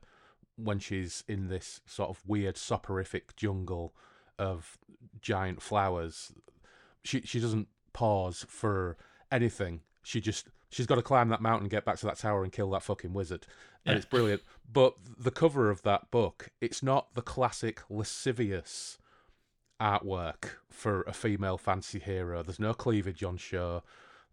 when 0.57 0.79
she's 0.79 1.25
in 1.29 1.49
this 1.49 1.81
sort 1.87 2.09
of 2.09 2.23
weird 2.27 2.57
soporific 2.57 3.37
jungle 3.37 3.95
of 4.39 4.79
giant 5.21 5.63
flowers, 5.63 6.33
she 7.05 7.21
she 7.23 7.41
doesn't 7.41 7.69
pause 7.93 8.45
for 8.49 8.97
anything. 9.31 9.81
She 10.03 10.21
just 10.21 10.49
she's 10.71 10.87
got 10.87 10.97
to 10.97 11.03
climb 11.03 11.29
that 11.29 11.41
mountain, 11.43 11.69
get 11.69 11.85
back 11.85 11.99
to 11.99 12.07
that 12.07 12.19
tower, 12.19 12.43
and 12.43 12.53
kill 12.53 12.71
that 12.71 12.83
fucking 12.83 13.13
wizard, 13.13 13.47
and 13.85 13.93
Yeah. 13.95 13.97
it's 13.99 14.07
brilliant. 14.07 14.43
But 14.71 14.95
the 15.19 15.31
cover 15.31 15.71
of 15.71 15.83
that 15.83 16.11
book, 16.11 16.51
it's 16.61 16.83
not 16.83 17.15
the 17.15 17.23
classic 17.23 17.83
lascivious 17.91 18.99
artwork 19.81 20.45
for 20.71 21.03
a 21.03 21.13
female 21.13 21.59
fantasy 21.59 21.99
hero. 21.99 22.43
There's 22.43 22.61
no 22.61 22.73
cleavage 22.75 23.23
on 23.25 23.37
show. 23.37 23.83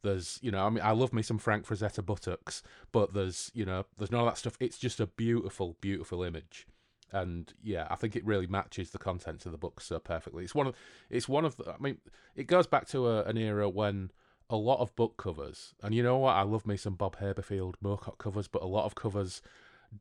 There's, 0.02 0.40
you 0.42 0.52
know, 0.52 0.66
I 0.66 0.70
mean, 0.70 0.84
I 0.84 0.92
love 0.92 1.12
me 1.12 1.22
some 1.22 1.40
Frank 1.40 1.66
Frazetta 1.68 2.06
buttocks, 2.06 2.64
but 2.94 3.14
there's, 3.14 3.52
you 3.54 3.66
know, 3.66 3.86
there's 3.98 4.12
none 4.12 4.22
of 4.22 4.28
that 4.28 4.38
stuff. 4.38 4.56
It's 4.60 4.78
just 4.78 5.00
a 5.02 5.08
beautiful, 5.08 5.76
beautiful 5.82 6.24
image, 6.24 6.68
and 7.12 7.54
yeah, 7.64 7.88
I 7.90 7.96
think 7.96 8.16
it 8.16 8.26
really 8.26 8.48
matches 8.48 8.92
the 8.92 8.98
contents 8.98 9.46
of 9.46 9.52
the 9.52 9.58
book 9.58 9.82
so 9.82 10.00
perfectly. 10.00 10.44
It's 10.44 10.56
one 10.56 10.68
of, 10.68 10.76
it's 11.10 11.30
one 11.30 11.46
of 11.46 11.58
the. 11.58 11.72
I 11.72 11.78
mean, 11.80 11.98
it 12.36 12.48
goes 12.48 12.68
back 12.68 12.88
to 12.90 13.08
a, 13.08 13.24
an 13.24 13.38
era 13.38 13.70
when 13.70 14.12
a 14.50 14.56
lot 14.56 14.80
of 14.80 14.96
book 14.96 15.18
covers, 15.18 15.74
and 15.84 15.94
you 15.94 16.04
know 16.04 16.18
what, 16.18 16.36
I 16.36 16.42
love 16.42 16.66
me 16.66 16.78
some 16.78 16.96
Bob 16.96 17.20
Haberfield 17.20 17.76
Moorcock 17.84 18.18
covers, 18.18 18.48
but 18.48 18.64
a 18.64 18.68
lot 18.68 18.86
of 18.86 18.96
covers 18.96 19.42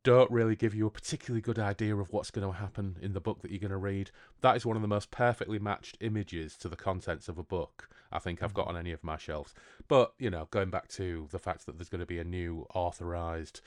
don't 0.03 0.31
really 0.31 0.55
give 0.55 0.75
you 0.75 0.87
a 0.87 0.91
particularly 0.91 1.41
good 1.41 1.59
idea 1.59 1.97
of 1.97 2.13
what's 2.13 2.31
going 2.31 2.47
to 2.47 2.59
happen 2.59 2.97
in 3.01 3.15
the 3.15 3.21
book 3.21 3.41
that 3.41 3.51
you're 3.51 3.61
going 3.61 3.71
to 3.71 3.79
read. 3.79 4.11
That 4.43 4.57
is 4.57 4.67
one 4.67 4.77
of 4.77 4.83
the 4.83 4.89
most 4.89 5.11
perfectly 5.11 5.59
matched 5.59 5.97
images 6.01 6.57
to 6.59 6.69
the 6.69 6.77
contents 6.77 7.29
of 7.29 7.39
a 7.39 7.43
book 7.43 7.89
I 8.11 8.19
think 8.19 8.43
I've 8.43 8.51
mm-hmm. 8.51 8.57
got 8.57 8.69
on 8.69 8.77
any 8.77 8.93
of 8.93 9.05
my 9.05 9.17
shelves. 9.17 9.55
But, 9.87 10.13
you 10.19 10.31
know, 10.31 10.49
going 10.51 10.71
back 10.71 10.89
to 10.89 11.29
the 11.31 11.39
fact 11.39 11.67
that 11.67 11.77
there's 11.77 11.89
going 11.89 12.01
to 12.01 12.07
be 12.07 12.19
a 12.19 12.25
new 12.25 12.67
authorized 12.75 13.61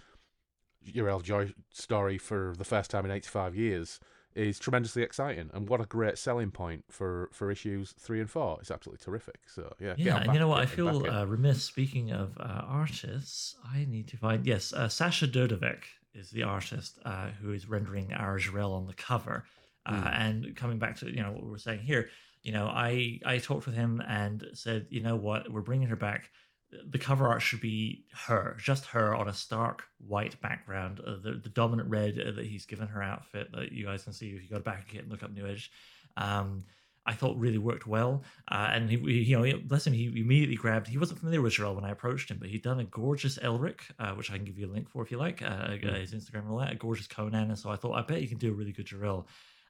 Jirel 0.88 1.22
Joiry 1.24 1.54
story 1.72 2.18
for 2.18 2.54
the 2.58 2.64
first 2.66 2.90
time 2.92 3.06
in 3.06 3.12
85 3.12 3.56
years 3.56 4.00
is 4.34 4.60
tremendously 4.60 5.04
exciting. 5.04 5.50
And 5.54 5.68
what 5.68 5.82
a 5.82 5.86
great 5.86 6.18
selling 6.18 6.52
point 6.52 6.86
for, 6.90 7.30
for 7.34 7.52
issues 7.52 7.94
three 8.00 8.20
and 8.22 8.30
four. 8.30 8.58
It's 8.62 8.72
absolutely 8.72 9.04
terrific. 9.04 9.40
So, 9.48 9.74
yeah. 9.80 9.94
Yeah, 9.98 10.18
and 10.18 10.26
back- 10.28 10.34
you 10.34 10.40
know 10.40 10.48
what? 10.48 10.62
I 10.62 10.66
feel 10.66 11.06
uh, 11.10 11.26
remiss. 11.26 11.64
Speaking 11.64 12.12
of 12.12 12.38
uh, 12.40 12.62
artists, 12.66 13.56
I 13.66 13.86
need 13.90 14.08
to 14.10 14.18
find 14.18 14.46
yes, 14.46 14.72
uh, 14.74 14.88
Sasha 14.88 15.28
Dodovec 15.28 15.80
is 16.14 16.30
the 16.32 16.44
artist 16.44 17.00
uh, 17.06 17.28
who 17.42 17.52
is 17.54 17.68
rendering 17.68 18.14
our 18.14 18.40
Jirel 18.40 18.74
on 18.76 18.88
the 18.88 18.94
cover. 18.94 19.44
Uh, 19.86 19.92
Mm. 19.94 20.20
And 20.20 20.56
coming 20.56 20.78
back 20.78 20.98
to 20.98 21.08
you 21.10 21.24
know 21.24 21.32
what 21.32 21.44
we're 21.44 21.58
saying 21.58 21.80
here, 21.80 22.10
you 22.44 22.52
know, 22.52 22.68
I 22.68 23.20
I 23.26 23.40
talked 23.40 23.66
with 23.66 23.74
him 23.74 24.00
and 24.08 24.46
said, 24.54 24.86
you 24.92 25.02
know 25.02 25.16
what, 25.16 25.52
we're 25.52 25.62
bringing 25.62 25.88
her 25.88 25.96
back. 25.96 26.30
The 26.90 26.98
cover 27.00 27.28
art 27.28 27.42
should 27.42 27.60
be 27.62 28.06
her, 28.28 28.56
just 28.60 28.86
her 28.88 29.14
on 29.16 29.28
a 29.28 29.34
stark 29.34 29.84
white 30.00 30.40
background. 30.42 31.00
Uh, 31.06 31.18
the 31.22 31.34
the 31.44 31.50
dominant 31.50 31.90
red 31.90 32.18
uh, 32.20 32.32
that 32.32 32.46
he's 32.46 32.66
given 32.66 32.88
her 32.88 33.04
outfit 33.04 33.52
that 33.54 33.72
you 33.72 33.86
guys 33.86 34.04
can 34.06 34.14
see 34.14 34.30
if 34.30 34.42
you 34.44 34.50
go 34.50 34.60
back 34.60 34.94
and 34.98 35.10
look 35.10 35.22
up 35.24 35.32
New 35.34 35.46
Edge. 35.46 35.70
Um, 36.18 36.64
I 37.06 37.14
thought 37.14 37.36
really 37.40 37.58
worked 37.58 37.88
well. 37.88 38.24
Uh, 38.50 38.70
and 38.74 38.90
he, 38.90 38.98
he- 38.98 39.24
you 39.32 39.40
know, 39.40 39.60
bless 39.66 39.88
him, 39.88 39.94
he 39.94 40.06
immediately 40.06 40.56
grabbed. 40.56 40.88
He 40.88 41.00
wasn't 41.00 41.20
familiar 41.20 41.42
with 41.42 41.54
Jirel 41.54 41.74
when 41.74 41.84
I 41.84 41.90
approached 41.90 42.30
him, 42.30 42.38
but 42.40 42.48
he'd 42.50 42.62
done 42.62 42.80
a 42.80 42.84
gorgeous 42.84 43.40
Elric, 43.40 43.80
uh, 44.00 44.12
which 44.12 44.30
I 44.32 44.36
can 44.36 44.46
give 44.46 44.60
you 44.60 44.68
a 44.68 44.72
link 44.72 44.88
for 44.88 45.02
if 45.04 45.10
you 45.10 45.18
like, 45.18 45.42
uh, 45.42 45.46
uh, 45.46 45.94
his 45.96 46.14
Instagram 46.14 46.42
and 46.44 46.52
all 46.52 46.60
that, 46.60 46.72
a 46.74 46.76
gorgeous 46.76 47.08
Conan. 47.08 47.50
And 47.50 47.58
so 47.58 47.72
I 47.72 47.76
thought, 47.76 47.94
I 47.98 48.04
bet 48.04 48.22
you 48.22 48.28
can 48.28 48.38
do 48.38 48.52
a 48.52 48.56
really 48.56 48.72
good 48.72 48.86
Jirel. 48.86 49.26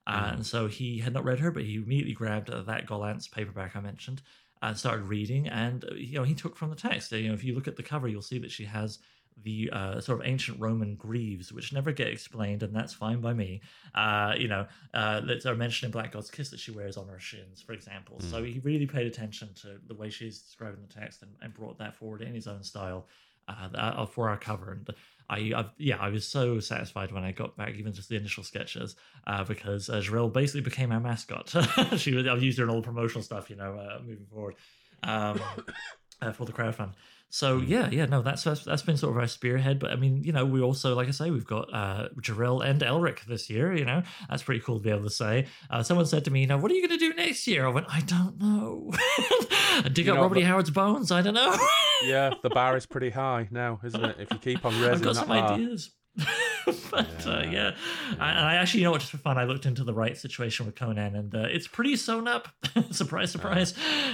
Uh, 0.05 0.23
Mm. 0.31 0.33
And 0.33 0.45
so 0.45 0.67
he 0.67 0.97
had 0.97 1.13
not 1.13 1.23
read 1.23 1.39
her, 1.39 1.51
but 1.51 1.63
he 1.63 1.75
immediately 1.75 2.13
grabbed 2.13 2.49
that 2.51 2.87
Gollancz 2.87 3.31
paperback 3.31 3.75
I 3.75 3.79
mentioned 3.81 4.21
and 4.61 4.77
started 4.77 5.03
reading. 5.03 5.47
And 5.47 5.85
uh, 5.85 5.95
you 5.95 6.17
know, 6.17 6.23
he 6.23 6.35
took 6.35 6.55
from 6.55 6.69
the 6.69 6.75
text. 6.75 7.11
You 7.11 7.29
know, 7.29 7.33
if 7.33 7.43
you 7.43 7.55
look 7.55 7.67
at 7.67 7.75
the 7.75 7.83
cover, 7.83 8.07
you'll 8.07 8.21
see 8.21 8.39
that 8.39 8.51
she 8.51 8.65
has 8.65 8.99
the 9.43 9.69
uh, 9.71 9.99
sort 10.01 10.19
of 10.19 10.25
ancient 10.27 10.59
Roman 10.59 10.95
greaves, 10.95 11.51
which 11.51 11.73
never 11.73 11.91
get 11.91 12.07
explained, 12.07 12.63
and 12.63 12.75
that's 12.75 12.93
fine 12.93 13.21
by 13.21 13.33
me. 13.33 13.61
Uh, 13.95 14.33
you 14.37 14.47
know, 14.47 14.67
uh, 14.93 15.21
that 15.21 15.45
are 15.45 15.55
mentioned 15.55 15.87
in 15.87 15.91
Black 15.91 16.11
God's 16.11 16.29
Kiss 16.29 16.49
that 16.49 16.59
she 16.59 16.71
wears 16.71 16.97
on 16.97 17.07
her 17.07 17.19
shins, 17.19 17.61
for 17.61 17.73
example. 17.73 18.19
So 18.19 18.43
he 18.43 18.59
really 18.59 18.85
paid 18.85 19.07
attention 19.07 19.49
to 19.61 19.79
the 19.87 19.95
way 19.95 20.09
she's 20.09 20.39
describing 20.39 20.81
the 20.87 20.93
text 20.93 21.21
and, 21.21 21.31
and 21.41 21.53
brought 21.53 21.77
that 21.79 21.95
forward 21.95 22.21
in 22.21 22.33
his 22.33 22.47
own 22.47 22.63
style 22.63 23.07
uh, 23.51 23.77
uh, 23.77 24.05
for 24.05 24.29
our 24.29 24.37
cover. 24.37 24.71
And 24.73 24.89
I, 25.29 25.53
I've, 25.55 25.69
yeah, 25.77 25.97
I 25.97 26.09
was 26.09 26.27
so 26.27 26.59
satisfied 26.59 27.11
when 27.11 27.23
I 27.23 27.31
got 27.31 27.55
back, 27.55 27.75
even 27.75 27.93
just 27.93 28.09
the 28.09 28.17
initial 28.17 28.43
sketches, 28.43 28.95
uh, 29.27 29.43
because 29.43 29.89
uh, 29.89 30.01
basically 30.33 30.61
became 30.61 30.91
our 30.91 30.99
mascot. 30.99 31.53
she 31.97 32.13
was, 32.13 32.27
I've 32.27 32.43
used 32.43 32.57
her 32.57 32.65
in 32.65 32.69
all 32.69 32.81
the 32.81 32.85
promotional 32.85 33.23
stuff, 33.23 33.49
you 33.49 33.55
know, 33.55 33.75
uh, 33.75 33.99
moving 34.01 34.25
forward 34.25 34.55
um, 35.03 35.39
uh, 36.21 36.31
for 36.33 36.45
the 36.45 36.51
crowdfund. 36.51 36.93
So 37.33 37.59
yeah, 37.59 37.89
yeah, 37.89 38.05
no, 38.07 38.21
that's, 38.21 38.43
that's 38.43 38.81
been 38.81 38.97
sort 38.97 39.15
of 39.15 39.17
our 39.21 39.27
spearhead. 39.27 39.79
But 39.79 39.91
I 39.91 39.95
mean, 39.95 40.21
you 40.23 40.33
know, 40.33 40.45
we 40.45 40.61
also, 40.61 40.93
like 40.95 41.07
I 41.07 41.11
say, 41.11 41.31
we've 41.31 41.45
got 41.45 41.73
uh, 41.73 42.09
Jirel 42.19 42.61
and 42.63 42.81
Elric 42.81 43.23
this 43.25 43.49
year. 43.49 43.73
You 43.73 43.85
know, 43.85 44.03
that's 44.29 44.43
pretty 44.43 44.59
cool 44.59 44.79
to 44.79 44.83
be 44.83 44.89
able 44.89 45.03
to 45.03 45.09
say. 45.09 45.47
Uh, 45.69 45.81
someone 45.81 46.05
said 46.05 46.25
to 46.25 46.31
me, 46.31 46.41
you 46.41 46.47
know, 46.47 46.57
what 46.57 46.69
are 46.71 46.73
you 46.75 46.85
going 46.85 46.99
to 46.99 47.03
do 47.09 47.13
next 47.13 47.47
year? 47.47 47.65
I 47.65 47.69
went, 47.69 47.87
I 47.89 48.01
don't 48.01 48.37
know. 48.37 48.91
Dig 49.93 50.07
You 50.07 50.11
up 50.11 50.17
know, 50.17 50.21
Robert 50.23 50.35
the- 50.35 50.41
Howard's 50.41 50.71
bones. 50.71 51.09
I 51.11 51.21
don't 51.21 51.33
know. 51.33 51.57
yeah, 52.03 52.33
the 52.43 52.49
bar 52.49 52.75
is 52.77 52.85
pretty 52.85 53.09
high 53.11 53.47
now, 53.49 53.79
isn't 53.83 54.03
it? 54.03 54.17
If 54.19 54.31
you 54.31 54.37
keep 54.37 54.65
on 54.65 54.73
I've 54.75 54.81
raising 54.81 55.03
got 55.05 55.13
that 55.15 55.19
some 55.21 55.27
bar. 55.29 55.53
ideas. 55.53 55.89
but 56.91 57.25
uh, 57.27 57.41
Yeah. 57.43 57.49
yeah, 57.51 57.71
I, 58.19 58.29
and 58.31 58.45
I 58.45 58.55
actually, 58.55 58.81
you 58.81 58.85
know 58.85 58.91
what, 58.91 59.01
just 59.01 59.11
for 59.11 59.17
fun, 59.17 59.37
I 59.37 59.43
looked 59.45 59.65
into 59.65 59.83
the 59.83 59.93
right 59.93 60.17
situation 60.17 60.65
with 60.65 60.75
Conan, 60.75 61.15
and 61.15 61.33
uh, 61.35 61.39
it's 61.49 61.67
pretty 61.67 61.95
sewn 61.95 62.27
up. 62.27 62.47
surprise, 62.91 63.31
surprise. 63.31 63.73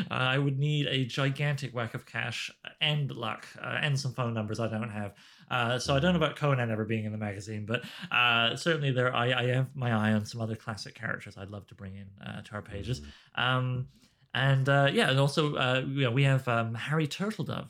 Uh, 0.10 0.14
I 0.14 0.38
would 0.38 0.58
need 0.60 0.88
a 0.88 1.06
gigantic 1.06 1.74
whack 1.76 1.94
of 1.94 2.06
cash 2.06 2.52
and 2.82 3.12
luck 3.12 3.48
uh, 3.62 3.78
and 3.82 4.00
some 4.00 4.14
phone 4.14 4.34
numbers 4.34 4.60
I 4.60 4.68
don't 4.68 4.90
have. 4.90 5.14
Uh, 5.50 5.80
so 5.80 5.96
I 5.96 6.00
don't 6.00 6.14
know 6.14 6.18
about 6.24 6.36
Conan 6.36 6.70
ever 6.72 6.84
being 6.86 7.06
in 7.06 7.12
the 7.12 7.18
magazine, 7.18 7.66
but 7.66 7.84
uh, 8.12 8.56
certainly 8.56 8.92
there, 8.92 9.16
I, 9.16 9.32
I 9.32 9.46
have 9.48 9.76
my 9.76 9.92
eye 9.92 10.14
on 10.14 10.26
some 10.26 10.42
other 10.42 10.56
classic 10.56 10.94
characters 10.94 11.38
I'd 11.38 11.50
love 11.50 11.68
to 11.68 11.76
bring 11.76 11.96
in 11.96 12.08
uh, 12.26 12.42
to 12.42 12.52
our 12.54 12.62
pages. 12.62 13.02
Um, 13.36 13.88
and 14.34 14.68
uh, 14.68 14.90
yeah, 14.92 15.10
and 15.10 15.20
also 15.20 15.56
uh, 15.56 15.84
you 15.88 16.04
know, 16.04 16.12
we 16.12 16.24
have 16.24 16.48
um, 16.48 16.76
Harry 16.76 17.08
Turtledove 17.08 17.70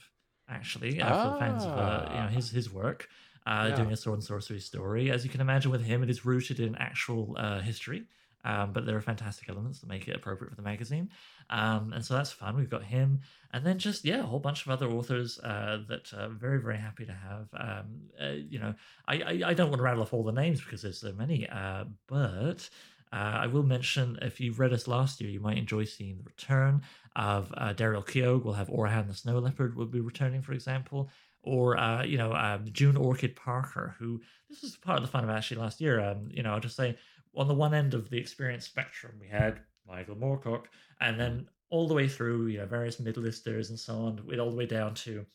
actually 0.50 1.02
uh, 1.02 1.14
for 1.22 1.38
fans 1.40 1.66
of 1.66 1.78
uh, 1.78 2.06
you 2.10 2.16
know 2.20 2.24
Ah. 2.26 2.30
his 2.30 2.50
his 2.50 2.72
work. 2.72 3.08
Uh, 3.48 3.68
Yeah. 3.70 3.76
Doing 3.78 3.94
a 3.94 3.98
sword 4.04 4.18
and 4.20 4.24
sorcery 4.24 4.60
story, 4.60 5.10
as 5.16 5.24
you 5.24 5.30
can 5.34 5.42
imagine, 5.48 5.72
with 5.72 5.86
him, 5.92 6.04
it 6.04 6.10
is 6.10 6.26
rooted 6.26 6.60
in 6.60 6.76
actual 6.90 7.24
uh, 7.46 7.60
history, 7.62 8.02
um, 8.44 8.74
but 8.74 8.86
there 8.86 8.98
are 8.98 9.02
fantastic 9.14 9.46
elements 9.50 9.80
that 9.80 9.88
make 9.88 10.06
it 10.10 10.16
appropriate 10.20 10.50
for 10.52 10.56
the 10.62 10.70
magazine, 10.74 11.10
um, 11.50 11.94
and 11.94 12.04
so 12.06 12.14
that's 12.18 12.32
fun. 12.42 12.52
We've 12.58 12.70
got 12.78 12.84
him, 12.84 13.22
and 13.54 13.66
then 13.66 13.78
just 13.80 14.04
yeah, 14.04 14.20
a 14.20 14.30
whole 14.32 14.40
bunch 14.48 14.66
of 14.66 14.72
other 14.76 14.88
authors 14.98 15.40
uh, 15.40 15.78
that 15.88 16.06
uh, 16.14 16.28
very 16.46 16.60
very 16.68 16.78
happy 16.88 17.06
to 17.06 17.14
have. 17.14 17.46
Um, 17.68 17.86
uh, 18.22 18.36
you 18.54 18.60
know, 18.60 18.74
I, 19.08 19.16
I 19.32 19.34
I 19.52 19.54
don't 19.54 19.70
want 19.70 19.80
to 19.80 19.84
rattle 19.84 20.02
off 20.04 20.14
all 20.14 20.24
the 20.24 20.40
names 20.44 20.60
because 20.62 20.82
there's 20.82 21.00
so 21.00 21.14
many, 21.14 21.48
uh, 21.48 21.86
but 22.08 22.70
uh, 23.14 23.16
I 23.44 23.48
will 23.48 23.64
mention 23.64 24.18
if 24.22 24.40
you've 24.42 24.60
read 24.60 24.74
us 24.74 24.88
last 24.88 25.22
year, 25.22 25.30
you 25.30 25.40
might 25.40 25.58
enjoy 25.58 25.86
seeing 25.86 26.18
the 26.18 26.24
return 26.24 26.82
of 27.16 27.54
uh, 27.56 27.74
Daryl 27.74 28.06
Keogh. 28.06 28.42
We'll 28.44 28.54
have 28.62 28.70
Orahan 28.70 29.08
the 29.08 29.14
Snow 29.14 29.40
Leopard 29.40 29.76
will 29.76 29.86
be 29.86 30.02
returning, 30.02 30.42
for 30.42 30.52
example, 30.54 31.10
or 31.48 31.78
uh, 31.78 32.04
you 32.04 32.18
know 32.18 32.34
um, 32.34 32.66
June 32.72 32.98
Orchid 32.98 33.36
Parker, 33.36 33.96
who 34.00 34.22
this 34.50 34.62
was 34.62 34.76
part 34.76 34.98
of 34.98 35.04
the 35.04 35.10
fun 35.10 35.24
of 35.24 35.30
actually 35.30 35.62
last 35.62 35.82
year. 35.82 36.00
Um, 36.00 36.30
you 36.32 36.44
know, 36.44 36.54
I'll 36.54 36.60
just 36.60 36.76
say 36.76 36.98
on 37.36 37.48
the 37.48 37.54
one 37.54 37.74
end 37.74 37.94
of 37.94 38.10
the 38.10 38.18
experience 38.18 38.66
spectrum, 38.66 39.14
we 39.20 39.28
had 39.28 39.60
Michael 39.88 40.16
Moorcock, 40.16 40.66
and 41.00 41.20
then 41.20 41.48
all 41.70 41.88
the 41.88 41.94
way 41.94 42.08
through, 42.08 42.48
you 42.48 42.58
know, 42.60 42.66
various 42.66 43.00
mid-listers 43.00 43.70
and 43.70 43.80
so 43.80 43.94
on, 43.96 44.22
with 44.26 44.40
all 44.40 44.50
the 44.50 44.56
way 44.56 44.66
down 44.66 44.94
to 44.94 45.26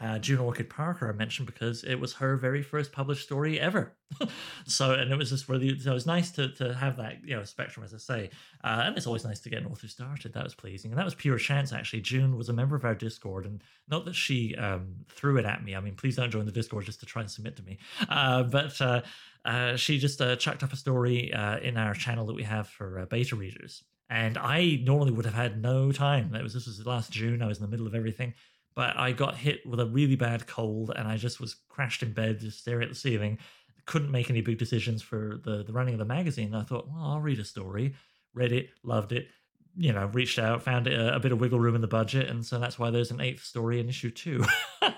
uh, 0.00 0.18
June 0.18 0.38
Orchid 0.38 0.68
Parker 0.68 1.08
I 1.08 1.12
mentioned 1.12 1.46
because 1.46 1.84
it 1.84 1.94
was 1.94 2.14
her 2.14 2.36
very 2.36 2.62
first 2.62 2.92
published 2.92 3.22
story 3.24 3.60
ever. 3.60 3.94
so, 4.66 4.94
and 4.94 5.12
it 5.12 5.16
was 5.16 5.30
just 5.30 5.48
really, 5.48 5.78
so 5.78 5.92
it 5.92 5.94
was 5.94 6.06
nice 6.06 6.30
to, 6.32 6.48
to 6.54 6.74
have 6.74 6.96
that, 6.96 7.24
you 7.24 7.36
know, 7.36 7.44
spectrum, 7.44 7.84
as 7.84 7.94
I 7.94 7.98
say. 7.98 8.30
Uh, 8.64 8.82
and 8.86 8.96
it's 8.96 9.06
always 9.06 9.24
nice 9.24 9.40
to 9.40 9.50
get 9.50 9.62
an 9.62 9.66
author 9.66 9.86
started. 9.88 10.32
That 10.32 10.44
was 10.44 10.54
pleasing. 10.54 10.90
And 10.90 10.98
that 10.98 11.04
was 11.04 11.14
pure 11.14 11.38
chance, 11.38 11.72
actually. 11.72 12.00
June 12.00 12.36
was 12.36 12.48
a 12.48 12.52
member 12.52 12.74
of 12.74 12.84
our 12.84 12.94
Discord, 12.94 13.46
and 13.46 13.62
not 13.88 14.04
that 14.06 14.14
she 14.14 14.56
um, 14.56 14.94
threw 15.08 15.36
it 15.36 15.44
at 15.44 15.64
me. 15.64 15.76
I 15.76 15.80
mean, 15.80 15.94
please 15.94 16.16
don't 16.16 16.30
join 16.30 16.46
the 16.46 16.52
Discord 16.52 16.84
just 16.84 17.00
to 17.00 17.06
try 17.06 17.22
and 17.22 17.30
submit 17.30 17.56
to 17.56 17.62
me. 17.62 17.78
Uh, 18.08 18.42
but 18.42 18.80
uh, 18.80 19.02
uh, 19.44 19.76
she 19.76 19.98
just 19.98 20.20
uh, 20.20 20.36
chucked 20.36 20.62
up 20.62 20.72
a 20.72 20.76
story 20.76 21.30
in 21.62 21.76
our 21.76 21.94
channel 21.94 22.26
that 22.26 22.34
we 22.34 22.42
have 22.42 22.68
for 22.68 23.06
beta 23.06 23.36
readers. 23.36 23.84
And 24.10 24.36
I 24.36 24.78
normally 24.82 25.12
would 25.12 25.24
have 25.24 25.34
had 25.34 25.62
no 25.62 25.90
time. 25.90 26.34
It 26.34 26.42
was 26.42 26.52
this 26.52 26.66
was 26.66 26.84
last 26.84 27.10
June. 27.10 27.40
I 27.40 27.46
was 27.46 27.58
in 27.58 27.64
the 27.64 27.70
middle 27.70 27.86
of 27.86 27.94
everything 27.94 28.34
but 28.74 28.96
I 28.96 29.12
got 29.12 29.36
hit 29.36 29.66
with 29.66 29.80
a 29.80 29.86
really 29.86 30.16
bad 30.16 30.46
cold 30.46 30.92
and 30.94 31.06
I 31.06 31.16
just 31.16 31.40
was 31.40 31.56
crashed 31.68 32.02
in 32.02 32.12
bed, 32.12 32.40
just 32.40 32.60
staring 32.60 32.84
at 32.84 32.88
the 32.88 32.94
ceiling. 32.94 33.38
Couldn't 33.86 34.10
make 34.10 34.30
any 34.30 34.40
big 34.40 34.58
decisions 34.58 35.02
for 35.02 35.40
the, 35.44 35.64
the 35.64 35.72
running 35.72 35.94
of 35.94 35.98
the 35.98 36.04
magazine. 36.04 36.54
I 36.54 36.62
thought, 36.62 36.88
well, 36.88 37.02
I'll 37.02 37.20
read 37.20 37.40
a 37.40 37.44
story. 37.44 37.94
read 38.34 38.52
it, 38.52 38.70
loved 38.82 39.12
it, 39.12 39.28
you 39.76 39.92
know, 39.92 40.06
reached 40.12 40.38
out, 40.38 40.62
found 40.62 40.86
a, 40.86 41.16
a, 41.16 41.20
bit 41.20 41.32
of 41.32 41.40
wiggle 41.40 41.60
room 41.60 41.74
in 41.74 41.80
the 41.80 41.86
budget, 41.86 42.28
and 42.28 42.44
so 42.44 42.58
that's 42.58 42.78
why 42.78 42.90
there's 42.90 43.10
an 43.10 43.20
eighth 43.20 43.42
story 43.42 43.80
in 43.80 43.88
issue 43.88 44.10
two. 44.10 44.44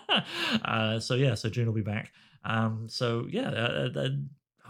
uh, 0.64 0.99
so 0.99 1.14
yeah, 1.14 1.35
so 1.35 1.49
June 1.49 1.66
will 1.66 1.72
be 1.72 1.83
back. 1.83 2.12
Um, 2.45 2.89
so 2.89 3.27
yeah, 3.29 3.49
uh, 3.49 3.89
uh, 3.95 4.09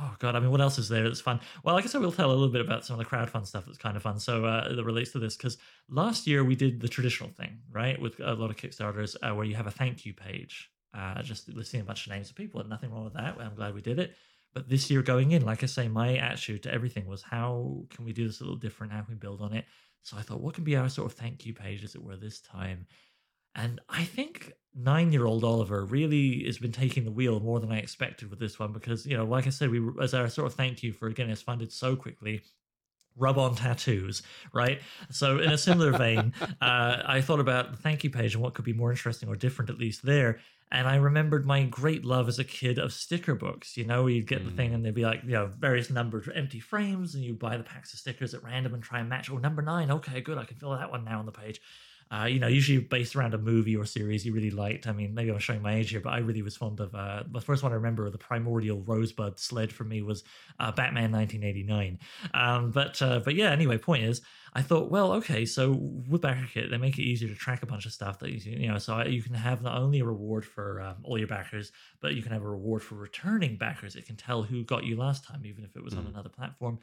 oh 0.00 0.14
god, 0.18 0.34
I 0.34 0.40
mean, 0.40 0.50
what 0.50 0.60
else 0.60 0.78
is 0.78 0.88
there 0.88 1.04
that's 1.04 1.20
fun? 1.20 1.40
Well, 1.62 1.76
I 1.76 1.80
guess 1.80 1.94
I 1.94 1.98
will 1.98 2.12
tell 2.12 2.30
a 2.30 2.32
little 2.32 2.48
bit 2.48 2.60
about 2.60 2.84
some 2.84 2.94
of 2.94 2.98
the 2.98 3.04
crowd 3.04 3.24
crowdfund 3.28 3.46
stuff 3.46 3.66
that's 3.66 3.78
kind 3.78 3.96
of 3.96 4.02
fun. 4.02 4.18
So 4.18 4.44
uh, 4.44 4.74
that 4.74 4.84
relates 4.84 5.12
to 5.12 5.18
this 5.18 5.36
because 5.36 5.56
last 5.88 6.26
year 6.26 6.44
we 6.44 6.56
did 6.56 6.80
the 6.80 6.88
traditional 6.88 7.30
thing, 7.30 7.58
right, 7.70 8.00
with 8.00 8.20
a 8.20 8.34
lot 8.34 8.50
of 8.50 8.56
Kickstarters 8.56 9.16
uh, 9.22 9.34
where 9.34 9.44
you 9.44 9.54
have 9.54 9.66
a 9.66 9.70
thank 9.70 10.04
you 10.04 10.14
page, 10.14 10.70
uh, 10.96 11.22
just 11.22 11.48
listing 11.48 11.80
a 11.80 11.84
bunch 11.84 12.06
of 12.06 12.12
names 12.12 12.30
of 12.30 12.36
people, 12.36 12.60
and 12.60 12.68
nothing 12.68 12.90
wrong 12.90 13.04
with 13.04 13.14
that. 13.14 13.36
I'm 13.40 13.54
glad 13.54 13.74
we 13.74 13.82
did 13.82 13.98
it. 13.98 14.14
But 14.52 14.68
this 14.68 14.90
year 14.90 15.02
going 15.02 15.32
in, 15.32 15.44
like 15.44 15.62
I 15.62 15.66
say, 15.66 15.88
my 15.88 16.16
attitude 16.16 16.62
to 16.62 16.72
everything 16.72 17.06
was 17.06 17.22
how 17.22 17.84
can 17.90 18.04
we 18.04 18.12
do 18.12 18.26
this 18.26 18.40
a 18.40 18.44
little 18.44 18.58
different? 18.58 18.92
How 18.92 19.02
can 19.02 19.14
we 19.14 19.18
build 19.18 19.40
on 19.40 19.52
it? 19.52 19.64
So 20.02 20.16
I 20.16 20.22
thought, 20.22 20.40
what 20.40 20.54
can 20.54 20.64
be 20.64 20.76
our 20.76 20.88
sort 20.88 21.10
of 21.10 21.18
thank 21.18 21.46
you 21.46 21.54
page, 21.54 21.82
as 21.82 21.94
it 21.94 22.02
were, 22.02 22.16
this 22.16 22.40
time? 22.40 22.86
And 23.54 23.80
I 23.88 24.04
think 24.04 24.52
nine 24.74 25.12
year 25.12 25.26
old 25.26 25.44
Oliver 25.44 25.84
really 25.84 26.44
has 26.44 26.58
been 26.58 26.72
taking 26.72 27.04
the 27.04 27.10
wheel 27.10 27.40
more 27.40 27.60
than 27.60 27.70
I 27.70 27.78
expected 27.78 28.30
with 28.30 28.40
this 28.40 28.58
one 28.58 28.72
because, 28.72 29.06
you 29.06 29.16
know, 29.16 29.24
like 29.24 29.46
I 29.46 29.50
said, 29.50 29.70
we 29.70 29.80
as 30.00 30.14
our 30.14 30.28
sort 30.28 30.46
of 30.46 30.54
thank 30.54 30.82
you 30.82 30.92
for 30.92 31.08
getting 31.10 31.32
us 31.32 31.42
funded 31.42 31.72
so 31.72 31.94
quickly, 31.94 32.42
rub 33.16 33.38
on 33.38 33.54
tattoos, 33.54 34.22
right? 34.52 34.80
So, 35.10 35.38
in 35.38 35.50
a 35.50 35.58
similar 35.58 35.92
vein, 35.98 36.32
uh, 36.60 37.02
I 37.06 37.20
thought 37.20 37.40
about 37.40 37.70
the 37.70 37.76
thank 37.76 38.02
you 38.02 38.10
page 38.10 38.34
and 38.34 38.42
what 38.42 38.54
could 38.54 38.64
be 38.64 38.72
more 38.72 38.90
interesting 38.90 39.28
or 39.28 39.36
different, 39.36 39.70
at 39.70 39.78
least 39.78 40.04
there. 40.04 40.40
And 40.72 40.88
I 40.88 40.96
remembered 40.96 41.46
my 41.46 41.62
great 41.64 42.04
love 42.04 42.26
as 42.26 42.40
a 42.40 42.44
kid 42.44 42.78
of 42.78 42.92
sticker 42.92 43.36
books. 43.36 43.76
You 43.76 43.84
know, 43.84 44.08
you'd 44.08 44.26
get 44.26 44.42
mm. 44.42 44.46
the 44.46 44.50
thing 44.50 44.70
mm. 44.70 44.74
and 44.74 44.84
they'd 44.84 44.94
be 44.94 45.04
like, 45.04 45.22
you 45.22 45.30
know, 45.30 45.52
various 45.56 45.88
numbers, 45.88 46.28
empty 46.34 46.58
frames, 46.58 47.14
and 47.14 47.22
you'd 47.22 47.38
buy 47.38 47.56
the 47.56 47.62
packs 47.62 47.92
of 47.92 48.00
stickers 48.00 48.34
at 48.34 48.42
random 48.42 48.74
and 48.74 48.82
try 48.82 48.98
and 48.98 49.08
match. 49.08 49.30
Oh, 49.30 49.36
number 49.36 49.62
nine. 49.62 49.92
Okay, 49.92 50.20
good. 50.20 50.36
I 50.36 50.44
can 50.44 50.56
fill 50.56 50.70
that 50.70 50.90
one 50.90 51.04
now 51.04 51.20
on 51.20 51.26
the 51.26 51.32
page 51.32 51.60
uh, 52.10 52.26
you 52.26 52.38
know, 52.38 52.46
usually 52.46 52.78
based 52.78 53.16
around 53.16 53.34
a 53.34 53.38
movie 53.38 53.76
or 53.76 53.84
series 53.84 54.24
you 54.24 54.32
really 54.32 54.50
liked. 54.50 54.86
I 54.86 54.92
mean, 54.92 55.14
maybe 55.14 55.30
I'm 55.30 55.38
showing 55.38 55.62
my 55.62 55.74
age 55.74 55.90
here, 55.90 56.00
but 56.00 56.12
I 56.12 56.18
really 56.18 56.42
was 56.42 56.56
fond 56.56 56.80
of 56.80 56.94
uh, 56.94 57.24
the 57.30 57.40
first 57.40 57.62
one 57.62 57.72
I 57.72 57.76
remember, 57.76 58.08
the 58.10 58.18
primordial 58.18 58.82
rosebud 58.82 59.38
sled 59.38 59.72
for 59.72 59.84
me 59.84 60.02
was 60.02 60.22
uh, 60.60 60.70
Batman 60.70 61.10
1989. 61.12 61.98
Um, 62.34 62.70
but 62.70 63.00
uh, 63.02 63.20
but 63.20 63.34
yeah, 63.34 63.50
anyway, 63.50 63.78
point 63.78 64.04
is, 64.04 64.20
I 64.56 64.62
thought, 64.62 64.90
well, 64.90 65.12
okay, 65.14 65.44
so 65.44 65.72
with 66.08 66.20
BackerKit, 66.22 66.70
they 66.70 66.76
make 66.76 66.98
it 66.98 67.02
easier 67.02 67.28
to 67.28 67.34
track 67.34 67.62
a 67.64 67.66
bunch 67.66 67.86
of 67.86 67.92
stuff 67.92 68.20
that 68.20 68.30
you, 68.30 68.58
you 68.58 68.68
know, 68.68 68.78
so 68.78 69.02
you 69.02 69.20
can 69.20 69.34
have 69.34 69.62
not 69.62 69.76
only 69.76 69.98
a 69.98 70.04
reward 70.04 70.44
for 70.44 70.80
um, 70.80 70.96
all 71.02 71.18
your 71.18 71.26
backers, 71.26 71.72
but 72.00 72.14
you 72.14 72.22
can 72.22 72.30
have 72.30 72.42
a 72.42 72.48
reward 72.48 72.82
for 72.82 72.94
returning 72.94 73.56
backers. 73.56 73.96
It 73.96 74.06
can 74.06 74.14
tell 74.14 74.44
who 74.44 74.62
got 74.62 74.84
you 74.84 74.96
last 74.96 75.24
time, 75.24 75.44
even 75.44 75.64
if 75.64 75.74
it 75.74 75.82
was 75.82 75.94
mm. 75.94 75.98
on 75.98 76.06
another 76.06 76.28
platform. 76.28 76.78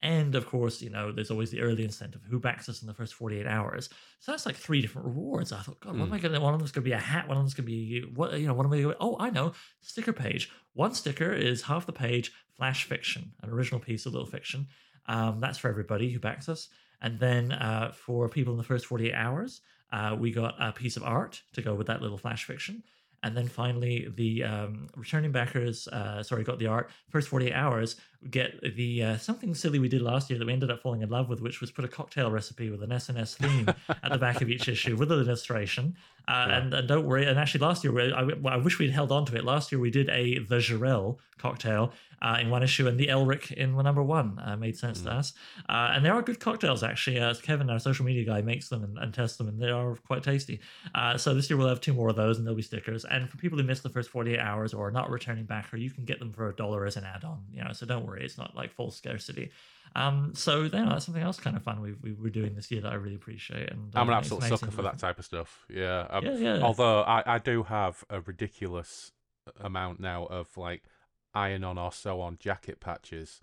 And 0.00 0.36
of 0.36 0.46
course, 0.46 0.80
you 0.80 0.90
know, 0.90 1.10
there's 1.10 1.30
always 1.30 1.50
the 1.50 1.60
early 1.60 1.82
incentive 1.82 2.20
who 2.28 2.38
backs 2.38 2.68
us 2.68 2.82
in 2.82 2.86
the 2.86 2.94
first 2.94 3.14
48 3.14 3.46
hours. 3.46 3.88
So 4.20 4.30
that's 4.30 4.46
like 4.46 4.54
three 4.54 4.80
different 4.80 5.08
rewards. 5.08 5.50
I 5.52 5.60
thought, 5.60 5.80
God, 5.80 5.98
what 5.98 6.06
am 6.06 6.12
I 6.12 6.16
hmm. 6.16 6.22
going 6.22 6.34
to? 6.34 6.40
One 6.40 6.54
of 6.54 6.60
them's 6.60 6.70
going 6.70 6.84
to 6.84 6.88
be 6.88 6.92
a 6.92 6.98
hat. 6.98 7.26
One 7.26 7.36
of 7.36 7.42
them's 7.42 7.54
going 7.54 7.66
to 7.66 7.72
be 7.72 8.04
what? 8.14 8.38
You 8.38 8.46
know, 8.46 8.54
what 8.54 8.64
am 8.64 8.72
I 8.72 8.80
going 8.80 8.94
to? 8.94 8.96
Oh, 9.00 9.16
I 9.18 9.30
know, 9.30 9.52
sticker 9.80 10.12
page. 10.12 10.50
One 10.74 10.94
sticker 10.94 11.32
is 11.32 11.62
half 11.62 11.86
the 11.86 11.92
page, 11.92 12.32
flash 12.56 12.84
fiction, 12.84 13.32
an 13.42 13.50
original 13.50 13.80
piece 13.80 14.06
of 14.06 14.12
little 14.12 14.28
fiction. 14.28 14.68
Um, 15.06 15.40
that's 15.40 15.58
for 15.58 15.68
everybody 15.68 16.10
who 16.12 16.20
backs 16.20 16.48
us. 16.48 16.68
And 17.00 17.18
then 17.18 17.52
uh, 17.52 17.92
for 17.92 18.28
people 18.28 18.52
in 18.52 18.58
the 18.58 18.64
first 18.64 18.86
48 18.86 19.14
hours, 19.14 19.62
uh, 19.92 20.16
we 20.18 20.30
got 20.30 20.54
a 20.60 20.72
piece 20.72 20.96
of 20.96 21.02
art 21.02 21.42
to 21.54 21.62
go 21.62 21.74
with 21.74 21.86
that 21.86 22.02
little 22.02 22.18
flash 22.18 22.44
fiction. 22.44 22.82
And 23.22 23.36
then 23.36 23.48
finally, 23.48 24.08
the 24.14 24.44
um, 24.44 24.88
returning 24.94 25.32
backers, 25.32 25.88
uh, 25.88 26.22
sorry, 26.22 26.44
got 26.44 26.58
the 26.58 26.68
art. 26.68 26.90
First 27.08 27.28
48 27.28 27.52
hours, 27.52 27.96
get 28.30 28.60
the 28.76 29.02
uh, 29.02 29.16
something 29.16 29.54
silly 29.54 29.78
we 29.78 29.88
did 29.88 30.02
last 30.02 30.28
year 30.28 30.38
that 30.38 30.46
we 30.46 30.52
ended 30.52 30.70
up 30.70 30.80
falling 30.80 31.02
in 31.02 31.08
love 31.08 31.28
with, 31.28 31.40
which 31.40 31.60
was 31.60 31.70
put 31.70 31.84
a 31.84 31.88
cocktail 31.88 32.30
recipe 32.30 32.70
with 32.70 32.82
an 32.82 32.90
SNS 32.90 33.36
theme 33.36 33.68
at 33.88 34.12
the 34.12 34.18
back 34.18 34.40
of 34.40 34.50
each 34.50 34.68
issue 34.68 34.96
with 34.96 35.12
an 35.12 35.20
illustration. 35.20 35.96
Uh, 36.26 36.46
yeah. 36.48 36.58
and, 36.58 36.74
and 36.74 36.88
don't 36.88 37.06
worry. 37.06 37.24
And 37.24 37.38
actually, 37.38 37.60
last 37.60 37.82
year, 37.84 38.14
I, 38.14 38.28
I 38.48 38.56
wish 38.56 38.78
we'd 38.78 38.90
held 38.90 39.12
on 39.12 39.24
to 39.26 39.36
it. 39.36 39.44
Last 39.44 39.72
year, 39.72 39.80
we 39.80 39.90
did 39.90 40.10
a 40.10 40.38
the 40.40 40.56
Jirel 40.56 41.18
cocktail 41.38 41.92
uh, 42.20 42.36
in 42.40 42.50
one 42.50 42.62
issue, 42.62 42.86
and 42.86 42.98
the 42.98 43.06
Elric 43.06 43.52
in 43.52 43.76
the 43.76 43.82
number 43.82 44.02
one 44.02 44.38
uh, 44.44 44.56
made 44.56 44.76
sense 44.76 45.00
mm. 45.00 45.04
to 45.04 45.12
us. 45.12 45.32
Uh, 45.68 45.92
and 45.94 46.04
there 46.04 46.12
are 46.12 46.20
good 46.20 46.40
cocktails, 46.40 46.82
actually. 46.82 47.18
Uh, 47.18 47.32
Kevin, 47.42 47.70
our 47.70 47.78
social 47.78 48.04
media 48.04 48.24
guy, 48.24 48.42
makes 48.42 48.68
them 48.68 48.84
and, 48.84 48.98
and 48.98 49.14
tests 49.14 49.36
them, 49.36 49.48
and 49.48 49.60
they 49.60 49.70
are 49.70 49.94
quite 50.06 50.22
tasty. 50.22 50.60
Uh, 50.94 51.16
so 51.16 51.32
this 51.32 51.48
year, 51.48 51.56
we'll 51.56 51.68
have 51.68 51.80
two 51.80 51.94
more 51.94 52.08
of 52.08 52.16
those, 52.16 52.38
and 52.38 52.46
there'll 52.46 52.56
be 52.56 52.62
stickers. 52.62 53.04
And 53.04 53.30
for 53.30 53.36
people 53.36 53.56
who 53.56 53.64
missed 53.64 53.82
the 53.82 53.88
first 53.88 54.10
48 54.10 54.38
hours 54.38 54.74
or 54.74 54.88
are 54.88 54.90
not 54.90 55.10
returning 55.10 55.44
back, 55.44 55.72
or 55.72 55.76
you 55.76 55.90
can 55.90 56.04
get 56.04 56.18
them 56.18 56.32
for 56.32 56.48
a 56.48 56.54
dollar 56.54 56.86
as 56.86 56.96
an 56.96 57.04
add 57.04 57.24
on. 57.24 57.42
You 57.52 57.64
know, 57.64 57.72
so 57.72 57.86
don't 57.86 58.06
worry, 58.08 58.24
it's 58.24 58.38
not 58.38 58.56
like 58.56 58.72
full 58.72 58.90
scarcity. 58.90 59.50
Um, 59.94 60.32
so 60.34 60.62
you 60.62 60.70
know, 60.70 60.90
that's 60.90 61.06
something 61.06 61.22
else 61.22 61.40
kind 61.40 61.56
of 61.56 61.62
fun 61.62 61.80
we, 61.80 61.92
we 61.92 62.12
were 62.12 62.30
doing 62.30 62.54
this 62.54 62.70
year 62.70 62.80
that 62.82 62.92
I 62.92 62.96
really 62.96 63.16
appreciate. 63.16 63.70
And 63.70 63.94
uh, 63.94 64.00
I'm 64.00 64.08
an 64.08 64.14
absolute 64.14 64.44
sucker 64.44 64.70
for 64.70 64.82
that 64.82 64.98
type 64.98 65.18
of 65.18 65.24
stuff. 65.24 65.64
Yeah. 65.68 66.06
Um, 66.10 66.24
yeah, 66.24 66.36
yeah. 66.36 66.60
Although 66.62 67.02
I, 67.02 67.22
I 67.34 67.38
do 67.38 67.64
have 67.64 68.04
a 68.10 68.20
ridiculous 68.20 69.12
amount 69.60 70.00
now 70.00 70.26
of 70.26 70.56
like 70.56 70.84
iron 71.34 71.64
on 71.64 71.78
or 71.78 71.92
so 71.92 72.20
on 72.20 72.36
jacket 72.38 72.80
patches. 72.80 73.40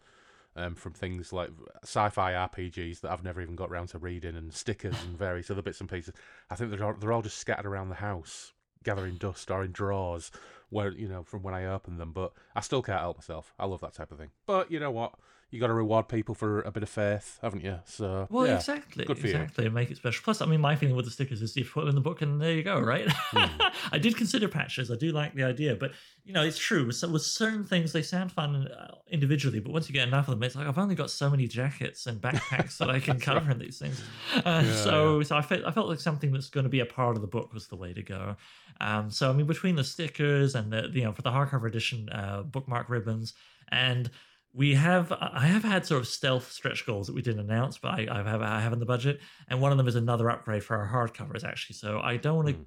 Um, 0.58 0.74
from 0.74 0.94
things 0.94 1.34
like 1.34 1.50
sci-fi 1.84 2.32
RPGs 2.32 3.02
that 3.02 3.12
I've 3.12 3.26
never 3.26 3.42
even 3.42 3.58
got 3.58 3.70
around 3.70 3.88
to 3.88 3.98
reading, 3.98 4.38
and 4.38 4.54
stickers 4.54 4.96
and 5.04 5.18
various 5.18 5.52
other 5.52 5.62
bits 5.62 5.82
and 5.82 5.90
pieces. 5.90 6.14
I 6.50 6.56
think 6.56 6.72
they're 6.72 6.82
all, 6.82 6.94
they're 6.94 7.12
all 7.12 7.22
just 7.22 7.40
scattered 7.40 7.66
around 7.66 7.90
the 7.90 7.96
house, 7.96 8.54
gathering 8.82 9.16
dust 9.16 9.52
or 9.52 9.66
in 9.66 9.74
drawers 9.74 10.32
where 10.70 10.92
you 10.92 11.08
know 11.08 11.24
from 11.24 11.44
when 11.44 11.54
I 11.54 11.66
open 11.66 11.98
them. 11.98 12.12
But 12.12 12.34
I 12.56 12.62
still 12.62 12.82
can't 12.82 13.00
help 13.00 13.18
myself. 13.18 13.54
I 13.60 13.66
love 13.66 13.82
that 13.82 13.94
type 13.94 14.12
of 14.12 14.18
thing. 14.18 14.32
But 14.46 14.72
you 14.72 14.80
know 14.80 14.92
what? 14.92 15.14
You 15.52 15.60
got 15.60 15.68
to 15.68 15.74
reward 15.74 16.08
people 16.08 16.36
for 16.36 16.62
a 16.62 16.72
bit 16.72 16.84
of 16.84 16.90
faith, 16.90 17.40
haven't 17.42 17.64
you? 17.64 17.80
So 17.86 18.28
well, 18.30 18.48
yeah, 18.48 18.56
exactly, 18.56 19.06
good 19.06 19.18
for 19.18 19.28
exactly, 19.28 19.64
you. 19.64 19.68
and 19.68 19.76
make 19.76 19.92
it 19.92 19.98
special. 19.98 20.22
Plus, 20.24 20.42
I 20.42 20.46
mean, 20.46 20.60
my 20.60 20.76
feeling 20.76 20.96
with 20.96 21.06
the 21.06 21.12
stickers 21.12 21.42
is 21.42 21.56
you 21.56 21.64
put 21.64 21.82
them 21.82 21.90
in 21.90 21.96
the 21.96 22.02
book, 22.02 22.22
and 22.22 22.42
there 22.42 22.52
you 22.52 22.64
go, 22.64 22.80
right? 22.80 23.08
Mm. 23.08 23.72
I 23.92 23.98
did 23.98 24.18
consider 24.18 24.48
patches. 24.48 24.92
I 24.92 24.96
do 24.96 25.12
like 25.12 25.34
the 25.34 25.44
idea, 25.44 25.76
but 25.76 25.92
you 26.24 26.34
know, 26.34 26.44
it's 26.44 26.58
true. 26.58 26.86
With, 26.88 27.02
with 27.04 27.22
certain 27.22 27.64
things, 27.64 27.94
they 27.94 28.02
sound 28.02 28.32
fun 28.32 28.68
uh, 28.68 28.96
individually, 29.10 29.60
but 29.60 29.72
once 29.72 29.88
you 29.88 29.94
get 29.94 30.08
enough 30.08 30.28
of 30.28 30.34
them, 30.34 30.44
it's 30.44 30.56
like 30.56 30.68
I've 30.68 30.78
only 30.78 30.96
got 30.96 31.12
so 31.12 31.30
many 31.30 31.48
jackets 31.48 32.08
and 32.08 32.20
backpacks 32.20 32.78
that 32.80 32.90
I 32.90 33.00
can 33.08 33.20
cover 33.20 33.52
in 33.52 33.60
these 33.60 33.80
things. 33.80 34.02
Uh, 34.36 34.64
yeah, 34.66 34.76
so, 34.76 35.20
yeah. 35.20 35.24
so 35.24 35.38
I 35.38 35.42
felt 35.42 35.64
I 35.66 35.72
felt 35.72 35.88
like 35.88 36.00
something 36.00 36.32
that's 36.32 36.50
going 36.50 36.66
to 36.66 36.70
be 36.70 36.82
a 36.82 36.86
part 36.86 37.16
of 37.16 37.22
the 37.22 37.28
book 37.28 37.54
was 37.54 37.68
the 37.68 37.76
way 37.76 37.94
to 37.94 38.02
go. 38.02 38.36
Um, 38.82 39.10
so, 39.10 39.30
I 39.30 39.34
mean, 39.34 39.46
between 39.46 39.76
the 39.76 39.84
stickers 39.84 40.56
and 40.56 40.72
the 40.72 40.90
you 40.94 41.04
know 41.04 41.14
for 41.14 41.22
the 41.22 41.32
hardcover 41.32 41.68
edition 41.68 42.10
uh, 42.10 42.44
bookmark 42.44 42.90
ribbons 42.90 43.34
and 43.70 44.10
we 44.56 44.74
have 44.76 45.12
I 45.12 45.48
have 45.48 45.64
had 45.64 45.86
sort 45.86 46.02
of 46.02 46.08
stealth 46.08 46.52
stretch 46.52 46.86
goals 46.86 47.08
that 47.08 47.14
we 47.14 47.22
didn't 47.22 47.42
announce, 47.42 47.78
but 47.78 47.90
I, 47.90 48.08
I 48.10 48.30
have 48.30 48.42
I 48.42 48.62
have 48.62 48.74
in 48.74 48.80
the 48.80 48.86
budget, 48.86 49.20
and 49.50 49.60
one 49.60 49.72
of 49.72 49.78
them 49.78 49.88
is 49.88 49.96
another 49.96 50.30
upgrade 50.30 50.64
for 50.64 50.78
our 50.78 50.88
hardcovers 50.88 51.44
actually. 51.44 51.76
So 51.76 52.00
I 52.00 52.18
don't 52.18 52.38
want 52.38 52.48
to. 52.48 52.54
Mm. 52.54 52.66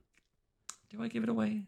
Do 0.90 1.02
I 1.02 1.08
give 1.08 1.22
it 1.22 1.28
away? 1.28 1.62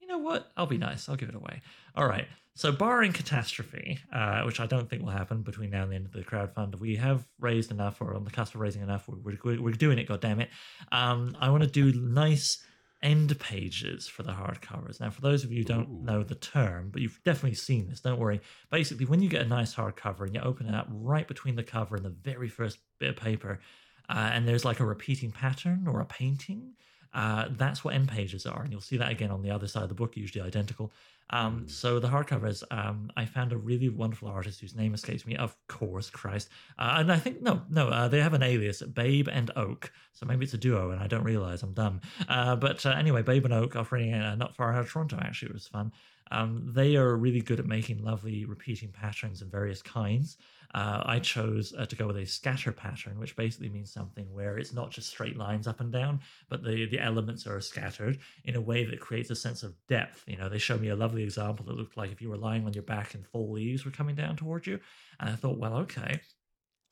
You 0.00 0.08
know 0.08 0.18
what? 0.18 0.50
I'll 0.56 0.66
be 0.66 0.78
nice. 0.78 1.08
I'll 1.08 1.16
give 1.16 1.28
it 1.28 1.34
away. 1.34 1.62
All 1.94 2.06
right. 2.06 2.26
So 2.54 2.70
barring 2.70 3.12
catastrophe, 3.12 3.98
uh, 4.12 4.42
which 4.42 4.60
I 4.60 4.66
don't 4.66 4.88
think 4.90 5.02
will 5.02 5.10
happen 5.10 5.42
between 5.42 5.70
now 5.70 5.84
and 5.84 5.92
the 5.92 5.96
end 5.96 6.06
of 6.06 6.12
the 6.12 6.22
crowdfund, 6.22 6.78
we 6.78 6.96
have 6.96 7.26
raised 7.40 7.70
enough, 7.70 8.00
or 8.00 8.14
on 8.14 8.24
the 8.24 8.30
cusp 8.30 8.54
of 8.54 8.60
raising 8.60 8.82
enough. 8.82 9.08
We're, 9.08 9.38
we're, 9.42 9.62
we're 9.62 9.72
doing 9.72 9.98
it. 9.98 10.08
God 10.08 10.20
damn 10.20 10.40
it! 10.40 10.50
Um, 10.90 11.36
I 11.40 11.50
want 11.50 11.62
to 11.62 11.68
do 11.68 11.98
nice 11.98 12.62
end 13.02 13.38
pages 13.40 14.06
for 14.06 14.22
the 14.22 14.32
hardcovers. 14.32 15.00
Now, 15.00 15.10
for 15.10 15.20
those 15.20 15.44
of 15.44 15.50
you 15.50 15.58
who 15.58 15.64
don't 15.64 15.88
Ooh. 15.88 16.04
know 16.04 16.22
the 16.22 16.34
term, 16.34 16.90
but 16.92 17.02
you've 17.02 17.20
definitely 17.24 17.56
seen 17.56 17.88
this, 17.88 18.00
don't 18.00 18.18
worry. 18.18 18.40
Basically, 18.70 19.06
when 19.06 19.20
you 19.20 19.28
get 19.28 19.42
a 19.42 19.48
nice 19.48 19.74
hardcover 19.74 20.26
and 20.26 20.34
you 20.34 20.40
open 20.40 20.66
it 20.66 20.74
up 20.74 20.86
right 20.90 21.26
between 21.26 21.56
the 21.56 21.62
cover 21.62 21.96
and 21.96 22.04
the 22.04 22.10
very 22.10 22.48
first 22.48 22.78
bit 22.98 23.10
of 23.10 23.16
paper, 23.16 23.60
uh, 24.08 24.30
and 24.32 24.46
there's 24.46 24.64
like 24.64 24.80
a 24.80 24.86
repeating 24.86 25.30
pattern 25.30 25.86
or 25.88 26.00
a 26.00 26.06
painting, 26.06 26.74
uh, 27.14 27.48
that's 27.50 27.84
what 27.84 27.94
end 27.94 28.08
pages 28.08 28.46
are. 28.46 28.62
And 28.62 28.72
you'll 28.72 28.80
see 28.80 28.96
that 28.96 29.10
again 29.10 29.30
on 29.30 29.42
the 29.42 29.50
other 29.50 29.66
side 29.66 29.82
of 29.82 29.88
the 29.88 29.94
book, 29.94 30.16
usually 30.16 30.44
identical. 30.44 30.92
Um, 31.30 31.60
hmm. 31.60 31.66
so 31.68 31.98
the 31.98 32.08
hardcovers, 32.08 32.62
um, 32.70 33.10
I 33.16 33.24
found 33.24 33.52
a 33.52 33.56
really 33.56 33.88
wonderful 33.88 34.28
artist 34.28 34.60
whose 34.60 34.74
name 34.74 34.92
escapes 34.92 35.26
me. 35.26 35.36
Of 35.36 35.56
course, 35.66 36.10
Christ. 36.10 36.48
Uh, 36.78 36.96
and 36.98 37.12
I 37.12 37.18
think 37.18 37.40
no, 37.40 37.62
no, 37.70 37.88
uh, 37.88 38.08
they 38.08 38.20
have 38.20 38.34
an 38.34 38.42
alias, 38.42 38.82
Babe 38.82 39.28
and 39.30 39.50
Oak. 39.56 39.92
So 40.12 40.26
maybe 40.26 40.44
it's 40.44 40.54
a 40.54 40.58
duo, 40.58 40.90
and 40.90 41.02
I 41.02 41.06
don't 41.06 41.24
realize 41.24 41.62
I'm 41.62 41.72
dumb. 41.72 42.00
Uh, 42.28 42.56
but 42.56 42.84
uh, 42.84 42.90
anyway, 42.90 43.22
Babe 43.22 43.44
and 43.44 43.54
Oak 43.54 43.76
offering 43.76 44.12
uh, 44.12 44.34
not 44.34 44.54
far 44.54 44.72
out 44.72 44.80
of 44.80 44.90
Toronto. 44.90 45.18
Actually, 45.20 45.50
it 45.50 45.54
was 45.54 45.66
fun. 45.66 45.92
Um, 46.30 46.70
they 46.72 46.96
are 46.96 47.14
really 47.16 47.42
good 47.42 47.60
at 47.60 47.66
making 47.66 48.02
lovely 48.02 48.46
repeating 48.46 48.90
patterns 48.90 49.42
of 49.42 49.48
various 49.48 49.82
kinds. 49.82 50.38
Uh, 50.74 51.02
I 51.04 51.18
chose 51.18 51.74
uh, 51.76 51.84
to 51.84 51.96
go 51.96 52.06
with 52.06 52.16
a 52.16 52.24
scatter 52.24 52.72
pattern, 52.72 53.18
which 53.18 53.36
basically 53.36 53.68
means 53.68 53.92
something 53.92 54.32
where 54.32 54.56
it's 54.56 54.72
not 54.72 54.90
just 54.90 55.08
straight 55.08 55.36
lines 55.36 55.66
up 55.66 55.80
and 55.80 55.92
down, 55.92 56.20
but 56.48 56.64
the, 56.64 56.86
the 56.86 56.98
elements 56.98 57.46
are 57.46 57.60
scattered 57.60 58.18
in 58.44 58.56
a 58.56 58.60
way 58.60 58.84
that 58.84 59.00
creates 59.00 59.30
a 59.30 59.36
sense 59.36 59.62
of 59.62 59.74
depth. 59.86 60.24
You 60.26 60.38
know, 60.38 60.48
they 60.48 60.58
showed 60.58 60.80
me 60.80 60.88
a 60.88 60.96
lovely 60.96 61.22
example 61.22 61.66
that 61.66 61.76
looked 61.76 61.96
like 61.96 62.10
if 62.10 62.22
you 62.22 62.30
were 62.30 62.38
lying 62.38 62.64
on 62.64 62.72
your 62.72 62.84
back 62.84 63.14
and 63.14 63.26
full 63.26 63.52
leaves 63.52 63.84
were 63.84 63.90
coming 63.90 64.14
down 64.14 64.36
towards 64.36 64.66
you. 64.66 64.80
And 65.20 65.28
I 65.28 65.34
thought, 65.34 65.58
well, 65.58 65.74
okay, 65.78 66.20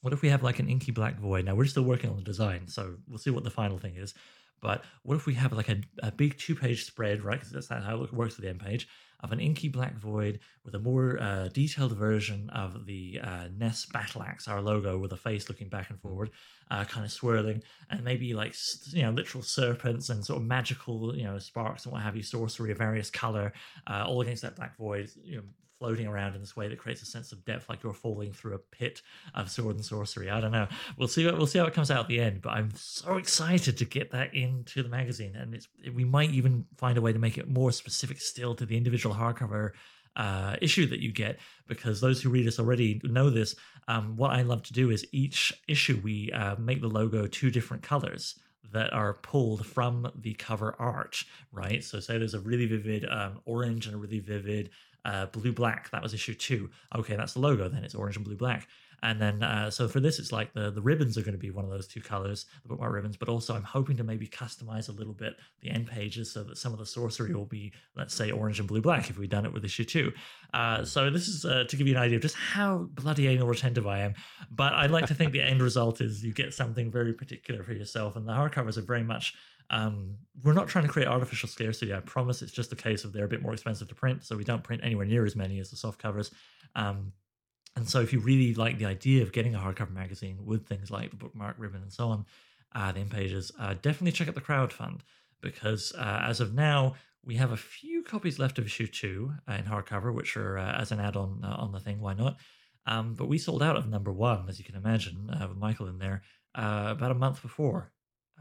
what 0.02 0.12
if 0.12 0.20
we 0.20 0.28
have 0.28 0.42
like 0.42 0.58
an 0.58 0.68
inky 0.68 0.92
black 0.92 1.18
void? 1.18 1.46
Now 1.46 1.54
we're 1.54 1.64
still 1.64 1.82
working 1.82 2.10
on 2.10 2.16
the 2.16 2.22
design, 2.22 2.68
so 2.68 2.96
we'll 3.08 3.18
see 3.18 3.30
what 3.30 3.44
the 3.44 3.50
final 3.50 3.78
thing 3.78 3.96
is. 3.96 4.12
But 4.60 4.84
what 5.04 5.16
if 5.16 5.24
we 5.24 5.34
have 5.34 5.52
like 5.54 5.70
a, 5.70 5.80
a 6.02 6.12
big 6.12 6.38
two 6.38 6.54
page 6.54 6.84
spread, 6.84 7.24
right? 7.24 7.40
Because 7.40 7.52
that's 7.52 7.68
how 7.68 8.02
it 8.02 8.12
works 8.12 8.36
with 8.36 8.44
the 8.44 8.50
end 8.50 8.60
page 8.60 8.88
of 9.22 9.32
an 9.32 9.40
inky 9.40 9.68
black 9.68 9.96
void 9.96 10.40
with 10.64 10.74
a 10.74 10.78
more 10.78 11.20
uh, 11.20 11.48
detailed 11.48 11.96
version 11.96 12.50
of 12.50 12.86
the 12.86 13.20
uh, 13.22 13.48
Ness 13.56 13.86
battle 13.86 14.22
axe, 14.22 14.48
our 14.48 14.60
logo, 14.60 14.98
with 14.98 15.12
a 15.12 15.16
face 15.16 15.48
looking 15.48 15.68
back 15.68 15.90
and 15.90 16.00
forward, 16.00 16.30
uh, 16.70 16.84
kind 16.84 17.04
of 17.04 17.12
swirling, 17.12 17.62
and 17.90 18.04
maybe 18.04 18.34
like 18.34 18.54
you 18.92 19.02
know 19.02 19.10
literal 19.10 19.42
serpents 19.42 20.08
and 20.08 20.24
sort 20.24 20.40
of 20.40 20.46
magical 20.46 21.16
you 21.16 21.24
know 21.24 21.38
sparks 21.38 21.84
and 21.84 21.92
what 21.92 22.02
have 22.02 22.16
you, 22.16 22.22
sorcery 22.22 22.72
of 22.72 22.78
various 22.78 23.10
color, 23.10 23.52
uh, 23.86 24.04
all 24.06 24.20
against 24.20 24.42
that 24.42 24.56
black 24.56 24.76
void, 24.76 25.10
you 25.24 25.36
know, 25.36 25.42
floating 25.80 26.06
around 26.06 26.34
in 26.34 26.40
this 26.40 26.54
way 26.54 26.68
that 26.68 26.78
creates 26.78 27.02
a 27.02 27.06
sense 27.06 27.32
of 27.32 27.42
depth, 27.44 27.68
like 27.68 27.82
you're 27.82 27.94
falling 27.94 28.32
through 28.32 28.54
a 28.54 28.58
pit 28.58 29.00
of 29.34 29.50
sword 29.50 29.76
and 29.76 29.84
sorcery. 29.84 30.30
I 30.30 30.40
don't 30.40 30.52
know. 30.52 30.68
We'll 30.98 31.08
see. 31.08 31.24
What, 31.24 31.38
we'll 31.38 31.46
see 31.46 31.58
how 31.58 31.64
it 31.64 31.74
comes 31.74 31.90
out 31.90 32.00
at 32.00 32.08
the 32.08 32.20
end. 32.20 32.42
But 32.42 32.50
I'm 32.50 32.70
so 32.76 33.16
excited 33.16 33.78
to 33.78 33.84
get 33.86 34.10
that 34.12 34.34
into 34.34 34.82
the 34.82 34.90
magazine, 34.90 35.34
and 35.34 35.54
it's 35.54 35.68
we 35.92 36.04
might 36.04 36.30
even 36.30 36.66
find 36.76 36.98
a 36.98 37.00
way 37.00 37.12
to 37.12 37.18
make 37.18 37.38
it 37.38 37.48
more 37.48 37.72
specific 37.72 38.20
still 38.20 38.54
to 38.54 38.66
the 38.66 38.76
individual 38.76 39.14
hardcover 39.14 39.72
uh, 40.16 40.56
issue 40.60 40.86
that 40.86 41.00
you 41.00 41.12
get 41.12 41.38
because 41.66 42.00
those 42.00 42.20
who 42.20 42.28
read 42.28 42.46
us 42.46 42.58
already 42.58 43.00
know 43.04 43.30
this. 43.30 43.56
Um, 43.88 44.16
what 44.16 44.32
I 44.32 44.42
love 44.42 44.62
to 44.64 44.72
do 44.72 44.90
is 44.90 45.06
each 45.12 45.52
issue 45.66 46.00
we 46.04 46.30
uh, 46.32 46.56
make 46.56 46.80
the 46.80 46.88
logo 46.88 47.26
two 47.26 47.50
different 47.50 47.82
colors 47.82 48.38
that 48.72 48.92
are 48.92 49.14
pulled 49.14 49.66
from 49.66 50.10
the 50.14 50.34
cover 50.34 50.76
art, 50.78 51.24
right? 51.52 51.82
So 51.82 51.98
say 52.00 52.18
there's 52.18 52.34
a 52.34 52.40
really 52.40 52.66
vivid 52.66 53.04
um, 53.10 53.40
orange 53.44 53.86
and 53.86 53.94
a 53.94 53.98
really 53.98 54.20
vivid 54.20 54.70
uh, 55.04 55.26
blue 55.26 55.52
black. 55.52 55.90
That 55.90 56.02
was 56.02 56.14
issue 56.14 56.34
two. 56.34 56.70
Okay, 56.94 57.16
that's 57.16 57.34
the 57.34 57.40
logo. 57.40 57.68
Then 57.68 57.84
it's 57.84 57.94
orange 57.94 58.16
and 58.16 58.24
blue 58.24 58.36
black. 58.36 58.68
And 59.02 59.20
then, 59.20 59.42
uh, 59.42 59.70
so 59.70 59.88
for 59.88 59.98
this, 59.98 60.18
it's 60.18 60.30
like 60.30 60.52
the, 60.52 60.70
the 60.70 60.82
ribbons 60.82 61.16
are 61.16 61.22
going 61.22 61.32
to 61.32 61.38
be 61.38 61.50
one 61.50 61.64
of 61.64 61.70
those 61.70 61.86
two 61.86 62.02
colors, 62.02 62.44
the 62.62 62.68
bookmark 62.68 62.92
ribbons. 62.92 63.16
But 63.16 63.30
also, 63.30 63.54
I'm 63.54 63.62
hoping 63.62 63.96
to 63.96 64.04
maybe 64.04 64.26
customize 64.26 64.90
a 64.90 64.92
little 64.92 65.14
bit 65.14 65.36
the 65.62 65.70
end 65.70 65.86
pages 65.86 66.30
so 66.30 66.44
that 66.44 66.58
some 66.58 66.72
of 66.72 66.78
the 66.78 66.86
sorcery 66.86 67.34
will 67.34 67.46
be, 67.46 67.72
let's 67.96 68.14
say, 68.14 68.30
orange 68.30 68.58
and 68.58 68.68
blue 68.68 68.82
black 68.82 69.08
if 69.08 69.18
we've 69.18 69.30
done 69.30 69.46
it 69.46 69.52
with 69.52 69.64
issue 69.64 69.84
two. 69.84 70.12
Uh, 70.52 70.84
so 70.84 71.08
this 71.08 71.28
is 71.28 71.44
uh, 71.44 71.64
to 71.68 71.76
give 71.76 71.86
you 71.86 71.94
an 71.94 72.02
idea 72.02 72.16
of 72.16 72.22
just 72.22 72.36
how 72.36 72.88
bloody 72.92 73.26
anal 73.26 73.46
retentive 73.46 73.86
I 73.86 74.00
am. 74.00 74.14
But 74.50 74.74
I'd 74.74 74.90
like 74.90 75.06
to 75.06 75.14
think 75.14 75.32
the 75.32 75.42
end 75.42 75.62
result 75.62 76.02
is 76.02 76.22
you 76.22 76.34
get 76.34 76.52
something 76.52 76.90
very 76.90 77.14
particular 77.14 77.62
for 77.62 77.72
yourself. 77.72 78.16
And 78.16 78.28
the 78.28 78.32
hardcovers 78.32 78.76
are 78.76 78.82
very 78.82 79.02
much 79.02 79.34
um, 79.70 80.16
we're 80.42 80.52
not 80.52 80.68
trying 80.68 80.84
to 80.84 80.90
create 80.90 81.08
artificial 81.08 81.48
scarcity. 81.48 81.94
I 81.94 82.00
promise. 82.00 82.42
It's 82.42 82.52
just 82.52 82.72
a 82.72 82.76
case 82.76 83.04
of 83.04 83.12
they're 83.12 83.24
a 83.24 83.28
bit 83.28 83.42
more 83.42 83.52
expensive 83.52 83.88
to 83.88 83.94
print, 83.94 84.24
so 84.24 84.36
we 84.36 84.44
don't 84.44 84.64
print 84.64 84.82
anywhere 84.84 85.06
near 85.06 85.24
as 85.24 85.36
many 85.36 85.60
as 85.60 85.70
the 85.70 85.76
soft 85.76 86.00
covers. 86.00 86.30
Um, 86.74 87.12
and 87.76 87.88
so, 87.88 88.00
if 88.00 88.12
you 88.12 88.18
really 88.18 88.52
like 88.54 88.78
the 88.78 88.86
idea 88.86 89.22
of 89.22 89.32
getting 89.32 89.54
a 89.54 89.58
hardcover 89.58 89.92
magazine 89.92 90.38
with 90.44 90.66
things 90.66 90.90
like 90.90 91.10
the 91.10 91.16
bookmark 91.16 91.54
ribbon 91.58 91.82
and 91.82 91.92
so 91.92 92.08
on, 92.08 92.26
uh, 92.74 92.90
the 92.90 93.00
in 93.00 93.08
pages, 93.08 93.52
uh, 93.60 93.74
definitely 93.74 94.12
check 94.12 94.28
out 94.28 94.34
the 94.34 94.40
crowdfund 94.40 95.00
because 95.40 95.92
uh, 95.96 96.22
as 96.24 96.40
of 96.40 96.52
now, 96.52 96.94
we 97.24 97.36
have 97.36 97.52
a 97.52 97.56
few 97.56 98.02
copies 98.02 98.38
left 98.38 98.58
of 98.58 98.66
issue 98.66 98.88
two 98.88 99.32
uh, 99.48 99.52
in 99.52 99.64
hardcover, 99.64 100.12
which 100.12 100.36
are 100.36 100.58
uh, 100.58 100.80
as 100.80 100.90
an 100.90 100.98
add-on 100.98 101.42
uh, 101.44 101.56
on 101.58 101.70
the 101.70 101.80
thing. 101.80 102.00
Why 102.00 102.14
not? 102.14 102.38
Um, 102.86 103.14
but 103.14 103.28
we 103.28 103.38
sold 103.38 103.62
out 103.62 103.76
of 103.76 103.88
number 103.88 104.10
one, 104.10 104.48
as 104.48 104.58
you 104.58 104.64
can 104.64 104.74
imagine, 104.74 105.30
with 105.48 105.58
Michael 105.58 105.86
in 105.86 105.98
there, 105.98 106.22
about 106.54 107.10
a 107.12 107.14
month 107.14 107.40
before 107.42 107.92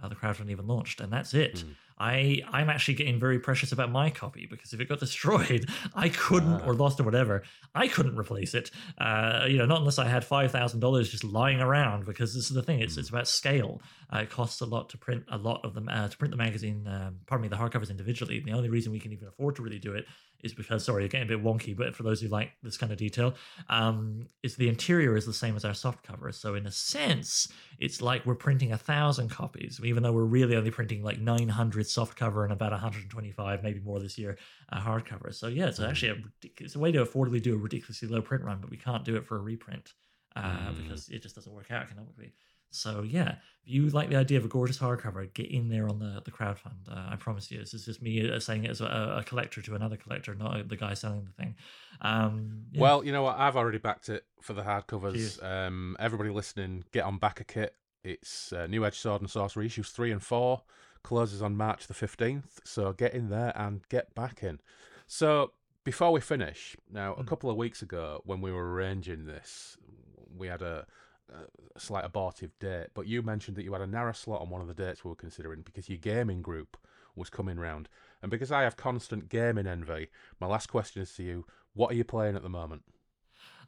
uh, 0.01 0.07
the 0.07 0.15
crowdfunding 0.15 0.51
even 0.51 0.67
launched, 0.67 1.01
and 1.01 1.11
that's 1.11 1.33
it. 1.33 1.55
Mm. 1.55 1.75
I 2.01 2.41
I'm 2.51 2.69
actually 2.69 2.93
getting 2.93 3.19
very 3.19 3.39
precious 3.39 3.71
about 3.71 3.91
my 3.91 4.09
copy 4.09 4.47
because 4.49 4.71
if 4.73 4.79
it 4.79 4.87
got 4.87 4.99
destroyed, 5.07 5.69
I 5.93 6.09
couldn't 6.09 6.61
uh. 6.61 6.65
or 6.65 6.73
lost 6.73 6.99
or 6.99 7.03
whatever, 7.03 7.43
I 7.75 7.87
couldn't 7.87 8.17
replace 8.17 8.53
it. 8.53 8.71
Uh, 8.97 9.45
you 9.47 9.57
know, 9.57 9.65
not 9.65 9.79
unless 9.79 9.99
I 9.99 10.07
had 10.07 10.23
five 10.23 10.51
thousand 10.51 10.79
dollars 10.79 11.09
just 11.09 11.23
lying 11.23 11.59
around. 11.59 12.05
Because 12.05 12.33
this 12.33 12.45
is 12.45 12.55
the 12.55 12.63
thing; 12.63 12.79
it's 12.79 12.95
mm. 12.95 12.99
it's 12.99 13.09
about 13.09 13.27
scale. 13.27 13.81
Uh, 14.13 14.19
it 14.19 14.29
costs 14.29 14.61
a 14.61 14.65
lot 14.65 14.89
to 14.89 14.97
print 14.97 15.23
a 15.29 15.37
lot 15.37 15.63
of 15.65 15.73
them 15.73 15.89
uh, 15.89 16.07
to 16.07 16.17
print 16.17 16.31
the 16.31 16.37
magazine. 16.37 16.87
Um, 16.87 17.17
pardon 17.25 17.43
me, 17.43 17.47
the 17.49 17.57
hardcovers 17.57 17.89
individually. 17.89 18.37
And 18.37 18.47
the 18.47 18.53
only 18.53 18.69
reason 18.69 18.91
we 18.91 18.99
can 18.99 19.11
even 19.11 19.27
afford 19.27 19.55
to 19.57 19.61
really 19.61 19.79
do 19.79 19.93
it 19.93 20.05
is 20.43 20.53
because 20.53 20.85
sorry, 20.85 21.03
you're 21.03 21.09
getting 21.09 21.27
a 21.27 21.37
bit 21.37 21.43
wonky, 21.43 21.75
but 21.75 21.95
for 21.95 22.03
those 22.03 22.21
who 22.21 22.27
like 22.27 22.51
this 22.63 22.77
kind 22.77 22.91
of 22.91 22.97
detail, 22.97 23.33
um, 23.69 24.27
is 24.43 24.55
the 24.55 24.69
interior 24.69 25.15
is 25.15 25.25
the 25.25 25.33
same 25.33 25.55
as 25.55 25.65
our 25.65 25.73
soft 25.73 26.03
covers. 26.03 26.37
So 26.37 26.55
in 26.55 26.65
a 26.65 26.71
sense, 26.71 27.47
it's 27.79 28.01
like 28.01 28.25
we're 28.25 28.35
printing 28.35 28.71
a 28.71 28.77
thousand 28.77 29.29
copies, 29.29 29.79
even 29.83 30.03
though 30.03 30.11
we're 30.11 30.23
really 30.23 30.55
only 30.55 30.71
printing 30.71 31.03
like 31.03 31.19
900 31.19 31.87
soft 31.87 32.17
cover 32.17 32.43
and 32.43 32.53
about 32.53 32.71
125, 32.71 33.63
maybe 33.63 33.79
more 33.79 33.99
this 33.99 34.17
year, 34.17 34.37
uh, 34.71 34.79
hardcover. 34.79 35.33
So 35.33 35.47
yeah, 35.47 35.67
it's 35.67 35.79
mm. 35.79 35.89
actually 35.89 36.09
a 36.09 36.49
it's 36.59 36.75
a 36.75 36.79
way 36.79 36.91
to 36.91 37.03
affordably 37.03 37.41
do 37.41 37.53
a 37.53 37.57
ridiculously 37.57 38.07
low 38.07 38.21
print 38.21 38.43
run, 38.43 38.59
but 38.61 38.69
we 38.69 38.77
can't 38.77 39.03
do 39.03 39.15
it 39.15 39.25
for 39.25 39.37
a 39.37 39.41
reprint 39.41 39.93
uh, 40.35 40.41
mm. 40.41 40.83
because 40.83 41.09
it 41.09 41.21
just 41.21 41.35
doesn't 41.35 41.53
work 41.53 41.71
out 41.71 41.83
economically. 41.83 42.33
So 42.71 43.03
yeah, 43.03 43.35
if 43.63 43.73
you 43.73 43.89
like 43.89 44.09
the 44.09 44.15
idea 44.15 44.37
of 44.37 44.45
a 44.45 44.47
gorgeous 44.47 44.77
hardcover, 44.77 45.31
get 45.33 45.51
in 45.51 45.69
there 45.69 45.87
on 45.89 45.99
the 45.99 46.21
the 46.23 46.31
crowdfund. 46.31 46.89
Uh, 46.89 47.09
I 47.11 47.15
promise 47.15 47.49
you, 47.51 47.59
this 47.59 47.73
is 47.73 47.85
just 47.85 48.01
me 48.01 48.29
uh, 48.29 48.39
saying 48.39 48.65
it 48.65 48.71
as 48.71 48.81
a, 48.81 49.17
a, 49.17 49.23
collector 49.23 49.61
to 49.61 49.75
another 49.75 49.97
collector, 49.97 50.35
not 50.35 50.67
the 50.67 50.75
guy 50.75 50.93
selling 50.93 51.25
the 51.25 51.31
thing. 51.31 51.55
Um, 52.01 52.65
yeah. 52.71 52.81
Well, 52.81 53.03
you 53.03 53.11
know 53.11 53.23
what? 53.23 53.37
I've 53.37 53.55
already 53.55 53.77
backed 53.77 54.09
it 54.09 54.25
for 54.41 54.53
the 54.53 54.61
hardcovers. 54.61 55.43
Um, 55.43 55.95
everybody 55.99 56.29
listening, 56.29 56.83
get 56.91 57.03
on 57.03 57.19
BackerKit. 57.19 57.69
It's 58.03 58.53
uh, 58.53 58.67
New 58.67 58.85
Edge 58.85 58.97
Sword 58.97 59.21
and 59.21 59.29
Sorcery 59.29 59.65
issues 59.65 59.89
three 59.89 60.11
and 60.11 60.23
four 60.23 60.61
closes 61.03 61.41
on 61.41 61.55
March 61.55 61.87
the 61.87 61.93
fifteenth. 61.93 62.59
So 62.63 62.93
get 62.93 63.13
in 63.13 63.29
there 63.29 63.53
and 63.55 63.81
get 63.89 64.13
back 64.15 64.43
in. 64.43 64.59
So 65.07 65.53
before 65.83 66.11
we 66.11 66.21
finish, 66.21 66.75
now 66.91 67.13
a 67.13 67.15
hmm. 67.17 67.27
couple 67.27 67.49
of 67.49 67.57
weeks 67.57 67.81
ago 67.81 68.21
when 68.25 68.41
we 68.41 68.51
were 68.51 68.73
arranging 68.73 69.25
this, 69.25 69.77
we 70.35 70.47
had 70.47 70.61
a 70.61 70.85
a 71.75 71.79
slight 71.79 72.05
abortive 72.05 72.57
date, 72.59 72.87
but 72.93 73.07
you 73.07 73.21
mentioned 73.21 73.57
that 73.57 73.63
you 73.63 73.73
had 73.73 73.81
a 73.81 73.87
narrow 73.87 74.13
slot 74.13 74.41
on 74.41 74.49
one 74.49 74.61
of 74.61 74.67
the 74.67 74.73
dates 74.73 75.03
we 75.03 75.09
were 75.09 75.15
considering 75.15 75.61
because 75.61 75.89
your 75.89 75.97
gaming 75.97 76.41
group 76.41 76.77
was 77.15 77.29
coming 77.29 77.59
round. 77.59 77.89
And 78.21 78.31
because 78.31 78.51
I 78.51 78.63
have 78.63 78.77
constant 78.77 79.29
gaming 79.29 79.67
envy, 79.67 80.07
my 80.39 80.47
last 80.47 80.67
question 80.67 81.01
is 81.01 81.13
to 81.15 81.23
you: 81.23 81.45
What 81.73 81.91
are 81.91 81.95
you 81.95 82.03
playing 82.03 82.35
at 82.35 82.43
the 82.43 82.49
moment? 82.49 82.83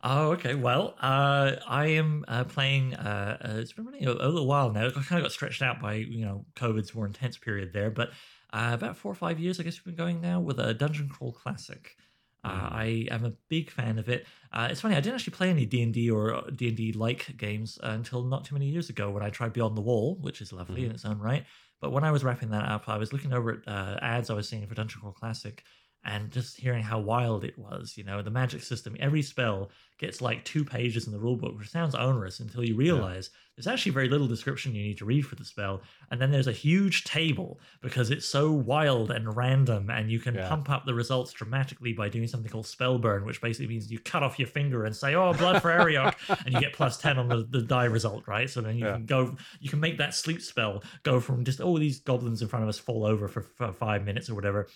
Oh, 0.04 0.32
okay. 0.32 0.56
Well, 0.56 0.96
uh, 1.00 1.58
I 1.68 1.88
am 1.88 2.26
uh, 2.28 2.44
playing. 2.46 2.96
Uh, 2.96 3.38
uh 3.44 3.58
it's 3.60 3.74
been 3.74 3.86
running 3.86 4.08
a, 4.08 4.12
a, 4.12 4.30
little 4.30 4.48
while 4.48 4.72
now. 4.72 4.88
I 4.88 4.92
kind 4.92 5.20
of 5.20 5.24
got 5.24 5.32
stretched 5.32 5.62
out 5.62 5.80
by 5.80 5.94
you 5.96 6.26
know 6.26 6.46
COVID's 6.56 6.96
more 6.96 7.06
intense 7.06 7.38
period 7.38 7.72
there, 7.74 7.92
but 7.92 8.10
uh, 8.52 8.72
about 8.74 8.98
four 8.98 9.12
or 9.12 9.16
five 9.16 9.40
years, 9.40 9.60
I 9.60 9.64
guess 9.64 9.78
we've 9.78 9.96
been 9.96 10.04
going 10.04 10.22
now 10.22 10.40
with 10.40 10.60
a 10.60 10.74
Dungeon 10.74 11.08
Crawl 11.08 11.32
Classic. 11.32 11.96
Uh, 12.44 12.50
mm. 12.50 12.72
I 12.72 13.08
am 13.12 13.26
a 13.26 13.34
big 13.50 13.70
fan 13.70 14.00
of 14.00 14.10
it. 14.10 14.26
Uh, 14.52 14.68
it's 14.72 14.82
funny, 14.82 14.96
I 14.96 15.00
didn't 15.00 15.16
actually 15.16 15.36
play 15.36 15.50
any 15.50 15.66
D 15.66 15.82
and 15.82 15.94
D 15.94 16.10
or 16.10 16.44
D 16.56 16.68
and 16.70 16.78
D 16.78 16.92
like 16.94 17.38
games 17.38 17.80
until 17.84 18.24
not 18.24 18.46
too 18.46 18.56
many 18.56 18.68
years 18.68 18.90
ago 18.90 19.10
when 19.10 19.24
I 19.24 19.30
tried 19.30 19.54
Beyond 19.54 19.78
the 19.78 19.82
Wall, 19.82 20.18
which 20.22 20.42
is 20.42 20.52
lovely 20.52 20.82
mm. 20.82 20.86
in 20.86 20.92
its 20.92 21.06
own 21.06 21.20
right. 21.20 21.46
But 21.80 21.92
when 21.92 22.04
I 22.04 22.12
was 22.12 22.24
wrapping 22.24 22.52
that 22.52 22.70
up, 22.70 22.88
I 22.88 22.98
was 22.98 23.12
looking 23.12 23.34
over 23.34 23.64
at 23.66 23.68
uh, 23.68 23.98
ads 24.02 24.30
I 24.30 24.34
was 24.34 24.48
seeing 24.48 24.66
for 24.68 24.76
Dungeon 24.76 25.02
Crawl 25.02 25.14
Classic, 25.14 25.64
and 26.04 26.32
just 26.32 26.58
hearing 26.58 26.82
how 26.82 27.00
wild 27.00 27.44
it 27.44 27.58
was. 27.58 27.96
You 27.96 28.04
know, 28.04 28.22
the 28.22 28.32
magic 28.32 28.64
system, 28.64 28.96
every 29.00 29.22
spell 29.22 29.70
gets 30.00 30.20
like 30.20 30.44
two 30.44 30.66
pages 30.66 31.06
in 31.06 31.14
the 31.14 31.20
rulebook, 31.20 31.58
which 31.60 31.70
sounds 31.70 31.94
onerous 31.94 32.40
until 32.40 32.64
you 32.64 32.76
realize 32.76 33.30
yeah. 33.32 33.38
there's 33.56 33.68
actually 33.68 33.92
very 33.92 34.10
little 34.10 34.28
description 34.28 34.74
you 34.74 34.82
need 34.82 34.98
to 34.98 35.06
read 35.06 35.22
for 35.22 35.36
the 35.36 35.46
spell. 35.46 35.84
And 36.10 36.20
then 36.20 36.32
there's 36.32 36.48
a 36.48 36.52
huge 36.52 37.04
table 37.04 37.60
because 37.82 38.10
it's 38.10 38.26
so 38.26 38.52
wild 38.52 39.12
and 39.12 39.38
random, 39.38 39.92
and 39.92 40.10
you 40.10 40.20
can 40.20 40.34
yeah. 40.34 40.50
pump 40.50 40.72
up 40.72 40.86
the 40.86 40.94
results 40.96 41.34
dramatically 41.34 41.94
by 41.94 42.10
doing 42.10 42.28
something 42.28 42.52
called 42.52 42.66
spell 42.66 42.98
burn, 42.98 43.24
which 43.24 43.40
basically 43.40 43.68
means 43.68 43.92
you 43.92 44.00
cut 44.00 44.24
off 44.24 44.40
your 44.40 44.48
finger 44.48 44.86
and 44.86 44.96
say, 44.96 45.14
Oh, 45.14 45.34
blood 45.34 45.62
for 45.62 45.70
Arioch, 45.70 46.18
and 46.30 46.54
you 46.54 46.60
get 46.60 46.74
plus 46.74 46.98
10 46.98 47.20
on 47.20 47.28
the, 47.28 47.48
the 47.52 47.62
die 47.62 47.86
result, 47.86 48.28
right? 48.28 48.50
So 48.50 48.62
then 48.62 48.76
you 48.76 48.86
yeah. 48.86 48.94
can 48.94 49.06
go, 49.06 49.36
you 49.60 49.70
can 49.70 49.80
make 49.80 50.00
that 50.00 50.16
sleep 50.16 50.42
spell 50.42 50.82
go 51.04 51.20
from 51.20 51.46
just, 51.46 51.62
oh, 51.62 51.78
these 51.78 52.00
goblins 52.00 52.42
in 52.42 52.48
front 52.48 52.64
of 52.64 52.70
us 52.70 52.80
fall 52.80 53.06
over 53.06 53.28
for, 53.28 53.42
for 53.42 53.72
five 53.72 54.04
minutes 54.04 54.32
or 54.32 54.36
whatever 54.36 54.68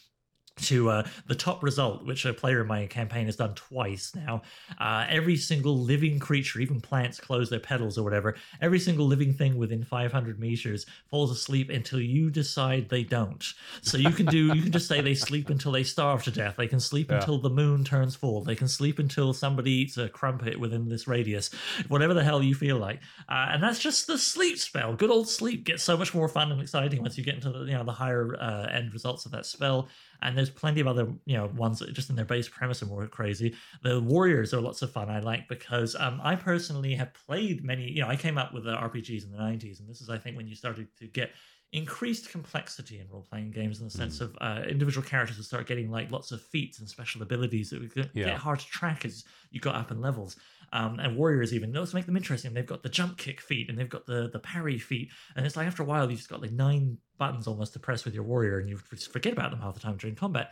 to 0.57 0.89
uh, 0.89 1.07
the 1.27 1.35
top 1.35 1.63
result, 1.63 2.05
which 2.05 2.25
a 2.25 2.33
player 2.33 2.61
in 2.61 2.67
my 2.67 2.85
campaign 2.87 3.25
has 3.25 3.35
done 3.35 3.53
twice 3.55 4.13
now. 4.15 4.41
Uh, 4.79 5.05
every 5.09 5.35
single 5.35 5.77
living 5.77 6.19
creature, 6.19 6.59
even 6.59 6.79
plants, 6.79 7.19
close 7.19 7.49
their 7.49 7.59
petals 7.59 7.97
or 7.97 8.03
whatever. 8.03 8.35
Every 8.61 8.79
single 8.79 9.05
living 9.05 9.33
thing 9.33 9.57
within 9.57 9.83
500 9.83 10.39
meters 10.39 10.85
falls 11.09 11.31
asleep 11.31 11.69
until 11.69 11.99
you 11.99 12.29
decide 12.29 12.89
they 12.89 13.03
don't. 13.03 13.43
So 13.81 13.97
you 13.97 14.11
can 14.11 14.25
do, 14.27 14.53
you 14.55 14.61
can 14.63 14.71
just 14.71 14.87
say 14.87 15.01
they 15.01 15.15
sleep 15.15 15.49
until 15.49 15.71
they 15.71 15.83
starve 15.83 16.23
to 16.23 16.31
death. 16.31 16.55
They 16.57 16.67
can 16.67 16.79
sleep 16.79 17.09
yeah. 17.09 17.17
until 17.17 17.39
the 17.39 17.49
moon 17.49 17.83
turns 17.83 18.15
full. 18.15 18.43
They 18.43 18.55
can 18.55 18.67
sleep 18.67 18.99
until 18.99 19.33
somebody 19.33 19.71
eats 19.71 19.97
a 19.97 20.07
crumpet 20.09 20.59
within 20.59 20.87
this 20.87 21.07
radius. 21.07 21.49
Whatever 21.89 22.13
the 22.13 22.23
hell 22.23 22.41
you 22.41 22.55
feel 22.55 22.77
like, 22.77 23.01
uh, 23.27 23.47
and 23.49 23.61
that's 23.61 23.79
just 23.79 24.07
the 24.07 24.17
sleep 24.17 24.57
spell. 24.57 24.95
Good 24.95 25.09
old 25.09 25.27
sleep 25.29 25.65
gets 25.65 25.83
so 25.83 25.97
much 25.97 26.13
more 26.13 26.27
fun 26.27 26.51
and 26.51 26.61
exciting 26.61 27.01
once 27.01 27.17
you 27.17 27.23
get 27.23 27.35
into 27.35 27.51
the 27.51 27.65
you 27.65 27.73
know 27.73 27.83
the 27.83 27.91
higher 27.91 28.35
uh, 28.39 28.67
end 28.71 28.93
results 28.93 29.25
of 29.25 29.31
that 29.31 29.45
spell 29.45 29.89
and 30.21 30.37
there's 30.37 30.49
plenty 30.49 30.79
of 30.81 30.87
other 30.87 31.07
you 31.25 31.35
know 31.35 31.47
ones 31.55 31.79
that 31.79 31.93
just 31.93 32.09
in 32.09 32.15
their 32.15 32.25
base 32.25 32.47
premise 32.47 32.81
are 32.81 32.87
more 32.87 33.07
crazy 33.07 33.55
the 33.83 33.99
warriors 33.99 34.53
are 34.53 34.61
lots 34.61 34.81
of 34.81 34.91
fun 34.91 35.09
i 35.09 35.19
like 35.19 35.47
because 35.47 35.95
um, 35.99 36.19
i 36.23 36.35
personally 36.35 36.93
have 36.93 37.13
played 37.13 37.63
many 37.63 37.89
you 37.89 38.01
know 38.01 38.07
i 38.07 38.15
came 38.15 38.37
up 38.37 38.53
with 38.53 38.63
the 38.63 38.73
rpgs 38.73 39.23
in 39.23 39.31
the 39.31 39.37
90s 39.37 39.79
and 39.79 39.89
this 39.89 40.01
is 40.01 40.09
i 40.09 40.17
think 40.17 40.35
when 40.37 40.47
you 40.47 40.55
started 40.55 40.87
to 40.97 41.07
get 41.07 41.31
increased 41.75 42.29
complexity 42.29 42.99
in 42.99 43.07
role-playing 43.11 43.51
games 43.51 43.79
in 43.79 43.85
the 43.85 43.91
sense 43.91 44.19
mm. 44.19 44.21
of 44.21 44.37
uh, 44.39 44.61
individual 44.67 45.05
characters 45.05 45.35
would 45.35 45.45
start 45.45 45.67
getting 45.67 45.91
like 45.91 46.09
lots 46.09 46.31
of 46.31 46.41
feats 46.41 46.79
and 46.79 46.87
special 46.87 47.21
abilities 47.21 47.69
that 47.69 47.81
would 47.81 47.93
get, 47.93 48.09
yeah. 48.13 48.25
get 48.25 48.37
hard 48.37 48.59
to 48.59 48.65
track 48.67 49.03
as 49.03 49.25
you 49.51 49.59
got 49.59 49.75
up 49.75 49.91
in 49.91 49.99
levels 49.99 50.37
Um, 50.73 50.99
and 50.99 51.17
warriors 51.17 51.53
even 51.53 51.71
those 51.71 51.93
make 51.93 52.05
them 52.05 52.17
interesting. 52.17 52.53
They've 52.53 52.65
got 52.65 52.83
the 52.83 52.89
jump 52.89 53.17
kick 53.17 53.41
feet 53.41 53.69
and 53.69 53.77
they've 53.77 53.89
got 53.89 54.05
the 54.05 54.29
the 54.31 54.39
parry 54.39 54.77
feet, 54.77 55.09
and 55.35 55.45
it's 55.45 55.55
like 55.55 55.67
after 55.67 55.83
a 55.83 55.85
while 55.85 56.09
you've 56.09 56.19
just 56.19 56.29
got 56.29 56.41
like 56.41 56.51
nine 56.51 56.97
buttons 57.17 57.47
almost 57.47 57.73
to 57.73 57.79
press 57.79 58.05
with 58.05 58.13
your 58.13 58.23
warrior, 58.23 58.59
and 58.59 58.69
you 58.69 58.79
just 58.91 59.11
forget 59.11 59.33
about 59.33 59.51
them 59.51 59.59
half 59.61 59.73
the 59.73 59.79
time 59.79 59.97
during 59.97 60.15
combat. 60.15 60.51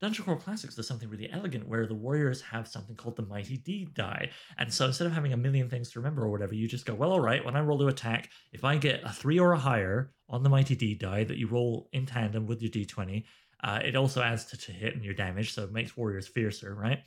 Dungeon 0.00 0.24
Crawl 0.24 0.36
Classics 0.36 0.74
does 0.74 0.86
something 0.86 1.08
really 1.08 1.30
elegant 1.32 1.66
where 1.66 1.86
the 1.86 1.94
warriors 1.94 2.42
have 2.42 2.68
something 2.68 2.96
called 2.96 3.16
the 3.16 3.24
Mighty 3.24 3.56
Deed 3.56 3.94
die. 3.94 4.28
And 4.58 4.72
so 4.72 4.84
instead 4.84 5.06
of 5.06 5.12
having 5.14 5.32
a 5.32 5.38
million 5.38 5.70
things 5.70 5.90
to 5.92 6.00
remember 6.00 6.24
or 6.24 6.30
whatever, 6.30 6.54
you 6.54 6.68
just 6.68 6.84
go, 6.84 6.92
well, 6.94 7.12
all 7.12 7.20
right, 7.20 7.42
when 7.42 7.56
I 7.56 7.60
roll 7.60 7.78
to 7.78 7.88
attack, 7.88 8.28
if 8.52 8.62
I 8.62 8.76
get 8.76 9.00
a 9.04 9.08
three 9.08 9.38
or 9.38 9.52
a 9.52 9.58
higher 9.58 10.12
on 10.28 10.42
the 10.42 10.50
Mighty 10.50 10.76
Deed 10.76 10.98
die 10.98 11.24
that 11.24 11.38
you 11.38 11.46
roll 11.46 11.88
in 11.92 12.04
tandem 12.04 12.46
with 12.46 12.60
your 12.60 12.70
D20, 12.70 13.24
uh, 13.64 13.80
it 13.82 13.96
also 13.96 14.20
adds 14.20 14.44
to, 14.46 14.58
to 14.58 14.72
hit 14.72 14.94
and 14.94 15.04
your 15.04 15.14
damage, 15.14 15.54
so 15.54 15.64
it 15.64 15.72
makes 15.72 15.96
warriors 15.96 16.28
fiercer, 16.28 16.74
right? 16.74 16.98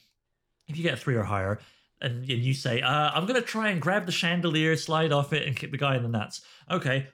If 0.68 0.76
you 0.76 0.84
get 0.84 0.96
a 0.96 0.98
three 0.98 1.16
or 1.16 1.24
higher, 1.24 1.60
and, 2.02 2.28
you 2.28 2.54
say, 2.54 2.82
uh, 2.82 3.12
I'm 3.14 3.26
going 3.26 3.40
to 3.40 3.46
try 3.46 3.70
and 3.70 3.82
grab 3.82 4.06
the 4.06 4.12
chandelier, 4.12 4.76
slide 4.76 5.12
off 5.12 5.34
it, 5.34 5.46
and 5.48 5.56
kick 5.56 5.72
the 5.72 5.78
guy 5.78 5.96
in 5.96 6.04
the 6.04 6.10
nuts. 6.10 6.42
Okay. 6.70 7.08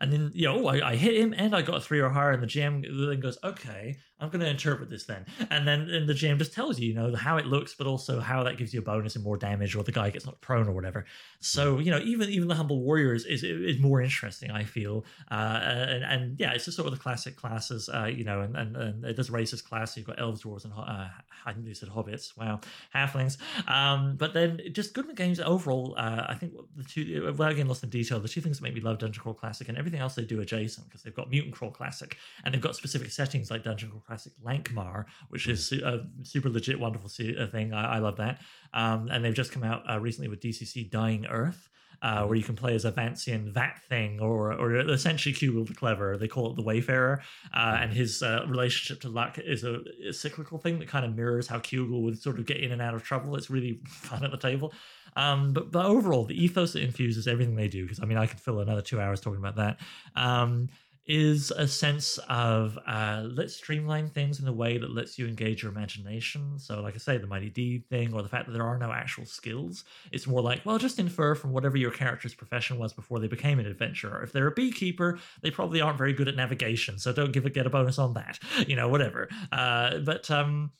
And 0.00 0.12
then, 0.12 0.30
you 0.34 0.46
know, 0.46 0.66
I, 0.66 0.90
I 0.90 0.96
hit 0.96 1.16
him 1.16 1.34
and 1.36 1.54
I 1.54 1.62
got 1.62 1.76
a 1.76 1.80
three 1.80 2.00
or 2.00 2.10
higher, 2.10 2.32
and 2.32 2.42
the 2.42 2.46
GM 2.46 2.82
then 2.82 3.20
goes, 3.20 3.38
okay, 3.42 3.96
I'm 4.18 4.30
going 4.30 4.40
to 4.40 4.48
interpret 4.48 4.88
this 4.88 5.04
then. 5.04 5.26
And 5.50 5.66
then 5.66 5.90
and 5.90 6.08
the 6.08 6.14
GM 6.14 6.38
just 6.38 6.54
tells 6.54 6.78
you, 6.78 6.88
you 6.88 6.94
know, 6.94 7.14
how 7.14 7.36
it 7.36 7.46
looks, 7.46 7.74
but 7.74 7.86
also 7.86 8.20
how 8.20 8.42
that 8.44 8.56
gives 8.56 8.72
you 8.72 8.80
a 8.80 8.82
bonus 8.82 9.14
and 9.14 9.24
more 9.24 9.36
damage, 9.36 9.74
or 9.74 9.82
the 9.82 9.92
guy 9.92 10.10
gets 10.10 10.24
knocked 10.24 10.40
prone 10.40 10.68
or 10.68 10.72
whatever. 10.72 11.04
So, 11.40 11.78
you 11.78 11.90
know, 11.90 11.98
even 11.98 12.30
even 12.30 12.48
the 12.48 12.54
Humble 12.54 12.82
Warrior 12.82 13.14
is, 13.14 13.26
is, 13.26 13.42
is 13.42 13.78
more 13.78 14.00
interesting, 14.00 14.50
I 14.50 14.64
feel. 14.64 15.04
Uh, 15.30 15.60
and, 15.62 16.04
and 16.04 16.40
yeah, 16.40 16.52
it's 16.52 16.64
just 16.64 16.76
sort 16.76 16.88
of 16.88 16.94
the 16.94 17.00
classic 17.00 17.36
classes, 17.36 17.88
uh, 17.92 18.04
you 18.06 18.24
know, 18.24 18.40
and, 18.40 18.56
and, 18.56 18.76
and 18.76 19.04
it 19.04 19.16
does 19.16 19.30
race 19.30 19.52
as 19.52 19.60
class. 19.60 19.96
You've 19.96 20.06
got 20.06 20.18
elves, 20.18 20.42
dwarves, 20.42 20.64
and 20.64 20.72
uh, 20.72 21.08
I 21.44 21.52
think 21.52 21.66
you 21.66 21.74
said 21.74 21.90
hobbits. 21.90 22.36
Wow, 22.36 22.60
halflings. 22.94 23.36
Um, 23.68 24.16
but 24.16 24.32
then 24.32 24.60
just 24.72 24.94
good 24.94 25.14
games 25.14 25.40
overall. 25.40 25.94
Uh, 25.96 26.26
I 26.28 26.34
think 26.34 26.54
the 26.74 26.84
two, 26.84 27.34
well, 27.36 27.50
again, 27.50 27.68
lost 27.68 27.82
in 27.82 27.90
detail, 27.90 28.18
the 28.20 28.28
two 28.28 28.40
things 28.40 28.58
that 28.58 28.62
make 28.62 28.74
me 28.74 28.80
love 28.86 28.98
Dungeon 28.98 29.22
Crawl 29.22 29.34
Classic 29.34 29.68
and 29.68 29.76
everything 29.76 30.00
else 30.00 30.14
they 30.14 30.24
do 30.24 30.40
adjacent 30.40 30.88
because 30.88 31.02
they've 31.02 31.14
got 31.14 31.30
Mutant 31.30 31.54
Crawl 31.54 31.70
Classic 31.70 32.16
and 32.44 32.54
they've 32.54 32.60
got 32.60 32.76
specific 32.76 33.10
settings 33.10 33.50
like 33.50 33.64
Dungeon 33.64 33.90
Crawl 33.90 34.02
Classic 34.06 34.32
Lankhmar, 34.44 35.04
which 35.28 35.48
is 35.48 35.72
a 35.72 36.06
super 36.22 36.48
legit, 36.48 36.78
wonderful 36.78 37.08
thing. 37.08 37.72
I, 37.72 37.96
I 37.96 37.98
love 37.98 38.16
that. 38.16 38.40
Um, 38.72 39.08
and 39.10 39.24
they've 39.24 39.34
just 39.34 39.52
come 39.52 39.64
out 39.64 39.82
uh, 39.90 39.98
recently 40.00 40.28
with 40.28 40.40
DCC 40.40 40.90
Dying 40.90 41.26
Earth. 41.26 41.68
Uh, 42.02 42.24
where 42.26 42.36
you 42.36 42.44
can 42.44 42.54
play 42.54 42.74
as 42.74 42.84
a 42.84 42.92
Vancian 42.92 43.50
Vat 43.52 43.80
thing, 43.88 44.20
or 44.20 44.52
or 44.52 44.76
essentially 44.90 45.34
Cugel 45.34 45.66
the 45.66 45.72
Clever. 45.72 46.18
They 46.18 46.28
call 46.28 46.50
it 46.50 46.56
the 46.56 46.62
Wayfarer, 46.62 47.22
uh, 47.54 47.78
and 47.80 47.90
his 47.90 48.22
uh, 48.22 48.44
relationship 48.46 49.00
to 49.00 49.08
luck 49.08 49.38
is 49.38 49.64
a, 49.64 49.80
a, 50.06 50.12
cyclical 50.12 50.58
thing 50.58 50.78
that 50.80 50.88
kind 50.88 51.06
of 51.06 51.16
mirrors 51.16 51.46
how 51.46 51.58
Cugel 51.58 52.02
would 52.02 52.20
sort 52.20 52.38
of 52.38 52.44
get 52.44 52.58
in 52.58 52.70
and 52.70 52.82
out 52.82 52.94
of 52.94 53.02
trouble. 53.02 53.34
It's 53.34 53.48
really 53.48 53.80
fun 53.86 54.22
at 54.26 54.30
the 54.30 54.36
table. 54.36 54.74
Um, 55.16 55.52
but 55.52 55.72
but 55.72 55.86
overall, 55.86 56.24
the 56.24 56.42
ethos 56.42 56.74
that 56.74 56.82
infuses 56.82 57.26
everything 57.26 57.56
they 57.56 57.68
do, 57.68 57.82
because 57.82 58.00
I 58.00 58.04
mean, 58.04 58.18
I 58.18 58.26
could 58.26 58.40
fill 58.40 58.60
another 58.60 58.82
two 58.82 59.00
hours 59.00 59.20
talking 59.20 59.40
about 59.40 59.56
that. 59.56 59.78
Um, 60.14 60.68
is 61.06 61.52
a 61.52 61.68
sense 61.68 62.18
of 62.28 62.76
uh, 62.86 63.22
let's 63.30 63.54
streamline 63.54 64.08
things 64.08 64.40
in 64.40 64.48
a 64.48 64.52
way 64.52 64.76
that 64.76 64.90
lets 64.90 65.18
you 65.18 65.26
engage 65.26 65.62
your 65.62 65.70
imagination. 65.70 66.58
So, 66.58 66.80
like 66.80 66.94
I 66.94 66.98
say, 66.98 67.16
the 67.18 67.28
Mighty 67.28 67.48
Deed 67.48 67.88
thing, 67.88 68.12
or 68.12 68.22
the 68.22 68.28
fact 68.28 68.46
that 68.46 68.52
there 68.52 68.64
are 68.66 68.76
no 68.76 68.92
actual 68.92 69.24
skills. 69.24 69.84
It's 70.10 70.26
more 70.26 70.42
like, 70.42 70.62
well, 70.64 70.78
just 70.78 70.98
infer 70.98 71.34
from 71.34 71.52
whatever 71.52 71.76
your 71.76 71.92
character's 71.92 72.34
profession 72.34 72.78
was 72.78 72.92
before 72.92 73.20
they 73.20 73.28
became 73.28 73.60
an 73.60 73.66
adventurer. 73.66 74.22
If 74.22 74.32
they're 74.32 74.48
a 74.48 74.52
beekeeper, 74.52 75.18
they 75.42 75.50
probably 75.50 75.80
aren't 75.80 75.98
very 75.98 76.12
good 76.12 76.28
at 76.28 76.34
navigation, 76.34 76.98
so 76.98 77.12
don't 77.12 77.32
give 77.32 77.46
a, 77.46 77.50
get 77.50 77.66
a 77.66 77.70
bonus 77.70 77.98
on 77.98 78.14
that. 78.14 78.38
You 78.66 78.74
know, 78.74 78.88
whatever. 78.88 79.28
Uh, 79.52 79.98
but 79.98 80.28
um, 80.30 80.72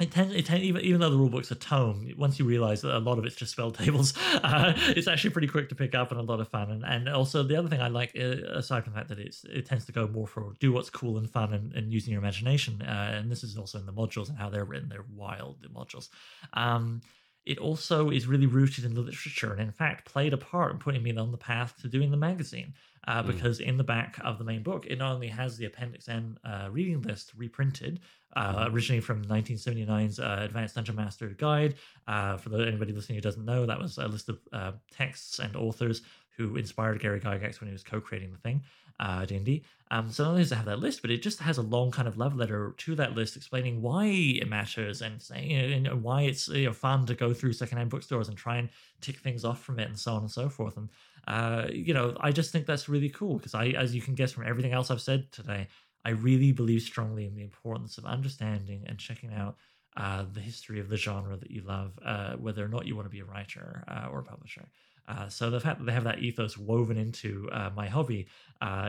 it 0.00 0.10
tends, 0.10 0.34
it 0.34 0.44
tends, 0.44 0.64
even, 0.64 0.82
even 0.82 1.00
though 1.00 1.10
the 1.10 1.16
rulebook's 1.16 1.52
a 1.52 1.54
tome, 1.54 2.12
once 2.18 2.40
you 2.40 2.44
realize 2.44 2.82
that 2.82 2.96
a 2.96 2.98
lot 2.98 3.16
of 3.16 3.24
it's 3.24 3.36
just 3.36 3.52
spell 3.52 3.70
tables, 3.72 4.12
uh, 4.42 4.72
it's 4.88 5.06
actually 5.06 5.30
pretty 5.30 5.46
quick 5.46 5.68
to 5.68 5.76
pick 5.76 5.94
up 5.94 6.10
and 6.10 6.18
a 6.18 6.22
lot 6.22 6.40
of 6.40 6.48
fun. 6.48 6.72
And, 6.72 6.84
and 6.84 7.08
also 7.08 7.44
the 7.44 7.56
other 7.56 7.68
thing 7.68 7.80
I 7.80 7.86
like, 7.86 8.12
uh, 8.18 8.56
aside 8.56 8.82
from 8.82 8.92
the 8.92 8.98
fact 8.98 9.08
that 9.10 9.20
it's 9.20 9.44
it 9.44 9.66
tends 9.66 9.84
to 9.86 9.92
go 9.92 10.08
more 10.08 10.26
for 10.26 10.52
do 10.58 10.72
what's 10.72 10.90
cool 10.90 11.16
and 11.18 11.30
fun 11.30 11.54
and, 11.54 11.72
and 11.74 11.92
using 11.92 12.12
your 12.12 12.20
imagination. 12.20 12.82
Uh, 12.82 13.12
and 13.14 13.30
this 13.30 13.44
is 13.44 13.56
also 13.56 13.78
in 13.78 13.86
the 13.86 13.92
modules 13.92 14.28
and 14.28 14.36
how 14.36 14.50
they're 14.50 14.64
written. 14.64 14.88
They're 14.88 15.06
wild 15.14 15.62
the 15.62 15.68
modules. 15.68 16.08
Um, 16.54 17.00
it 17.46 17.58
also 17.58 18.10
is 18.10 18.26
really 18.26 18.46
rooted 18.46 18.84
in 18.84 18.94
the 18.94 19.00
literature 19.00 19.52
and 19.52 19.60
in 19.60 19.70
fact 19.70 20.06
played 20.06 20.32
a 20.32 20.38
part 20.38 20.72
in 20.72 20.78
putting 20.78 21.02
me 21.02 21.14
on 21.16 21.30
the 21.30 21.36
path 21.36 21.74
to 21.82 21.88
doing 21.88 22.10
the 22.10 22.16
magazine 22.16 22.72
uh, 23.06 23.22
mm. 23.22 23.26
because 23.26 23.60
in 23.60 23.76
the 23.76 23.84
back 23.84 24.18
of 24.22 24.38
the 24.38 24.44
main 24.44 24.62
book 24.62 24.86
it 24.86 24.98
not 24.98 25.12
only 25.12 25.28
has 25.28 25.56
the 25.56 25.66
appendix 25.66 26.08
n 26.08 26.36
uh, 26.44 26.68
reading 26.70 27.00
list 27.02 27.32
reprinted 27.36 28.00
uh, 28.36 28.54
mm-hmm. 28.54 28.74
originally 28.74 29.00
from 29.00 29.24
1979's 29.24 30.18
uh, 30.18 30.40
Advanced 30.42 30.74
Dungeon 30.74 30.96
Master 30.96 31.28
Guide. 31.28 31.74
Uh, 32.08 32.36
for 32.36 32.48
the, 32.48 32.66
anybody 32.66 32.92
listening 32.92 33.16
who 33.16 33.22
doesn't 33.22 33.44
know, 33.44 33.66
that 33.66 33.78
was 33.78 33.98
a 33.98 34.08
list 34.08 34.28
of 34.28 34.38
uh, 34.52 34.72
texts 34.90 35.38
and 35.38 35.54
authors 35.56 36.02
who 36.36 36.56
inspired 36.56 37.00
Gary 37.00 37.20
Gygax 37.20 37.60
when 37.60 37.68
he 37.68 37.72
was 37.72 37.84
co-creating 37.84 38.32
the 38.32 38.38
thing, 38.38 38.62
uh, 38.98 39.24
D&D. 39.24 39.64
Um, 39.90 40.10
so 40.10 40.24
not 40.24 40.30
only 40.30 40.42
does 40.42 40.50
it 40.50 40.56
have 40.56 40.64
that 40.64 40.80
list, 40.80 41.00
but 41.00 41.12
it 41.12 41.22
just 41.22 41.38
has 41.38 41.58
a 41.58 41.62
long 41.62 41.92
kind 41.92 42.08
of 42.08 42.18
love 42.18 42.34
letter 42.34 42.74
to 42.78 42.96
that 42.96 43.14
list 43.14 43.36
explaining 43.36 43.80
why 43.80 44.06
it 44.06 44.48
matters 44.48 45.00
and 45.00 45.22
saying 45.22 45.50
you 45.50 45.80
know, 45.80 45.94
why 45.94 46.22
it's 46.22 46.48
you 46.48 46.66
know, 46.66 46.72
fun 46.72 47.06
to 47.06 47.14
go 47.14 47.32
through 47.32 47.52
secondhand 47.52 47.90
bookstores 47.90 48.28
and 48.28 48.36
try 48.36 48.56
and 48.56 48.68
tick 49.00 49.18
things 49.18 49.44
off 49.44 49.62
from 49.62 49.78
it 49.78 49.88
and 49.88 49.98
so 49.98 50.14
on 50.14 50.22
and 50.22 50.30
so 50.30 50.48
forth. 50.48 50.76
And 50.76 50.88
uh, 51.26 51.66
you 51.72 51.94
know, 51.94 52.16
I 52.20 52.32
just 52.32 52.52
think 52.52 52.66
that's 52.66 52.88
really 52.88 53.08
cool 53.08 53.38
because 53.38 53.54
I, 53.54 53.68
as 53.68 53.94
you 53.94 54.02
can 54.02 54.14
guess 54.14 54.32
from 54.32 54.46
everything 54.46 54.72
else 54.72 54.90
I've 54.90 55.00
said 55.00 55.30
today, 55.32 55.68
I 56.04 56.10
really 56.10 56.52
believe 56.52 56.82
strongly 56.82 57.26
in 57.26 57.34
the 57.34 57.42
importance 57.42 57.96
of 57.96 58.04
understanding 58.04 58.84
and 58.86 58.98
checking 58.98 59.32
out 59.32 59.56
uh, 59.96 60.24
the 60.32 60.40
history 60.40 60.80
of 60.80 60.88
the 60.88 60.96
genre 60.96 61.36
that 61.36 61.50
you 61.50 61.62
love, 61.62 61.98
uh, 62.04 62.34
whether 62.34 62.64
or 62.64 62.68
not 62.68 62.86
you 62.86 62.94
want 62.94 63.06
to 63.06 63.10
be 63.10 63.20
a 63.20 63.24
writer 63.24 63.84
uh, 63.88 64.08
or 64.10 64.18
a 64.20 64.24
publisher. 64.24 64.66
Uh, 65.06 65.28
so 65.28 65.50
the 65.50 65.60
fact 65.60 65.78
that 65.78 65.84
they 65.84 65.92
have 65.92 66.04
that 66.04 66.18
ethos 66.18 66.58
woven 66.58 66.96
into 66.96 67.48
uh, 67.52 67.70
my 67.76 67.86
hobby 67.86 68.26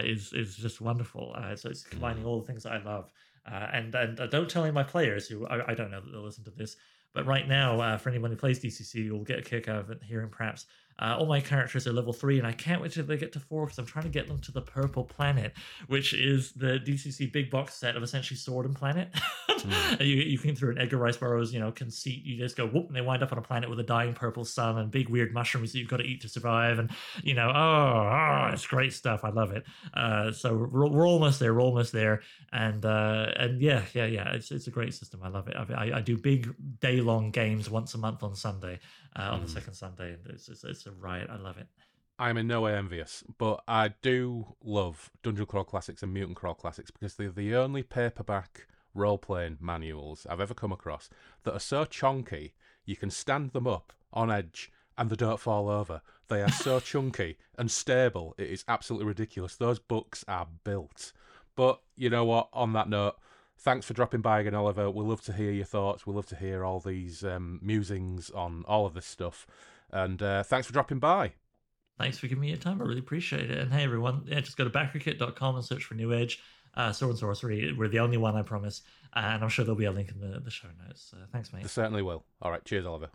is 0.04 0.32
is 0.34 0.56
just 0.56 0.80
wonderful. 0.82 1.36
so 1.56 1.70
it's 1.70 1.84
combining 1.84 2.26
all 2.26 2.40
the 2.40 2.48
things 2.48 2.64
that 2.64 2.74
I 2.74 2.84
love. 2.84 3.12
and 3.46 3.94
and 3.94 4.18
don't 4.32 4.50
tell 4.50 4.64
any 4.64 4.70
of 4.70 4.76
my 4.76 4.84
players 4.84 5.28
who 5.28 5.46
I, 5.48 5.72
I, 5.72 5.74
don't 5.74 5.92
know 5.92 6.00
that 6.02 6.10
they'll 6.10 6.24
listen 6.24 6.46
to 6.46 6.52
this, 6.52 6.78
but 7.14 7.26
right 7.26 7.48
now, 7.48 7.98
for 7.98 8.10
anyone 8.10 8.32
who 8.32 8.38
plays 8.38 8.60
DCC, 8.60 8.96
you'll 8.96 9.24
get 9.24 9.40
a 9.40 9.42
kick 9.42 9.68
out 9.68 9.90
of 9.90 10.02
hearing 10.02 10.30
perhaps 10.30 10.66
uh, 11.00 11.18
all 11.20 11.26
my 11.26 11.42
characters 11.42 11.86
are 11.88 11.94
level 11.94 12.14
three, 12.14 12.38
and 12.38 12.48
I 12.48 12.54
can't 12.54 12.82
wait 12.82 12.94
till 12.94 13.06
they 13.06 13.18
get 13.18 13.34
to 13.34 13.40
four 13.40 13.66
because 13.66 13.78
I'm 13.78 13.86
trying 13.86 14.06
to 14.06 14.10
get 14.10 14.28
them 14.28 14.40
to 14.40 14.52
the 14.52 14.62
Purple 14.62 15.04
Planet, 15.04 15.54
which 15.88 16.14
is 16.14 16.54
the 16.54 16.80
DCC 16.80 17.32
big 17.32 17.50
box 17.50 17.74
set 17.74 17.98
of 17.98 18.04
essentially 18.04 18.38
Sword 18.38 18.66
and 18.66 18.76
Planet. 18.76 19.10
mm. 19.50 20.00
you, 20.00 20.16
you 20.16 20.38
can 20.38 20.56
through 20.56 20.72
an 20.72 20.78
Edgar 20.78 20.98
Rice 20.98 21.18
Burroughs, 21.18 21.54
you 21.54 21.60
know, 21.60 21.72
conceit. 21.72 22.24
You 22.24 22.38
just 22.38 22.56
go 22.56 22.66
whoop, 22.66 22.88
and 22.88 22.96
they 22.96 23.02
wind 23.02 23.24
up 23.24 23.34
on 23.34 23.38
a 23.38 23.42
planet 23.42 23.70
with 23.70 23.80
a 23.80 23.84
dying 23.84 24.14
purple 24.14 24.46
sun 24.46 24.78
and 24.78 24.90
big 24.90 25.10
weird 25.10 25.34
mushrooms 25.34 25.74
that 25.74 25.80
you've 25.80 25.90
got 25.90 25.98
to 25.98 26.06
eat 26.06 26.22
to 26.22 26.30
survive. 26.30 26.80
And 26.80 26.90
you 27.24 27.34
know, 27.34 27.52
oh, 27.54 28.10
oh 28.10 28.50
it's 28.54 28.66
great 28.66 28.94
stuff. 28.94 29.26
I 29.26 29.30
love 29.30 29.52
it. 29.52 29.66
Uh, 29.94 30.32
so 30.32 30.56
we're, 30.56 30.88
we're, 30.88 31.08
almost 31.08 31.40
there. 31.40 31.54
We're 31.54 31.62
almost 31.62 31.92
there. 31.92 32.22
And 32.54 32.86
uh, 32.86 33.32
and 33.36 33.62
yeah, 33.62 33.84
yeah, 33.94 34.06
yeah. 34.06 34.34
It's 34.34 34.50
it's 34.50 34.68
a 34.68 34.72
great 34.72 34.94
system. 34.94 35.20
I 35.24 35.28
love 35.28 35.50
it. 35.50 35.56
I, 35.58 35.98
I 35.98 36.02
do 36.02 36.18
big 36.18 36.54
day 36.80 37.02
long 37.02 37.32
games 37.32 37.70
once 37.70 37.94
a 37.96 37.98
month 37.98 38.24
on 38.24 38.34
Sunday 38.34 38.80
uh, 39.16 39.32
on 39.32 39.40
mm. 39.40 39.44
the 39.44 39.50
second 39.50 39.74
Sunday. 39.74 40.16
It's, 40.30 40.50
it's, 40.50 40.64
it's 40.64 40.86
a 40.86 40.92
riot. 40.92 41.30
I 41.32 41.38
love 41.38 41.58
it. 41.58 41.68
I'm 42.18 42.38
in 42.38 42.48
no 42.48 42.62
way 42.62 42.76
envious, 42.76 43.24
but 43.38 43.62
I 43.68 43.90
do 44.02 44.56
love 44.64 45.12
Dungeon 45.22 45.46
Crawl 45.46 45.66
Classics 45.66 46.02
and 46.02 46.14
Mutant 46.14 46.38
Crawl 46.38 46.54
Classics 46.54 46.90
because 46.90 47.16
they're 47.16 47.30
the 47.30 47.56
only 47.56 47.84
paperback 47.84 48.68
role 48.94 49.18
playing 49.18 49.58
manuals 49.60 50.26
I've 50.30 50.40
ever 50.40 50.54
come 50.54 50.72
across 50.72 51.10
that 51.44 51.54
are 51.54 51.60
so 51.60 51.84
chunky 51.84 52.54
you 52.86 52.96
can 52.96 53.12
stand 53.12 53.52
them 53.52 53.68
up 53.68 53.92
on 54.14 54.32
edge 54.32 54.72
and 54.98 55.10
they 55.10 55.18
don't 55.18 55.40
fall 55.40 55.70
over. 55.70 56.02
They 56.30 56.42
are 56.42 56.52
so 56.52 56.80
chunky 56.80 57.38
and 57.58 57.70
stable, 57.70 58.34
it 58.38 58.50
is 58.50 58.64
absolutely 58.68 59.08
ridiculous. 59.08 59.58
Those 59.58 59.80
books 59.80 60.24
are 60.28 60.48
built. 60.64 61.12
But 61.56 61.82
you 61.96 62.10
know 62.10 62.26
what? 62.26 62.50
On 62.54 62.74
that 62.74 62.90
note, 62.90 63.16
thanks 63.58 63.86
for 63.86 63.94
dropping 63.94 64.22
by 64.22 64.40
again, 64.40 64.56
Oliver. 64.56 64.90
We'd 64.90 65.08
love 65.08 65.22
to 65.24 65.34
hear 65.34 65.52
your 65.52 65.66
thoughts. 65.66 66.06
We'd 66.06 66.16
love 66.16 66.28
to 66.28 66.36
hear 66.36 66.64
all 66.64 66.80
these 66.80 67.24
um, 67.24 67.60
musings 67.62 68.30
on 68.30 68.64
all 68.68 68.86
of 68.86 68.94
this 68.94 69.06
stuff. 69.06 69.48
And 69.92 70.22
uh, 70.22 70.44
thanks 70.44 70.68
for 70.68 70.74
dropping 70.74 71.00
by. 71.00 71.34
Thanks 71.98 72.18
for 72.18 72.28
giving 72.28 72.42
me 72.42 72.50
your 72.50 72.58
time. 72.58 72.82
I 72.82 72.86
really 72.86 73.00
appreciate 73.00 73.50
it. 73.50 73.58
And 73.58 73.74
hey, 73.74 73.84
everyone, 73.84 74.24
yeah, 74.28 74.42
just 74.42 74.58
go 74.58 74.66
to 74.66 74.70
backerkit.com 74.70 75.56
and 75.56 75.64
search 75.64 75.86
for 75.86 75.94
New 75.96 76.14
Edge. 76.14 76.40
Uh, 76.76 76.92
Sword 76.92 77.12
and 77.12 77.20
Sorcery. 77.20 77.72
We're 77.72 77.88
the 77.88 78.00
only 78.00 78.18
one, 78.18 78.36
I 78.36 78.42
promise. 78.42 78.82
Uh, 79.16 79.20
and 79.20 79.44
I'm 79.44 79.50
sure 79.50 79.64
there'll 79.64 79.78
be 79.78 79.86
a 79.86 79.92
link 79.92 80.12
in 80.12 80.20
the, 80.20 80.42
the 80.42 80.52
show 80.52 80.68
notes. 80.86 81.14
Uh, 81.16 81.26
thanks, 81.32 81.54
mate. 81.54 81.62
There 81.62 81.70
certainly 81.70 82.02
will. 82.02 82.26
All 82.42 82.52
right. 82.52 82.64
Cheers, 82.66 82.86
Oliver. 82.86 83.10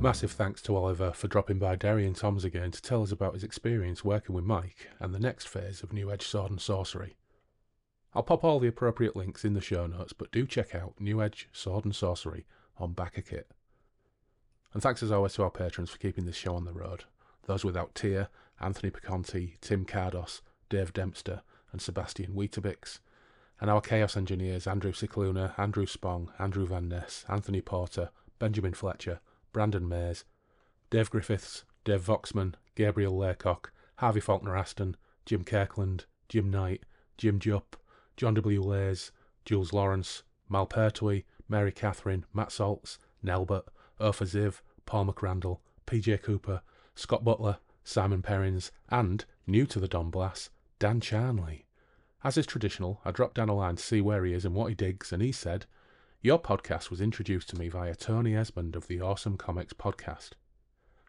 Massive 0.00 0.32
thanks 0.32 0.60
to 0.62 0.74
Oliver 0.74 1.12
for 1.12 1.28
dropping 1.28 1.60
by 1.60 1.76
Derry 1.76 2.06
and 2.06 2.16
Toms 2.16 2.44
again 2.44 2.72
to 2.72 2.82
tell 2.82 3.04
us 3.04 3.12
about 3.12 3.34
his 3.34 3.44
experience 3.44 4.04
working 4.04 4.34
with 4.34 4.44
Mike 4.44 4.88
and 4.98 5.14
the 5.14 5.20
next 5.20 5.46
phase 5.46 5.84
of 5.84 5.92
New 5.92 6.10
Edge 6.10 6.26
Sword 6.26 6.50
and 6.50 6.60
Sorcery. 6.60 7.16
I'll 8.14 8.24
pop 8.24 8.42
all 8.42 8.58
the 8.58 8.66
appropriate 8.66 9.14
links 9.14 9.44
in 9.44 9.54
the 9.54 9.60
show 9.60 9.86
notes, 9.86 10.12
but 10.12 10.32
do 10.32 10.44
check 10.44 10.74
out 10.74 10.94
New 10.98 11.22
Edge 11.22 11.48
Sword 11.52 11.84
and 11.84 11.94
Sorcery 11.94 12.46
on 12.78 12.92
Backer. 12.92 13.44
And 14.72 14.82
thanks 14.82 15.04
as 15.04 15.12
always 15.12 15.34
to 15.34 15.44
our 15.44 15.50
patrons 15.50 15.90
for 15.90 15.98
keeping 15.98 16.26
this 16.26 16.34
show 16.34 16.56
on 16.56 16.64
the 16.64 16.72
road. 16.72 17.04
those 17.46 17.64
without 17.64 17.94
Tia, 17.94 18.28
Anthony 18.60 18.90
Piconti, 18.90 19.54
Tim 19.60 19.84
Cardos, 19.84 20.40
Dave 20.68 20.92
Dempster, 20.92 21.42
and 21.70 21.80
Sebastian 21.80 22.34
Weetabix, 22.34 22.98
and 23.60 23.70
our 23.70 23.80
Chaos 23.80 24.16
engineers 24.16 24.66
Andrew 24.66 24.92
Cicluna, 24.92 25.58
Andrew 25.58 25.86
Spong, 25.86 26.30
Andrew 26.38 26.66
Van 26.66 26.88
Ness, 26.88 27.24
Anthony 27.28 27.60
Porter, 27.60 28.10
Benjamin 28.38 28.74
Fletcher, 28.74 29.20
Brandon 29.52 29.88
Mays, 29.88 30.24
Dave 30.90 31.10
Griffiths, 31.10 31.64
Dave 31.84 32.02
Voxman, 32.02 32.54
Gabriel 32.74 33.16
Laycock, 33.16 33.72
Harvey 33.96 34.20
Faulkner 34.20 34.56
Aston, 34.56 34.96
Jim 35.24 35.44
Kirkland, 35.44 36.04
Jim 36.28 36.50
Knight, 36.50 36.84
Jim 37.16 37.38
Jupp, 37.38 37.76
John 38.16 38.34
W. 38.34 38.62
Lays, 38.62 39.12
Jules 39.44 39.72
Lawrence, 39.72 40.22
Mal 40.48 40.66
Pertwee, 40.66 41.24
Mary 41.48 41.72
Catherine, 41.72 42.24
Matt 42.32 42.48
Saltz, 42.48 42.98
Nelbert, 43.24 43.68
Urfa 44.00 44.24
Ziv, 44.24 44.60
Paul 44.84 45.06
McRandall, 45.06 45.58
PJ 45.86 46.22
Cooper, 46.22 46.60
Scott 46.94 47.24
Butler, 47.24 47.58
Simon 47.84 48.22
Perrins, 48.22 48.72
and, 48.90 49.24
new 49.46 49.66
to 49.66 49.78
the 49.78 49.88
Don 49.88 50.10
Blass, 50.10 50.50
Dan 50.78 51.00
Charnley. 51.00 51.65
As 52.26 52.36
is 52.36 52.44
traditional, 52.44 53.00
I 53.04 53.12
dropped 53.12 53.36
down 53.36 53.48
a 53.48 53.54
line 53.54 53.76
to 53.76 53.82
see 53.84 54.00
where 54.00 54.24
he 54.24 54.32
is 54.32 54.44
and 54.44 54.52
what 54.52 54.66
he 54.66 54.74
digs, 54.74 55.12
and 55.12 55.22
he 55.22 55.30
said, 55.30 55.64
Your 56.20 56.40
podcast 56.40 56.90
was 56.90 57.00
introduced 57.00 57.48
to 57.50 57.56
me 57.56 57.68
via 57.68 57.94
Tony 57.94 58.34
Esmond 58.34 58.74
of 58.74 58.88
the 58.88 59.00
Awesome 59.00 59.36
Comics 59.36 59.72
podcast. 59.72 60.30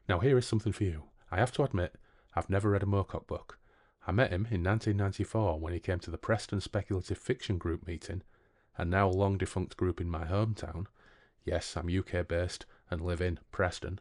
Now, 0.08 0.20
here 0.20 0.38
is 0.38 0.46
something 0.46 0.72
for 0.72 0.84
you. 0.84 1.06
I 1.32 1.38
have 1.38 1.52
to 1.54 1.64
admit, 1.64 1.96
I've 2.36 2.52
never 2.52 2.70
read 2.70 2.84
a 2.84 2.86
Moorcock 2.86 3.26
book. 3.26 3.58
I 4.06 4.12
met 4.12 4.30
him 4.30 4.46
in 4.52 4.64
1994 4.64 5.60
when 5.60 5.74
he 5.74 5.80
came 5.80 5.98
to 6.02 6.12
the 6.12 6.20
Preston 6.20 6.62
Speculative 6.62 7.18
Fiction 7.18 7.58
Group 7.58 7.88
meeting, 7.88 8.22
a 8.78 8.86
now 8.86 9.10
long 9.10 9.40
defunct 9.40 9.76
group 9.76 10.00
in 10.00 10.12
my 10.12 10.26
hometown. 10.26 10.86
Yes, 11.44 11.76
I'm 11.76 11.90
UK 11.90 12.28
based 12.28 12.68
and 12.92 13.02
live 13.02 13.22
in 13.22 13.40
Preston. 13.52 13.98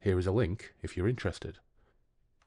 Here 0.00 0.18
is 0.18 0.26
a 0.26 0.32
link 0.32 0.74
if 0.82 0.98
you're 0.98 1.08
interested. 1.08 1.60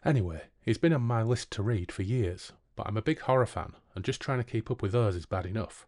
Anyway, 0.03 0.43
he's 0.61 0.77
been 0.77 0.93
on 0.93 1.01
my 1.01 1.23
list 1.23 1.49
to 1.53 1.63
read 1.63 1.91
for 1.91 2.03
years, 2.03 2.51
but 2.75 2.87
I'm 2.87 2.97
a 2.97 3.01
big 3.01 3.21
horror 3.21 3.45
fan, 3.45 3.73
and 3.93 4.03
just 4.03 4.21
trying 4.21 4.39
to 4.39 4.43
keep 4.43 4.69
up 4.69 4.81
with 4.81 4.91
those 4.91 5.15
is 5.15 5.25
bad 5.25 5.45
enough. 5.45 5.87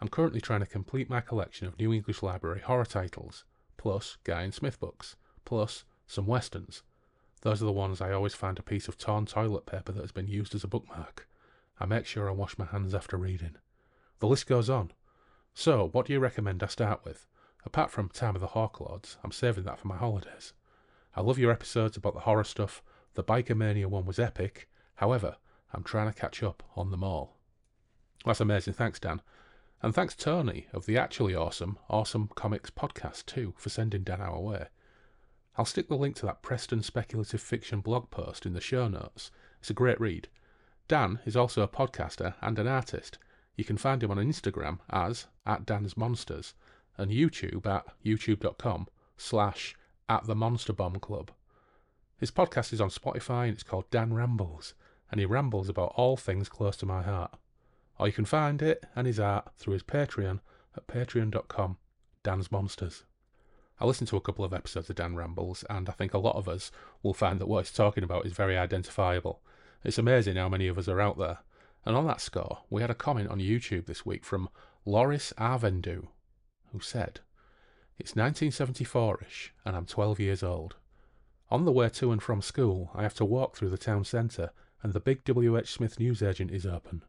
I'm 0.00 0.08
currently 0.08 0.40
trying 0.40 0.60
to 0.60 0.66
complete 0.66 1.08
my 1.08 1.20
collection 1.20 1.66
of 1.66 1.78
New 1.78 1.92
English 1.92 2.22
Library 2.22 2.60
horror 2.60 2.84
titles, 2.84 3.44
plus 3.76 4.18
Guy 4.24 4.42
N. 4.42 4.52
Smith 4.52 4.78
books, 4.78 5.16
plus 5.44 5.84
some 6.06 6.26
westerns. 6.26 6.82
Those 7.42 7.62
are 7.62 7.66
the 7.66 7.72
ones 7.72 8.00
I 8.00 8.12
always 8.12 8.34
find 8.34 8.58
a 8.58 8.62
piece 8.62 8.88
of 8.88 8.98
torn 8.98 9.26
toilet 9.26 9.66
paper 9.66 9.92
that 9.92 10.00
has 10.00 10.12
been 10.12 10.28
used 10.28 10.54
as 10.54 10.64
a 10.64 10.68
bookmark. 10.68 11.28
I 11.78 11.86
make 11.86 12.06
sure 12.06 12.28
I 12.28 12.32
wash 12.32 12.58
my 12.58 12.64
hands 12.64 12.94
after 12.94 13.16
reading. 13.16 13.56
The 14.18 14.26
list 14.26 14.46
goes 14.46 14.68
on. 14.68 14.92
So, 15.54 15.88
what 15.92 16.06
do 16.06 16.12
you 16.12 16.20
recommend 16.20 16.62
I 16.62 16.66
start 16.66 17.04
with? 17.04 17.26
Apart 17.64 17.90
from 17.90 18.08
Time 18.08 18.34
of 18.34 18.40
the 18.40 18.48
Hawklords, 18.48 19.16
I'm 19.22 19.32
saving 19.32 19.64
that 19.64 19.78
for 19.78 19.88
my 19.88 19.96
holidays. 19.96 20.52
I 21.14 21.20
love 21.20 21.38
your 21.38 21.50
episodes 21.50 21.96
about 21.96 22.14
the 22.14 22.20
horror 22.20 22.44
stuff. 22.44 22.82
The 23.14 23.24
Biker 23.24 23.56
Mania 23.56 23.88
one 23.88 24.04
was 24.04 24.18
epic. 24.18 24.68
However, 24.96 25.36
I'm 25.72 25.82
trying 25.82 26.12
to 26.12 26.18
catch 26.18 26.42
up 26.42 26.62
on 26.76 26.90
them 26.90 27.04
all. 27.04 27.36
That's 28.24 28.40
amazing. 28.40 28.74
Thanks, 28.74 28.98
Dan. 28.98 29.20
And 29.82 29.94
thanks, 29.94 30.16
Tony, 30.16 30.66
of 30.72 30.86
the 30.86 30.96
actually 30.96 31.34
awesome 31.34 31.78
Awesome 31.88 32.30
Comics 32.34 32.70
podcast, 32.70 33.26
too, 33.26 33.54
for 33.56 33.68
sending 33.68 34.02
Dan 34.02 34.20
our 34.20 34.40
way. 34.40 34.66
I'll 35.56 35.64
stick 35.64 35.88
the 35.88 35.96
link 35.96 36.16
to 36.16 36.26
that 36.26 36.42
Preston 36.42 36.82
speculative 36.82 37.40
fiction 37.40 37.80
blog 37.80 38.10
post 38.10 38.46
in 38.46 38.52
the 38.52 38.60
show 38.60 38.88
notes. 38.88 39.30
It's 39.60 39.70
a 39.70 39.74
great 39.74 40.00
read. 40.00 40.28
Dan 40.88 41.20
is 41.24 41.36
also 41.36 41.62
a 41.62 41.68
podcaster 41.68 42.34
and 42.40 42.58
an 42.58 42.66
artist. 42.66 43.18
You 43.56 43.64
can 43.64 43.76
find 43.76 44.02
him 44.02 44.10
on 44.10 44.18
Instagram 44.18 44.78
as 44.90 45.26
at 45.46 45.64
Dan's 45.64 45.96
Monsters 45.96 46.54
and 46.98 47.10
YouTube 47.10 47.66
at 47.66 47.86
youtube.com 48.04 48.88
slash 49.16 49.74
at 50.08 50.26
the 50.26 50.34
Monster 50.34 50.72
Bomb 50.72 50.96
Club. 50.96 51.30
His 52.18 52.30
podcast 52.30 52.72
is 52.72 52.80
on 52.80 52.90
Spotify 52.90 53.44
and 53.44 53.54
it's 53.54 53.62
called 53.62 53.90
Dan 53.90 54.12
Rambles 54.14 54.74
and 55.10 55.20
he 55.20 55.26
rambles 55.26 55.68
about 55.68 55.92
all 55.96 56.16
things 56.16 56.48
close 56.48 56.76
to 56.78 56.86
my 56.86 57.02
heart. 57.02 57.34
Or 57.98 58.06
you 58.06 58.12
can 58.12 58.24
find 58.24 58.60
it 58.60 58.84
and 58.94 59.06
his 59.06 59.20
art 59.20 59.50
through 59.56 59.74
his 59.74 59.82
Patreon 59.82 60.40
at 60.76 60.86
patreon.com, 60.86 61.78
Dan's 62.22 62.52
Monsters. 62.52 63.04
I 63.78 63.84
listened 63.84 64.08
to 64.08 64.16
a 64.16 64.22
couple 64.22 64.44
of 64.44 64.54
episodes 64.54 64.88
of 64.88 64.96
Dan 64.96 65.16
Rambles, 65.16 65.64
and 65.68 65.88
I 65.88 65.92
think 65.92 66.14
a 66.14 66.18
lot 66.18 66.36
of 66.36 66.48
us 66.48 66.70
will 67.02 67.14
find 67.14 67.38
that 67.40 67.46
what 67.46 67.66
he's 67.66 67.76
talking 67.76 68.04
about 68.04 68.24
is 68.24 68.32
very 68.32 68.56
identifiable. 68.56 69.42
It's 69.84 69.98
amazing 69.98 70.36
how 70.36 70.48
many 70.48 70.66
of 70.66 70.78
us 70.78 70.88
are 70.88 71.00
out 71.00 71.18
there. 71.18 71.38
And 71.84 71.94
on 71.94 72.06
that 72.06 72.20
score, 72.20 72.62
we 72.70 72.80
had 72.80 72.90
a 72.90 72.94
comment 72.94 73.28
on 73.28 73.38
YouTube 73.38 73.86
this 73.86 74.04
week 74.04 74.24
from 74.24 74.48
Loris 74.84 75.32
Arvendu, 75.38 76.08
who 76.72 76.80
said, 76.80 77.20
It's 77.98 78.16
1974 78.16 79.24
ish, 79.26 79.52
and 79.64 79.76
I'm 79.76 79.86
12 79.86 80.20
years 80.20 80.42
old. 80.42 80.76
On 81.50 81.64
the 81.64 81.72
way 81.72 81.88
to 81.88 82.12
and 82.12 82.22
from 82.22 82.42
school, 82.42 82.90
I 82.94 83.02
have 83.02 83.14
to 83.14 83.24
walk 83.24 83.56
through 83.56 83.70
the 83.70 83.78
town 83.78 84.04
centre 84.04 84.50
and 84.82 84.92
the 84.92 85.00
big 85.00 85.24
W.H. 85.24 85.72
Smith 85.72 85.98
newsagent 85.98 86.50
is 86.50 86.66
open. 86.66 87.02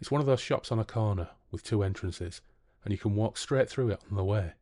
It's 0.00 0.10
one 0.10 0.20
of 0.20 0.26
those 0.26 0.40
shops 0.40 0.72
on 0.72 0.78
a 0.78 0.84
corner 0.84 1.28
with 1.50 1.62
two 1.62 1.82
entrances, 1.82 2.40
and 2.84 2.92
you 2.92 2.98
can 2.98 3.14
walk 3.14 3.36
straight 3.36 3.68
through 3.68 3.90
it 3.90 4.00
on 4.10 4.16
the 4.16 4.24
way. 4.24 4.52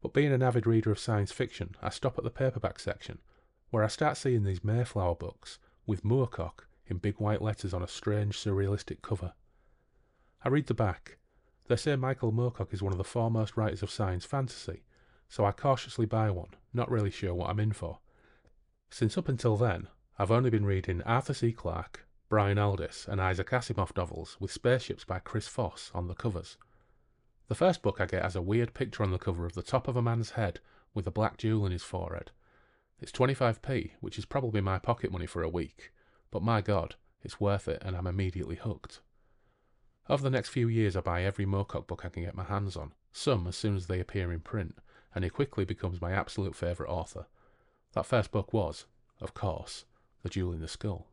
But 0.00 0.12
being 0.12 0.32
an 0.32 0.42
avid 0.42 0.66
reader 0.66 0.90
of 0.90 0.98
science 0.98 1.32
fiction, 1.32 1.76
I 1.80 1.90
stop 1.90 2.18
at 2.18 2.24
the 2.24 2.30
paperback 2.30 2.78
section, 2.78 3.20
where 3.70 3.84
I 3.84 3.88
start 3.88 4.16
seeing 4.16 4.44
these 4.44 4.64
Mayflower 4.64 5.14
books 5.14 5.58
with 5.86 6.04
Moorcock 6.04 6.66
in 6.86 6.98
big 6.98 7.18
white 7.18 7.40
letters 7.40 7.72
on 7.72 7.82
a 7.82 7.88
strange 7.88 8.38
surrealistic 8.38 9.00
cover. 9.02 9.32
I 10.44 10.48
read 10.48 10.66
the 10.66 10.74
back. 10.74 11.18
They 11.68 11.76
say 11.76 11.96
Michael 11.96 12.32
Moorcock 12.32 12.74
is 12.74 12.82
one 12.82 12.92
of 12.92 12.98
the 12.98 13.04
foremost 13.04 13.56
writers 13.56 13.82
of 13.82 13.90
science 13.90 14.24
fantasy, 14.24 14.82
so 15.28 15.44
I 15.44 15.52
cautiously 15.52 16.06
buy 16.06 16.30
one, 16.30 16.50
not 16.72 16.90
really 16.90 17.10
sure 17.10 17.34
what 17.34 17.48
I'm 17.48 17.60
in 17.60 17.72
for. 17.72 18.00
Since 18.90 19.16
up 19.16 19.28
until 19.28 19.56
then, 19.56 19.88
I've 20.16 20.30
only 20.30 20.48
been 20.48 20.64
reading 20.64 21.02
Arthur 21.02 21.34
C. 21.34 21.50
Clarke, 21.50 22.06
Brian 22.28 22.56
Aldiss, 22.56 23.08
and 23.08 23.20
Isaac 23.20 23.50
Asimov 23.50 23.96
novels 23.96 24.36
with 24.38 24.52
spaceships 24.52 25.04
by 25.04 25.18
Chris 25.18 25.48
Foss 25.48 25.90
on 25.92 26.06
the 26.06 26.14
covers. 26.14 26.56
The 27.48 27.56
first 27.56 27.82
book 27.82 28.00
I 28.00 28.06
get 28.06 28.22
has 28.22 28.36
a 28.36 28.42
weird 28.42 28.74
picture 28.74 29.02
on 29.02 29.10
the 29.10 29.18
cover 29.18 29.44
of 29.44 29.54
the 29.54 29.62
top 29.62 29.88
of 29.88 29.96
a 29.96 30.02
man's 30.02 30.30
head 30.30 30.60
with 30.94 31.08
a 31.08 31.10
black 31.10 31.36
jewel 31.36 31.66
in 31.66 31.72
his 31.72 31.82
forehead. 31.82 32.30
It's 33.00 33.10
25p, 33.10 33.90
which 34.00 34.16
is 34.16 34.24
probably 34.24 34.60
my 34.60 34.78
pocket 34.78 35.10
money 35.10 35.26
for 35.26 35.42
a 35.42 35.48
week, 35.48 35.90
but 36.30 36.44
my 36.44 36.60
god, 36.60 36.94
it's 37.24 37.40
worth 37.40 37.66
it 37.66 37.82
and 37.84 37.96
I'm 37.96 38.06
immediately 38.06 38.56
hooked. 38.56 39.00
Over 40.08 40.22
the 40.22 40.30
next 40.30 40.50
few 40.50 40.68
years, 40.68 40.96
I 40.96 41.00
buy 41.00 41.24
every 41.24 41.44
Moorcock 41.44 41.88
book 41.88 42.04
I 42.04 42.08
can 42.08 42.22
get 42.22 42.36
my 42.36 42.44
hands 42.44 42.76
on, 42.76 42.92
some 43.10 43.48
as 43.48 43.56
soon 43.56 43.74
as 43.74 43.88
they 43.88 43.98
appear 43.98 44.32
in 44.32 44.40
print, 44.40 44.76
and 45.12 45.24
he 45.24 45.30
quickly 45.30 45.64
becomes 45.64 46.00
my 46.00 46.12
absolute 46.12 46.54
favourite 46.54 46.90
author. 46.90 47.26
That 47.94 48.06
first 48.06 48.30
book 48.30 48.52
was, 48.52 48.86
of 49.20 49.34
course, 49.34 49.86
the 50.24 50.28
jewel 50.28 50.52
in 50.52 50.60
the 50.60 50.66
skull. 50.66 51.06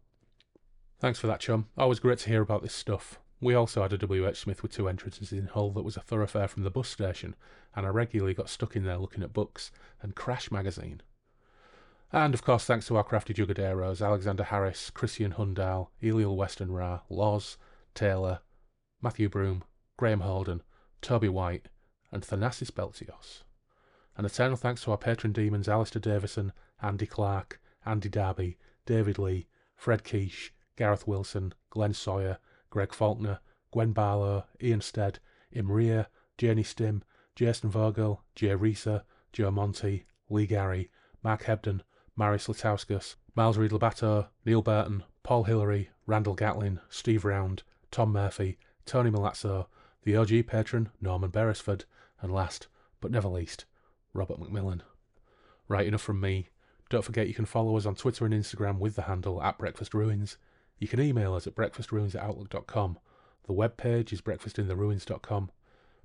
Thanks 1.00 1.20
for 1.20 1.28
that, 1.28 1.40
chum. 1.40 1.68
Always 1.78 2.00
great 2.00 2.18
to 2.20 2.30
hear 2.30 2.42
about 2.42 2.64
this 2.64 2.74
stuff. 2.74 3.20
We 3.40 3.54
also 3.54 3.82
had 3.82 3.94
a 3.94 3.98
WH 3.98 4.36
Smith 4.36 4.64
with 4.64 4.72
two 4.72 4.88
entrances 4.88 5.32
in 5.32 5.48
Hull 5.48 5.72
that 5.72 5.84
was 5.84 5.98
a 5.98 6.02
thoroughfare 6.02 6.48
from 6.48 6.64
the 6.64 6.72
bus 6.72 6.88
station, 6.88 7.36
and 7.76 7.86
I 7.86 7.90
regularly 7.90 8.34
got 8.34 8.50
stuck 8.50 8.76
in 8.76 8.84
there 8.84 8.98
looking 8.98 9.24
at 9.24 9.34
books 9.34 9.72
and 10.02 10.16
Crash 10.16 10.52
magazine. 10.52 11.02
And 12.14 12.34
of 12.34 12.44
course, 12.44 12.66
thanks 12.66 12.88
to 12.88 12.98
our 12.98 13.04
crafty 13.04 13.34
Jugaderos, 13.34 14.06
Alexander 14.06 14.44
Harris, 14.44 14.90
Christian 14.90 15.34
Hundal, 15.34 15.88
Eliel 16.04 16.36
Weston 16.36 16.72
Ra, 16.72 17.02
Loz, 17.10 17.58
Taylor, 17.96 18.40
Matthew 19.02 19.28
Broom, 19.28 19.64
Graham 19.98 20.20
Holden, 20.20 20.62
Toby 21.02 21.30
White, 21.30 21.68
and 22.12 22.24
Thanasis 22.24 22.70
Beltios. 22.70 23.44
And 24.16 24.26
eternal 24.26 24.58
thanks 24.58 24.84
to 24.84 24.92
our 24.92 24.98
patron 24.98 25.34
demons 25.34 25.68
Alistair 25.68 26.02
Davison, 26.02 26.54
Andy 26.82 27.08
Clark, 27.08 27.60
Andy 27.86 28.10
Darby, 28.10 28.58
David 28.92 29.18
Lee, 29.18 29.48
Fred 29.74 30.04
Quiche, 30.04 30.54
Gareth 30.76 31.08
Wilson, 31.08 31.54
Glenn 31.70 31.94
Sawyer, 31.94 32.40
Greg 32.70 32.92
Faulkner, 32.94 33.40
Gwen 33.72 33.94
Barlow, 33.94 34.44
Ian 34.62 34.82
Stead, 34.82 35.20
Imria, 35.56 36.08
Janie 36.38 36.62
Stim, 36.62 37.02
Jason 37.34 37.70
Vogel, 37.70 38.22
Jay 38.36 38.54
Reeser, 38.54 39.04
Joe 39.32 39.50
Monty, 39.50 40.04
Lee 40.30 40.46
Gary, 40.46 40.92
Mark 41.24 41.44
Hebden, 41.44 41.80
Maris 42.18 42.50
Latauskas, 42.50 43.16
Miles 43.34 43.58
Reed 43.58 43.72
Labato, 43.72 44.28
Neil 44.44 44.62
Burton, 44.62 45.06
Paul 45.24 45.46
Hillary, 45.46 45.90
Randall 46.06 46.36
Gatlin, 46.36 46.82
Steve 46.90 47.24
Round, 47.24 47.64
Tom 47.92 48.12
Murphy, 48.12 48.58
Tony 48.86 49.10
Malazzo, 49.10 49.68
the 50.04 50.18
OG 50.18 50.48
patron, 50.48 50.90
Norman 51.00 51.30
Beresford, 51.30 51.86
and 52.20 52.34
last, 52.34 52.68
but 53.00 53.10
never 53.10 53.30
least, 53.30 53.64
Robert 54.14 54.38
McMillan. 54.38 54.82
Right, 55.70 55.88
enough 55.88 56.02
from 56.02 56.20
me. 56.20 56.50
Don't 56.92 57.04
forget 57.06 57.28
you 57.30 57.34
can 57.34 57.46
follow 57.46 57.78
us 57.78 57.86
on 57.86 57.96
Twitter 57.96 58.26
and 58.26 58.34
Instagram 58.34 58.78
with 58.78 58.98
the 58.98 59.04
handle 59.04 59.42
at 59.42 59.58
Breakfast 59.58 59.94
Ruins. 59.94 60.36
You 60.78 60.90
can 60.90 61.00
email 61.00 61.34
us 61.34 61.48
at 61.48 61.56
breakfastruins 61.56 62.16
at 62.16 62.22
outlook.com. 62.22 63.00
The 63.48 63.54
web 63.54 63.78
page 63.78 64.12
is 64.12 64.20
breakfastintheruins.com. 64.20 65.52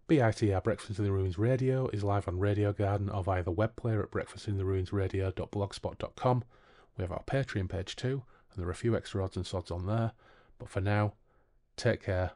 BITR 0.09 0.63
Breakfast 0.63 1.01
in 1.01 1.05
the 1.05 1.11
Ruins 1.11 1.39
Radio 1.39 1.89
is 1.89 2.05
live 2.05 2.29
on 2.29 2.39
Radio 2.39 2.73
Garden 2.73 3.11
or 3.11 3.25
via 3.25 3.43
the 3.43 3.51
web 3.51 3.75
player 3.75 4.01
at 4.01 4.13
breakfastintheruinsradio.blogspot.com. 4.13 6.45
We 6.97 7.03
have 7.03 7.11
our 7.11 7.25
Patreon 7.25 7.69
page 7.69 7.97
too, 7.97 8.23
and 8.53 8.63
there 8.63 8.69
are 8.69 8.71
a 8.71 8.77
few 8.77 8.97
extra 8.97 9.25
odds 9.25 9.37
and 9.37 9.45
sods 9.45 9.73
on 9.73 9.87
there. 9.87 10.13
But 10.57 10.69
for 10.69 10.81
now, 10.81 11.15
take 11.77 12.05
care, 12.05 12.31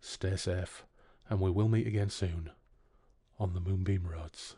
stay 0.00 0.36
safe, 0.36 0.86
and 1.28 1.38
we 1.38 1.50
will 1.50 1.68
meet 1.68 1.86
again 1.86 2.08
soon 2.08 2.48
on 3.38 3.52
the 3.52 3.60
Moonbeam 3.60 4.08
Roads. 4.10 4.56